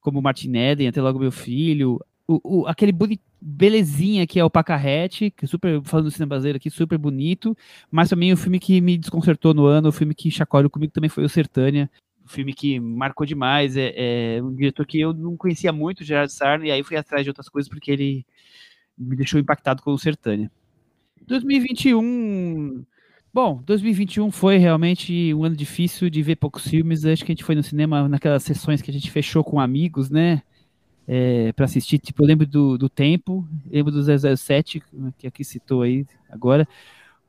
como 0.00 0.20
Martin 0.20 0.56
Eden, 0.56 0.88
Até 0.88 1.00
Logo 1.00 1.20
Meu 1.20 1.30
Filho, 1.30 2.00
o, 2.28 2.40
o, 2.44 2.66
aquele 2.66 2.92
bonito, 2.92 3.22
belezinha 3.40 4.26
que 4.26 4.38
é 4.38 4.44
o 4.44 4.50
Pacarrete, 4.50 5.30
que 5.30 5.46
super, 5.46 5.80
falando 5.82 6.06
do 6.06 6.10
cinema 6.10 6.30
brasileiro 6.30 6.56
aqui, 6.56 6.70
super 6.70 6.98
bonito, 6.98 7.56
mas 7.90 8.08
também 8.08 8.32
o 8.32 8.36
filme 8.36 8.58
que 8.58 8.80
me 8.80 8.98
desconcertou 8.98 9.54
no 9.54 9.66
ano, 9.66 9.88
o 9.88 9.92
filme 9.92 10.14
que 10.14 10.30
chacoalhou 10.30 10.70
comigo 10.70 10.92
também 10.92 11.08
foi 11.08 11.24
o 11.24 11.28
Sertânia, 11.28 11.90
um 12.24 12.28
filme 12.28 12.52
que 12.52 12.78
marcou 12.78 13.26
demais, 13.26 13.76
é, 13.76 14.36
é, 14.36 14.42
um 14.42 14.54
diretor 14.54 14.86
que 14.86 15.00
eu 15.00 15.14
não 15.14 15.36
conhecia 15.36 15.72
muito, 15.72 16.04
Gerard 16.04 16.32
Sarne, 16.32 16.68
e 16.68 16.70
aí 16.70 16.82
fui 16.82 16.96
atrás 16.96 17.24
de 17.24 17.30
outras 17.30 17.48
coisas 17.48 17.68
porque 17.68 17.90
ele 17.90 18.26
me 18.96 19.16
deixou 19.16 19.40
impactado 19.40 19.82
com 19.82 19.92
o 19.92 19.98
Sertânia. 19.98 20.50
2021... 21.26 22.84
Bom, 23.32 23.62
2021 23.66 24.30
foi 24.30 24.56
realmente 24.56 25.32
um 25.34 25.44
ano 25.44 25.54
difícil 25.54 26.08
de 26.08 26.22
ver 26.22 26.36
poucos 26.36 26.66
filmes. 26.66 27.04
Acho 27.04 27.24
que 27.24 27.30
a 27.30 27.34
gente 27.34 27.44
foi 27.44 27.54
no 27.54 27.62
cinema 27.62 28.08
naquelas 28.08 28.42
sessões 28.42 28.80
que 28.80 28.90
a 28.90 28.92
gente 28.92 29.10
fechou 29.10 29.44
com 29.44 29.60
amigos, 29.60 30.10
né? 30.10 30.42
É, 31.08 31.52
para 31.54 31.64
assistir. 31.64 31.98
Tipo, 31.98 32.22
eu 32.22 32.26
lembro 32.26 32.46
do, 32.46 32.76
do 32.76 32.88
Tempo, 32.88 33.48
lembro 33.70 33.90
do 33.90 34.02
007, 34.36 34.82
que 35.16 35.26
aqui 35.26 35.42
citou 35.42 35.80
aí 35.82 36.06
agora. 36.30 36.68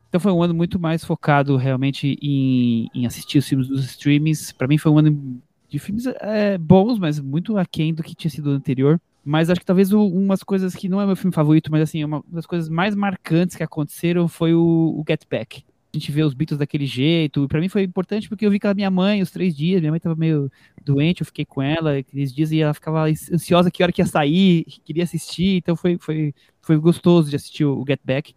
Então 0.09 0.19
foi 0.19 0.32
um 0.32 0.43
ano 0.43 0.53
muito 0.53 0.77
mais 0.77 1.05
focado 1.05 1.55
realmente 1.55 2.17
em, 2.21 2.89
em 2.93 3.05
assistir 3.05 3.38
os 3.38 3.47
filmes 3.47 3.67
dos 3.67 3.86
streamings. 3.86 4.51
Para 4.51 4.67
mim 4.67 4.77
foi 4.77 4.91
um 4.91 4.97
ano 4.97 5.41
de 5.69 5.80
filmes 5.80 6.05
é, 6.07 6.57
bons, 6.57 6.99
mas 6.99 7.19
muito 7.19 7.57
aquém 7.57 7.93
do 7.93 8.03
que 8.03 8.15
tinha 8.15 8.30
sido 8.30 8.49
anterior. 8.49 8.99
Mas 9.23 9.49
acho 9.49 9.59
que 9.59 9.65
talvez 9.65 9.93
umas 9.93 10.43
coisas 10.43 10.75
que 10.75 10.89
não 10.89 10.99
é 10.99 11.05
meu 11.05 11.15
filme 11.15 11.34
favorito, 11.34 11.71
mas 11.71 11.82
assim, 11.82 12.03
uma 12.03 12.23
das 12.27 12.45
coisas 12.45 12.67
mais 12.67 12.95
marcantes 12.95 13.55
que 13.55 13.63
aconteceram 13.63 14.27
foi 14.27 14.53
o, 14.53 14.59
o 14.59 15.03
Get 15.07 15.21
Back 15.30 15.63
a 15.94 15.98
gente 15.98 16.12
vê 16.12 16.24
os 16.24 16.34
Beatles 16.34 16.60
daquele 16.60 16.86
jeito. 16.86 17.48
Para 17.48 17.60
mim 17.60 17.68
foi 17.68 17.84
importante 17.84 18.30
porque 18.30 18.46
eu 18.46 18.52
vi 18.52 18.60
com 18.60 18.68
a 18.68 18.74
minha 18.74 18.92
mãe 18.92 19.22
os 19.22 19.32
três 19.32 19.56
dias. 19.56 19.82
Minha 19.82 19.92
mãe 19.92 20.00
tava 20.00 20.16
meio 20.16 20.52
doente, 20.86 21.22
eu 21.22 21.26
fiquei 21.26 21.46
com 21.46 21.62
ela 21.62 21.98
aqueles 21.98 22.34
dias 22.34 22.52
e 22.52 22.62
ela 22.62 22.74
ficava 22.74 23.06
ansiosa 23.08 23.72
que 23.72 23.82
hora 23.82 23.92
que 23.92 24.02
ia 24.02 24.06
sair, 24.06 24.66
queria 24.86 25.04
assistir. 25.04 25.58
Então 25.58 25.76
foi, 25.76 25.98
foi, 26.00 26.34
foi 26.62 26.78
gostoso 26.78 27.30
de 27.30 27.36
assistir 27.36 27.66
o 27.66 27.84
Get 27.88 28.00
Back, 28.04 28.36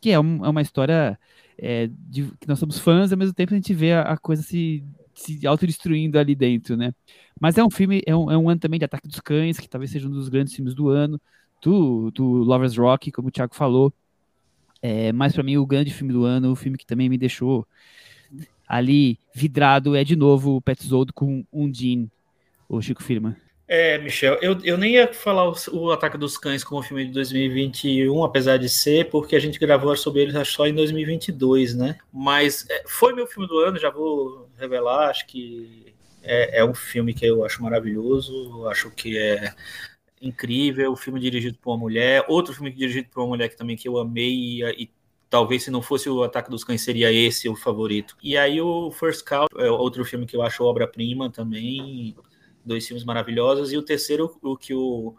que 0.00 0.10
é, 0.10 0.20
um, 0.20 0.44
é 0.44 0.48
uma 0.48 0.62
história 0.62 1.18
é, 1.58 1.88
de, 1.88 2.30
que 2.40 2.48
nós 2.48 2.58
somos 2.58 2.78
fãs, 2.78 3.12
ao 3.12 3.18
mesmo 3.18 3.34
tempo 3.34 3.52
a 3.52 3.56
gente 3.56 3.74
vê 3.74 3.92
a, 3.92 4.02
a 4.02 4.16
coisa 4.16 4.42
se, 4.42 4.84
se 5.14 5.46
autodestruindo 5.46 6.18
ali 6.18 6.34
dentro, 6.34 6.76
né? 6.76 6.92
Mas 7.40 7.58
é 7.58 7.64
um 7.64 7.70
filme, 7.70 8.02
é 8.06 8.14
um, 8.14 8.30
é 8.30 8.38
um 8.38 8.48
ano 8.48 8.60
também 8.60 8.78
de 8.78 8.84
Ataque 8.84 9.08
dos 9.08 9.20
Cães, 9.20 9.58
que 9.58 9.68
talvez 9.68 9.90
seja 9.90 10.06
um 10.08 10.10
dos 10.10 10.28
grandes 10.28 10.54
filmes 10.54 10.74
do 10.74 10.88
ano, 10.88 11.20
do, 11.62 12.10
do 12.12 12.24
Lovers 12.24 12.76
Rock, 12.76 13.10
como 13.12 13.28
o 13.28 13.30
Thiago 13.30 13.54
falou. 13.54 13.92
É, 14.88 15.10
mas 15.10 15.32
para 15.32 15.42
mim 15.42 15.56
o 15.56 15.66
grande 15.66 15.92
filme 15.92 16.12
do 16.12 16.24
ano, 16.24 16.52
o 16.52 16.54
filme 16.54 16.78
que 16.78 16.86
também 16.86 17.08
me 17.08 17.18
deixou 17.18 17.66
ali 18.68 19.18
vidrado 19.34 19.96
é 19.96 20.04
de 20.04 20.14
novo 20.14 20.54
o 20.54 20.60
Petzold 20.60 21.12
com 21.12 21.44
Undine, 21.52 22.08
o 22.68 22.80
Chico 22.80 23.02
Firma. 23.02 23.36
É, 23.66 23.98
Michel, 23.98 24.38
eu, 24.40 24.60
eu 24.62 24.78
nem 24.78 24.92
ia 24.92 25.12
falar 25.12 25.50
o, 25.50 25.56
o, 25.72 25.90
Ataque 25.90 26.16
dos 26.16 26.38
Cães 26.38 26.62
como 26.62 26.84
filme 26.84 27.04
de 27.04 27.10
2021, 27.10 28.22
apesar 28.22 28.58
de 28.58 28.68
ser, 28.68 29.10
porque 29.10 29.34
a 29.34 29.40
gente 29.40 29.58
gravou 29.58 29.96
sobre 29.96 30.22
ele 30.22 30.44
só 30.44 30.68
em 30.68 30.74
2022, 30.74 31.74
né? 31.74 31.98
Mas 32.12 32.64
é, 32.70 32.84
foi 32.86 33.12
meu 33.12 33.26
filme 33.26 33.48
do 33.48 33.58
ano, 33.58 33.80
já 33.80 33.90
vou 33.90 34.48
revelar, 34.56 35.10
acho 35.10 35.26
que 35.26 35.92
é, 36.22 36.60
é 36.60 36.64
um 36.64 36.74
filme 36.74 37.12
que 37.12 37.26
eu 37.26 37.44
acho 37.44 37.60
maravilhoso, 37.60 38.68
acho 38.68 38.88
que 38.92 39.18
é 39.18 39.52
incrível, 40.20 40.96
filme 40.96 41.20
dirigido 41.20 41.58
por 41.58 41.72
uma 41.72 41.78
mulher, 41.78 42.24
outro 42.28 42.54
filme 42.54 42.70
dirigido 42.70 43.08
por 43.10 43.20
uma 43.20 43.28
mulher 43.28 43.48
que 43.48 43.56
também 43.56 43.76
que 43.76 43.88
eu 43.88 43.98
amei 43.98 44.32
e, 44.32 44.62
e 44.82 44.90
talvez 45.28 45.64
se 45.64 45.70
não 45.70 45.82
fosse 45.82 46.08
o 46.08 46.22
Ataque 46.22 46.50
dos 46.50 46.64
Cães 46.64 46.82
seria 46.82 47.12
esse 47.12 47.48
o 47.48 47.56
favorito. 47.56 48.16
E 48.22 48.36
aí 48.36 48.60
o 48.60 48.90
First 48.90 49.24
Cow 49.26 49.46
é 49.56 49.70
outro 49.70 50.04
filme 50.04 50.26
que 50.26 50.36
eu 50.36 50.42
acho 50.42 50.64
obra-prima 50.64 51.30
também, 51.30 52.16
dois 52.64 52.86
filmes 52.86 53.04
maravilhosos, 53.04 53.72
e 53.72 53.76
o 53.76 53.82
terceiro, 53.82 54.36
o 54.42 54.56
que 54.56 54.74
o, 54.74 55.14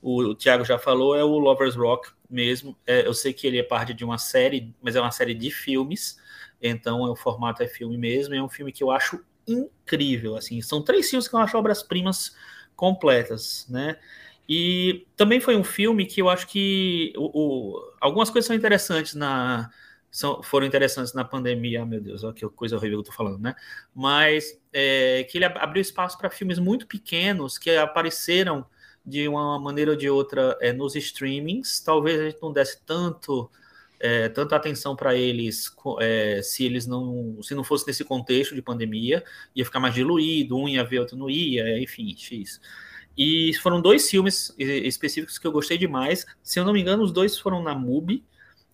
o, 0.00 0.34
Thiago 0.34 0.64
já 0.64 0.78
falou, 0.78 1.14
é 1.14 1.24
o 1.24 1.38
Lovers 1.38 1.76
Rock 1.76 2.10
mesmo. 2.28 2.76
É, 2.86 3.06
eu 3.06 3.14
sei 3.14 3.32
que 3.32 3.46
ele 3.46 3.58
é 3.58 3.62
parte 3.62 3.94
de 3.94 4.04
uma 4.04 4.18
série, 4.18 4.74
mas 4.82 4.96
é 4.96 5.00
uma 5.00 5.10
série 5.12 5.34
de 5.34 5.50
filmes, 5.50 6.18
então 6.60 7.06
é, 7.06 7.10
o 7.10 7.16
formato 7.16 7.62
é 7.62 7.68
filme 7.68 7.96
mesmo, 7.96 8.34
é 8.34 8.42
um 8.42 8.48
filme 8.48 8.72
que 8.72 8.82
eu 8.82 8.90
acho 8.90 9.20
incrível, 9.46 10.36
assim, 10.36 10.60
são 10.62 10.82
três 10.82 11.10
filmes 11.10 11.26
que 11.26 11.34
eu 11.34 11.40
acho 11.40 11.58
obras-primas 11.58 12.36
completas, 12.76 13.66
né? 13.68 13.98
E 14.54 15.06
também 15.16 15.40
foi 15.40 15.56
um 15.56 15.64
filme 15.64 16.04
que 16.04 16.20
eu 16.20 16.28
acho 16.28 16.46
que 16.46 17.10
o, 17.16 17.30
o, 17.32 17.92
algumas 17.98 18.28
coisas 18.28 18.46
são 18.46 18.54
interessantes 18.54 19.14
na. 19.14 19.70
São, 20.10 20.42
foram 20.42 20.66
interessantes 20.66 21.14
na 21.14 21.24
pandemia, 21.24 21.80
ah, 21.80 21.86
meu 21.86 21.98
Deus, 21.98 22.22
olha 22.22 22.34
que 22.34 22.46
coisa 22.50 22.76
horrível 22.76 22.98
que 22.98 23.08
eu 23.08 23.10
tô 23.10 23.16
falando, 23.16 23.40
né? 23.40 23.54
Mas 23.94 24.60
é, 24.70 25.24
que 25.30 25.38
ele 25.38 25.46
abriu 25.46 25.80
espaço 25.80 26.18
para 26.18 26.28
filmes 26.28 26.58
muito 26.58 26.86
pequenos 26.86 27.56
que 27.56 27.70
apareceram 27.70 28.66
de 29.06 29.26
uma 29.26 29.58
maneira 29.58 29.92
ou 29.92 29.96
de 29.96 30.10
outra 30.10 30.54
é, 30.60 30.70
nos 30.70 30.94
streamings. 30.96 31.80
Talvez 31.80 32.20
a 32.20 32.24
gente 32.24 32.42
não 32.42 32.52
desse 32.52 32.78
tanto 32.84 33.50
é, 33.98 34.28
tanta 34.28 34.54
atenção 34.54 34.94
para 34.94 35.16
eles 35.16 35.74
é, 35.98 36.42
se 36.42 36.62
eles 36.66 36.86
não 36.86 37.38
se 37.42 37.54
não 37.54 37.64
fosse 37.64 37.86
nesse 37.86 38.04
contexto 38.04 38.54
de 38.54 38.60
pandemia 38.60 39.24
ia 39.54 39.64
ficar 39.64 39.80
mais 39.80 39.94
diluído 39.94 40.56
um 40.58 40.68
ia 40.68 40.82
ver 40.82 40.98
outro 40.98 41.16
não 41.16 41.30
ia 41.30 41.80
enfim 41.80 42.14
x 42.16 42.60
e 43.16 43.52
foram 43.54 43.80
dois 43.80 44.08
filmes 44.08 44.54
específicos 44.58 45.38
que 45.38 45.46
eu 45.46 45.52
gostei 45.52 45.76
demais. 45.76 46.26
Se 46.42 46.58
eu 46.58 46.64
não 46.64 46.72
me 46.72 46.80
engano, 46.80 47.02
os 47.02 47.12
dois 47.12 47.38
foram 47.38 47.62
na 47.62 47.74
MUBI. 47.74 48.24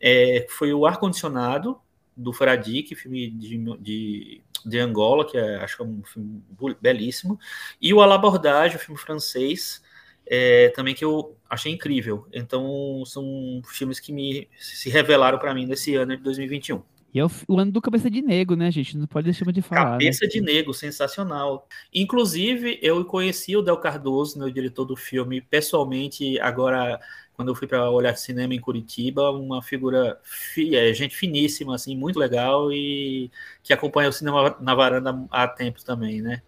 É, 0.01 0.47
foi 0.51 0.73
o 0.73 0.87
Ar-Condicionado, 0.87 1.81
do 2.17 2.33
Fradique, 2.33 2.97
filme 2.97 3.31
de, 3.31 3.57
de, 3.81 4.43
de, 4.67 4.79
Angola, 4.79 5.25
que 5.25 5.39
é, 5.39 5.57
acho 5.57 5.77
que 5.77 5.83
é 5.83 5.87
um 5.87 6.03
filme 6.03 6.43
belíssimo. 6.81 7.39
E 7.81 7.95
o 7.95 8.01
Alabordage, 8.01 8.77
o 8.77 8.81
filme 8.81 9.01
francês, 9.01 9.83
é, 10.27 10.69
também 10.71 10.95
que 10.95 11.05
eu 11.05 11.37
achei 11.49 11.73
incrível. 11.73 12.27
Então, 12.33 13.05
são 13.07 13.63
filmes 13.65 14.01
que 14.01 14.13
me 14.13 14.49
se 14.59 14.91
revelaram 14.91 15.39
para 15.39 15.55
mim 15.55 15.65
nesse 15.65 15.95
ano 15.95 16.17
de 16.17 16.23
2021. 16.23 16.83
E 17.19 17.21
é 17.21 17.25
o, 17.25 17.31
o, 17.49 17.59
ano 17.59 17.73
do 17.73 17.83
Cabeça 17.83 18.09
de 18.09 18.23
Negro, 18.23 18.55
né, 18.55 18.71
gente? 18.71 18.97
Não 18.97 19.09
pode 19.09 19.25
deixar 19.25 19.51
de 19.51 19.61
falar. 19.61 19.85
Né? 19.85 19.91
Cabeça 19.91 20.25
né? 20.25 20.31
de 20.31 20.41
Negro, 20.41 20.73
sensacional. 20.73 21.67
Inclusive, 21.93 22.79
eu 22.81 23.05
conheci 23.05 23.57
o 23.57 23.63
Del 23.63 23.77
Cardoso, 23.77 24.39
meu 24.39 24.49
diretor 24.49 24.85
do 24.85 24.95
filme, 24.95 25.41
pessoalmente, 25.41 26.39
agora, 26.39 27.01
quando 27.35 27.49
eu 27.49 27.57
fui 27.57 27.67
para 27.67 27.91
olhar 27.91 28.15
cinema 28.17 28.55
em 28.55 28.61
Curitiba, 28.61 29.33
uma 29.33 29.61
figura, 29.61 30.17
fi, 30.23 30.77
é, 30.77 30.95
gente 30.95 31.17
finíssima, 31.17 31.75
assim, 31.75 31.97
muito 31.97 32.21
legal 32.21 32.73
e 32.73 33.33
que 33.65 33.73
acompanha 33.73 34.11
o 34.11 34.13
cinema 34.13 34.57
na 34.61 34.75
varanda 34.77 35.27
há 35.33 35.49
tempos 35.49 35.83
também, 35.83 36.23
né? 36.23 36.41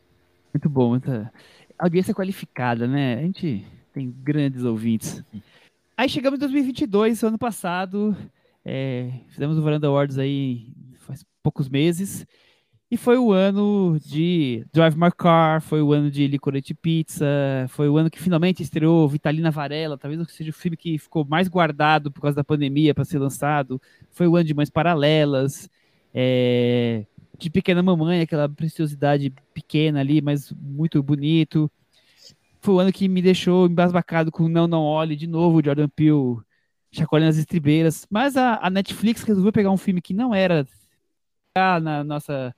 Muito 0.55 0.69
bom, 0.69 0.91
muita 0.91 1.33
audiência 1.77 2.15
qualificada, 2.15 2.87
né? 2.87 3.15
A 3.15 3.23
gente 3.23 3.67
tem 3.93 4.09
grandes 4.09 4.63
ouvintes. 4.63 5.21
Aí 5.97 6.09
chegamos 6.09 6.39
em 6.39 6.41
2022, 6.41 7.25
ano 7.25 7.39
passado, 7.39 8.17
é, 8.73 9.11
fizemos 9.27 9.59
o 9.59 9.63
Varanda 9.63 9.89
Awards 9.89 10.17
aí 10.17 10.73
faz 11.01 11.25
poucos 11.43 11.69
meses. 11.69 12.25
E 12.89 12.97
foi 12.97 13.19
o 13.19 13.33
ano 13.33 13.99
de 14.01 14.65
Drive 14.73 14.97
My 14.97 15.11
Car, 15.17 15.61
foi 15.61 15.83
o 15.83 15.93
ano 15.93 16.09
de 16.11 16.27
Licorice 16.29 16.75
Pizza, 16.75 17.27
foi 17.69 17.89
o 17.89 17.97
ano 17.97 18.11
que 18.11 18.21
finalmente 18.21 18.63
estreou 18.63 19.09
Vitalina 19.09 19.51
Varela, 19.51 19.99
talvez 19.99 20.21
seja 20.33 20.51
o 20.51 20.53
filme 20.53 20.77
que 20.77 20.99
ficou 20.99 21.25
mais 21.25 21.49
guardado 21.49 22.13
por 22.13 22.21
causa 22.21 22.37
da 22.37 22.45
pandemia 22.45 22.95
para 22.95 23.05
ser 23.05 23.19
lançado. 23.19 23.81
Foi 24.11 24.29
o 24.29 24.37
ano 24.37 24.45
de 24.45 24.55
Mães 24.55 24.71
Paralelas, 24.71 25.69
é, 26.15 27.07
de 27.39 27.51
Pequena 27.51 27.83
Mamãe, 27.83 28.21
aquela 28.21 28.49
preciosidade 28.49 29.33
pequena 29.53 30.01
ali, 30.01 30.21
mas 30.21 30.53
muito 30.53 31.03
bonito. 31.03 31.71
Foi 32.61 32.75
o 32.75 32.79
ano 32.79 32.93
que 32.93 33.09
me 33.09 33.23
deixou 33.23 33.67
embasbacado 33.67 34.31
com 34.31 34.49
Não 34.49 34.69
Não 34.69 34.83
Olhe, 34.83 35.17
de 35.17 35.27
novo, 35.27 35.65
Jordan 35.65 35.89
Peele 35.89 36.39
chacoalhando 36.91 37.31
as 37.31 37.37
estribeiras. 37.37 38.07
Mas 38.11 38.37
a, 38.37 38.59
a, 38.63 38.71
Netflix 38.71 39.23
resolveu 39.23 39.53
pegar 39.53 39.71
um 39.71 39.77
filme 39.77 40.01
que 40.01 40.15
não 40.15 40.35
era 40.35 40.67
na 41.83 42.05
nossa 42.05 42.55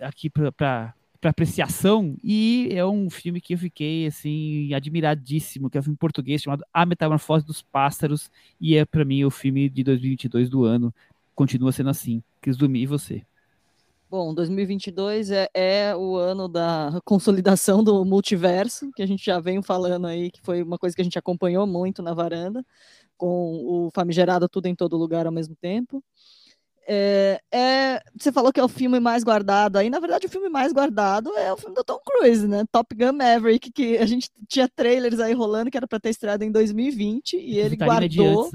aqui 0.00 0.28
para 0.30 0.94
apreciação 1.22 2.16
e 2.22 2.68
é 2.72 2.84
um 2.84 3.08
filme 3.08 3.40
que 3.40 3.54
eu 3.54 3.58
fiquei 3.58 4.06
assim 4.06 4.72
admiradíssimo, 4.74 5.70
que 5.70 5.78
é 5.78 5.80
um 5.80 5.84
filme 5.84 5.96
português 5.96 6.42
chamado 6.42 6.64
A 6.72 6.84
Metamorfose 6.84 7.46
dos 7.46 7.62
Pássaros 7.62 8.30
e 8.60 8.76
é 8.76 8.84
para 8.84 9.04
mim 9.04 9.24
o 9.24 9.30
filme 9.30 9.68
de 9.68 9.82
2022 9.84 10.50
do 10.50 10.64
ano. 10.64 10.94
Continua 11.34 11.72
sendo 11.72 11.90
assim. 11.90 12.22
Cris 12.40 12.56
Dumi, 12.56 12.82
e 12.82 12.86
você? 12.86 13.24
Bom, 14.14 14.32
2022 14.32 15.32
é, 15.32 15.48
é, 15.52 15.96
o 15.96 16.14
ano 16.14 16.46
da 16.46 17.00
consolidação 17.04 17.82
do 17.82 18.04
multiverso, 18.04 18.92
que 18.94 19.02
a 19.02 19.06
gente 19.08 19.24
já 19.26 19.40
vem 19.40 19.60
falando 19.60 20.06
aí, 20.06 20.30
que 20.30 20.40
foi 20.40 20.62
uma 20.62 20.78
coisa 20.78 20.94
que 20.94 21.02
a 21.02 21.04
gente 21.04 21.18
acompanhou 21.18 21.66
muito 21.66 22.00
na 22.00 22.14
varanda 22.14 22.64
com 23.16 23.26
o 23.66 23.90
famigerado 23.92 24.48
Tudo 24.48 24.66
em 24.66 24.74
Todo 24.76 24.96
Lugar 24.96 25.26
ao 25.26 25.32
mesmo 25.32 25.56
tempo. 25.56 26.00
É, 26.86 27.40
é, 27.52 28.00
você 28.16 28.30
falou 28.30 28.52
que 28.52 28.60
é 28.60 28.62
o 28.62 28.68
filme 28.68 29.00
mais 29.00 29.24
guardado 29.24 29.78
aí, 29.78 29.90
na 29.90 29.98
verdade 29.98 30.26
o 30.26 30.30
filme 30.30 30.48
mais 30.48 30.72
guardado 30.72 31.36
é 31.36 31.52
o 31.52 31.56
filme 31.56 31.74
do 31.74 31.82
Tom 31.82 31.98
Cruise, 32.06 32.46
né? 32.46 32.62
Top 32.70 32.94
Gun 32.94 33.14
Maverick, 33.14 33.72
que 33.72 33.98
a 33.98 34.06
gente 34.06 34.30
tinha 34.46 34.68
trailers 34.68 35.18
aí 35.18 35.32
rolando 35.32 35.72
que 35.72 35.76
era 35.76 35.88
para 35.88 35.98
ter 35.98 36.10
estreado 36.10 36.44
em 36.44 36.52
2020 36.52 37.36
e 37.36 37.58
ele 37.58 37.74
guardou 37.74 38.48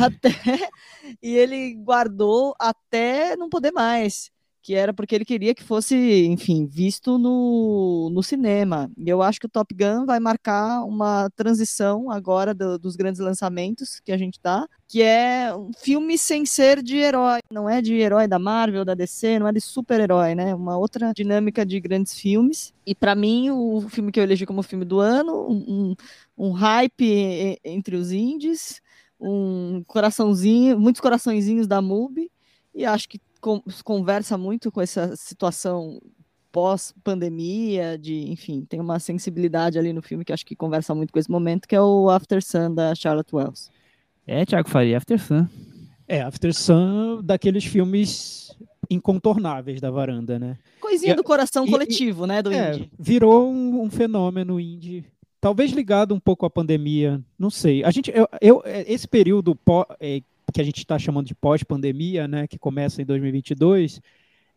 até 0.00 0.30
e 1.20 1.36
ele 1.36 1.74
guardou 1.74 2.54
até 2.60 3.34
não 3.36 3.48
poder 3.48 3.72
mais 3.72 4.30
que 4.62 4.74
era 4.74 4.92
porque 4.92 5.14
ele 5.14 5.24
queria 5.24 5.54
que 5.54 5.62
fosse, 5.62 6.26
enfim, 6.26 6.66
visto 6.66 7.18
no, 7.18 8.10
no 8.12 8.22
cinema. 8.22 8.90
E 8.96 9.08
eu 9.08 9.22
acho 9.22 9.40
que 9.40 9.46
o 9.46 9.48
Top 9.48 9.74
Gun 9.74 10.04
vai 10.04 10.20
marcar 10.20 10.84
uma 10.84 11.30
transição 11.30 12.10
agora 12.10 12.52
do, 12.52 12.78
dos 12.78 12.94
grandes 12.96 13.20
lançamentos 13.20 14.00
que 14.00 14.12
a 14.12 14.18
gente 14.18 14.38
tá, 14.38 14.68
que 14.86 15.02
é 15.02 15.54
um 15.54 15.70
filme 15.72 16.18
sem 16.18 16.44
ser 16.44 16.82
de 16.82 16.96
herói, 16.96 17.40
não 17.50 17.68
é 17.68 17.80
de 17.80 17.94
herói 17.94 18.28
da 18.28 18.38
Marvel, 18.38 18.84
da 18.84 18.94
DC, 18.94 19.38
não 19.38 19.48
é 19.48 19.52
de 19.52 19.60
super-herói, 19.60 20.34
né? 20.34 20.54
Uma 20.54 20.76
outra 20.76 21.12
dinâmica 21.14 21.64
de 21.64 21.80
grandes 21.80 22.14
filmes. 22.18 22.74
E 22.84 22.94
para 22.94 23.14
mim, 23.14 23.50
o 23.50 23.88
filme 23.88 24.12
que 24.12 24.20
eu 24.20 24.24
elegi 24.24 24.44
como 24.44 24.62
filme 24.62 24.84
do 24.84 25.00
ano, 25.00 25.46
um, 25.48 25.94
um 26.36 26.50
hype 26.50 27.58
entre 27.64 27.96
os 27.96 28.12
indies, 28.12 28.82
um 29.18 29.82
coraçãozinho, 29.86 30.78
muitos 30.78 31.00
coraçõezinhos 31.00 31.66
da 31.66 31.80
MUBI, 31.80 32.30
e 32.74 32.84
acho 32.84 33.08
que 33.08 33.20
conversa 33.84 34.36
muito 34.36 34.70
com 34.70 34.80
essa 34.80 35.14
situação 35.16 36.00
pós-pandemia, 36.52 37.96
de, 37.96 38.30
enfim, 38.30 38.64
tem 38.68 38.80
uma 38.80 38.98
sensibilidade 38.98 39.78
ali 39.78 39.92
no 39.92 40.02
filme 40.02 40.24
que 40.24 40.32
acho 40.32 40.44
que 40.44 40.56
conversa 40.56 40.94
muito 40.94 41.12
com 41.12 41.18
esse 41.18 41.30
momento, 41.30 41.66
que 41.66 41.76
é 41.76 41.80
o 41.80 42.10
After 42.10 42.42
Sun 42.42 42.74
da 42.74 42.94
Charlotte 42.94 43.34
Wells. 43.34 43.70
É, 44.26 44.44
Thiago 44.44 44.68
Faria, 44.68 44.96
After 44.96 45.18
Sun. 45.18 45.46
É, 46.06 46.22
After 46.22 46.52
Sun, 46.52 47.22
daqueles 47.22 47.64
filmes 47.64 48.56
incontornáveis 48.90 49.80
da 49.80 49.90
varanda, 49.90 50.38
né? 50.38 50.58
Coisinha 50.80 51.12
e, 51.12 51.16
do 51.16 51.22
coração 51.22 51.64
e, 51.64 51.70
coletivo, 51.70 52.24
e, 52.24 52.28
né, 52.28 52.42
do 52.42 52.52
é, 52.52 52.74
indie. 52.74 52.90
Virou 52.98 53.48
um, 53.48 53.82
um, 53.82 53.90
fenômeno 53.90 54.58
indie, 54.58 55.04
talvez 55.40 55.70
ligado 55.70 56.12
um 56.12 56.18
pouco 56.18 56.44
à 56.44 56.50
pandemia, 56.50 57.20
não 57.38 57.50
sei. 57.50 57.84
A 57.84 57.90
gente, 57.92 58.10
eu, 58.12 58.28
eu 58.40 58.62
esse 58.66 59.06
período 59.06 59.54
pó, 59.54 59.86
é, 60.00 60.20
que 60.52 60.60
a 60.60 60.64
gente 60.64 60.78
está 60.78 60.98
chamando 60.98 61.26
de 61.26 61.34
pós-pandemia, 61.34 62.26
né, 62.28 62.46
que 62.46 62.58
começa 62.58 63.00
em 63.02 63.04
2022, 63.04 64.00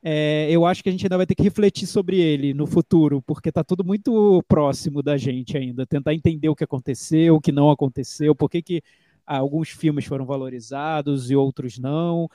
é, 0.06 0.48
eu 0.52 0.66
acho 0.66 0.84
que 0.84 0.90
a 0.90 0.92
gente 0.92 1.06
ainda 1.06 1.16
vai 1.16 1.26
ter 1.26 1.34
que 1.34 1.44
refletir 1.44 1.88
sobre 1.88 2.20
ele 2.20 2.54
no 2.54 2.68
futuro, 2.68 3.22
porque 3.22 3.50
está 3.50 3.64
tudo 3.64 3.86
muito 3.86 4.44
próximo 4.50 5.02
da 5.02 5.16
gente 5.18 5.58
ainda, 5.58 5.86
tentar 5.86 6.14
entender 6.14 6.50
o 6.50 6.56
que 6.56 6.64
aconteceu, 6.64 7.36
o 7.36 7.42
que 7.42 7.54
não 7.54 7.72
aconteceu, 7.72 8.36
por 8.36 8.50
que, 8.50 8.62
que 8.62 8.82
alguns 9.26 9.70
filmes 9.70 10.06
foram 10.06 10.26
valorizados 10.26 11.32
e 11.32 11.36
outros 11.36 11.80
não, 11.80 12.30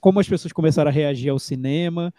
como 0.00 0.20
as 0.20 0.28
pessoas 0.28 0.52
começaram 0.52 0.88
a 0.88 0.92
reagir 0.92 1.30
ao 1.30 1.38
cinema. 1.38 2.14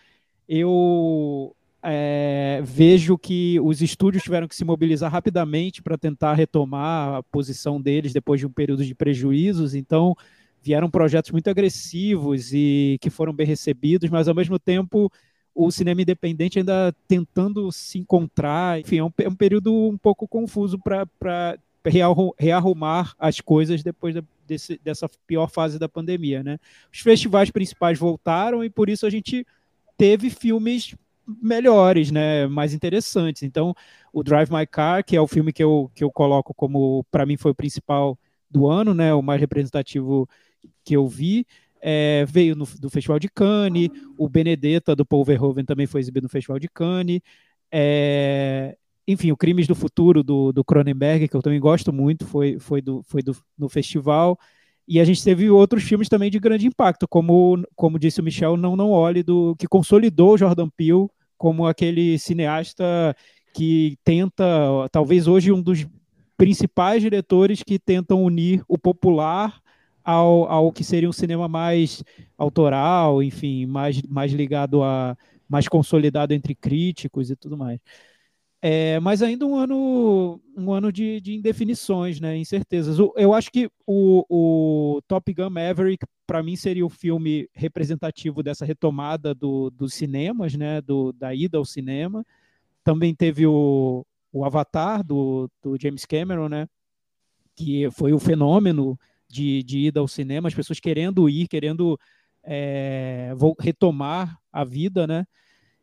Eu 0.47 1.55
é, 1.81 2.61
vejo 2.63 3.17
que 3.17 3.59
os 3.61 3.81
estúdios 3.81 4.23
tiveram 4.23 4.47
que 4.47 4.55
se 4.55 4.65
mobilizar 4.65 5.11
rapidamente 5.11 5.81
para 5.81 5.97
tentar 5.97 6.33
retomar 6.33 7.15
a 7.15 7.23
posição 7.23 7.81
deles 7.81 8.13
depois 8.13 8.39
de 8.39 8.45
um 8.45 8.51
período 8.51 8.85
de 8.85 8.93
prejuízos, 8.93 9.73
então 9.73 10.15
vieram 10.61 10.89
projetos 10.89 11.31
muito 11.31 11.49
agressivos 11.49 12.53
e 12.53 12.97
que 13.01 13.09
foram 13.09 13.33
bem 13.33 13.47
recebidos, 13.47 14.09
mas 14.09 14.27
ao 14.27 14.35
mesmo 14.35 14.59
tempo 14.59 15.11
o 15.53 15.69
cinema 15.71 16.01
independente 16.01 16.59
ainda 16.59 16.95
tentando 17.07 17.71
se 17.71 17.99
encontrar. 17.99 18.79
Enfim, 18.79 18.97
é 18.99 19.03
um, 19.03 19.11
é 19.17 19.27
um 19.27 19.35
período 19.35 19.73
um 19.73 19.97
pouco 19.97 20.27
confuso 20.27 20.79
para 20.79 21.57
rearrumar 22.37 23.13
as 23.19 23.41
coisas 23.41 23.83
depois 23.83 24.15
da, 24.15 24.23
desse, 24.47 24.79
dessa 24.83 25.09
pior 25.27 25.49
fase 25.49 25.77
da 25.77 25.89
pandemia. 25.89 26.41
Né? 26.43 26.57
Os 26.91 26.99
festivais 26.99 27.51
principais 27.51 27.99
voltaram 27.99 28.63
e 28.63 28.69
por 28.69 28.89
isso 28.89 29.05
a 29.05 29.09
gente 29.09 29.45
teve 29.97 30.29
filmes 30.29 30.95
melhores, 31.41 32.11
né, 32.11 32.47
mais 32.47 32.73
interessantes. 32.73 33.43
Então, 33.43 33.75
o 34.11 34.23
Drive 34.23 34.51
My 34.51 34.65
Car, 34.65 35.03
que 35.03 35.15
é 35.15 35.21
o 35.21 35.27
filme 35.27 35.53
que 35.53 35.63
eu, 35.63 35.91
que 35.93 36.03
eu 36.03 36.11
coloco 36.11 36.53
como, 36.53 37.05
para 37.11 37.25
mim, 37.25 37.37
foi 37.37 37.51
o 37.51 37.55
principal 37.55 38.17
do 38.49 38.67
ano, 38.67 38.93
né, 38.93 39.13
o 39.13 39.21
mais 39.21 39.39
representativo 39.39 40.27
que 40.83 40.95
eu 40.95 41.07
vi. 41.07 41.45
É, 41.81 42.25
veio 42.29 42.55
no, 42.55 42.65
do 42.79 42.89
Festival 42.89 43.17
de 43.17 43.27
Cannes, 43.27 43.89
o 44.15 44.29
Benedetta 44.29 44.95
do 44.95 45.03
Paul 45.03 45.25
Verhoeven 45.25 45.65
também 45.65 45.87
foi 45.87 45.99
exibido 45.99 46.25
no 46.25 46.29
Festival 46.29 46.59
de 46.59 46.69
Cannes. 46.69 47.21
É, 47.71 48.77
enfim, 49.07 49.31
o 49.31 49.37
Crimes 49.37 49.67
do 49.67 49.75
Futuro 49.75 50.23
do, 50.23 50.51
do 50.51 50.63
Cronenberg, 50.63 51.27
que 51.27 51.35
eu 51.35 51.41
também 51.41 51.59
gosto 51.59 51.91
muito, 51.91 52.25
foi, 52.25 52.59
foi, 52.59 52.81
do, 52.81 53.01
foi 53.03 53.21
do, 53.21 53.35
no 53.57 53.67
festival. 53.67 54.37
E 54.87 54.99
a 54.99 55.05
gente 55.05 55.23
teve 55.23 55.49
outros 55.49 55.83
filmes 55.83 56.09
também 56.09 56.29
de 56.29 56.39
grande 56.39 56.67
impacto, 56.67 57.07
como, 57.07 57.63
como 57.75 57.97
disse 57.99 58.19
o 58.19 58.23
Michel, 58.23 58.57
Não 58.57 58.75
Não 58.75 58.91
Olhe, 58.91 59.23
do, 59.23 59.55
que 59.57 59.67
consolidou 59.67 60.37
Jordan 60.37 60.69
Peele 60.69 61.07
como 61.37 61.65
aquele 61.65 62.19
cineasta 62.19 63.15
que 63.53 63.97
tenta, 64.03 64.45
talvez 64.91 65.27
hoje 65.27 65.51
um 65.51 65.61
dos 65.61 65.87
principais 66.37 67.01
diretores 67.01 67.63
que 67.63 67.79
tentam 67.79 68.23
unir 68.23 68.63
o 68.67 68.77
popular 68.77 69.59
ao, 70.03 70.45
ao 70.45 70.71
que 70.71 70.83
seria 70.83 71.09
um 71.09 71.13
cinema 71.13 71.47
mais 71.47 72.03
autoral, 72.37 73.21
enfim, 73.21 73.65
mais, 73.65 74.01
mais 74.03 74.31
ligado 74.31 74.83
a 74.83 75.17
mais 75.47 75.67
consolidado 75.67 76.33
entre 76.33 76.55
críticos 76.55 77.29
e 77.29 77.35
tudo 77.35 77.57
mais. 77.57 77.79
É, 78.61 78.99
mas 78.99 79.23
ainda 79.23 79.45
um 79.45 79.55
ano, 79.55 80.39
um 80.55 80.71
ano 80.71 80.91
de, 80.91 81.19
de 81.19 81.33
indefinições, 81.33 82.19
né, 82.21 82.37
incertezas. 82.37 82.97
Eu 83.17 83.33
acho 83.33 83.51
que 83.51 83.69
o, 83.87 84.23
o 84.29 85.01
Top 85.07 85.33
Gun 85.33 85.49
Maverick, 85.49 86.05
para 86.27 86.43
mim, 86.43 86.55
seria 86.55 86.85
o 86.85 86.89
filme 86.89 87.49
representativo 87.53 88.43
dessa 88.43 88.63
retomada 88.63 89.33
do, 89.33 89.71
dos 89.71 89.95
cinemas, 89.95 90.53
né, 90.55 90.79
do, 90.79 91.11
da 91.11 91.33
ida 91.33 91.57
ao 91.57 91.65
cinema. 91.65 92.23
Também 92.83 93.15
teve 93.15 93.47
o, 93.47 94.05
o 94.31 94.45
Avatar, 94.45 95.03
do, 95.03 95.49
do 95.61 95.75
James 95.81 96.05
Cameron, 96.05 96.47
né, 96.47 96.67
que 97.55 97.89
foi 97.91 98.13
o 98.13 98.19
fenômeno 98.19 98.97
de, 99.31 99.63
de 99.63 99.79
ida 99.79 99.99
ao 99.99 100.07
cinema, 100.07 100.47
as 100.47 100.53
pessoas 100.53 100.79
querendo 100.79 101.29
ir, 101.29 101.47
querendo 101.47 101.99
é, 102.43 103.33
retomar 103.59 104.37
a 104.51 104.63
vida, 104.63 105.07
né? 105.07 105.25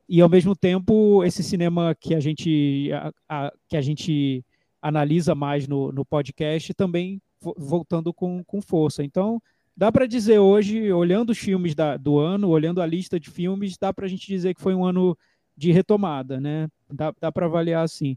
E 0.09 0.21
ao 0.21 0.29
mesmo 0.29 0.57
tempo 0.57 1.23
esse 1.25 1.43
cinema 1.43 1.95
que 1.95 2.15
a 2.15 2.21
gente 2.21 2.91
a, 2.93 3.13
a, 3.29 3.53
que 3.69 3.77
a 3.77 3.81
gente 3.81 4.45
analisa 4.81 5.35
mais 5.35 5.69
no, 5.69 5.93
no 5.93 6.05
podcast 6.05 6.73
também 6.75 7.21
voltando 7.57 8.13
com, 8.13 8.43
com 8.45 8.61
força. 8.61 9.05
Então 9.05 9.41
dá 9.77 9.93
para 9.93 10.07
dizer 10.07 10.39
hoje, 10.39 10.93
olhando 10.93 11.31
os 11.31 11.39
filmes 11.39 11.75
da, 11.75 11.97
do 11.97 12.19
ano, 12.19 12.49
olhando 12.49 12.83
a 12.83 12.87
lista 12.87 13.21
de 13.21 13.31
filmes, 13.31 13.77
dá 13.79 13.93
para 13.93 14.07
a 14.07 14.09
gente 14.09 14.27
dizer 14.27 14.55
que 14.55 14.61
foi 14.61 14.75
um 14.75 14.85
ano 14.85 15.17
de 15.57 15.73
retomada, 15.73 16.41
né? 16.41 16.69
Dá, 16.91 17.13
dá 17.21 17.31
para 17.31 17.47
avaliar 17.47 17.85
assim. 17.85 18.17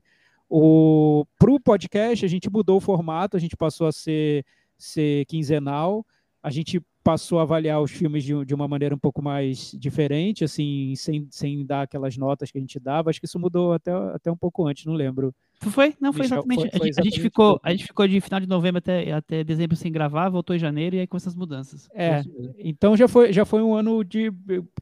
O 0.49 1.25
para 1.37 1.51
o 1.51 1.59
podcast 1.59 2.25
a 2.25 2.27
gente 2.27 2.49
mudou 2.49 2.77
o 2.77 2.81
formato, 2.81 3.37
a 3.37 3.39
gente 3.39 3.55
passou 3.55 3.87
a 3.87 3.91
ser, 3.91 4.45
ser 4.83 5.25
quinzenal, 5.25 6.05
a 6.41 6.49
gente 6.49 6.81
passou 7.03 7.39
a 7.39 7.41
avaliar 7.41 7.81
os 7.81 7.91
filmes 7.91 8.23
de, 8.23 8.45
de, 8.45 8.53
uma 8.53 8.67
maneira 8.67 8.93
um 8.93 8.97
pouco 8.97 9.21
mais 9.21 9.71
diferente, 9.77 10.43
assim, 10.43 10.93
sem, 10.95 11.27
sem 11.31 11.65
dar 11.65 11.83
aquelas 11.83 12.15
notas 12.15 12.51
que 12.51 12.57
a 12.57 12.61
gente 12.61 12.79
dava. 12.79 13.09
Acho 13.09 13.19
que 13.19 13.25
isso 13.25 13.39
mudou 13.39 13.73
até, 13.73 13.91
até 13.91 14.31
um 14.31 14.37
pouco 14.37 14.67
antes, 14.67 14.85
não 14.85 14.93
lembro. 14.93 15.33
Foi? 15.61 15.95
Não, 15.99 16.13
foi 16.13 16.25
exatamente. 16.25 16.61
Foi, 16.61 16.69
foi 16.69 16.89
exatamente 16.89 16.99
a, 16.99 17.03
gente 17.03 17.21
ficou, 17.21 17.59
a 17.63 17.71
gente 17.71 17.85
ficou 17.85 18.07
de 18.07 18.21
final 18.21 18.39
de 18.39 18.47
novembro 18.47 18.79
até, 18.79 19.11
até 19.11 19.43
dezembro 19.43 19.75
sem 19.75 19.91
gravar, 19.91 20.29
voltou 20.29 20.55
em 20.55 20.59
janeiro 20.59 20.95
e 20.95 20.99
aí 20.99 21.07
com 21.07 21.17
essas 21.17 21.35
mudanças. 21.35 21.87
É, 21.93 22.23
então 22.59 22.95
já 22.95 23.07
foi, 23.07 23.33
já 23.33 23.45
foi 23.45 23.61
um 23.61 23.73
ano 23.73 24.03
de, 24.03 24.31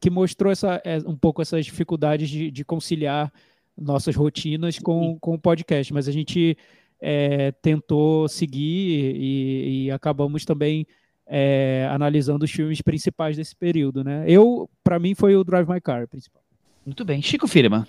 que 0.00 0.10
mostrou 0.10 0.52
essa, 0.52 0.80
é, 0.84 0.98
um 1.06 1.16
pouco 1.16 1.40
essas 1.40 1.64
dificuldades 1.64 2.28
de, 2.28 2.50
de 2.50 2.64
conciliar 2.64 3.32
nossas 3.76 4.14
rotinas 4.14 4.78
com, 4.78 5.18
com 5.18 5.34
o 5.34 5.38
podcast, 5.38 5.92
mas 5.92 6.06
a 6.06 6.12
gente 6.12 6.56
é, 7.00 7.52
tentou 7.62 8.28
seguir 8.28 9.16
e, 9.16 9.84
e 9.86 9.90
acabamos 9.90 10.44
também 10.44 10.86
é, 11.26 11.88
analisando 11.90 12.44
os 12.44 12.50
filmes 12.50 12.82
principais 12.82 13.36
desse 13.36 13.54
período, 13.54 14.02
né? 14.02 14.24
Eu, 14.26 14.68
para 14.82 14.98
mim, 14.98 15.14
foi 15.14 15.36
o 15.36 15.44
Drive 15.44 15.68
My 15.68 15.80
Car 15.80 16.08
principal. 16.08 16.42
Muito 16.84 17.04
bem. 17.04 17.22
Chico 17.22 17.46
Firma. 17.46 17.86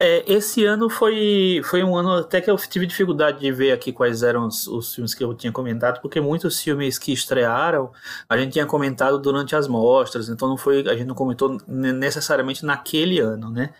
É, 0.00 0.24
esse 0.30 0.64
ano 0.64 0.88
foi, 0.88 1.60
foi 1.64 1.82
um 1.82 1.96
ano 1.96 2.12
até 2.12 2.40
que 2.40 2.50
eu 2.50 2.56
tive 2.56 2.86
dificuldade 2.86 3.40
de 3.40 3.52
ver 3.52 3.72
aqui 3.72 3.92
quais 3.92 4.22
eram 4.22 4.46
os, 4.46 4.66
os, 4.66 4.94
filmes 4.94 5.14
que 5.14 5.22
eu 5.22 5.34
tinha 5.34 5.52
comentado, 5.52 6.00
porque 6.00 6.20
muitos 6.20 6.62
filmes 6.62 6.98
que 6.98 7.12
estrearam 7.12 7.90
a 8.28 8.38
gente 8.38 8.52
tinha 8.52 8.64
comentado 8.64 9.18
durante 9.18 9.54
as 9.54 9.68
mostras, 9.68 10.28
então 10.28 10.48
não 10.48 10.56
foi 10.56 10.80
a 10.88 10.94
gente 10.94 11.06
não 11.06 11.14
comentou 11.14 11.58
necessariamente 11.66 12.64
naquele 12.64 13.20
ano, 13.20 13.50
né? 13.50 13.74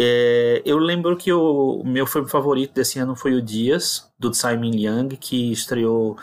É, 0.00 0.62
eu 0.64 0.78
lembro 0.78 1.16
que 1.16 1.32
o, 1.32 1.82
meu 1.84 2.06
filme 2.06 2.28
favorito 2.28 2.72
desse 2.72 3.00
ano 3.00 3.16
foi 3.16 3.34
o 3.34 3.42
Dias 3.42 4.08
do 4.16 4.32
Simon 4.32 4.70
Young, 4.74 5.08
que 5.16 5.50
estreou 5.50 6.16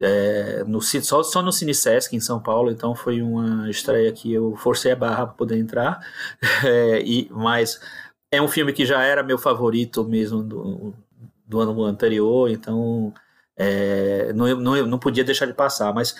é, 0.00 0.62
no, 0.64 0.80
só, 0.80 1.22
só 1.24 1.42
no 1.42 1.52
Cine 1.52 1.74
Sesc 1.74 2.14
em 2.14 2.20
São 2.20 2.40
Paulo, 2.40 2.70
então 2.70 2.94
foi 2.94 3.20
uma 3.22 3.68
estreia 3.68 4.12
que 4.12 4.32
eu 4.32 4.54
forcei 4.56 4.92
a 4.92 4.96
barra 4.96 5.26
para 5.26 5.34
poder 5.34 5.58
entrar. 5.58 6.00
É, 6.64 7.02
e, 7.02 7.28
mas 7.30 7.80
é 8.30 8.40
um 8.40 8.48
filme 8.48 8.72
que 8.72 8.86
já 8.86 9.02
era 9.02 9.22
meu 9.22 9.38
favorito 9.38 10.04
mesmo 10.04 10.42
do, 10.42 10.94
do 11.46 11.60
ano 11.60 11.84
anterior, 11.84 12.50
então 12.50 13.12
é, 13.56 14.32
não, 14.32 14.46
não, 14.60 14.86
não 14.86 14.98
podia 14.98 15.24
deixar 15.24 15.46
de 15.46 15.54
passar, 15.54 15.92
mas 15.94 16.14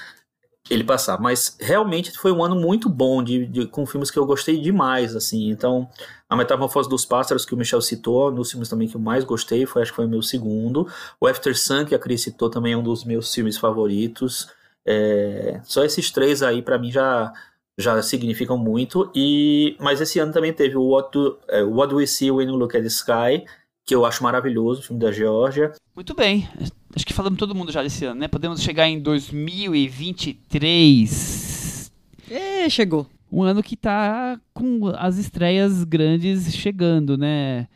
ele 0.68 0.84
passar. 0.84 1.20
Mas 1.20 1.56
realmente 1.60 2.16
foi 2.18 2.32
um 2.32 2.42
ano 2.42 2.56
muito 2.56 2.88
bom 2.88 3.22
de, 3.22 3.46
de, 3.46 3.66
com 3.66 3.86
filmes 3.86 4.10
que 4.10 4.18
eu 4.18 4.26
gostei 4.26 4.60
demais, 4.60 5.14
assim. 5.14 5.50
Então, 5.50 5.88
a 6.28 6.36
Metamorfose 6.36 6.88
dos 6.88 7.04
Pássaros, 7.04 7.44
que 7.44 7.54
o 7.54 7.56
Michel 7.56 7.80
citou, 7.80 8.30
nos 8.30 8.50
filmes 8.50 8.68
também 8.68 8.88
que 8.88 8.96
eu 8.96 9.00
mais 9.00 9.24
gostei, 9.24 9.66
foi, 9.66 9.82
acho 9.82 9.92
que 9.92 9.96
foi 9.96 10.06
o 10.06 10.08
meu 10.08 10.22
segundo. 10.22 10.88
O 11.20 11.26
After 11.26 11.56
Sun, 11.56 11.84
que 11.84 11.94
a 11.94 11.98
Cris 11.98 12.22
citou, 12.22 12.50
também 12.50 12.72
é 12.72 12.76
um 12.76 12.82
dos 12.82 13.04
meus 13.04 13.32
filmes 13.32 13.56
favoritos. 13.56 14.48
É, 14.84 15.60
só 15.64 15.84
esses 15.84 16.10
três 16.10 16.42
aí, 16.42 16.62
para 16.62 16.78
mim, 16.78 16.90
já 16.90 17.32
já 17.78 18.00
significam 18.02 18.56
muito. 18.56 19.10
E 19.14 19.76
mas 19.78 20.00
esse 20.00 20.18
ano 20.18 20.32
também 20.32 20.52
teve 20.52 20.76
o 20.76 20.88
What 20.88 21.10
Do, 21.12 21.38
é, 21.48 21.62
What 21.62 21.90
Do 21.90 21.96
We 21.96 22.06
See 22.06 22.30
When 22.30 22.50
We 22.50 22.56
Look 22.56 22.76
at 22.76 22.82
the 22.82 22.88
Sky, 22.88 23.44
que 23.84 23.94
eu 23.94 24.06
acho 24.06 24.22
maravilhoso, 24.22 24.80
o 24.80 24.82
filme 24.82 25.00
da 25.00 25.12
Geórgia. 25.12 25.72
Muito 25.94 26.14
bem. 26.14 26.48
Acho 26.96 27.06
que 27.06 27.12
falamos 27.12 27.38
todo 27.38 27.54
mundo 27.54 27.70
já 27.70 27.82
desse 27.82 28.06
ano, 28.06 28.20
né? 28.20 28.26
Podemos 28.26 28.62
chegar 28.62 28.88
em 28.88 28.98
2023. 28.98 31.92
É, 32.30 32.70
chegou. 32.70 33.06
Um 33.30 33.42
ano 33.42 33.62
que 33.62 33.76
tá 33.76 34.40
com 34.54 34.86
as 34.96 35.18
estreias 35.18 35.84
grandes 35.84 36.56
chegando, 36.56 37.18
né? 37.18 37.68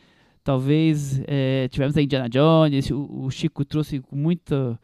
Talvez 0.43 1.21
é, 1.27 1.69
tivemos 1.69 1.99
a 1.99 2.03
Indiana 2.03 2.31
Jones, 2.31 2.91
o, 2.91 3.27
o 3.27 3.31
Chico 3.31 3.63
trouxe 3.63 4.03
muita 4.11 4.81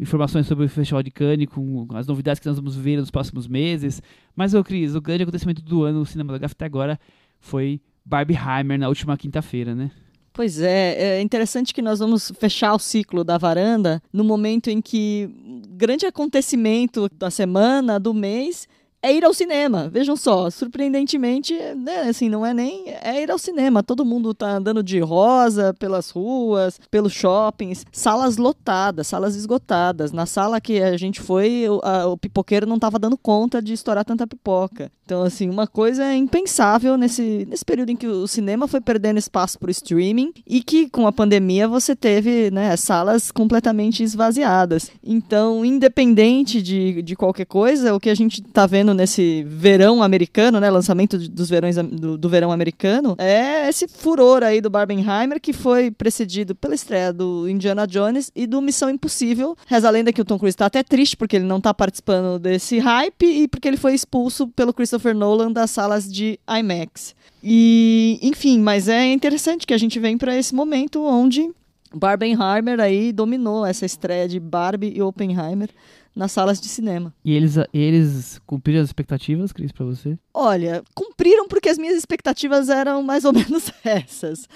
informações 0.00 0.46
sobre 0.46 0.64
o 0.64 0.68
Festival 0.68 1.02
de 1.02 1.10
Cannes, 1.10 1.46
com 1.46 1.86
as 1.92 2.06
novidades 2.06 2.40
que 2.40 2.46
nós 2.46 2.56
vamos 2.56 2.74
ver 2.74 2.96
nos 2.96 3.10
próximos 3.10 3.46
meses. 3.46 4.00
Mas, 4.34 4.54
ô 4.54 4.64
Cris, 4.64 4.94
o 4.94 5.00
grande 5.02 5.24
acontecimento 5.24 5.60
do 5.60 5.84
ano 5.84 5.98
no 5.98 6.06
cinematográfico 6.06 6.56
até 6.56 6.64
agora 6.64 6.98
foi 7.38 7.82
Barbie 8.02 8.34
Heimer 8.34 8.78
na 8.78 8.88
última 8.88 9.14
quinta-feira, 9.18 9.74
né? 9.74 9.90
Pois 10.34 10.60
é, 10.60 11.18
é 11.18 11.20
interessante 11.20 11.72
que 11.72 11.80
nós 11.80 12.00
vamos 12.00 12.32
fechar 12.40 12.74
o 12.74 12.78
ciclo 12.78 13.22
da 13.22 13.38
varanda 13.38 14.02
no 14.12 14.24
momento 14.24 14.68
em 14.68 14.82
que 14.82 15.30
grande 15.70 16.06
acontecimento 16.06 17.08
da 17.16 17.30
semana, 17.30 18.00
do 18.00 18.12
mês, 18.12 18.66
é 19.04 19.12
ir 19.12 19.22
ao 19.22 19.34
cinema. 19.34 19.90
Vejam 19.90 20.16
só, 20.16 20.48
surpreendentemente, 20.48 21.54
né, 21.76 22.08
assim, 22.08 22.30
não 22.30 22.44
é 22.44 22.54
nem 22.54 22.86
é 23.02 23.22
ir 23.22 23.30
ao 23.30 23.38
cinema. 23.38 23.82
Todo 23.82 24.02
mundo 24.02 24.32
tá 24.32 24.56
andando 24.56 24.82
de 24.82 24.98
rosa 25.00 25.74
pelas 25.74 26.08
ruas, 26.08 26.80
pelos 26.90 27.12
shoppings, 27.12 27.84
salas 27.92 28.38
lotadas, 28.38 29.06
salas 29.06 29.36
esgotadas. 29.36 30.10
Na 30.10 30.24
sala 30.24 30.58
que 30.58 30.80
a 30.80 30.96
gente 30.96 31.20
foi, 31.20 31.66
o, 31.68 31.80
a, 31.84 32.06
o 32.06 32.16
pipoqueiro 32.16 32.66
não 32.66 32.76
estava 32.76 32.98
dando 32.98 33.18
conta 33.18 33.60
de 33.60 33.74
estourar 33.74 34.06
tanta 34.06 34.26
pipoca. 34.26 34.90
Então, 35.04 35.22
assim, 35.22 35.50
uma 35.50 35.66
coisa 35.66 36.14
impensável 36.14 36.96
nesse, 36.96 37.46
nesse 37.46 37.64
período 37.64 37.90
em 37.90 37.96
que 37.96 38.06
o 38.06 38.26
cinema 38.26 38.66
foi 38.66 38.80
perdendo 38.80 39.18
espaço 39.18 39.58
para 39.58 39.68
o 39.68 39.70
streaming 39.70 40.32
e 40.46 40.62
que 40.62 40.88
com 40.88 41.06
a 41.06 41.12
pandemia 41.12 41.68
você 41.68 41.94
teve 41.94 42.50
né, 42.50 42.74
salas 42.76 43.30
completamente 43.30 44.02
esvaziadas. 44.02 44.90
Então, 45.04 45.62
independente 45.62 46.62
de, 46.62 47.02
de 47.02 47.14
qualquer 47.14 47.44
coisa, 47.44 47.94
o 47.94 48.00
que 48.00 48.08
a 48.08 48.14
gente 48.14 48.40
está 48.40 48.66
vendo 48.66 48.93
nesse 48.94 49.44
verão 49.46 50.02
americano, 50.02 50.60
né, 50.60 50.70
lançamento 50.70 51.18
dos 51.18 51.48
verões 51.48 51.76
do, 51.76 52.16
do, 52.16 52.28
verão 52.28 52.50
americano, 52.50 53.14
é 53.18 53.68
esse 53.68 53.86
furor 53.86 54.42
aí 54.42 54.60
do 54.60 54.70
Barbenheimer 54.70 55.40
que 55.40 55.52
foi 55.52 55.90
precedido 55.90 56.54
pela 56.54 56.74
estreia 56.74 57.12
do 57.12 57.48
Indiana 57.48 57.86
Jones 57.86 58.30
e 58.34 58.46
do 58.46 58.62
Missão 58.62 58.88
Impossível. 58.88 59.56
Reza 59.66 59.88
a 59.88 59.90
lenda 59.90 60.12
que 60.12 60.20
o 60.20 60.24
Tom 60.24 60.38
Cruise 60.38 60.54
está 60.54 60.66
até 60.66 60.82
triste 60.82 61.16
porque 61.16 61.36
ele 61.36 61.44
não 61.44 61.58
está 61.58 61.74
participando 61.74 62.38
desse 62.38 62.78
hype 62.78 63.24
e 63.24 63.48
porque 63.48 63.68
ele 63.68 63.76
foi 63.76 63.94
expulso 63.94 64.48
pelo 64.48 64.72
Christopher 64.72 65.14
Nolan 65.14 65.52
das 65.52 65.70
salas 65.70 66.10
de 66.10 66.38
IMAX. 66.48 67.14
E, 67.42 68.18
enfim, 68.22 68.58
mas 68.60 68.88
é 68.88 69.12
interessante 69.12 69.66
que 69.66 69.74
a 69.74 69.78
gente 69.78 69.98
vem 69.98 70.16
para 70.16 70.36
esse 70.36 70.54
momento 70.54 71.04
onde 71.04 71.50
Barbenheimer 71.94 72.80
aí 72.80 73.12
dominou 73.12 73.64
essa 73.64 73.86
estreia 73.86 74.28
de 74.28 74.40
Barbie 74.40 74.92
e 74.96 75.02
Oppenheimer 75.02 75.68
nas 76.14 76.30
salas 76.30 76.60
de 76.60 76.68
cinema. 76.68 77.12
E 77.24 77.32
eles, 77.34 77.56
eles 77.72 78.40
cumpriram 78.46 78.80
as 78.80 78.88
expectativas, 78.88 79.52
Cris, 79.52 79.72
para 79.72 79.84
você? 79.84 80.16
Olha, 80.32 80.82
cumpriram 80.94 81.48
porque 81.48 81.68
as 81.68 81.76
minhas 81.76 81.96
expectativas 81.96 82.68
eram 82.68 83.02
mais 83.02 83.24
ou 83.24 83.32
menos 83.34 83.70
essas. 83.82 84.48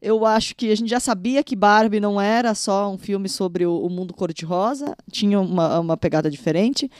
Eu 0.00 0.26
acho 0.26 0.54
que 0.54 0.70
a 0.70 0.76
gente 0.76 0.90
já 0.90 1.00
sabia 1.00 1.42
que 1.42 1.56
Barbie 1.56 2.00
não 2.00 2.20
era 2.20 2.54
só 2.54 2.90
um 2.92 2.98
filme 2.98 3.28
sobre 3.28 3.64
o, 3.64 3.78
o 3.78 3.88
mundo 3.88 4.12
cor-de-rosa, 4.12 4.94
tinha 5.10 5.40
uma, 5.40 5.80
uma 5.80 5.96
pegada 5.96 6.30
diferente 6.30 6.90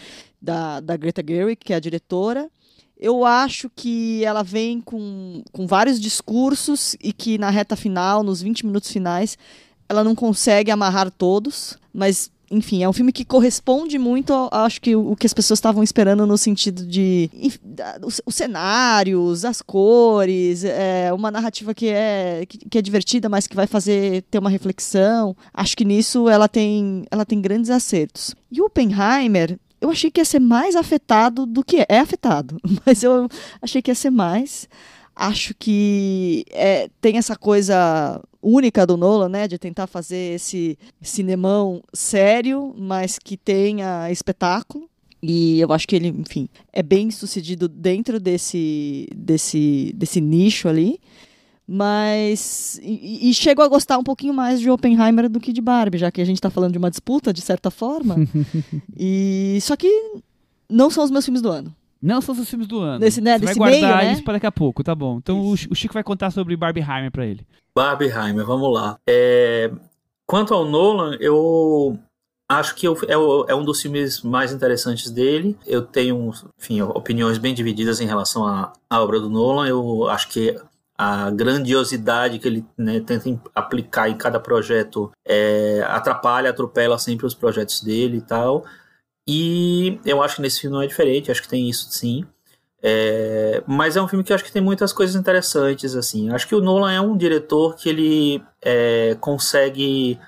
da, 0.40 0.80
da 0.80 0.96
Greta 0.96 1.22
Gerwig, 1.26 1.56
que 1.56 1.72
é 1.72 1.76
a 1.76 1.80
diretora. 1.80 2.48
Eu 2.98 3.26
acho 3.26 3.70
que 3.76 4.24
ela 4.24 4.42
vem 4.42 4.80
com, 4.80 5.42
com 5.52 5.66
vários 5.66 6.00
discursos 6.00 6.96
e 7.02 7.12
que 7.12 7.36
na 7.36 7.50
reta 7.50 7.76
final, 7.76 8.22
nos 8.22 8.40
20 8.40 8.64
minutos 8.64 8.90
finais, 8.90 9.36
ela 9.86 10.02
não 10.02 10.14
consegue 10.14 10.70
amarrar 10.70 11.10
todos, 11.10 11.78
mas 11.92 12.30
enfim, 12.50 12.82
é 12.82 12.88
um 12.88 12.92
filme 12.92 13.12
que 13.12 13.24
corresponde 13.24 13.98
muito, 13.98 14.32
ao, 14.32 14.48
acho 14.52 14.80
que 14.80 14.94
o 14.94 15.16
que 15.16 15.26
as 15.26 15.34
pessoas 15.34 15.58
estavam 15.58 15.82
esperando 15.82 16.26
no 16.26 16.38
sentido 16.38 16.86
de 16.86 17.28
os, 18.02 18.20
os 18.24 18.34
cenários, 18.34 19.44
as 19.44 19.60
cores, 19.60 20.64
é, 20.64 21.12
uma 21.12 21.30
narrativa 21.30 21.74
que 21.74 21.88
é, 21.88 22.44
que, 22.46 22.78
é 22.78 22.82
divertida, 22.82 23.28
mas 23.28 23.46
que 23.46 23.56
vai 23.56 23.66
fazer 23.66 24.22
ter 24.30 24.38
uma 24.38 24.50
reflexão. 24.50 25.36
Acho 25.52 25.76
que 25.76 25.84
nisso 25.84 26.28
ela 26.28 26.48
tem, 26.48 27.04
ela 27.10 27.24
tem 27.24 27.40
grandes 27.40 27.70
acertos. 27.70 28.34
E 28.50 28.60
o 28.60 28.66
Oppenheimer, 28.66 29.58
eu 29.80 29.90
achei 29.90 30.10
que 30.10 30.20
ia 30.20 30.24
ser 30.24 30.40
mais 30.40 30.76
afetado 30.76 31.46
do 31.46 31.64
que 31.64 31.78
é, 31.80 31.86
é 31.88 31.98
afetado, 31.98 32.58
mas 32.86 33.02
eu 33.02 33.28
achei 33.60 33.82
que 33.82 33.90
ia 33.90 33.94
ser 33.94 34.10
mais. 34.10 34.68
Acho 35.16 35.54
que 35.58 36.44
é, 36.50 36.90
tem 37.00 37.16
essa 37.16 37.34
coisa 37.34 38.22
única 38.42 38.86
do 38.86 38.98
Nolan, 38.98 39.30
né, 39.30 39.48
de 39.48 39.58
tentar 39.58 39.86
fazer 39.86 40.34
esse 40.34 40.78
cinemão 41.00 41.82
sério, 41.92 42.74
mas 42.76 43.18
que 43.18 43.36
tenha 43.36 44.10
espetáculo. 44.10 44.88
E 45.22 45.58
eu 45.58 45.72
acho 45.72 45.88
que 45.88 45.96
ele, 45.96 46.08
enfim, 46.08 46.48
é 46.70 46.82
bem 46.82 47.10
sucedido 47.10 47.66
dentro 47.66 48.20
desse, 48.20 49.08
desse, 49.16 49.92
desse 49.96 50.20
nicho 50.20 50.68
ali. 50.68 51.00
Mas. 51.66 52.78
E, 52.82 53.28
e 53.28 53.34
chego 53.34 53.62
a 53.62 53.68
gostar 53.68 53.98
um 53.98 54.04
pouquinho 54.04 54.32
mais 54.32 54.60
de 54.60 54.70
Oppenheimer 54.70 55.28
do 55.28 55.40
que 55.40 55.52
de 55.52 55.60
Barbie, 55.60 55.98
já 55.98 56.12
que 56.12 56.20
a 56.20 56.24
gente 56.24 56.36
está 56.36 56.50
falando 56.50 56.72
de 56.72 56.78
uma 56.78 56.90
disputa, 56.90 57.32
de 57.32 57.40
certa 57.40 57.70
forma. 57.70 58.16
e 58.96 59.58
Só 59.62 59.74
que 59.74 59.88
não 60.70 60.90
são 60.90 61.02
os 61.02 61.10
meus 61.10 61.24
filmes 61.24 61.42
do 61.42 61.50
ano. 61.50 61.74
Não 62.06 62.20
são 62.20 62.34
os 62.34 62.48
filmes 62.48 62.68
do 62.68 62.80
ano. 62.80 63.00
Nesse, 63.00 63.20
né, 63.20 63.38
Você 63.38 63.44
vai 63.44 63.54
guardar 63.54 63.80
meio, 63.80 63.96
né? 63.96 64.12
isso 64.12 64.22
para 64.22 64.34
daqui 64.34 64.46
a 64.46 64.52
pouco, 64.52 64.84
tá 64.84 64.94
bom. 64.94 65.18
Então 65.18 65.40
o, 65.40 65.52
o 65.52 65.74
Chico 65.74 65.94
vai 65.94 66.04
contar 66.04 66.30
sobre 66.30 66.56
Barbieheimer 66.56 67.10
para 67.10 67.26
ele. 67.26 67.46
Barbieheimer, 67.74 68.44
vamos 68.46 68.72
lá. 68.72 68.98
É, 69.06 69.70
quanto 70.26 70.54
ao 70.54 70.64
Nolan, 70.64 71.16
eu 71.20 71.98
Acho 72.48 72.76
que 72.76 72.86
é, 72.86 72.92
é 73.48 73.54
um 73.56 73.64
dos 73.64 73.82
filmes 73.82 74.22
mais 74.22 74.52
interessantes 74.52 75.10
dele. 75.10 75.58
Eu 75.66 75.82
tenho, 75.82 76.32
enfim, 76.56 76.80
opiniões 76.80 77.38
bem 77.38 77.52
divididas 77.52 78.00
em 78.00 78.06
relação 78.06 78.46
à, 78.46 78.72
à 78.88 79.02
obra 79.02 79.18
do 79.18 79.28
Nolan. 79.28 79.66
Eu 79.66 80.08
acho 80.08 80.28
que 80.28 80.56
a 80.96 81.28
grandiosidade 81.30 82.38
que 82.38 82.46
ele 82.46 82.64
né, 82.78 83.00
tenta 83.00 83.28
aplicar 83.52 84.08
em 84.08 84.16
cada 84.16 84.38
projeto 84.38 85.10
é, 85.24 85.84
atrapalha, 85.88 86.50
atropela 86.50 86.98
sempre 86.98 87.26
os 87.26 87.34
projetos 87.34 87.82
dele 87.82 88.18
e 88.18 88.22
tal. 88.22 88.64
E 89.26 89.98
eu 90.04 90.22
acho 90.22 90.36
que 90.36 90.42
nesse 90.42 90.60
filme 90.60 90.76
não 90.76 90.82
é 90.82 90.86
diferente, 90.86 91.30
acho 91.30 91.42
que 91.42 91.48
tem 91.48 91.68
isso 91.68 91.90
sim. 91.90 92.24
É, 92.82 93.64
mas 93.66 93.96
é 93.96 94.02
um 94.02 94.06
filme 94.06 94.22
que 94.22 94.32
eu 94.32 94.34
acho 94.36 94.44
que 94.44 94.52
tem 94.52 94.62
muitas 94.62 94.92
coisas 94.92 95.16
interessantes, 95.16 95.96
assim. 95.96 96.30
Acho 96.30 96.46
que 96.46 96.54
o 96.54 96.60
Nolan 96.60 96.92
é 96.92 97.00
um 97.00 97.16
diretor 97.16 97.74
que 97.74 97.88
ele 97.88 98.42
é, 98.62 99.16
consegue 99.20 100.18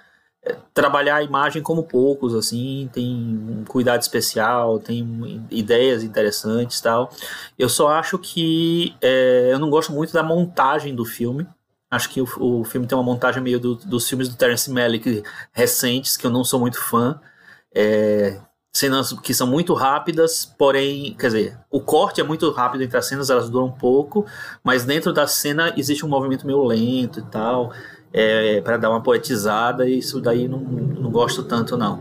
é, 0.43 0.57
trabalhar 0.75 1.17
a 1.17 1.23
imagem 1.23 1.63
como 1.63 1.85
poucos, 1.85 2.35
assim, 2.35 2.91
tem 2.93 3.07
um 3.07 3.65
cuidado 3.65 4.03
especial, 4.03 4.81
tem 4.81 5.47
ideias 5.51 6.03
interessantes 6.03 6.81
tal. 6.81 7.13
Eu 7.59 7.69
só 7.69 7.89
acho 7.91 8.19
que 8.19 8.97
é, 9.01 9.51
eu 9.53 9.59
não 9.61 9.71
gosto 9.71 9.93
muito 9.93 10.13
da 10.13 10.23
montagem 10.23 10.95
do 10.95 11.05
filme. 11.05 11.47
Acho 11.91 12.11
que 12.11 12.21
o, 12.21 12.27
o 12.41 12.65
filme 12.65 12.87
tem 12.87 12.99
uma 12.99 13.05
montagem 13.05 13.43
meio 13.43 13.61
do, 13.61 13.75
dos 13.77 14.09
filmes 14.09 14.29
do 14.29 14.37
Terence 14.37 14.71
Malick 14.71 15.23
recentes, 15.53 16.17
que 16.17 16.27
eu 16.27 16.31
não 16.31 16.45
sou 16.45 16.61
muito 16.61 16.81
fã. 16.81 17.21
É, 17.75 18.41
cenas 18.79 19.13
que 19.13 19.35
são 19.35 19.47
muito 19.47 19.75
rápidas, 19.75 20.45
porém, 20.59 21.15
quer 21.19 21.27
dizer, 21.27 21.59
o 21.71 21.81
corte 21.81 22.21
é 22.21 22.25
muito 22.25 22.51
rápido 22.51 22.83
entre 22.83 22.97
as 22.97 23.07
cenas, 23.07 23.31
elas 23.31 23.51
duram 23.51 23.67
um 23.67 23.73
pouco, 23.73 24.25
mas 24.63 24.85
dentro 24.85 25.13
da 25.13 25.27
cena 25.27 25.73
existe 25.77 26.05
um 26.07 26.09
movimento 26.09 26.47
meio 26.47 26.63
lento 26.65 27.21
e 27.21 27.23
tal, 27.23 27.73
é, 28.13 28.61
para 28.61 28.77
dar 28.77 28.91
uma 28.91 29.03
poetizada, 29.03 29.89
e 29.89 29.99
isso 29.99 30.21
daí 30.21 30.47
não, 30.47 30.61
não 30.61 31.11
gosto 31.11 31.43
tanto 31.43 31.77
não. 31.77 32.01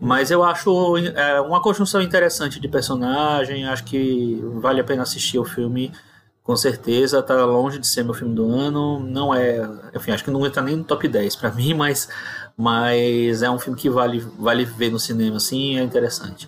Mas 0.00 0.30
eu 0.30 0.42
acho 0.44 0.96
é, 0.98 1.40
uma 1.40 1.60
construção 1.60 2.00
interessante 2.00 2.60
de 2.60 2.68
personagem, 2.68 3.66
acho 3.66 3.84
que 3.84 4.40
vale 4.56 4.80
a 4.80 4.84
pena 4.84 5.02
assistir 5.02 5.38
o 5.38 5.44
filme 5.44 5.92
com 6.50 6.56
certeza 6.56 7.22
tá 7.22 7.44
longe 7.44 7.78
de 7.78 7.86
ser 7.86 8.02
meu 8.02 8.12
filme 8.12 8.34
do 8.34 8.50
ano. 8.50 8.98
Não 8.98 9.32
é, 9.32 9.60
enfim, 9.94 10.10
acho 10.10 10.24
que 10.24 10.32
não 10.32 10.44
entra 10.44 10.60
nem 10.60 10.74
no 10.74 10.82
top 10.82 11.06
10 11.06 11.36
para 11.36 11.52
mim, 11.54 11.74
mas 11.74 12.08
mas 12.60 13.42
é 13.42 13.50
um 13.50 13.58
filme 13.58 13.78
que 13.78 13.88
vale, 13.88 14.20
vale 14.38 14.66
ver 14.66 14.92
no 14.92 15.00
cinema, 15.00 15.38
assim, 15.38 15.78
é 15.78 15.82
interessante. 15.82 16.46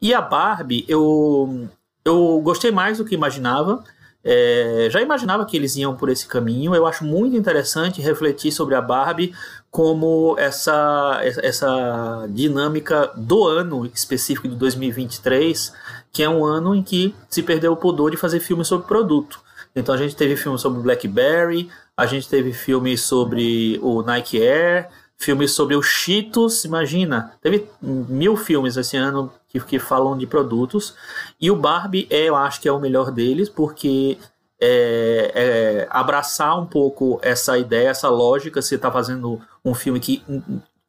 E 0.00 0.14
a 0.14 0.20
Barbie, 0.22 0.86
eu, 0.88 1.68
eu 2.02 2.40
gostei 2.42 2.70
mais 2.70 2.96
do 2.96 3.04
que 3.04 3.14
imaginava. 3.14 3.84
É, 4.24 4.88
já 4.90 5.02
imaginava 5.02 5.44
que 5.44 5.54
eles 5.54 5.76
iam 5.76 5.94
por 5.94 6.08
esse 6.08 6.26
caminho. 6.26 6.74
Eu 6.74 6.86
acho 6.86 7.04
muito 7.04 7.36
interessante 7.36 8.00
refletir 8.00 8.50
sobre 8.50 8.74
a 8.74 8.80
Barbie 8.80 9.34
como 9.70 10.36
essa, 10.38 11.20
essa 11.22 12.26
dinâmica 12.30 13.12
do 13.14 13.46
ano 13.46 13.84
específico 13.84 14.48
de 14.48 14.56
2023, 14.56 15.70
que 16.10 16.22
é 16.22 16.28
um 16.30 16.46
ano 16.46 16.74
em 16.74 16.82
que 16.82 17.14
se 17.28 17.42
perdeu 17.42 17.72
o 17.72 17.76
pudor 17.76 18.10
de 18.10 18.16
fazer 18.16 18.40
filmes 18.40 18.68
sobre 18.68 18.86
produto. 18.86 19.38
Então 19.76 19.94
a 19.94 19.98
gente 19.98 20.16
teve 20.16 20.34
filmes 20.34 20.62
sobre 20.62 20.80
BlackBerry, 20.80 21.68
a 21.94 22.06
gente 22.06 22.26
teve 22.26 22.54
filmes 22.54 23.02
sobre 23.02 23.78
o 23.82 24.02
Nike 24.02 24.42
Air, 24.42 24.88
filmes 25.22 25.52
sobre 25.52 25.76
os 25.76 25.86
Cheetos, 25.86 26.64
imagina, 26.64 27.32
teve 27.40 27.68
mil 27.80 28.36
filmes 28.36 28.76
esse 28.76 28.96
ano 28.96 29.32
que, 29.48 29.60
que 29.60 29.78
falam 29.78 30.18
de 30.18 30.26
produtos, 30.26 30.94
e 31.40 31.50
o 31.50 31.56
Barbie, 31.56 32.08
é, 32.10 32.28
eu 32.28 32.34
acho 32.36 32.60
que 32.60 32.68
é 32.68 32.72
o 32.72 32.80
melhor 32.80 33.10
deles, 33.10 33.48
porque 33.48 34.18
é, 34.60 35.32
é, 35.34 35.88
abraçar 35.90 36.58
um 36.60 36.66
pouco 36.66 37.20
essa 37.22 37.56
ideia, 37.56 37.90
essa 37.90 38.08
lógica, 38.08 38.60
você 38.60 38.74
está 38.74 38.90
fazendo 38.90 39.40
um 39.64 39.74
filme 39.74 40.00
que, 40.00 40.24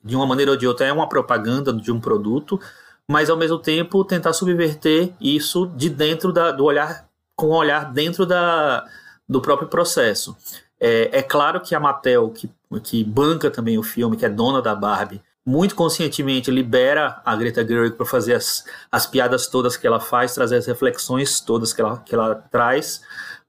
de 0.04 0.16
uma 0.16 0.26
maneira 0.26 0.52
ou 0.52 0.58
de 0.58 0.68
outra, 0.68 0.88
é 0.88 0.94
uma 0.94 1.08
propaganda 1.08 1.72
de 1.72 1.92
um 1.92 2.00
produto, 2.00 2.60
mas 3.08 3.30
ao 3.30 3.38
mesmo 3.38 3.60
tempo 3.60 4.04
tentar 4.04 4.34
subverter 4.34 5.14
isso 5.22 5.68
de 5.76 5.90
dentro 5.90 6.34
da, 6.34 6.52
do 6.52 6.64
olhar, 6.64 7.08
com 7.36 7.48
um 7.50 7.56
olhar 7.56 7.92
dentro 7.92 8.26
da, 8.26 8.84
do 9.30 9.42
próprio 9.42 9.68
processo. 9.68 10.36
É, 10.80 11.20
é 11.20 11.22
claro 11.22 11.62
que 11.62 11.74
a 11.74 11.80
Mattel, 11.80 12.30
que, 12.30 12.50
que 12.80 13.04
banca 13.04 13.50
também 13.52 13.78
o 13.78 13.84
filme, 13.84 14.18
que 14.18 14.26
é 14.26 14.30
dona 14.30 14.62
da 14.62 14.76
Barbie, 14.76 15.22
muito 15.45 15.76
conscientemente 15.76 16.50
libera 16.50 17.22
a 17.26 17.36
Greta 17.36 17.66
Gerwig 17.68 17.95
para 17.95 18.06
fazer 18.06 18.36
as, 18.36 18.64
as 18.91 19.06
piadas 19.06 19.48
todas 19.48 19.76
que 19.76 19.86
ela 19.86 20.00
faz, 20.00 20.34
trazer 20.34 20.58
as 20.58 20.66
reflexões 20.66 21.41
todas 21.41 21.74
que 21.74 21.82
ela, 21.82 21.98
que 21.98 22.16
ela 22.16 22.36
traz, 22.36 23.02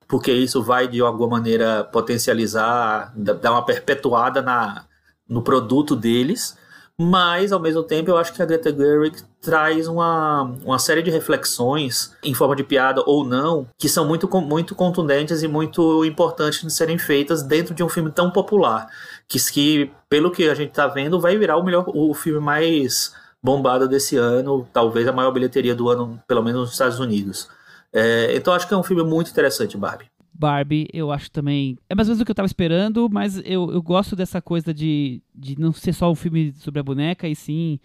porque 0.08 0.32
isso 0.32 0.62
vai 0.62 0.88
de 0.88 1.00
alguma 1.00 1.38
maneira 1.38 1.84
potencializar, 1.84 3.12
dar 3.16 3.52
uma 3.52 3.64
perpetuada 3.64 4.42
na, 4.42 4.84
no 5.28 5.42
produto 5.42 5.94
deles 5.94 6.56
mas 7.00 7.50
ao 7.50 7.58
mesmo 7.58 7.82
tempo 7.82 8.10
eu 8.10 8.16
acho 8.16 8.32
que 8.32 8.40
a 8.40 8.46
Greta 8.46 8.74
Gerwig 8.74 9.22
traz 9.40 9.88
uma, 9.88 10.42
uma 10.64 10.78
série 10.78 11.02
de 11.02 11.10
reflexões 11.10 12.14
em 12.22 12.32
forma 12.34 12.54
de 12.54 12.62
piada 12.62 13.02
ou 13.04 13.24
não 13.24 13.66
que 13.76 13.88
são 13.88 14.06
muito, 14.06 14.28
muito 14.40 14.74
contundentes 14.74 15.42
e 15.42 15.48
muito 15.48 16.04
importantes 16.04 16.62
de 16.62 16.72
serem 16.72 16.96
feitas 16.96 17.42
dentro 17.42 17.74
de 17.74 17.82
um 17.82 17.88
filme 17.88 18.10
tão 18.12 18.30
popular. 18.30 18.86
Que, 19.28 19.38
que 19.52 19.90
pelo 20.08 20.30
que 20.30 20.48
a 20.48 20.54
gente 20.54 20.70
está 20.70 20.86
vendo 20.86 21.20
vai 21.20 21.36
virar 21.36 21.56
o 21.56 21.64
melhor 21.64 21.84
o 21.88 22.14
filme 22.14 22.40
mais 22.40 23.14
bombado 23.42 23.88
desse 23.88 24.16
ano 24.16 24.66
talvez 24.72 25.08
a 25.08 25.12
maior 25.12 25.32
bilheteria 25.32 25.74
do 25.74 25.88
ano 25.88 26.22
pelo 26.28 26.42
menos 26.42 26.60
nos 26.62 26.72
Estados 26.72 27.00
Unidos. 27.00 27.48
É, 27.92 28.34
então 28.36 28.54
acho 28.54 28.68
que 28.68 28.74
é 28.74 28.76
um 28.76 28.82
filme 28.82 29.02
muito 29.02 29.30
interessante 29.30 29.76
Barbie 29.76 30.13
Barbie, 30.34 30.88
eu 30.92 31.12
acho 31.12 31.30
também. 31.30 31.78
É 31.88 31.94
mais 31.94 32.08
ou 32.08 32.12
menos 32.12 32.20
o 32.20 32.24
que 32.24 32.30
eu 32.30 32.34
tava 32.34 32.46
esperando, 32.46 33.08
mas 33.08 33.38
eu, 33.44 33.70
eu 33.70 33.80
gosto 33.80 34.16
dessa 34.16 34.42
coisa 34.42 34.74
de, 34.74 35.22
de 35.34 35.58
não 35.58 35.72
ser 35.72 35.92
só 35.92 36.10
um 36.10 36.14
filme 36.14 36.52
sobre 36.56 36.80
a 36.80 36.82
boneca, 36.82 37.28
e 37.28 37.36
sim 37.36 37.78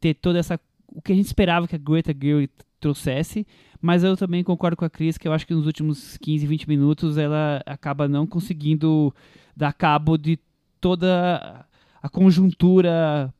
ter 0.00 0.14
toda 0.14 0.38
essa. 0.38 0.60
O 0.94 1.02
que 1.02 1.12
a 1.12 1.16
gente 1.16 1.26
esperava 1.26 1.66
que 1.66 1.74
a 1.74 1.78
Greta 1.78 2.14
Gerwig 2.18 2.50
trouxesse. 2.80 3.46
Mas 3.80 4.02
eu 4.02 4.16
também 4.16 4.42
concordo 4.42 4.76
com 4.76 4.84
a 4.84 4.90
Cris 4.90 5.18
que 5.18 5.28
eu 5.28 5.32
acho 5.32 5.46
que 5.46 5.54
nos 5.54 5.66
últimos 5.66 6.16
15, 6.18 6.46
20 6.46 6.68
minutos 6.68 7.18
ela 7.18 7.62
acaba 7.66 8.08
não 8.08 8.26
conseguindo 8.26 9.14
dar 9.54 9.72
cabo 9.72 10.16
de 10.16 10.38
toda 10.80 11.66
a 12.02 12.08
conjuntura 12.08 13.32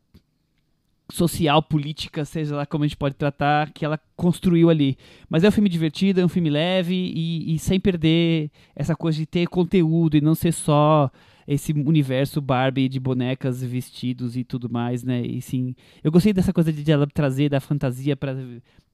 social, 1.10 1.62
política, 1.62 2.24
seja 2.24 2.56
lá 2.56 2.66
como 2.66 2.84
a 2.84 2.86
gente 2.86 2.96
pode 2.96 3.14
tratar, 3.14 3.70
que 3.72 3.84
ela 3.84 3.98
construiu 4.16 4.68
ali. 4.68 4.98
Mas 5.28 5.44
é 5.44 5.48
um 5.48 5.52
filme 5.52 5.68
divertido, 5.68 6.20
é 6.20 6.24
um 6.24 6.28
filme 6.28 6.50
leve 6.50 6.94
e, 6.94 7.54
e, 7.54 7.58
sem 7.58 7.78
perder 7.78 8.50
essa 8.74 8.96
coisa 8.96 9.16
de 9.16 9.26
ter 9.26 9.46
conteúdo 9.46 10.16
e 10.16 10.20
não 10.20 10.34
ser 10.34 10.52
só 10.52 11.10
esse 11.46 11.72
universo 11.72 12.40
Barbie 12.40 12.88
de 12.88 12.98
bonecas, 12.98 13.62
vestidos 13.62 14.36
e 14.36 14.42
tudo 14.42 14.68
mais, 14.68 15.04
né? 15.04 15.22
E 15.22 15.40
sim, 15.40 15.76
eu 16.02 16.10
gostei 16.10 16.32
dessa 16.32 16.52
coisa 16.52 16.72
de 16.72 16.90
ela 16.90 17.06
trazer 17.06 17.48
da 17.48 17.60
fantasia 17.60 18.16
para 18.16 18.34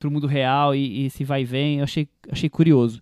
o 0.05 0.11
mundo 0.11 0.27
real 0.27 0.75
e, 0.75 1.03
e 1.03 1.07
esse 1.07 1.25
vai 1.25 1.43
e 1.43 1.45
vem, 1.47 1.79
eu 1.79 1.85
achei, 1.85 2.07
achei 2.31 2.51
curioso. 2.51 3.01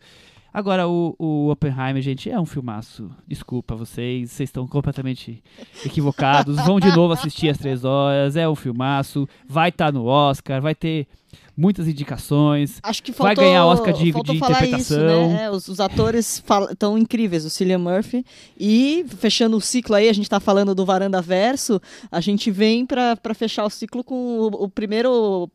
Agora, 0.53 0.89
o, 0.89 1.15
o 1.19 1.49
Oppenheimer, 1.51 2.03
gente, 2.03 2.31
é 2.31 2.39
um 2.39 2.47
filmaço. 2.47 3.11
Desculpa 3.27 3.75
vocês, 3.75 4.31
vocês 4.33 4.49
estão 4.49 4.67
completamente 4.67 5.43
equivocados. 5.85 6.57
Vão 6.67 6.81
de 6.81 6.95
novo 6.95 7.13
assistir 7.13 7.49
as 7.49 7.59
três 7.59 7.85
horas, 7.85 8.37
é 8.37 8.49
um 8.49 8.57
filmaço. 8.57 9.29
Vai 9.49 9.69
estar 9.69 9.87
tá 9.87 9.93
no 9.93 10.07
Oscar, 10.07 10.61
vai 10.61 10.75
ter 10.75 11.07
muitas 11.57 11.87
indicações. 11.87 12.79
Acho 12.83 13.03
que 13.03 13.13
faltou, 13.13 13.37
vai 13.37 13.45
ganhar 13.45 13.67
Oscar 13.67 13.93
de, 13.93 14.11
de 14.11 14.37
interpretação. 14.37 14.79
Isso, 14.79 14.97
né? 14.99 15.45
é, 15.45 15.51
os, 15.51 15.69
os, 15.69 15.79
atores 15.79 16.43
estão 16.71 16.99
incríveis, 16.99 17.45
o 17.45 17.51
Cillian 17.51 17.79
Murphy. 17.79 18.25
E 18.59 19.05
fechando 19.19 19.57
o 19.57 19.61
ciclo 19.61 19.95
aí, 19.95 20.09
a 20.09 20.13
gente 20.13 20.25
está 20.25 20.41
falando 20.41 20.75
do 20.75 20.85
Varanda 20.85 21.21
Verso, 21.21 21.81
a 22.11 22.21
gente 22.21 22.51
vem 22.51 22.87
para 22.87 23.35
fechar 23.35 23.65
o 23.65 23.71
ciclo 23.71 24.03
com 24.03 24.15
o, 24.15 24.47
o 24.65 24.69
primeiro 24.69 25.51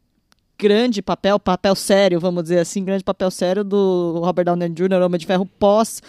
grande 0.58 1.02
papel, 1.02 1.40
papel 1.40 1.76
sério, 1.76 2.20
vamos 2.20 2.44
dizer 2.44 2.60
assim, 2.60 2.84
grande 2.84 3.04
papel 3.04 3.30
sério 3.32 3.64
do 3.64 4.20
Robert 4.24 4.46
Downey 4.46 4.70
Jr., 4.70 5.02
Homem 5.04 5.20
de 5.20 5.26
Ferro 5.26 5.46
pós 5.46 6.02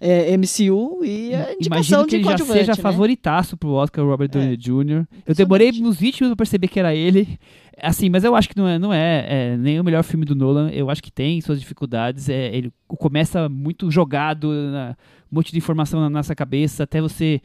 é, 0.00 0.34
MCU 0.36 1.04
e 1.04 1.34
a 1.34 1.52
indicação 1.52 2.04
Imagino 2.04 2.06
que 2.06 2.16
ele 2.16 2.24
já 2.24 2.38
seja 2.38 2.72
né? 2.72 2.76
favoritaço 2.76 3.56
pro 3.56 3.72
Oscar 3.72 4.04
Robert 4.04 4.28
Downey 4.28 4.54
é. 4.54 4.56
Jr. 4.56 5.06
Eu 5.26 5.34
demorei 5.34 5.70
nos 5.72 5.98
20 5.98 6.22
minutos 6.22 6.36
pra 6.36 6.36
perceber 6.36 6.68
que 6.68 6.80
era 6.80 6.94
ele. 6.94 7.38
Assim, 7.82 8.08
mas 8.08 8.24
eu 8.24 8.34
acho 8.34 8.48
que 8.48 8.56
não 8.56 8.66
é, 8.66 8.78
não 8.78 8.92
é, 8.92 9.26
é, 9.28 9.56
nem 9.56 9.78
o 9.78 9.84
melhor 9.84 10.02
filme 10.02 10.24
do 10.24 10.34
Nolan. 10.34 10.70
Eu 10.70 10.88
acho 10.88 11.02
que 11.02 11.10
tem 11.10 11.40
suas 11.42 11.60
dificuldades. 11.60 12.28
É, 12.30 12.54
ele 12.54 12.72
começa 12.88 13.48
muito 13.48 13.90
jogado, 13.90 14.50
na, 14.50 14.96
um 15.30 15.36
monte 15.36 15.52
de 15.52 15.58
informação 15.58 16.00
na 16.00 16.08
nossa 16.08 16.34
cabeça, 16.34 16.84
até 16.84 17.00
você 17.00 17.40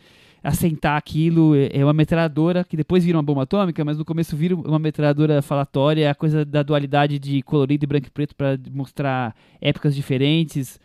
assentar 0.46 0.96
aquilo. 0.96 1.56
É, 1.56 1.70
é 1.74 1.84
uma 1.84 1.94
metralhadora 1.94 2.64
que 2.64 2.78
depois 2.78 3.04
vira 3.04 3.18
uma 3.18 3.24
bomba 3.24 3.44
atômica, 3.44 3.84
mas 3.84 3.98
no 3.98 4.06
começo 4.06 4.38
vira 4.38 4.56
uma 4.56 4.80
metralhadora 4.80 5.42
falatória, 5.42 6.10
a 6.10 6.16
coisa 6.16 6.46
da 6.46 6.62
dualidade 6.62 7.18
de 7.18 7.42
colorido 7.42 7.84
e 7.84 7.88
branco 7.88 8.08
e 8.08 8.12
preto 8.12 8.36
para 8.36 8.58
mostrar 8.72 9.36
épocas 9.60 9.96
diferentes. 9.96 10.80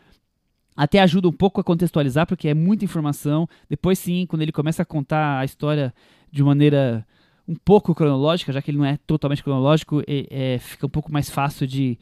Até 0.75 1.01
ajuda 1.01 1.29
um 1.29 1.33
pouco 1.33 1.61
a 1.61 1.65
contextualizar, 1.65 2.27
porque 2.27 2.49
é 2.49 2.55
muita 2.55 2.85
informação. 2.85 3.47
Depois, 3.69 3.99
sim, 3.99 4.25
quando 4.27 4.43
ele 4.43 4.53
começa 4.53 4.83
a 4.83 4.87
contar 4.87 5.41
a 5.41 5.45
história 5.45 5.93
de 6.33 6.43
maneira 6.43 7.07
um 7.47 7.55
pouco 7.55 7.95
cronológica, 7.95 8.53
já 8.53 8.63
que 8.63 8.71
ele 8.71 8.79
não 8.79 8.85
é 8.85 8.97
totalmente 9.07 9.43
cronológico, 9.43 10.01
é, 10.07 10.55
é, 10.55 10.59
fica 10.59 10.87
um 10.87 10.91
pouco 10.91 11.13
mais 11.13 11.29
fácil 11.29 11.67
de, 11.67 11.99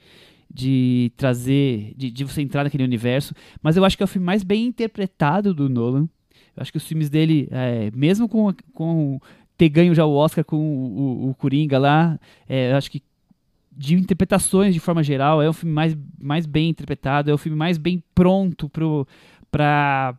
de 0.53 1.11
trazer, 1.17 1.95
de, 1.97 2.11
de, 2.11 2.25
você 2.25 2.41
entrar 2.43 2.65
naquele 2.65 2.85
universo. 2.85 3.35
Mas 3.63 3.77
eu 3.77 3.85
acho 3.85 3.97
que 3.97 4.03
é 4.03 4.05
o 4.05 4.09
filme 4.09 4.27
mais 4.27 4.45
bem 4.45 4.67
interpretado 4.67 5.53
do 5.53 5.69
Nolan. 5.69 6.09
Acho 6.59 6.73
que 6.73 6.79
os 6.79 6.87
filmes 6.87 7.09
dele, 7.09 7.49
é, 7.51 7.91
mesmo 7.95 8.29
com, 8.29 8.53
com 8.75 9.21
ter 9.57 9.69
ganho 9.69 9.95
já 9.95 10.05
o 10.05 10.15
Oscar 10.15 10.45
com 10.45 10.57
o, 10.57 11.27
o, 11.27 11.31
o 11.31 11.35
Coringa 11.35 11.79
lá. 11.79 12.19
É, 12.49 12.73
acho 12.73 12.91
que 12.91 13.03
de 13.79 13.95
interpretações 13.95 14.75
de 14.75 14.81
forma 14.81 15.05
geral, 15.05 15.41
é 15.41 15.49
um 15.49 15.53
filme 15.53 15.73
mais, 15.73 15.97
mais 16.21 16.47
bem 16.47 16.69
interpretado, 16.69 17.31
é 17.31 17.35
o 17.35 17.39
filme 17.39 17.57
mais 17.57 17.79
bem 17.79 18.03
pronto 18.13 18.69
para 19.51 20.17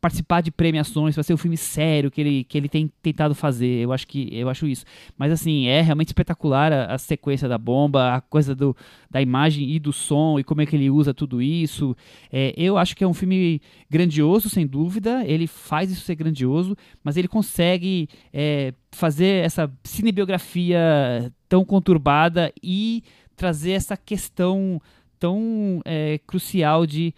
participar 0.00 0.40
de 0.40 0.50
premiações, 0.50 1.14
vai 1.14 1.24
ser 1.24 1.34
um 1.34 1.38
filme 1.38 1.56
sério 1.56 2.10
que 2.10 2.20
ele, 2.20 2.44
que 2.44 2.56
ele 2.56 2.68
tem 2.68 2.90
tentado 3.02 3.34
fazer. 3.34 3.82
Eu 3.82 3.92
acho 3.92 4.06
que 4.06 4.28
eu 4.32 4.48
acho 4.48 4.66
isso. 4.66 4.84
Mas 5.16 5.32
assim, 5.32 5.66
é 5.66 5.80
realmente 5.80 6.08
espetacular 6.08 6.72
a, 6.72 6.94
a, 6.94 6.98
sequência 6.98 7.48
da 7.48 7.58
bomba, 7.58 8.14
a 8.14 8.20
coisa 8.20 8.54
do, 8.54 8.76
da 9.10 9.20
imagem 9.20 9.70
e 9.70 9.78
do 9.78 9.92
som 9.92 10.38
e 10.38 10.44
como 10.44 10.60
é 10.60 10.66
que 10.66 10.76
ele 10.76 10.88
usa 10.88 11.12
tudo 11.12 11.42
isso. 11.42 11.96
É, 12.32 12.54
eu 12.56 12.78
acho 12.78 12.96
que 12.96 13.02
é 13.02 13.08
um 13.08 13.14
filme 13.14 13.60
grandioso, 13.90 14.48
sem 14.48 14.66
dúvida. 14.66 15.24
Ele 15.26 15.46
faz 15.46 15.90
isso 15.90 16.02
ser 16.02 16.14
grandioso, 16.14 16.76
mas 17.02 17.16
ele 17.16 17.28
consegue 17.28 18.08
é, 18.32 18.72
fazer 18.92 19.44
essa 19.44 19.70
cinebiografia 19.82 21.32
tão 21.48 21.64
conturbada 21.64 22.52
e 22.62 23.02
trazer 23.34 23.72
essa 23.72 23.96
questão 23.96 24.80
tão 25.18 25.80
é, 25.84 26.18
crucial 26.26 26.86
de 26.86 27.12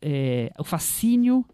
é, 0.00 0.52
o 0.58 0.62
fascínio 0.62 1.44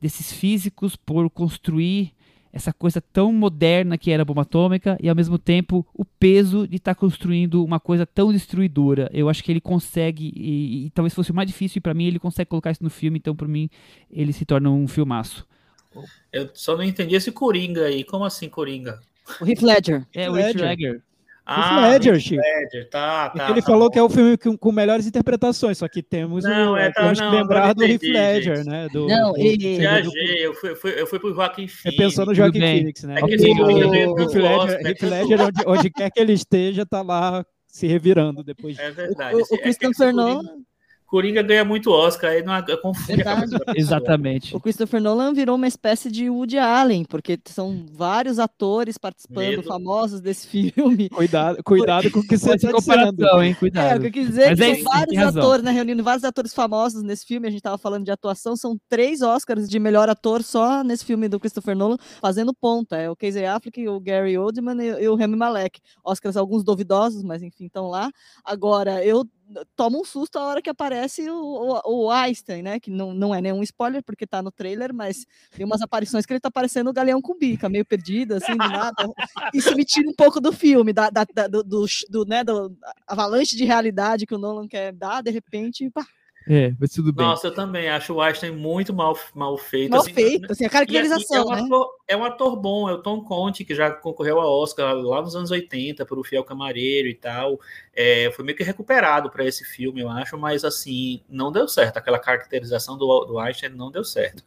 desses 0.00 0.32
físicos 0.32 0.96
por 0.96 1.28
construir 1.30 2.12
essa 2.52 2.72
coisa 2.72 3.00
tão 3.00 3.32
moderna 3.32 3.98
que 3.98 4.10
era 4.10 4.22
a 4.22 4.24
bomba 4.24 4.42
atômica 4.42 4.96
e 5.00 5.08
ao 5.08 5.14
mesmo 5.14 5.38
tempo 5.38 5.86
o 5.94 6.04
peso 6.04 6.66
de 6.66 6.76
estar 6.76 6.94
tá 6.94 7.00
construindo 7.00 7.64
uma 7.64 7.78
coisa 7.78 8.06
tão 8.06 8.32
destruidora. 8.32 9.10
Eu 9.12 9.28
acho 9.28 9.44
que 9.44 9.52
ele 9.52 9.60
consegue 9.60 10.32
e, 10.34 10.86
e 10.86 10.90
talvez 10.90 11.14
fosse 11.14 11.30
o 11.30 11.34
mais 11.34 11.46
difícil 11.46 11.82
para 11.82 11.94
mim 11.94 12.06
ele 12.06 12.18
consegue 12.18 12.48
colocar 12.48 12.70
isso 12.70 12.82
no 12.82 12.90
filme, 12.90 13.18
então 13.18 13.36
para 13.36 13.48
mim 13.48 13.68
ele 14.10 14.32
se 14.32 14.44
torna 14.44 14.70
um 14.70 14.88
filmaço. 14.88 15.46
Eu 16.32 16.50
só 16.54 16.76
não 16.76 16.84
entendi 16.84 17.14
esse 17.14 17.32
Coringa 17.32 17.86
aí. 17.86 18.04
Como 18.04 18.24
assim 18.24 18.48
Coringa? 18.48 19.00
O 19.40 19.46
Heath 19.46 19.62
Ledger. 19.62 20.06
É, 20.14 20.30
o 20.30 20.36
Heath 20.36 20.56
Ledger. 20.56 21.02
Ah, 21.50 21.88
Ledger, 21.88 22.20
Chico. 22.20 22.42
Ledger, 22.42 22.90
tá, 22.90 23.30
tá. 23.30 23.50
Ele 23.50 23.62
tá 23.62 23.66
falou 23.66 23.88
bom. 23.88 23.90
que 23.90 23.98
é 23.98 24.02
o 24.02 24.08
filme 24.10 24.36
com, 24.36 24.54
com, 24.54 24.70
melhores 24.70 25.06
interpretações, 25.06 25.78
só 25.78 25.88
que 25.88 26.02
temos 26.02 26.44
não, 26.44 26.72
o, 26.72 26.76
é, 26.76 26.92
tá, 26.92 27.00
temos 27.00 27.18
não, 27.18 27.30
que 27.30 27.36
lembrar 27.36 27.72
do 27.72 27.84
Heath 27.84 28.02
Ledger, 28.02 28.66
né? 28.66 28.86
Do, 28.92 29.06
não, 29.06 29.32
do, 29.32 29.38
ele... 29.38 29.78
Viajei, 29.78 30.46
eu 30.46 30.52
fui, 30.52 30.70
eu 30.70 30.76
fui, 30.76 31.00
eu 31.00 31.06
fui 31.06 31.18
pro 31.18 31.34
Joaquim 31.34 31.66
Phoenix. 31.66 31.82
Você 31.82 31.92
pensou 31.92 32.26
no 32.26 32.34
Joaquim 32.34 32.60
Phoenix, 32.60 33.02
né? 33.04 33.14
É 33.18 33.22
que, 33.22 33.34
assim, 33.34 33.58
o, 33.58 33.64
o, 33.64 34.20
Heath 34.20 34.34
Ledger, 34.34 34.86
Heath 34.86 35.02
Ledger 35.02 35.40
onde, 35.40 35.62
onde 35.66 35.90
quer 35.90 36.10
que 36.10 36.20
ele 36.20 36.34
esteja, 36.34 36.84
tá 36.84 37.00
lá 37.00 37.42
se 37.66 37.86
revirando 37.86 38.44
depois. 38.44 38.78
É 38.78 38.90
verdade. 38.90 39.34
O, 39.34 39.38
o 39.38 39.54
é 39.54 39.58
Christopher 39.58 40.12
Nolan... 40.12 40.42
Coringa 41.08 41.42
ganha 41.42 41.64
muito 41.64 41.90
Oscar, 41.90 42.32
aí 42.32 42.42
não 42.42 42.54
é 42.54 42.76
confunde. 42.76 43.22
Exatamente. 43.74 44.54
O 44.54 44.60
Christopher 44.60 45.00
Nolan 45.00 45.32
virou 45.32 45.56
uma 45.56 45.66
espécie 45.66 46.10
de 46.10 46.28
Woody 46.28 46.58
Allen, 46.58 47.02
porque 47.06 47.40
são 47.46 47.86
vários 47.90 48.38
atores 48.38 48.98
participando, 48.98 49.48
Medo. 49.48 49.62
famosos 49.62 50.20
desse 50.20 50.46
filme. 50.46 51.08
Cuidado, 51.08 51.64
cuidado 51.64 52.10
com 52.10 52.20
o 52.20 52.22
que 52.22 52.36
você 52.36 52.56
está 52.56 52.70
dizendo. 52.70 53.42
hein? 53.42 53.54
Cuidado. 53.54 53.94
É, 53.94 53.96
o 53.96 54.00
que 54.02 54.06
eu 54.08 54.12
quis 54.12 54.26
dizer 54.28 54.52
é 54.52 54.54
que 54.54 54.62
é, 54.62 54.74
são 54.74 54.84
vários 54.84 55.18
atores, 55.18 55.64
né, 55.64 55.70
reunindo 55.70 56.04
vários 56.04 56.24
atores 56.24 56.52
famosos 56.52 57.02
nesse 57.02 57.24
filme, 57.24 57.48
a 57.48 57.50
gente 57.50 57.60
estava 57.60 57.78
falando 57.78 58.04
de 58.04 58.10
atuação, 58.10 58.54
são 58.54 58.76
três 58.86 59.22
Oscars 59.22 59.66
de 59.66 59.78
melhor 59.78 60.10
ator 60.10 60.42
só 60.42 60.84
nesse 60.84 61.06
filme 61.06 61.26
do 61.26 61.40
Christopher 61.40 61.74
Nolan, 61.74 61.96
fazendo 62.20 62.52
ponta. 62.52 62.98
É 62.98 63.08
o 63.08 63.16
Casey 63.16 63.46
Affleck, 63.46 63.88
o 63.88 63.98
Gary 63.98 64.36
Oldman 64.36 64.76
e, 64.78 65.04
e 65.04 65.08
o 65.08 65.16
Rami 65.16 65.36
Malek. 65.36 65.80
Oscars 66.04 66.36
alguns 66.36 66.62
duvidosos, 66.62 67.22
mas 67.22 67.42
enfim, 67.42 67.64
estão 67.64 67.88
lá. 67.88 68.10
Agora, 68.44 69.02
eu 69.02 69.24
toma 69.76 69.98
um 69.98 70.04
susto 70.04 70.38
a 70.38 70.44
hora 70.44 70.62
que 70.62 70.70
aparece 70.70 71.28
o, 71.28 71.34
o, 71.34 72.06
o, 72.06 72.10
Einstein, 72.10 72.62
né? 72.62 72.80
Que 72.80 72.90
não, 72.90 73.12
não 73.12 73.34
é 73.34 73.40
nenhum 73.40 73.62
spoiler, 73.62 74.02
porque 74.02 74.26
tá 74.26 74.42
no 74.42 74.50
trailer, 74.50 74.92
mas 74.92 75.26
tem 75.50 75.64
umas 75.64 75.82
aparições 75.82 76.26
que 76.26 76.32
ele 76.32 76.40
tá 76.40 76.50
parecendo 76.50 76.90
o 76.90 76.92
Galeão 76.92 77.20
com 77.20 77.38
bica, 77.38 77.68
meio 77.68 77.84
perdido, 77.84 78.34
assim, 78.34 78.52
do 78.52 78.58
nada. 78.58 79.08
Isso 79.54 79.74
me 79.74 79.84
tira 79.84 80.08
um 80.08 80.14
pouco 80.14 80.40
do 80.40 80.52
filme, 80.52 80.92
da, 80.92 81.10
da, 81.10 81.24
da 81.24 81.46
do, 81.46 81.62
do, 81.62 81.86
do, 82.08 82.24
né, 82.24 82.44
do 82.44 82.76
avalanche 83.06 83.56
de 83.56 83.64
realidade 83.64 84.26
que 84.26 84.34
o 84.34 84.38
Nolan 84.38 84.68
quer 84.68 84.92
dar, 84.92 85.22
de 85.22 85.30
repente, 85.30 85.90
pá, 85.90 86.06
é, 86.48 86.74
mas 86.80 86.90
tudo 86.90 87.12
bem. 87.12 87.26
Nossa, 87.26 87.48
eu 87.48 87.54
também 87.54 87.90
acho 87.90 88.14
o 88.14 88.22
Einstein 88.22 88.52
muito 88.52 88.94
mal, 88.94 89.18
mal 89.34 89.58
feito. 89.58 89.90
Mal 89.90 90.00
assim, 90.00 90.14
feito, 90.14 90.50
assim, 90.50 90.64
a 90.64 90.70
caracterização, 90.70 91.36
e 91.36 91.40
é, 91.40 91.44
um 91.44 91.56
né? 91.56 91.62
ator, 91.62 91.88
é 92.08 92.16
um 92.16 92.24
ator 92.24 92.56
bom, 92.56 92.88
é 92.88 92.94
o 92.94 93.02
Tom 93.02 93.22
Conte, 93.22 93.64
que 93.66 93.74
já 93.74 93.90
concorreu 93.90 94.40
a 94.40 94.50
Oscar 94.50 94.94
lá 94.94 95.20
nos 95.20 95.36
anos 95.36 95.50
80 95.50 96.06
por 96.06 96.18
O 96.18 96.24
Fiel 96.24 96.42
Camareiro 96.42 97.06
e 97.06 97.14
tal. 97.14 97.60
É, 97.94 98.30
foi 98.34 98.44
meio 98.44 98.56
que 98.56 98.64
recuperado 98.64 99.28
para 99.28 99.44
esse 99.44 99.62
filme, 99.62 100.00
eu 100.00 100.08
acho, 100.08 100.38
mas 100.38 100.64
assim, 100.64 101.20
não 101.28 101.52
deu 101.52 101.68
certo. 101.68 101.98
Aquela 101.98 102.18
caracterização 102.18 102.96
do, 102.96 103.24
do 103.26 103.38
Einstein 103.38 103.70
não 103.70 103.90
deu 103.90 104.04
certo. 104.04 104.42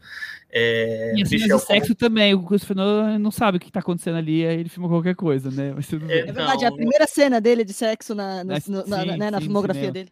É, 0.49 1.13
e 1.15 1.21
assim, 1.21 1.35
Michel, 1.35 1.59
sexo 1.59 1.95
como... 1.95 1.95
também, 1.95 2.33
o 2.33 2.43
Christopher 2.43 2.75
Nolan 2.75 3.19
não 3.19 3.31
sabe 3.31 3.57
o 3.57 3.59
que 3.59 3.67
está 3.67 3.79
acontecendo 3.79 4.17
ali, 4.17 4.45
aí 4.45 4.59
ele 4.59 4.69
filma 4.69 4.89
qualquer 4.89 5.15
coisa, 5.15 5.49
né? 5.49 5.71
Mas 5.73 5.87
tudo 5.87 6.11
é, 6.11 6.19
é 6.19 6.23
verdade, 6.23 6.65
a 6.65 6.71
primeira 6.71 7.05
cena 7.05 7.39
dele 7.39 7.63
de 7.63 7.73
sexo 7.73 8.13
na, 8.15 8.43
no, 8.43 8.49
na, 8.49 8.59
na, 8.87 9.01
sim, 9.01 9.17
né, 9.17 9.31
na 9.31 9.37
sim, 9.37 9.45
filmografia 9.45 9.85
sim, 9.85 9.91
dele. 9.91 10.09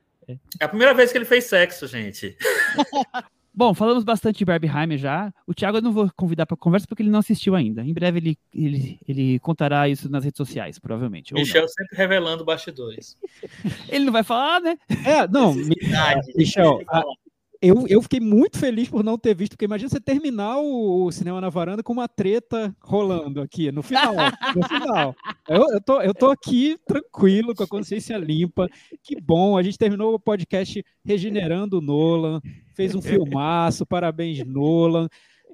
É 0.59 0.65
a 0.65 0.69
primeira 0.69 0.93
vez 0.93 1.11
que 1.11 1.17
ele 1.17 1.25
fez 1.25 1.45
sexo, 1.45 1.87
gente. 1.87 2.35
Bom, 3.53 3.73
falamos 3.73 4.05
bastante 4.05 4.37
de 4.37 4.45
Barbieheimer 4.45 4.97
já. 4.97 5.33
O 5.45 5.53
Thiago 5.53 5.79
eu 5.79 5.81
não 5.81 5.91
vou 5.91 6.09
convidar 6.15 6.45
para 6.45 6.55
conversa 6.55 6.87
porque 6.87 7.03
ele 7.03 7.09
não 7.09 7.19
assistiu 7.19 7.55
ainda. 7.55 7.83
Em 7.83 7.93
breve 7.93 8.19
ele, 8.19 8.37
ele, 8.53 8.99
ele 9.05 9.39
contará 9.39 9.89
isso 9.89 10.09
nas 10.09 10.23
redes 10.23 10.37
sociais, 10.37 10.79
provavelmente. 10.79 11.33
Michel 11.33 11.67
sempre 11.67 11.97
revelando 11.97 12.45
bastidores. 12.45 13.17
ele 13.89 14.05
não 14.05 14.13
vai 14.13 14.23
falar, 14.23 14.61
né? 14.61 14.77
É, 15.05 15.27
não. 15.27 15.53
Michel, 16.35 16.81
a, 16.87 17.03
eu, 17.61 17.85
eu 17.87 18.01
fiquei 18.01 18.19
muito 18.19 18.57
feliz 18.57 18.87
por 18.87 19.03
não 19.03 19.17
ter 19.17 19.35
visto, 19.35 19.51
porque 19.51 19.65
imagina 19.65 19.89
você 19.89 19.99
terminar 19.99 20.57
o, 20.57 21.05
o, 21.05 21.11
Cinema 21.11 21.41
na 21.41 21.49
Varanda 21.49 21.83
com 21.83 21.91
uma 21.91 22.07
treta 22.07 22.73
rolando 22.81 23.41
aqui, 23.41 23.71
no 23.71 23.83
final. 23.83 24.13
no 24.55 24.67
final. 24.67 25.15
Eu, 25.47 25.65
eu, 25.73 25.81
tô, 25.81 26.01
eu 26.01 26.13
tô 26.13 26.31
aqui 26.31 26.77
tranquilo, 26.87 27.53
com 27.53 27.63
a 27.63 27.67
consciência 27.67 28.17
limpa. 28.17 28.69
Que 29.03 29.19
bom, 29.19 29.57
a 29.57 29.63
gente 29.63 29.77
terminou 29.77 30.13
o 30.13 30.19
podcast 30.19 30.83
regenerando 31.03 31.79
o 31.79 31.81
Nolan, 31.81 32.41
fez 32.73 32.95
um 32.95 33.01
filmaço, 33.01 33.85
parabéns, 33.85 34.45
Nolan 34.45 35.09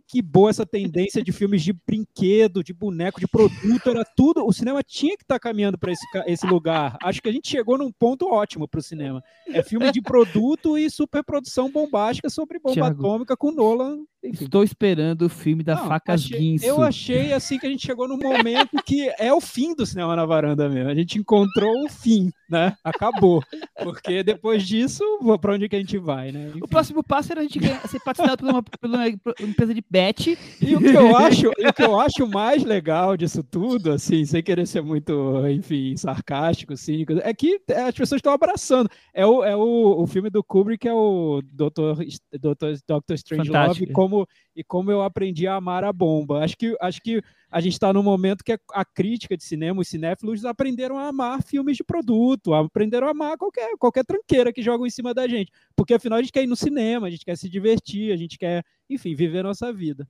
que 0.07 0.21
boa 0.21 0.49
essa 0.49 0.65
tendência 0.65 1.23
de 1.23 1.31
filmes 1.31 1.63
de 1.63 1.73
brinquedo, 1.73 2.63
de 2.63 2.73
boneco, 2.73 3.19
de 3.19 3.27
produto, 3.27 3.89
era 3.89 4.05
tudo. 4.15 4.45
O 4.45 4.53
cinema 4.53 4.83
tinha 4.83 5.17
que 5.17 5.23
estar 5.23 5.35
tá 5.35 5.39
caminhando 5.39 5.77
para 5.77 5.91
esse, 5.91 6.05
esse 6.27 6.45
lugar. 6.45 6.97
Acho 7.01 7.21
que 7.21 7.29
a 7.29 7.31
gente 7.31 7.49
chegou 7.49 7.77
num 7.77 7.91
ponto 7.91 8.27
ótimo 8.27 8.67
para 8.67 8.79
o 8.79 8.83
cinema. 8.83 9.23
É 9.47 9.63
filme 9.63 9.91
de 9.91 10.01
produto 10.01 10.77
e 10.77 10.89
superprodução 10.89 11.71
bombástica 11.71 12.29
sobre 12.29 12.59
bomba 12.59 12.73
Thiago, 12.73 13.01
atômica 13.01 13.35
com 13.35 13.51
Nolan. 13.51 14.03
Enfim. 14.25 14.45
Estou 14.45 14.63
esperando 14.63 15.23
o 15.23 15.29
filme 15.29 15.63
da 15.63 15.75
Não, 15.75 15.87
Facas 15.87 16.21
achei, 16.23 16.39
Guinso. 16.39 16.65
Eu 16.65 16.81
achei 16.81 17.33
assim 17.33 17.59
que 17.59 17.67
a 17.67 17.69
gente 17.69 17.85
chegou 17.85 18.07
no 18.07 18.17
momento 18.17 18.81
que 18.85 19.11
é 19.19 19.33
o 19.33 19.41
fim 19.41 19.75
do 19.75 19.85
cinema 19.85 20.15
na 20.15 20.25
varanda 20.25 20.69
mesmo. 20.69 20.89
A 20.89 20.95
gente 20.95 21.17
encontrou 21.19 21.85
o 21.85 21.89
fim, 21.89 22.31
né? 22.49 22.75
Acabou. 22.83 23.43
Porque 23.81 24.23
depois 24.23 24.63
disso, 24.63 25.03
para 25.39 25.53
onde 25.53 25.67
que 25.67 25.75
a 25.75 25.79
gente 25.79 25.97
vai, 25.97 26.31
né? 26.31 26.47
Enfim. 26.49 26.59
O 26.61 26.67
próximo 26.67 27.03
passo 27.03 27.31
era 27.31 27.41
a 27.41 27.43
gente 27.43 27.59
ser 27.87 27.99
patrocinado 27.99 28.37
por 28.37 28.49
uma, 28.49 28.63
por 28.63 28.89
uma 28.89 29.09
empresa 29.09 29.73
de 29.73 29.83
bet. 29.89 30.37
E 30.61 30.75
o 30.75 30.79
que 30.79 30.95
eu 30.95 31.15
acho, 31.17 31.49
o 31.49 31.73
que 31.73 31.83
eu 31.83 31.99
acho 31.99 32.27
mais 32.27 32.63
legal 32.63 33.17
disso 33.17 33.43
tudo, 33.43 33.91
assim, 33.91 34.25
sem 34.25 34.41
querer 34.41 34.65
ser 34.65 34.81
muito, 34.81 35.47
enfim, 35.47 35.95
sarcástico, 35.97 36.75
cínico, 36.77 37.13
é 37.23 37.33
que 37.33 37.59
as 37.69 37.95
pessoas 37.95 38.19
estão 38.19 38.33
abraçando. 38.33 38.89
É 39.13 39.25
o, 39.25 39.43
é 39.43 39.55
o, 39.55 40.01
o 40.01 40.07
filme 40.07 40.29
do 40.29 40.43
Kubrick, 40.43 40.87
é 40.87 40.93
o 40.93 41.41
Dr. 41.43 42.03
Dr. 42.33 42.75
Dr. 42.87 43.13
Strange 43.13 43.49
Love, 43.49 43.87
como, 43.87 44.14
e 44.55 44.63
como 44.63 44.91
eu 44.91 45.01
aprendi 45.01 45.47
a 45.47 45.55
amar 45.55 45.83
a 45.83 45.91
bomba. 45.91 46.43
Acho 46.43 46.55
que, 46.57 46.75
acho 46.79 47.01
que 47.01 47.21
a 47.51 47.59
gente 47.59 47.73
está 47.73 47.91
num 47.91 48.03
momento 48.03 48.43
que 48.43 48.57
a 48.73 48.85
crítica 48.85 49.35
de 49.35 49.43
cinema, 49.43 49.81
os 49.81 49.87
cinéfilos 49.87 50.45
aprenderam 50.45 50.97
a 50.97 51.07
amar 51.07 51.41
filmes 51.43 51.77
de 51.77 51.83
produto, 51.83 52.53
aprenderam 52.53 53.07
a 53.07 53.11
amar 53.11 53.37
qualquer, 53.37 53.75
qualquer 53.77 54.05
tranqueira 54.05 54.53
que 54.53 54.61
jogam 54.61 54.85
em 54.85 54.89
cima 54.89 55.13
da 55.13 55.27
gente. 55.27 55.51
Porque 55.75 55.93
afinal 55.93 56.19
a 56.19 56.21
gente 56.21 56.31
quer 56.31 56.43
ir 56.43 56.47
no 56.47 56.55
cinema, 56.55 57.07
a 57.07 57.09
gente 57.09 57.25
quer 57.25 57.37
se 57.37 57.49
divertir, 57.49 58.11
a 58.11 58.17
gente 58.17 58.37
quer, 58.37 58.63
enfim, 58.89 59.15
viver 59.15 59.43
nossa 59.43 59.71
vida. 59.71 60.07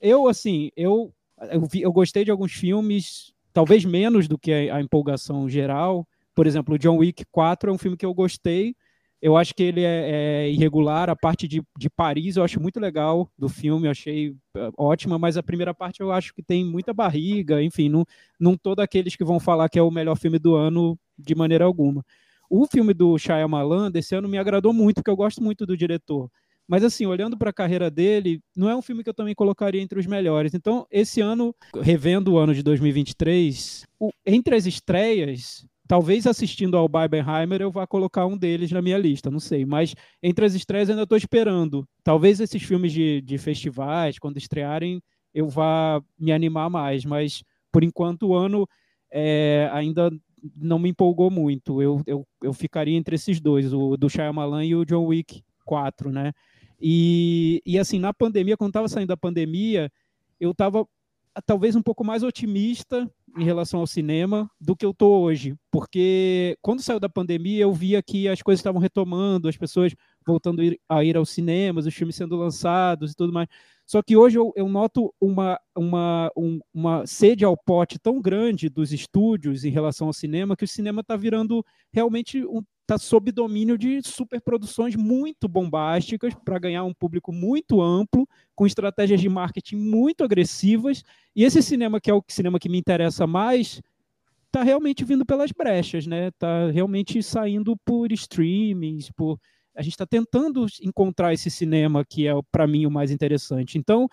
Eu, 0.00 0.28
assim, 0.28 0.70
eu, 0.76 1.12
eu, 1.50 1.66
vi, 1.66 1.82
eu 1.82 1.92
gostei 1.92 2.24
de 2.24 2.30
alguns 2.30 2.52
filmes, 2.52 3.32
talvez 3.52 3.84
menos 3.84 4.28
do 4.28 4.38
que 4.38 4.52
a, 4.52 4.76
a 4.76 4.80
empolgação 4.80 5.48
geral. 5.48 6.06
Por 6.34 6.46
exemplo, 6.46 6.78
John 6.78 6.98
Wick 6.98 7.24
4 7.30 7.70
é 7.70 7.72
um 7.72 7.78
filme 7.78 7.96
que 7.96 8.04
eu 8.04 8.12
gostei, 8.12 8.76
eu 9.26 9.36
acho 9.36 9.56
que 9.56 9.62
ele 9.64 9.82
é, 9.82 10.44
é, 10.44 10.50
irregular. 10.50 11.10
A 11.10 11.16
parte 11.16 11.48
de, 11.48 11.60
de 11.76 11.90
Paris 11.90 12.36
eu 12.36 12.44
acho 12.44 12.60
muito 12.60 12.78
legal 12.78 13.28
do 13.36 13.48
filme, 13.48 13.88
eu 13.88 13.90
achei 13.90 14.36
é, 14.56 14.70
ótima, 14.78 15.18
mas 15.18 15.36
a 15.36 15.42
primeira 15.42 15.74
parte 15.74 16.00
eu 16.00 16.12
acho 16.12 16.32
que 16.32 16.40
tem 16.40 16.64
muita 16.64 16.94
barriga. 16.94 17.60
Enfim, 17.60 17.88
não, 17.88 18.06
não 18.38 18.56
todos 18.56 18.84
aqueles 18.84 19.16
que 19.16 19.24
vão 19.24 19.40
falar 19.40 19.68
que 19.68 19.80
é 19.80 19.82
o 19.82 19.90
melhor 19.90 20.16
filme 20.16 20.38
do 20.38 20.54
ano 20.54 20.96
de 21.18 21.34
maneira 21.34 21.64
alguma. 21.64 22.04
O 22.48 22.68
filme 22.68 22.94
do 22.94 23.18
Shyamalan 23.18 23.90
desse 23.90 24.14
ano 24.14 24.28
me 24.28 24.38
agradou 24.38 24.72
muito, 24.72 24.98
porque 24.98 25.10
eu 25.10 25.16
gosto 25.16 25.42
muito 25.42 25.66
do 25.66 25.76
diretor. 25.76 26.30
Mas 26.68 26.84
assim, 26.84 27.04
olhando 27.04 27.36
para 27.36 27.50
a 27.50 27.52
carreira 27.52 27.90
dele, 27.90 28.40
não 28.56 28.70
é 28.70 28.76
um 28.76 28.82
filme 28.82 29.02
que 29.02 29.10
eu 29.10 29.14
também 29.14 29.34
colocaria 29.34 29.82
entre 29.82 29.98
os 29.98 30.06
melhores. 30.06 30.54
Então, 30.54 30.86
esse 30.88 31.20
ano, 31.20 31.52
revendo 31.82 32.34
o 32.34 32.38
ano 32.38 32.54
de 32.54 32.62
2023, 32.62 33.86
o, 33.98 34.12
entre 34.24 34.54
as 34.54 34.66
estreias, 34.66 35.66
Talvez 35.86 36.26
assistindo 36.26 36.76
ao 36.76 36.88
Barbenheimer 36.88 37.60
eu 37.60 37.70
vá 37.70 37.86
colocar 37.86 38.26
um 38.26 38.36
deles 38.36 38.72
na 38.72 38.82
minha 38.82 38.98
lista, 38.98 39.30
não 39.30 39.40
sei. 39.40 39.64
Mas 39.64 39.94
entre 40.22 40.44
as 40.44 40.54
estreias 40.54 40.90
ainda 40.90 41.02
estou 41.02 41.16
esperando. 41.16 41.86
Talvez 42.02 42.40
esses 42.40 42.62
filmes 42.62 42.92
de, 42.92 43.20
de 43.20 43.38
festivais, 43.38 44.18
quando 44.18 44.36
estrearem, 44.36 45.00
eu 45.32 45.48
vá 45.48 46.02
me 46.18 46.32
animar 46.32 46.68
mais. 46.68 47.04
Mas 47.04 47.42
por 47.70 47.84
enquanto 47.84 48.28
o 48.28 48.34
ano 48.34 48.68
é, 49.12 49.68
ainda 49.72 50.10
não 50.56 50.78
me 50.78 50.88
empolgou 50.90 51.30
muito. 51.30 51.80
Eu, 51.80 52.02
eu, 52.06 52.26
eu 52.42 52.52
ficaria 52.52 52.96
entre 52.96 53.16
esses 53.16 53.40
dois, 53.40 53.72
o 53.72 53.96
do 53.96 54.08
Shyamalan 54.08 54.64
e 54.64 54.74
o 54.74 54.84
John 54.84 55.06
Wick 55.06 55.42
4, 55.64 56.10
né? 56.10 56.32
E, 56.80 57.62
e 57.64 57.78
assim, 57.78 57.98
na 57.98 58.12
pandemia, 58.12 58.56
quando 58.56 58.70
estava 58.70 58.88
saindo 58.88 59.08
da 59.08 59.16
pandemia, 59.16 59.90
eu 60.38 60.50
estava 60.50 60.86
talvez 61.44 61.74
um 61.76 61.82
pouco 61.82 62.04
mais 62.04 62.22
otimista 62.22 63.10
em 63.36 63.44
relação 63.44 63.80
ao 63.80 63.86
cinema 63.86 64.50
do 64.60 64.74
que 64.76 64.84
eu 64.84 64.94
tô 64.94 65.20
hoje, 65.20 65.54
porque 65.70 66.56
quando 66.62 66.82
saiu 66.82 66.98
da 67.00 67.08
pandemia 67.08 67.62
eu 67.62 67.72
via 67.72 68.02
que 68.02 68.28
as 68.28 68.42
coisas 68.42 68.60
estavam 68.60 68.80
retomando, 68.80 69.48
as 69.48 69.56
pessoas 69.56 69.94
voltando 70.26 70.60
a 70.88 71.04
ir, 71.04 71.16
aos 71.16 71.30
cinemas, 71.30 71.86
os 71.86 71.94
filmes 71.94 72.16
sendo 72.16 72.36
lançados 72.36 73.12
e 73.12 73.14
tudo 73.14 73.32
mais. 73.32 73.48
Só 73.86 74.02
que 74.02 74.16
hoje 74.16 74.36
eu, 74.36 74.52
eu 74.56 74.68
noto 74.68 75.14
uma, 75.20 75.58
uma, 75.76 76.30
um, 76.36 76.58
uma 76.74 77.06
sede 77.06 77.44
ao 77.44 77.56
pote 77.56 77.98
tão 77.98 78.20
grande 78.20 78.68
dos 78.68 78.92
estúdios 78.92 79.64
em 79.64 79.70
relação 79.70 80.08
ao 80.08 80.12
cinema 80.12 80.56
que 80.56 80.64
o 80.64 80.68
cinema 80.68 81.02
está 81.02 81.16
virando 81.16 81.64
realmente 81.92 82.44
está 82.82 82.98
sob 82.98 83.32
domínio 83.32 83.76
de 83.76 84.00
superproduções 84.02 84.94
muito 84.94 85.48
bombásticas 85.48 86.32
para 86.44 86.58
ganhar 86.58 86.84
um 86.84 86.94
público 86.94 87.32
muito 87.32 87.82
amplo, 87.82 88.28
com 88.54 88.64
estratégias 88.64 89.20
de 89.20 89.28
marketing 89.28 89.76
muito 89.76 90.22
agressivas. 90.22 91.02
E 91.34 91.42
esse 91.42 91.60
cinema, 91.62 92.00
que 92.00 92.10
é 92.10 92.14
o 92.14 92.22
cinema 92.28 92.60
que 92.60 92.68
me 92.68 92.78
interessa 92.78 93.26
mais, 93.26 93.82
está 94.46 94.62
realmente 94.62 95.04
vindo 95.04 95.26
pelas 95.26 95.50
brechas, 95.50 96.06
né? 96.06 96.28
Está 96.28 96.70
realmente 96.70 97.22
saindo 97.22 97.76
por 97.84 98.12
streamings, 98.12 99.10
por 99.10 99.38
a 99.76 99.82
gente 99.82 99.92
está 99.92 100.06
tentando 100.06 100.66
encontrar 100.82 101.32
esse 101.34 101.50
cinema 101.50 102.04
que 102.04 102.26
é 102.26 102.32
para 102.50 102.66
mim 102.66 102.86
o 102.86 102.90
mais 102.90 103.10
interessante. 103.10 103.78
Então, 103.78 104.08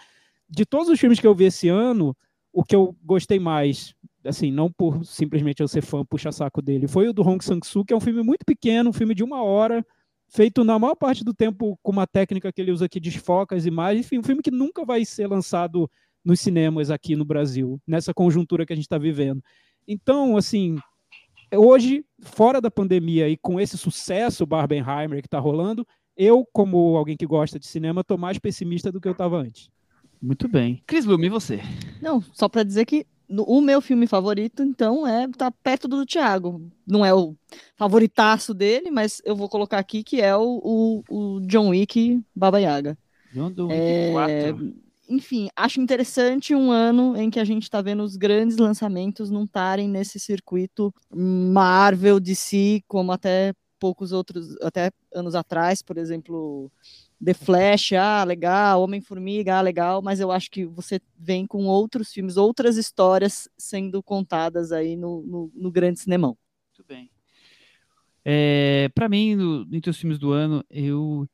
de 0.49 0.65
todos 0.65 0.90
os 0.90 0.99
filmes 0.99 1.19
que 1.19 1.27
eu 1.27 1.34
vi 1.34 1.45
esse 1.45 1.69
ano, 1.69 2.15
o 2.52 2.64
que 2.64 2.76
eu 2.76 2.95
gostei 3.03 3.40
mais 3.40 3.95
assim, 4.26 4.52
não 4.52 4.72
por 4.72 5.03
simplesmente 5.06 5.61
eu 5.61 5.68
ser 5.68 5.81
fã, 5.81 6.06
puxa 6.06 6.31
saco 6.31 6.61
dele, 6.61 6.88
foi 6.88 7.07
o 7.07 7.14
do 7.14 7.22
Hong 7.22 7.44
Sang-soo, 7.44 7.84
que 7.84 7.94
é 7.94 7.95
um 7.95 7.99
filme 7.99 8.23
muito 8.23 8.45
pequeno, 8.45 8.90
um 8.90 8.94
filme 8.94 9.14
de 9.14 9.23
uma 9.23 9.44
hora, 9.44 9.85
feito 10.30 10.64
na 10.64 10.80
maior 10.80 10.95
parte 10.95 11.23
do 11.23 11.34
tempo 11.34 11.77
com 11.81 11.91
uma 11.91 12.07
técnica 12.07 12.52
que 12.52 12.61
ele 12.61 12.72
usa 12.72 12.90
que 12.90 12.99
desfoca 12.99 13.56
as 13.56 13.65
imagens, 13.65 14.06
enfim, 14.06 14.19
um 14.19 14.23
filme 14.23 14.41
que 14.41 14.52
nunca 14.52 14.85
vai 14.85 15.06
ser 15.06 15.27
lançado 15.27 15.90
nos 16.23 16.40
cinemas 16.40 16.90
aqui 16.90 17.15
no 17.15 17.26
Brasil, 17.26 17.80
nessa 17.85 18.14
conjuntura 18.14 18.65
que 18.65 18.73
a 18.73 18.76
gente 18.76 18.85
está 18.85 18.98
vivendo. 18.98 19.44
Então, 19.88 20.38
assim, 20.38 20.77
hoje, 21.58 22.06
fora 22.22 22.60
da 22.60 22.72
pandemia 22.72 23.30
e 23.30 23.38
com 23.38 23.60
esse 23.60 23.78
sucesso 23.78 24.46
Barbenheimer 24.46 25.22
que 25.22 25.28
está 25.28 25.40
rolando, 25.40 25.86
eu, 26.16 26.48
como 26.52 26.96
alguém 26.96 27.18
que 27.18 27.26
gosta 27.26 27.60
de 27.60 27.68
cinema, 27.68 28.02
estou 28.02 28.18
mais 28.18 28.38
pessimista 28.38 28.92
do 28.92 29.02
que 29.02 29.08
eu 29.08 29.14
estava 29.14 29.38
antes. 29.38 29.70
Muito 30.22 30.48
bem. 30.48 30.82
Cris 30.88 31.06
Lume, 31.06 31.28
e 31.28 31.30
você? 31.30 31.60
Não, 32.02 32.22
só 32.34 32.48
para 32.48 32.64
dizer 32.64 32.86
que 32.86 33.06
no, 33.28 33.44
o 33.44 33.62
meu 33.62 33.82
filme 33.82 34.08
favorito, 34.08 34.64
então, 34.64 35.08
é 35.08 35.28
tá 35.30 35.52
perto 35.52 35.88
do 35.88 36.06
Thiago. 36.06 36.62
Não 36.86 37.06
é 37.06 37.14
o 37.14 37.36
favoritaço 37.76 38.54
dele, 38.54 38.92
mas 38.92 39.22
eu 39.26 39.36
vou 39.36 39.50
colocar 39.50 39.80
aqui 39.80 40.04
que 40.04 40.22
é 40.22 40.36
o, 40.36 40.62
o, 40.64 41.04
o 41.10 41.40
John 41.48 41.70
Wick 41.70 42.22
Baba 42.36 42.60
Yaga. 42.60 42.98
John 43.34 43.48
Wick 43.48 43.74
é, 43.74 44.12
4. 44.12 44.74
Enfim, 45.14 45.48
acho 45.56 45.80
interessante 45.80 46.56
um 46.56 46.72
ano 46.72 47.15
em 47.15 47.30
que 47.30 47.40
a 47.40 47.44
gente 47.44 47.61
está 47.61 47.84
vendo 47.84 48.02
os 48.02 48.18
grandes 48.18 48.57
lançamentos 48.57 49.30
não 49.30 49.44
estarem 49.44 49.88
nesse 49.88 50.19
circuito 50.19 50.91
Marvel, 51.14 52.19
DC, 52.19 52.81
como 52.88 53.11
até 53.11 53.53
poucos 53.80 54.11
outros, 54.11 54.57
até 54.60 54.90
anos 55.14 55.35
atrás, 55.35 55.84
por 55.84 55.99
exemplo, 55.99 56.72
The 57.23 57.35
Flash, 57.35 57.94
ah, 57.94 58.23
legal, 58.23 58.81
Homem-Formiga, 58.81 59.60
ah, 59.60 59.61
legal, 59.61 60.02
mas 60.02 60.19
eu 60.19 60.31
acho 60.31 60.49
que 60.49 60.65
você 60.65 60.99
vem 61.15 61.45
com 61.45 61.65
outros 61.65 62.11
filmes, 62.11 62.35
outras 62.35 62.76
histórias 62.76 63.48
sendo 63.56 64.02
contadas 64.02 64.72
aí 64.72 64.95
no, 64.95 65.22
no, 65.22 65.52
no 65.53 65.72
grande 65.72 65.99
cinemão. 65.99 66.35
Muito 66.69 66.88
bem. 66.88 67.11
É, 68.26 68.90
para 68.95 69.07
mim, 69.07 69.35
no, 69.35 69.68
entre 69.72 69.91
os 69.91 69.98
filmes 69.98 70.18
do 70.18 70.31
ano, 70.31 70.65
eu 70.72 71.30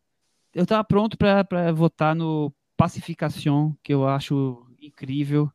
eu 0.54 0.64
estava 0.64 0.84
pronto 0.84 1.18
para 1.18 1.72
votar 1.72 2.16
no 2.16 2.52
Pacificação, 2.80 3.78
que 3.84 3.94
eu 3.94 4.08
acho 4.08 4.66
incrível, 4.82 5.52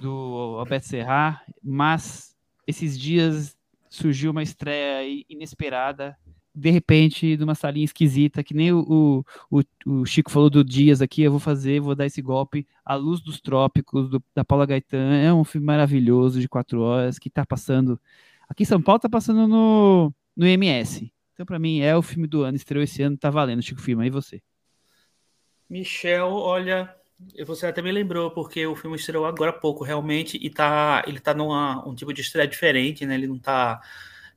do 0.00 0.56
Alberto 0.58 0.86
Serra, 0.86 1.42
mas 1.62 2.34
esses 2.66 2.98
dias 2.98 3.54
surgiu 3.90 4.30
uma 4.30 4.42
estreia 4.42 5.22
inesperada 5.28 6.16
de 6.54 6.70
repente, 6.70 7.36
numa 7.36 7.54
salinha 7.54 7.84
esquisita, 7.84 8.42
que 8.42 8.54
nem 8.54 8.72
o, 8.72 9.22
o, 9.50 9.62
o, 9.84 10.06
Chico 10.06 10.30
falou 10.30 10.48
do 10.48 10.64
Dias 10.64 11.02
aqui, 11.02 11.20
eu 11.20 11.30
vou 11.30 11.38
fazer, 11.38 11.80
vou 11.80 11.94
dar 11.94 12.06
esse 12.06 12.22
golpe, 12.22 12.66
A 12.82 12.94
Luz 12.94 13.20
dos 13.20 13.38
Trópicos, 13.42 14.08
do, 14.08 14.24
da 14.34 14.42
Paula 14.42 14.64
Gaetan, 14.64 15.16
é 15.16 15.30
um 15.30 15.44
filme 15.44 15.66
maravilhoso, 15.66 16.40
de 16.40 16.48
quatro 16.48 16.80
horas, 16.80 17.18
que 17.18 17.28
está 17.28 17.44
passando, 17.44 18.00
aqui 18.48 18.62
em 18.62 18.66
São 18.66 18.80
Paulo 18.80 18.96
está 18.96 19.08
passando 19.10 19.46
no, 19.46 20.10
no 20.34 20.46
MS, 20.46 21.12
então 21.34 21.44
para 21.44 21.58
mim 21.58 21.80
é 21.80 21.94
o 21.94 22.00
filme 22.00 22.26
do 22.26 22.42
ano, 22.42 22.56
estreou 22.56 22.82
esse 22.82 23.02
ano, 23.02 23.18
tá 23.18 23.28
valendo, 23.28 23.60
Chico 23.60 23.82
Firma, 23.82 24.06
e 24.06 24.10
você? 24.10 24.40
Michel, 25.68 26.32
olha, 26.32 26.94
você 27.46 27.66
até 27.66 27.82
me 27.82 27.90
lembrou, 27.90 28.30
porque 28.30 28.66
o 28.66 28.76
filme 28.76 28.96
estreou 28.96 29.26
agora 29.26 29.50
há 29.50 29.54
pouco, 29.54 29.84
realmente, 29.84 30.38
e 30.40 30.50
tá, 30.50 31.02
ele 31.06 31.18
tá 31.18 31.34
num 31.34 31.52
um 31.88 31.94
tipo 31.94 32.12
de 32.12 32.20
estreia 32.20 32.46
diferente, 32.46 33.04
né, 33.04 33.14
ele 33.14 33.26
não 33.26 33.38
tá 33.38 33.80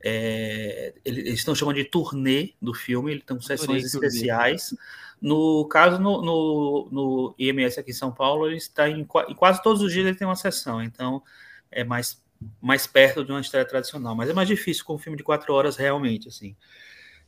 é, 0.01 0.93
eles 1.03 1.39
estão 1.39 1.53
chamando 1.53 1.75
de 1.75 1.83
turnê 1.83 2.53
do 2.61 2.73
filme, 2.73 3.11
eles 3.11 3.23
estão 3.23 3.39
sessões 3.41 3.83
especiais. 3.83 4.73
No 5.21 5.67
caso, 5.67 6.01
no, 6.01 6.21
no, 6.21 6.89
no, 6.91 7.35
IMS 7.37 7.77
aqui 7.77 7.91
em 7.91 7.93
São 7.93 8.11
Paulo, 8.11 8.47
ele 8.47 8.55
está 8.55 8.89
em, 8.89 9.01
em, 9.01 9.35
quase 9.35 9.61
todos 9.61 9.81
os 9.81 9.91
dias 9.91 10.05
ele 10.05 10.15
tem 10.15 10.25
uma 10.25 10.35
sessão, 10.35 10.81
então 10.81 11.21
é 11.69 11.83
mais, 11.83 12.23
mais 12.61 12.87
perto 12.87 13.25
de 13.25 13.31
uma 13.31 13.41
estreia 13.41 13.65
tradicional, 13.65 14.15
mas 14.15 14.29
é 14.29 14.33
mais 14.33 14.47
difícil 14.47 14.85
com 14.85 14.95
um 14.95 14.97
filme 14.97 15.17
de 15.17 15.23
quatro 15.23 15.53
horas 15.53 15.75
realmente, 15.75 16.29
assim. 16.29 16.55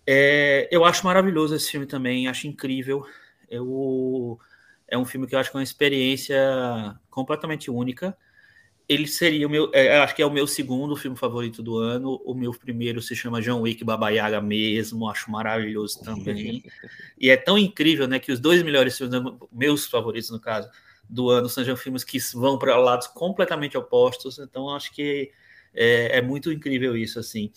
É, 0.08 0.70
eu 0.72 0.86
acho 0.86 1.06
maravilhoso 1.06 1.54
esse 1.54 1.70
filme 1.70 1.86
também, 1.86 2.28
acho 2.28 2.48
incrível. 2.48 3.06
Eu, 3.52 4.40
é 4.88 4.98
um 4.98 5.06
filme 5.06 5.28
que 5.28 5.36
eu 5.36 5.40
acho 5.40 5.52
que 5.52 5.58
é 5.58 5.60
uma 5.60 5.64
experiência 5.64 6.40
completamente 7.10 7.70
única 7.70 8.18
ele 8.92 9.08
seria 9.08 9.48
o 9.48 9.50
meu, 9.50 9.72
é, 9.74 10.00
acho 10.00 10.14
que 10.14 10.22
é 10.22 10.26
o 10.26 10.30
meu 10.30 10.46
segundo 10.46 10.98
filme 10.98 11.16
favorito 11.16 11.64
do 11.64 11.78
ano. 11.78 12.22
O 12.26 12.34
meu 12.34 12.52
primeiro 12.52 13.02
se 13.02 13.16
chama 13.16 13.42
John 13.42 13.62
Wick 13.62 13.86
Baba 13.86 14.10
Yaga 14.10 14.42
mesmo, 14.42 15.10
acho 15.10 15.32
maravilhoso 15.32 16.02
também. 16.04 16.62
e 17.18 17.30
é 17.30 17.38
tão 17.38 17.58
incrível, 17.58 18.06
né, 18.06 18.20
que 18.20 18.34
os 18.34 18.40
dois 18.40 18.62
melhores 18.62 18.98
filmes, 18.98 19.18
meus 19.50 19.86
favoritos 19.86 20.30
no 20.30 20.42
caso, 20.42 20.70
do 21.10 21.30
ano 21.30 21.48
sejam 21.48 21.78
filmes 21.78 22.04
que 22.04 22.18
vão 22.34 22.60
para 22.60 22.76
lados 22.76 23.08
completamente 23.08 23.78
opostos. 23.78 24.40
Então 24.40 24.70
acho 24.70 24.94
que 24.94 25.32
é, 25.74 26.18
é 26.18 26.22
muito 26.22 26.52
incrível 26.52 26.98
isso 26.98 27.18
assim. 27.18 27.50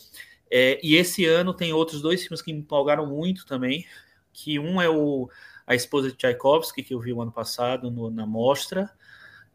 É, 0.49 0.79
e 0.85 0.95
esse 0.95 1.27
ano 1.27 1.53
tem 1.53 1.73
outros 1.73 2.01
dois 2.01 2.23
filmes 2.23 2.43
que 2.43 2.53
me 2.53 2.61
empolgaram 2.61 3.09
muito 3.09 3.45
também, 3.45 3.85
que 4.33 4.57
um 4.61 4.81
é 4.81 4.89
o 4.89 5.29
A 5.67 5.75
Esposa 5.75 6.11
de 6.11 6.17
Tchaikovsky, 6.17 6.83
que 6.83 6.95
eu 6.95 7.01
vi 7.01 7.13
o 7.13 7.23
ano 7.23 7.33
passado 7.33 7.91
no, 7.91 8.11
na 8.11 8.27
mostra, 8.27 8.91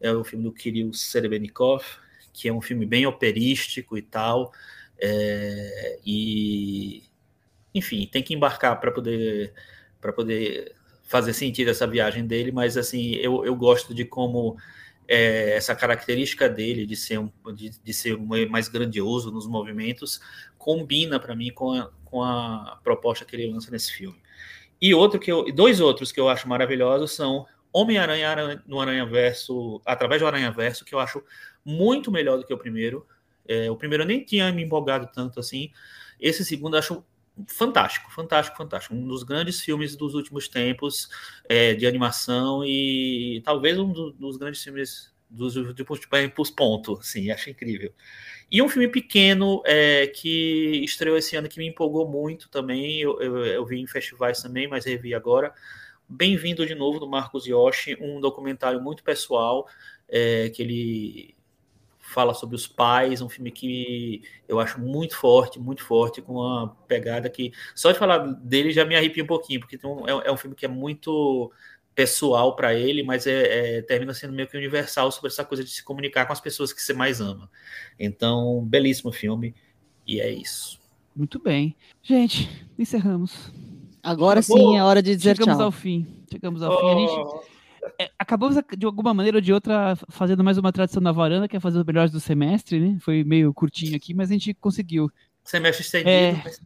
é 0.00 0.12
o 0.12 0.24
filme 0.24 0.44
do 0.44 0.52
Kirill 0.52 0.92
Serebrennikov, 0.92 1.84
que 2.32 2.48
é 2.48 2.52
um 2.52 2.60
filme 2.60 2.86
bem 2.86 3.06
operístico 3.06 3.98
e 3.98 4.02
tal, 4.02 4.52
é, 4.98 5.98
e 6.04 7.02
enfim, 7.74 8.06
tem 8.06 8.22
que 8.22 8.34
embarcar 8.34 8.80
para 8.80 8.90
poder 8.90 9.52
para 10.00 10.12
poder 10.12 10.74
fazer 11.04 11.32
sentido 11.34 11.70
essa 11.70 11.86
viagem 11.86 12.26
dele, 12.26 12.52
mas 12.52 12.76
assim, 12.76 13.14
eu, 13.16 13.44
eu 13.44 13.54
gosto 13.54 13.92
de 13.92 14.04
como 14.04 14.56
é, 15.08 15.56
essa 15.56 15.74
característica 15.74 16.48
dele 16.48 16.86
de 16.86 16.94
ser, 16.94 17.18
um, 17.18 17.30
de, 17.52 17.70
de, 17.70 17.92
ser 17.92 18.16
mais 18.48 18.68
grandioso 18.68 19.30
nos 19.32 19.46
movimentos 19.46 20.20
combina 20.56 21.18
para 21.18 21.34
mim 21.34 21.50
com 21.52 21.72
a, 21.72 21.90
com 22.04 22.22
a 22.22 22.80
proposta 22.84 23.24
que 23.24 23.34
ele 23.34 23.52
lança 23.52 23.72
nesse 23.72 23.92
filme. 23.92 24.18
E 24.80 24.94
outro 24.94 25.20
que 25.20 25.30
eu, 25.30 25.52
dois 25.52 25.80
outros 25.80 26.10
que 26.10 26.18
eu 26.18 26.28
acho 26.28 26.48
maravilhosos 26.48 27.12
são 27.12 27.46
Homem-Aranha 27.72 28.62
no 28.66 28.80
Aranha 28.80 29.06
Verso, 29.06 29.80
através 29.84 30.20
do 30.20 30.26
Aranha 30.26 30.50
Verso, 30.50 30.84
que 30.84 30.94
eu 30.94 30.98
acho 30.98 31.22
muito 31.64 32.10
melhor 32.10 32.38
do 32.38 32.44
que 32.44 32.54
o 32.54 32.58
primeiro. 32.58 33.06
É, 33.46 33.70
o 33.70 33.76
primeiro 33.76 34.04
eu 34.04 34.06
nem 34.06 34.24
tinha 34.24 34.50
me 34.52 34.62
empolgado 34.62 35.08
tanto 35.12 35.38
assim. 35.38 35.70
Esse 36.18 36.44
segundo 36.44 36.74
eu 36.74 36.78
acho 36.78 37.04
fantástico, 37.46 38.10
fantástico, 38.10 38.56
fantástico. 38.56 38.94
Um 38.94 39.06
dos 39.06 39.22
grandes 39.22 39.60
filmes 39.60 39.96
dos 39.96 40.14
últimos 40.14 40.48
tempos 40.48 41.08
é, 41.48 41.74
de 41.74 41.86
animação 41.86 42.64
e 42.64 43.40
talvez 43.44 43.78
um 43.78 43.92
do, 43.92 44.12
dos 44.12 44.36
grandes 44.36 44.62
filmes 44.62 45.12
dos 45.30 45.56
últimos 45.56 46.00
tempos, 46.00 46.50
ponto. 46.50 46.98
Assim, 46.98 47.30
acho 47.30 47.48
incrível. 47.48 47.92
E 48.50 48.60
um 48.60 48.68
filme 48.68 48.88
pequeno 48.88 49.62
é, 49.64 50.08
que 50.08 50.82
estreou 50.84 51.16
esse 51.16 51.36
ano 51.36 51.48
que 51.48 51.58
me 51.58 51.68
empolgou 51.68 52.08
muito 52.08 52.48
também. 52.48 53.00
Eu, 53.00 53.20
eu, 53.20 53.46
eu 53.46 53.64
vi 53.64 53.80
em 53.80 53.86
festivais 53.86 54.42
também, 54.42 54.66
mas 54.66 54.84
revi 54.84 55.14
agora 55.14 55.54
Bem-vindo 56.12 56.66
de 56.66 56.74
novo 56.74 56.98
do 56.98 57.08
Marcos 57.08 57.46
Yoshi, 57.46 57.96
um 58.00 58.20
documentário 58.20 58.80
muito 58.80 59.00
pessoal, 59.04 59.68
é, 60.08 60.48
que 60.48 60.60
ele 60.60 61.36
fala 62.00 62.34
sobre 62.34 62.56
os 62.56 62.66
pais, 62.66 63.22
um 63.22 63.28
filme 63.28 63.52
que 63.52 64.20
eu 64.48 64.58
acho 64.58 64.80
muito 64.80 65.16
forte, 65.16 65.60
muito 65.60 65.84
forte, 65.84 66.20
com 66.20 66.32
uma 66.32 66.76
pegada 66.88 67.30
que 67.30 67.52
só 67.76 67.92
de 67.92 67.98
falar 67.98 68.18
dele 68.42 68.72
já 68.72 68.84
me 68.84 68.96
arrepia 68.96 69.22
um 69.22 69.26
pouquinho, 69.28 69.60
porque 69.60 69.76
é, 69.76 70.28
é 70.28 70.32
um 70.32 70.36
filme 70.36 70.56
que 70.56 70.64
é 70.66 70.68
muito 70.68 71.52
pessoal 71.94 72.54
para 72.56 72.74
ele, 72.74 73.02
mas 73.02 73.26
é, 73.26 73.78
é, 73.78 73.82
termina 73.82 74.14
sendo 74.14 74.32
meio 74.32 74.48
que 74.48 74.56
universal 74.56 75.10
sobre 75.10 75.28
essa 75.28 75.44
coisa 75.44 75.62
de 75.62 75.70
se 75.70 75.82
comunicar 75.82 76.26
com 76.26 76.32
as 76.32 76.40
pessoas 76.40 76.72
que 76.72 76.82
você 76.82 76.92
mais 76.92 77.20
ama. 77.20 77.50
Então, 77.98 78.64
belíssimo 78.64 79.12
filme, 79.12 79.54
e 80.06 80.20
é 80.20 80.30
isso. 80.30 80.80
Muito 81.14 81.38
bem. 81.38 81.76
Gente, 82.02 82.48
encerramos. 82.78 83.52
Agora 84.02 84.40
sim 84.40 84.76
é 84.76 84.82
hora 84.82 85.02
de 85.02 85.14
dizer 85.14 85.36
Chegamos 85.36 85.58
tchau. 85.58 85.66
ao 85.66 85.72
fim. 85.72 86.06
Chegamos 86.30 86.62
ao 86.62 86.72
oh. 86.72 86.78
fim. 86.78 86.86
A 86.86 86.98
gente 86.98 87.50
é, 87.98 88.10
acabamos, 88.18 88.56
de 88.76 88.86
alguma 88.86 89.12
maneira 89.12 89.38
ou 89.38 89.40
de 89.40 89.52
outra, 89.52 89.96
fazendo 90.08 90.44
mais 90.44 90.58
uma 90.58 90.72
tradição 90.72 91.02
na 91.02 91.12
varanda, 91.12 91.48
que 91.48 91.56
é 91.56 91.60
fazer 91.60 91.78
os 91.78 91.84
melhores 91.84 92.10
do 92.10 92.20
semestre, 92.20 92.78
né? 92.80 92.98
Foi 93.00 93.24
meio 93.24 93.52
curtinho 93.52 93.96
aqui, 93.96 94.14
mas 94.14 94.30
a 94.30 94.32
gente 94.32 94.54
conseguiu. 94.54 95.10
Semestre 95.44 95.84
estendido. 95.84 96.10
É, 96.10 96.40
mas... 96.44 96.60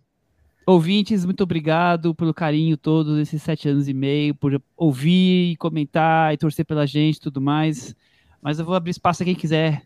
Ouvintes, 0.66 1.24
muito 1.24 1.42
obrigado 1.42 2.14
pelo 2.14 2.32
carinho 2.32 2.76
todo 2.76 3.20
esses 3.20 3.42
sete 3.42 3.68
anos 3.68 3.86
e 3.88 3.92
meio, 3.92 4.34
por 4.34 4.60
ouvir 4.76 5.56
comentar 5.56 6.32
e 6.32 6.38
torcer 6.38 6.64
pela 6.64 6.86
gente 6.86 7.20
tudo 7.20 7.40
mais. 7.40 7.94
Mas 8.40 8.58
eu 8.58 8.64
vou 8.64 8.74
abrir 8.74 8.90
espaço 8.90 9.22
a 9.22 9.26
quem 9.26 9.34
quiser. 9.34 9.82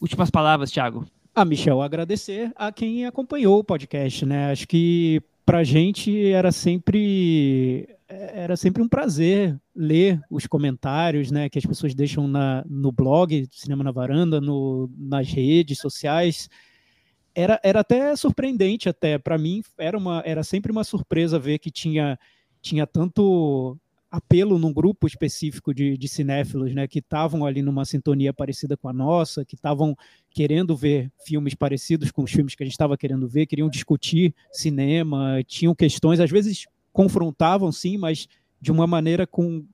Últimas 0.00 0.30
palavras, 0.30 0.70
Thiago. 0.70 1.06
Ah, 1.34 1.44
Michel, 1.44 1.80
agradecer 1.80 2.52
a 2.56 2.70
quem 2.72 3.06
acompanhou 3.06 3.58
o 3.58 3.64
podcast, 3.64 4.26
né? 4.26 4.50
Acho 4.50 4.66
que 4.66 5.22
pra 5.46 5.64
gente 5.64 6.30
era 6.32 6.52
sempre 6.52 7.88
era 8.10 8.56
sempre 8.56 8.82
um 8.82 8.88
prazer 8.88 9.56
ler 9.74 10.20
os 10.28 10.46
comentários 10.46 11.30
né, 11.30 11.48
que 11.48 11.58
as 11.58 11.64
pessoas 11.64 11.94
deixam 11.94 12.26
na, 12.26 12.64
no 12.68 12.90
blog 12.90 13.46
Cinema 13.52 13.84
na 13.84 13.92
Varanda, 13.92 14.40
no, 14.40 14.90
nas 14.98 15.28
redes 15.28 15.78
sociais. 15.78 16.48
Era, 17.40 17.60
era 17.62 17.80
até 17.80 18.14
surpreendente 18.16 18.88
até 18.88 19.18
para 19.18 19.38
mim 19.38 19.62
era 19.78 19.96
uma 19.96 20.22
era 20.24 20.42
sempre 20.42 20.70
uma 20.70 20.84
surpresa 20.84 21.38
ver 21.38 21.58
que 21.58 21.70
tinha 21.70 22.18
tinha 22.60 22.86
tanto 22.86 23.78
apelo 24.10 24.58
num 24.58 24.72
grupo 24.72 25.06
específico 25.06 25.72
de, 25.72 25.96
de 25.96 26.08
cinéfilos, 26.08 26.74
né, 26.74 26.88
que 26.88 26.98
estavam 26.98 27.46
ali 27.46 27.62
numa 27.62 27.84
sintonia 27.84 28.32
parecida 28.32 28.76
com 28.76 28.88
a 28.88 28.92
nossa, 28.92 29.44
que 29.44 29.54
estavam 29.54 29.96
querendo 30.30 30.76
ver 30.76 31.12
filmes 31.24 31.54
parecidos 31.54 32.10
com 32.10 32.24
os 32.24 32.32
filmes 32.32 32.56
que 32.56 32.62
a 32.62 32.66
gente 32.66 32.72
estava 32.72 32.98
querendo 32.98 33.28
ver, 33.28 33.46
queriam 33.46 33.70
discutir 33.70 34.34
cinema, 34.50 35.42
tinham 35.46 35.74
questões, 35.76 36.18
às 36.18 36.30
vezes 36.30 36.66
confrontavam, 36.92 37.70
sim, 37.70 37.96
mas 37.96 38.26
de 38.60 38.72
uma 38.72 38.86
maneira 38.86 39.26
com, 39.26 39.64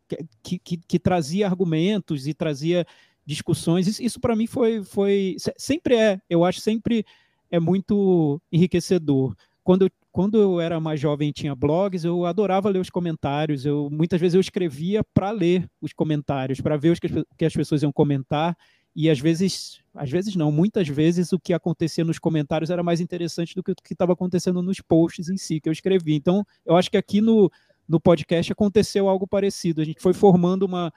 que, 0.42 0.58
que, 0.58 0.76
que 0.76 0.98
trazia 0.98 1.46
argumentos 1.46 2.26
e 2.26 2.34
trazia 2.34 2.86
discussões. 3.24 3.88
Isso, 3.88 4.02
isso 4.02 4.20
para 4.20 4.36
mim 4.36 4.46
foi, 4.46 4.84
foi. 4.84 5.36
Sempre 5.56 5.96
é, 5.96 6.20
eu 6.30 6.44
acho, 6.44 6.60
sempre 6.60 7.04
é 7.50 7.60
muito 7.60 8.40
enriquecedor. 8.50 9.34
Quando 9.62 9.86
eu, 9.86 9.90
quando 10.12 10.40
eu 10.40 10.60
era 10.60 10.78
mais 10.80 11.00
jovem 11.00 11.32
tinha 11.32 11.54
blogs, 11.54 12.04
eu 12.04 12.24
adorava 12.24 12.68
ler 12.68 12.78
os 12.78 12.90
comentários. 12.90 13.66
Eu 13.66 13.88
muitas 13.90 14.20
vezes 14.20 14.34
eu 14.34 14.40
escrevia 14.40 15.02
para 15.02 15.30
ler 15.30 15.68
os 15.80 15.92
comentários, 15.92 16.60
para 16.60 16.76
ver 16.76 16.92
o 16.92 17.00
que, 17.00 17.24
que 17.36 17.44
as 17.44 17.52
pessoas 17.52 17.82
iam 17.82 17.92
comentar. 17.92 18.56
E 18.94 19.10
às 19.10 19.20
vezes, 19.20 19.80
às 19.94 20.10
vezes 20.10 20.34
não, 20.34 20.50
muitas 20.50 20.88
vezes 20.88 21.30
o 21.32 21.38
que 21.38 21.52
acontecia 21.52 22.02
nos 22.02 22.18
comentários 22.18 22.70
era 22.70 22.82
mais 22.82 22.98
interessante 22.98 23.54
do 23.54 23.62
que 23.62 23.72
o 23.72 23.74
que 23.74 23.92
estava 23.92 24.14
acontecendo 24.14 24.62
nos 24.62 24.80
posts 24.80 25.28
em 25.28 25.36
si 25.36 25.60
que 25.60 25.68
eu 25.68 25.72
escrevi. 25.72 26.14
Então, 26.14 26.46
eu 26.64 26.76
acho 26.76 26.90
que 26.90 26.96
aqui 26.96 27.20
no, 27.20 27.50
no 27.86 28.00
podcast 28.00 28.50
aconteceu 28.50 29.06
algo 29.06 29.26
parecido. 29.26 29.82
A 29.82 29.84
gente 29.84 30.00
foi 30.00 30.14
formando 30.14 30.62
uma 30.62 30.90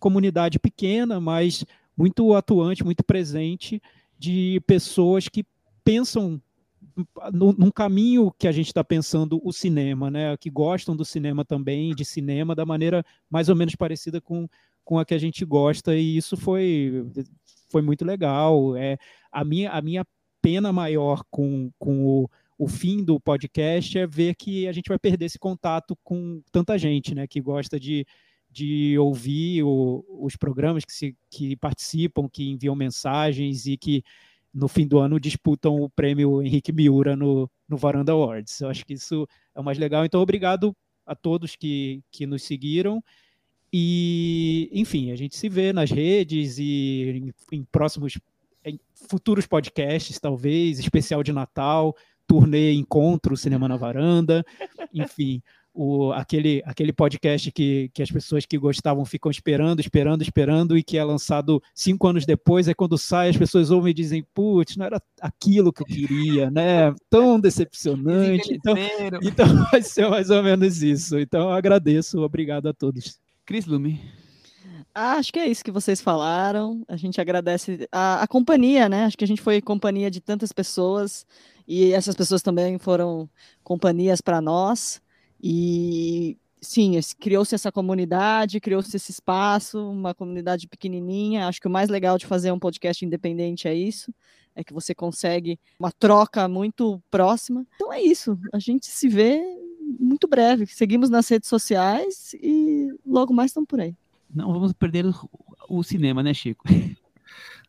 comunidade 0.00 0.58
pequena, 0.58 1.20
mas 1.20 1.64
muito 1.96 2.34
atuante, 2.34 2.84
muito 2.84 3.04
presente, 3.04 3.80
de 4.18 4.60
pessoas 4.66 5.28
que 5.28 5.44
pensam 5.88 6.38
num 7.32 7.70
caminho 7.70 8.30
que 8.38 8.46
a 8.46 8.52
gente 8.52 8.66
está 8.66 8.84
pensando 8.84 9.40
o 9.42 9.52
cinema, 9.54 10.10
né? 10.10 10.36
Que 10.36 10.50
gostam 10.50 10.94
do 10.94 11.02
cinema 11.02 11.46
também, 11.46 11.94
de 11.94 12.04
cinema, 12.04 12.54
da 12.54 12.66
maneira 12.66 13.02
mais 13.30 13.48
ou 13.48 13.56
menos 13.56 13.74
parecida 13.74 14.20
com, 14.20 14.46
com 14.84 14.98
a 14.98 15.04
que 15.04 15.14
a 15.14 15.18
gente 15.18 15.46
gosta, 15.46 15.96
e 15.96 16.18
isso 16.18 16.36
foi, 16.36 17.06
foi 17.70 17.80
muito 17.80 18.04
legal. 18.04 18.76
É, 18.76 18.98
a, 19.32 19.42
minha, 19.42 19.70
a 19.70 19.80
minha 19.80 20.04
pena 20.42 20.70
maior 20.74 21.22
com, 21.30 21.70
com 21.78 22.04
o, 22.04 22.30
o 22.58 22.68
fim 22.68 23.02
do 23.02 23.18
podcast 23.18 23.98
é 23.98 24.06
ver 24.06 24.34
que 24.34 24.68
a 24.68 24.72
gente 24.72 24.88
vai 24.88 24.98
perder 24.98 25.24
esse 25.24 25.38
contato 25.38 25.96
com 26.04 26.42
tanta 26.52 26.76
gente, 26.76 27.14
né? 27.14 27.26
Que 27.26 27.40
gosta 27.40 27.80
de, 27.80 28.04
de 28.50 28.98
ouvir 28.98 29.62
o, 29.62 30.04
os 30.20 30.36
programas 30.36 30.84
que, 30.84 30.92
se, 30.92 31.16
que 31.30 31.56
participam, 31.56 32.28
que 32.28 32.50
enviam 32.50 32.74
mensagens 32.74 33.64
e 33.64 33.78
que 33.78 34.04
no 34.52 34.68
fim 34.68 34.86
do 34.86 34.98
ano 34.98 35.20
disputam 35.20 35.76
o 35.76 35.90
prêmio 35.90 36.42
Henrique 36.42 36.72
Miura 36.72 37.14
no, 37.16 37.50
no 37.68 37.76
Varanda 37.76 38.12
Awards. 38.12 38.60
Eu 38.60 38.68
acho 38.68 38.84
que 38.84 38.94
isso 38.94 39.26
é 39.54 39.60
o 39.60 39.64
mais 39.64 39.78
legal. 39.78 40.04
Então, 40.04 40.20
obrigado 40.20 40.76
a 41.06 41.14
todos 41.14 41.56
que, 41.56 42.02
que 42.10 42.26
nos 42.26 42.42
seguiram. 42.42 43.02
E, 43.72 44.70
enfim, 44.72 45.10
a 45.10 45.16
gente 45.16 45.36
se 45.36 45.48
vê 45.48 45.72
nas 45.72 45.90
redes 45.90 46.58
e 46.58 47.32
em, 47.52 47.58
em 47.58 47.64
próximos, 47.64 48.18
em 48.64 48.80
futuros 48.94 49.46
podcasts, 49.46 50.18
talvez, 50.18 50.78
especial 50.78 51.22
de 51.22 51.32
Natal, 51.32 51.94
turnê 52.26 52.72
Encontro 52.72 53.36
Cinema 53.36 53.68
na 53.68 53.76
Varanda, 53.76 54.44
enfim 54.92 55.42
o, 55.72 56.12
aquele, 56.12 56.62
aquele 56.64 56.92
podcast 56.92 57.50
que, 57.52 57.90
que 57.94 58.02
as 58.02 58.10
pessoas 58.10 58.44
que 58.44 58.58
gostavam 58.58 59.04
ficam 59.04 59.30
esperando, 59.30 59.80
esperando, 59.80 60.22
esperando, 60.22 60.76
e 60.76 60.82
que 60.82 60.98
é 60.98 61.04
lançado 61.04 61.62
cinco 61.74 62.06
anos 62.08 62.26
depois, 62.26 62.68
é 62.68 62.74
quando 62.74 62.98
sai, 62.98 63.28
as 63.28 63.36
pessoas 63.36 63.70
ouvem 63.70 63.90
e 63.90 63.94
dizem, 63.94 64.26
putz, 64.34 64.76
não 64.76 64.86
era 64.86 65.00
aquilo 65.20 65.72
que 65.72 65.82
eu 65.82 65.86
queria, 65.86 66.50
né? 66.50 66.94
Tão 67.08 67.38
decepcionante. 67.38 68.52
Então, 68.52 68.74
então 69.22 69.46
vai 69.70 69.82
ser 69.82 70.08
mais 70.08 70.30
ou 70.30 70.42
menos 70.42 70.82
isso. 70.82 71.18
Então 71.18 71.42
eu 71.42 71.52
agradeço, 71.52 72.20
obrigado 72.20 72.68
a 72.68 72.72
todos. 72.72 73.20
Cris 73.44 73.66
Lume. 73.66 74.00
Ah, 74.94 75.12
acho 75.12 75.32
que 75.32 75.38
é 75.38 75.46
isso 75.46 75.64
que 75.64 75.70
vocês 75.70 76.00
falaram. 76.00 76.82
A 76.88 76.96
gente 76.96 77.20
agradece 77.20 77.88
a, 77.92 78.22
a 78.22 78.26
companhia, 78.26 78.88
né? 78.88 79.04
Acho 79.04 79.16
que 79.16 79.24
a 79.24 79.28
gente 79.28 79.40
foi 79.40 79.62
companhia 79.62 80.10
de 80.10 80.20
tantas 80.20 80.50
pessoas 80.50 81.24
e 81.66 81.92
essas 81.92 82.16
pessoas 82.16 82.42
também 82.42 82.78
foram 82.78 83.30
companhias 83.62 84.20
para 84.20 84.40
nós. 84.40 85.00
E 85.42 86.36
sim, 86.60 86.98
criou-se 87.18 87.54
essa 87.54 87.70
comunidade, 87.70 88.60
criou-se 88.60 88.94
esse 88.96 89.10
espaço, 89.10 89.78
uma 89.90 90.14
comunidade 90.14 90.66
pequenininha. 90.66 91.46
Acho 91.46 91.60
que 91.60 91.68
o 91.68 91.70
mais 91.70 91.88
legal 91.88 92.18
de 92.18 92.26
fazer 92.26 92.52
um 92.52 92.58
podcast 92.58 93.04
independente 93.04 93.68
é 93.68 93.74
isso, 93.74 94.12
é 94.54 94.64
que 94.64 94.72
você 94.72 94.94
consegue 94.94 95.58
uma 95.78 95.92
troca 95.92 96.48
muito 96.48 97.00
próxima. 97.10 97.66
Então 97.76 97.92
é 97.92 98.02
isso, 98.02 98.38
a 98.52 98.58
gente 98.58 98.86
se 98.86 99.08
vê 99.08 99.40
muito 99.98 100.28
breve. 100.28 100.66
Seguimos 100.66 101.08
nas 101.08 101.28
redes 101.28 101.48
sociais 101.48 102.34
e 102.34 102.88
logo 103.06 103.32
mais 103.32 103.50
estamos 103.50 103.68
por 103.68 103.80
aí. 103.80 103.94
Não 104.34 104.52
vamos 104.52 104.72
perder 104.72 105.06
o 105.68 105.82
cinema, 105.82 106.22
né, 106.22 106.34
Chico? 106.34 106.64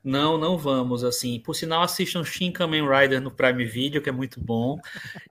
Não, 0.04 0.38
não 0.38 0.58
vamos, 0.58 1.04
assim. 1.04 1.40
Por 1.40 1.54
sinal, 1.54 1.82
assistam 1.82 2.24
Shin 2.24 2.52
Kamen 2.52 2.88
Rider 2.88 3.20
no 3.20 3.30
Prime 3.30 3.66
Video, 3.66 4.02
que 4.02 4.08
é 4.08 4.12
muito 4.12 4.40
bom. 4.40 4.80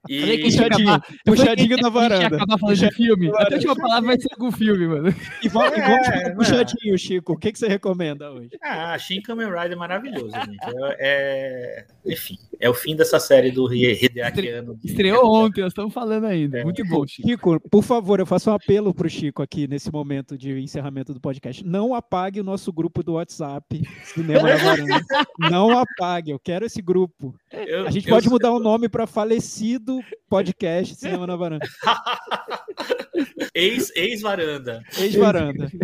E... 0.07 0.37
Puxadinho, 0.43 1.01
puxadinho 1.25 1.77
na 1.77 1.89
varanda. 1.89 2.35
acabar 2.35 2.57
falando 2.59 2.77
de 2.77 2.93
filme. 2.93 3.31
A 3.35 3.53
última 3.53 3.75
palavra 3.75 4.07
vai 4.07 4.19
ser 4.19 4.29
algum 4.31 4.51
filme, 4.51 4.87
mano. 4.87 5.09
E 5.41 5.47
vamos, 5.47 5.71
é, 5.71 5.81
vamos 5.81 6.07
é, 6.07 6.35
puxadinho, 6.35 6.97
Chico. 6.97 7.33
O 7.33 7.37
que, 7.37 7.51
que 7.51 7.57
você 7.57 7.67
recomenda 7.67 8.29
hoje? 8.31 8.49
Ah, 8.61 8.97
Shin 8.97 9.21
Kamen 9.21 9.47
Rider 9.47 9.71
é 9.71 9.75
maravilhoso, 9.75 10.31
gente. 10.31 10.57
É, 10.99 11.85
é, 11.85 11.85
enfim, 12.05 12.37
é 12.59 12.69
o 12.69 12.73
fim 12.73 12.95
dessa 12.95 13.19
série 13.19 13.51
do 13.51 13.73
Hideaki 13.73 14.49
Estreou 14.83 15.25
ontem, 15.33 15.61
nós 15.61 15.71
estamos 15.71 15.93
falando 15.93 16.25
ainda. 16.25 16.59
É. 16.59 16.63
Muito 16.63 16.83
bom, 16.85 17.07
Chico. 17.07 17.27
Chico, 17.27 17.59
por 17.69 17.83
favor, 17.83 18.19
eu 18.19 18.25
faço 18.25 18.51
um 18.51 18.53
apelo 18.53 18.93
pro 18.93 19.09
Chico 19.09 19.41
aqui 19.41 19.67
nesse 19.67 19.91
momento 19.91 20.37
de 20.37 20.59
encerramento 20.59 21.13
do 21.13 21.19
podcast. 21.19 21.65
Não 21.65 21.95
apague 21.95 22.39
o 22.39 22.43
nosso 22.43 22.71
grupo 22.71 23.01
do 23.01 23.13
WhatsApp, 23.13 23.81
Cinema 24.03 24.49
varanda. 24.69 25.05
Não 25.37 25.77
apague, 25.77 26.31
eu 26.31 26.39
quero 26.39 26.65
esse 26.65 26.81
grupo. 26.81 27.35
Eu, 27.51 27.87
a 27.87 27.91
gente 27.91 28.07
pode 28.07 28.27
eu... 28.27 28.31
mudar 28.31 28.51
o 28.51 28.59
nome 28.59 28.89
para 28.89 29.07
falecido 29.07 29.99
podcast 30.29 30.95
Cinema 30.95 31.25
na 31.25 31.35
Varanda. 31.35 31.67
Ex-varanda. 33.53 34.83
Ex-varanda. 34.97 35.69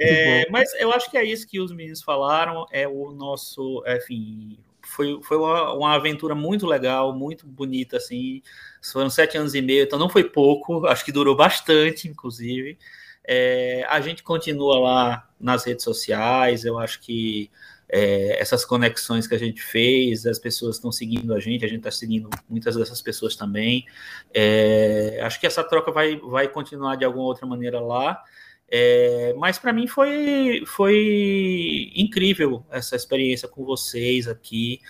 É, 0.00 0.42
é 0.42 0.50
mas 0.50 0.72
eu 0.74 0.92
acho 0.92 1.10
que 1.10 1.16
é 1.16 1.24
isso 1.24 1.46
que 1.46 1.60
os 1.60 1.72
meninos 1.72 2.02
falaram. 2.02 2.66
É 2.70 2.86
o 2.86 3.12
nosso, 3.12 3.82
enfim, 3.86 4.58
foi, 4.82 5.20
foi 5.22 5.36
uma, 5.36 5.72
uma, 5.74 5.94
aventura 5.94 6.34
muito 6.34 6.66
legal, 6.66 7.14
muito 7.14 7.46
bonita, 7.46 7.96
assim. 7.96 8.42
Foram 8.82 9.10
sete 9.10 9.36
anos 9.36 9.54
e 9.54 9.62
meio, 9.62 9.84
então 9.84 9.98
não 9.98 10.08
foi 10.08 10.24
pouco, 10.24 10.86
acho 10.86 11.04
que 11.04 11.12
durou 11.12 11.36
bastante, 11.36 12.08
inclusive. 12.08 12.78
É, 13.24 13.84
a 13.88 14.00
gente 14.00 14.22
continua 14.22 14.78
lá 14.78 15.28
nas 15.38 15.64
redes 15.64 15.84
sociais, 15.84 16.64
eu 16.64 16.78
acho 16.78 17.00
que 17.00 17.50
é, 17.88 18.40
essas 18.40 18.64
conexões 18.64 19.26
que 19.26 19.34
a 19.34 19.38
gente 19.38 19.62
fez, 19.62 20.26
as 20.26 20.38
pessoas 20.38 20.76
estão 20.76 20.92
seguindo 20.92 21.32
a 21.34 21.40
gente, 21.40 21.64
a 21.64 21.68
gente 21.68 21.78
está 21.78 21.90
seguindo 21.90 22.28
muitas 22.48 22.76
dessas 22.76 23.00
pessoas 23.00 23.34
também. 23.34 23.86
É, 24.32 25.20
acho 25.22 25.40
que 25.40 25.46
essa 25.46 25.64
troca 25.64 25.90
vai, 25.90 26.16
vai 26.16 26.48
continuar 26.48 26.96
de 26.96 27.04
alguma 27.04 27.24
outra 27.24 27.46
maneira 27.46 27.80
lá. 27.80 28.22
É, 28.70 29.34
mas 29.38 29.58
para 29.58 29.72
mim 29.72 29.86
foi, 29.86 30.62
foi 30.66 31.90
incrível 31.96 32.66
essa 32.70 32.94
experiência 32.94 33.48
com 33.48 33.64
vocês 33.64 34.28
aqui. 34.28 34.80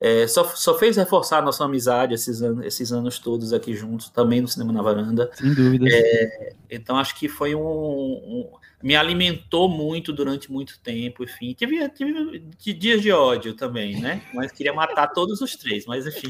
É, 0.00 0.26
só, 0.28 0.44
só 0.44 0.78
fez 0.78 0.96
reforçar 0.96 1.38
a 1.38 1.42
nossa 1.42 1.64
amizade 1.64 2.14
esses, 2.14 2.40
anos, 2.40 2.64
esses 2.64 2.92
anos 2.92 3.18
todos 3.18 3.52
aqui 3.52 3.74
juntos, 3.74 4.08
também 4.08 4.40
no 4.40 4.48
Cinema 4.48 4.72
na 4.72 4.80
Varanda. 4.80 5.30
Sem 5.34 5.52
dúvida. 5.52 5.86
É, 5.90 6.54
então 6.70 6.96
acho 6.96 7.18
que 7.18 7.28
foi 7.28 7.54
um, 7.54 7.60
um, 7.60 8.50
Me 8.82 8.94
alimentou 8.94 9.68
muito 9.68 10.12
durante 10.12 10.50
muito 10.50 10.78
tempo, 10.80 11.24
enfim. 11.24 11.52
Tive, 11.52 11.88
tive 11.88 12.74
dias 12.74 13.02
de 13.02 13.10
ódio 13.10 13.54
também, 13.54 14.00
né? 14.00 14.22
Mas 14.32 14.52
queria 14.52 14.72
matar 14.72 15.08
todos 15.14 15.40
os 15.40 15.56
três, 15.56 15.84
mas 15.86 16.06
enfim. 16.06 16.28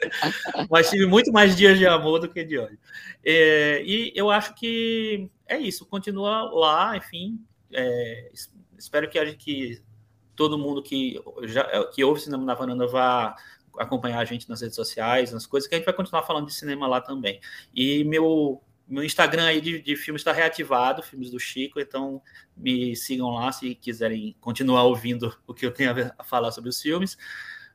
mas 0.70 0.90
tive 0.90 1.06
muito 1.06 1.32
mais 1.32 1.56
dias 1.56 1.78
de 1.78 1.86
amor 1.86 2.20
do 2.20 2.28
que 2.28 2.44
de 2.44 2.58
ódio. 2.58 2.78
É, 3.24 3.82
e 3.84 4.12
eu 4.14 4.30
acho 4.30 4.54
que 4.54 5.30
é 5.46 5.58
isso, 5.58 5.86
continua 5.86 6.42
lá, 6.52 6.96
enfim. 6.96 7.40
É, 7.72 8.30
espero 8.78 9.08
que 9.08 9.18
a 9.18 9.34
que 9.34 9.80
todo 10.36 10.58
mundo 10.58 10.82
que, 10.82 11.20
já, 11.44 11.84
que 11.86 12.04
ouve 12.04 12.20
Cinema 12.20 12.44
na 12.44 12.54
Varanda 12.54 12.86
vá 12.86 13.36
acompanhar 13.78 14.18
a 14.20 14.24
gente 14.24 14.48
nas 14.48 14.60
redes 14.60 14.76
sociais, 14.76 15.32
nas 15.32 15.46
coisas, 15.46 15.68
que 15.68 15.74
a 15.74 15.78
gente 15.78 15.84
vai 15.84 15.94
continuar 15.94 16.22
falando 16.22 16.46
de 16.46 16.54
cinema 16.54 16.86
lá 16.86 17.00
também. 17.00 17.40
E 17.74 18.04
meu, 18.04 18.62
meu 18.90 19.04
Instagram 19.04 19.44
aí 19.44 19.60
de, 19.60 19.80
de 19.80 19.96
filmes 19.96 20.20
está 20.20 20.32
reativado, 20.32 21.02
filmes 21.02 21.30
do 21.30 21.38
Chico, 21.38 21.78
então 21.78 22.20
me 22.56 22.96
sigam 22.96 23.30
lá 23.30 23.52
se 23.52 23.74
quiserem 23.74 24.36
continuar 24.40 24.84
ouvindo 24.84 25.34
o 25.46 25.54
que 25.54 25.64
eu 25.64 25.70
tenho 25.70 25.92
a 26.18 26.24
falar 26.24 26.50
sobre 26.50 26.70
os 26.70 26.80
filmes. 26.80 27.16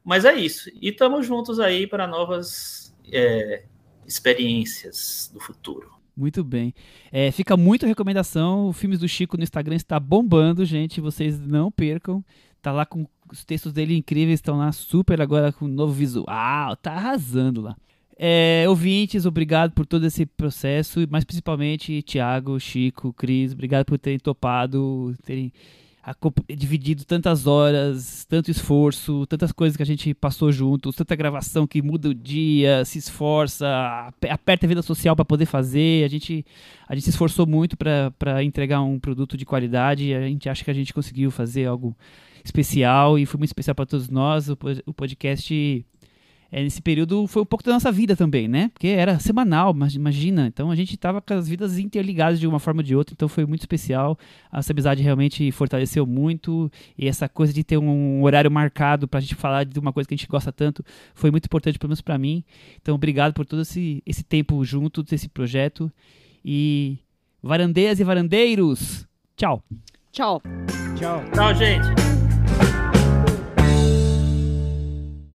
Mas 0.04 0.26
é 0.26 0.34
isso. 0.36 0.70
E 0.82 0.90
estamos 0.90 1.26
juntos 1.26 1.60
aí 1.60 1.88
para 1.88 2.06
novas 2.06 2.96
é, 3.12 3.64
experiências 4.06 5.32
do 5.34 5.40
futuro. 5.40 5.96
Muito 6.16 6.44
bem. 6.44 6.74
É, 7.12 7.32
fica 7.32 7.58
muito 7.58 7.86
recomendação. 7.86 8.68
O 8.68 8.74
Filmes 8.74 9.00
do 9.00 9.08
Chico 9.08 9.36
no 9.36 9.44
Instagram 9.44 9.76
está 9.76 10.00
bombando, 10.00 10.64
gente. 10.64 11.02
Vocês 11.02 11.40
não 11.40 11.72
percam. 11.72 12.24
Tá 12.62 12.72
lá 12.72 12.86
com 12.86 13.06
os 13.32 13.44
textos 13.44 13.74
dele 13.74 13.96
incríveis, 13.96 14.40
estão 14.40 14.58
lá 14.58 14.72
super 14.72 15.22
agora 15.22 15.52
com 15.52 15.68
novo 15.68 15.94
visual, 15.94 16.76
tá 16.76 16.94
arrasando 16.94 17.62
lá. 17.62 17.76
É, 18.18 18.66
ouvintes, 18.70 19.26
obrigado 19.26 19.74
por 19.74 19.86
todo 19.86 20.06
esse 20.06 20.26
processo, 20.26 21.06
mas 21.10 21.26
principalmente 21.26 22.02
Thiago, 22.02 22.58
Chico, 22.60 23.12
Cris, 23.12 23.52
obrigado 23.52 23.86
por 23.86 24.00
terem 24.00 24.18
topado, 24.18 25.14
terem 25.26 25.52
dividido 26.56 27.04
tantas 27.04 27.48
horas, 27.48 28.26
tanto 28.30 28.52
esforço, 28.52 29.26
tantas 29.26 29.52
coisas 29.52 29.76
que 29.76 29.82
a 29.82 29.86
gente 29.86 30.14
passou 30.14 30.52
juntos, 30.52 30.96
tanta 30.96 31.16
gravação 31.16 31.66
que 31.66 31.82
muda 31.82 32.10
o 32.10 32.14
dia, 32.14 32.86
se 32.86 33.00
esforça, 33.00 33.68
aperta 34.30 34.66
a 34.66 34.70
vida 34.70 34.84
social 34.84 35.16
para 35.16 35.26
poder 35.26 35.48
fazer. 35.48 36.06
A 36.06 36.08
gente, 36.08 36.46
a 36.88 36.94
gente 36.94 37.06
se 37.06 37.10
esforçou 37.10 37.48
muito 37.48 37.76
para 37.76 38.44
entregar 38.44 38.82
um 38.82 39.00
produto 39.00 39.36
de 39.36 39.46
qualidade 39.46 40.14
a 40.14 40.22
gente 40.22 40.48
acha 40.48 40.64
que 40.64 40.72
a 40.72 40.76
gente 40.76 40.94
conseguiu 40.94 41.32
fazer 41.32 41.66
algo 41.66 41.96
especial 42.44 43.18
e 43.18 43.26
foi 43.26 43.40
muito 43.40 43.50
especial 43.50 43.74
para 43.74 43.88
todos 43.88 44.08
nós. 44.08 44.48
O 44.48 44.94
podcast 44.94 45.84
é, 46.56 46.64
nesse 46.64 46.82
período 46.82 47.28
foi 47.28 47.42
um 47.42 47.46
pouco 47.46 47.66
da 47.66 47.74
nossa 47.74 47.92
vida 47.92 48.16
também, 48.16 48.48
né? 48.48 48.70
Porque 48.74 48.88
era 48.88 49.20
semanal, 49.20 49.74
mas 49.74 49.94
imagina. 49.94 50.48
Então 50.48 50.72
a 50.72 50.76
gente 50.76 50.96
estava 50.96 51.22
com 51.22 51.34
as 51.34 51.50
vidas 51.50 51.78
interligadas 51.78 52.40
de 52.40 52.48
uma 52.48 52.60
forma 52.60 52.80
ou 52.80 52.84
de 52.86 52.96
outra, 52.96 53.14
então 53.14 53.28
foi 53.28 53.46
muito 53.46 53.60
especial. 53.60 54.18
Essa 54.54 54.72
amizade 54.72 55.04
realmente 55.04 55.52
fortaleceu 55.52 56.06
muito 56.06 56.72
e 56.98 57.10
essa 57.10 57.28
coisa 57.28 57.52
de 57.52 57.62
ter 57.62 57.78
um 57.78 58.24
horário 58.24 58.50
marcado 58.50 59.06
para 59.06 59.18
a 59.18 59.22
gente 59.22 59.36
falar 59.36 59.66
de 59.66 59.78
uma 59.78 59.92
coisa 59.92 60.08
que 60.08 60.14
a 60.14 60.18
gente 60.18 60.30
gosta 60.30 60.50
tanto 60.50 60.82
foi 61.14 61.30
muito 61.30 61.44
importante, 61.44 61.78
pelo 61.78 61.90
menos 61.90 62.00
para 62.00 62.18
mim. 62.18 62.42
Então 62.82 62.96
obrigado 62.96 63.34
por 63.34 63.46
todo 63.46 63.62
esse, 63.64 64.02
esse 64.06 64.24
tempo 64.24 64.64
junto 64.64 65.04
desse 65.04 65.28
projeto 65.28 65.92
e 66.44 66.98
varandeiras 67.44 68.00
e 68.00 68.04
varandeiros, 68.06 69.06
tchau. 69.36 69.62
Tchau. 70.10 70.42
Tchau. 70.96 71.22
Tchau, 71.34 71.54
gente. 71.54 72.25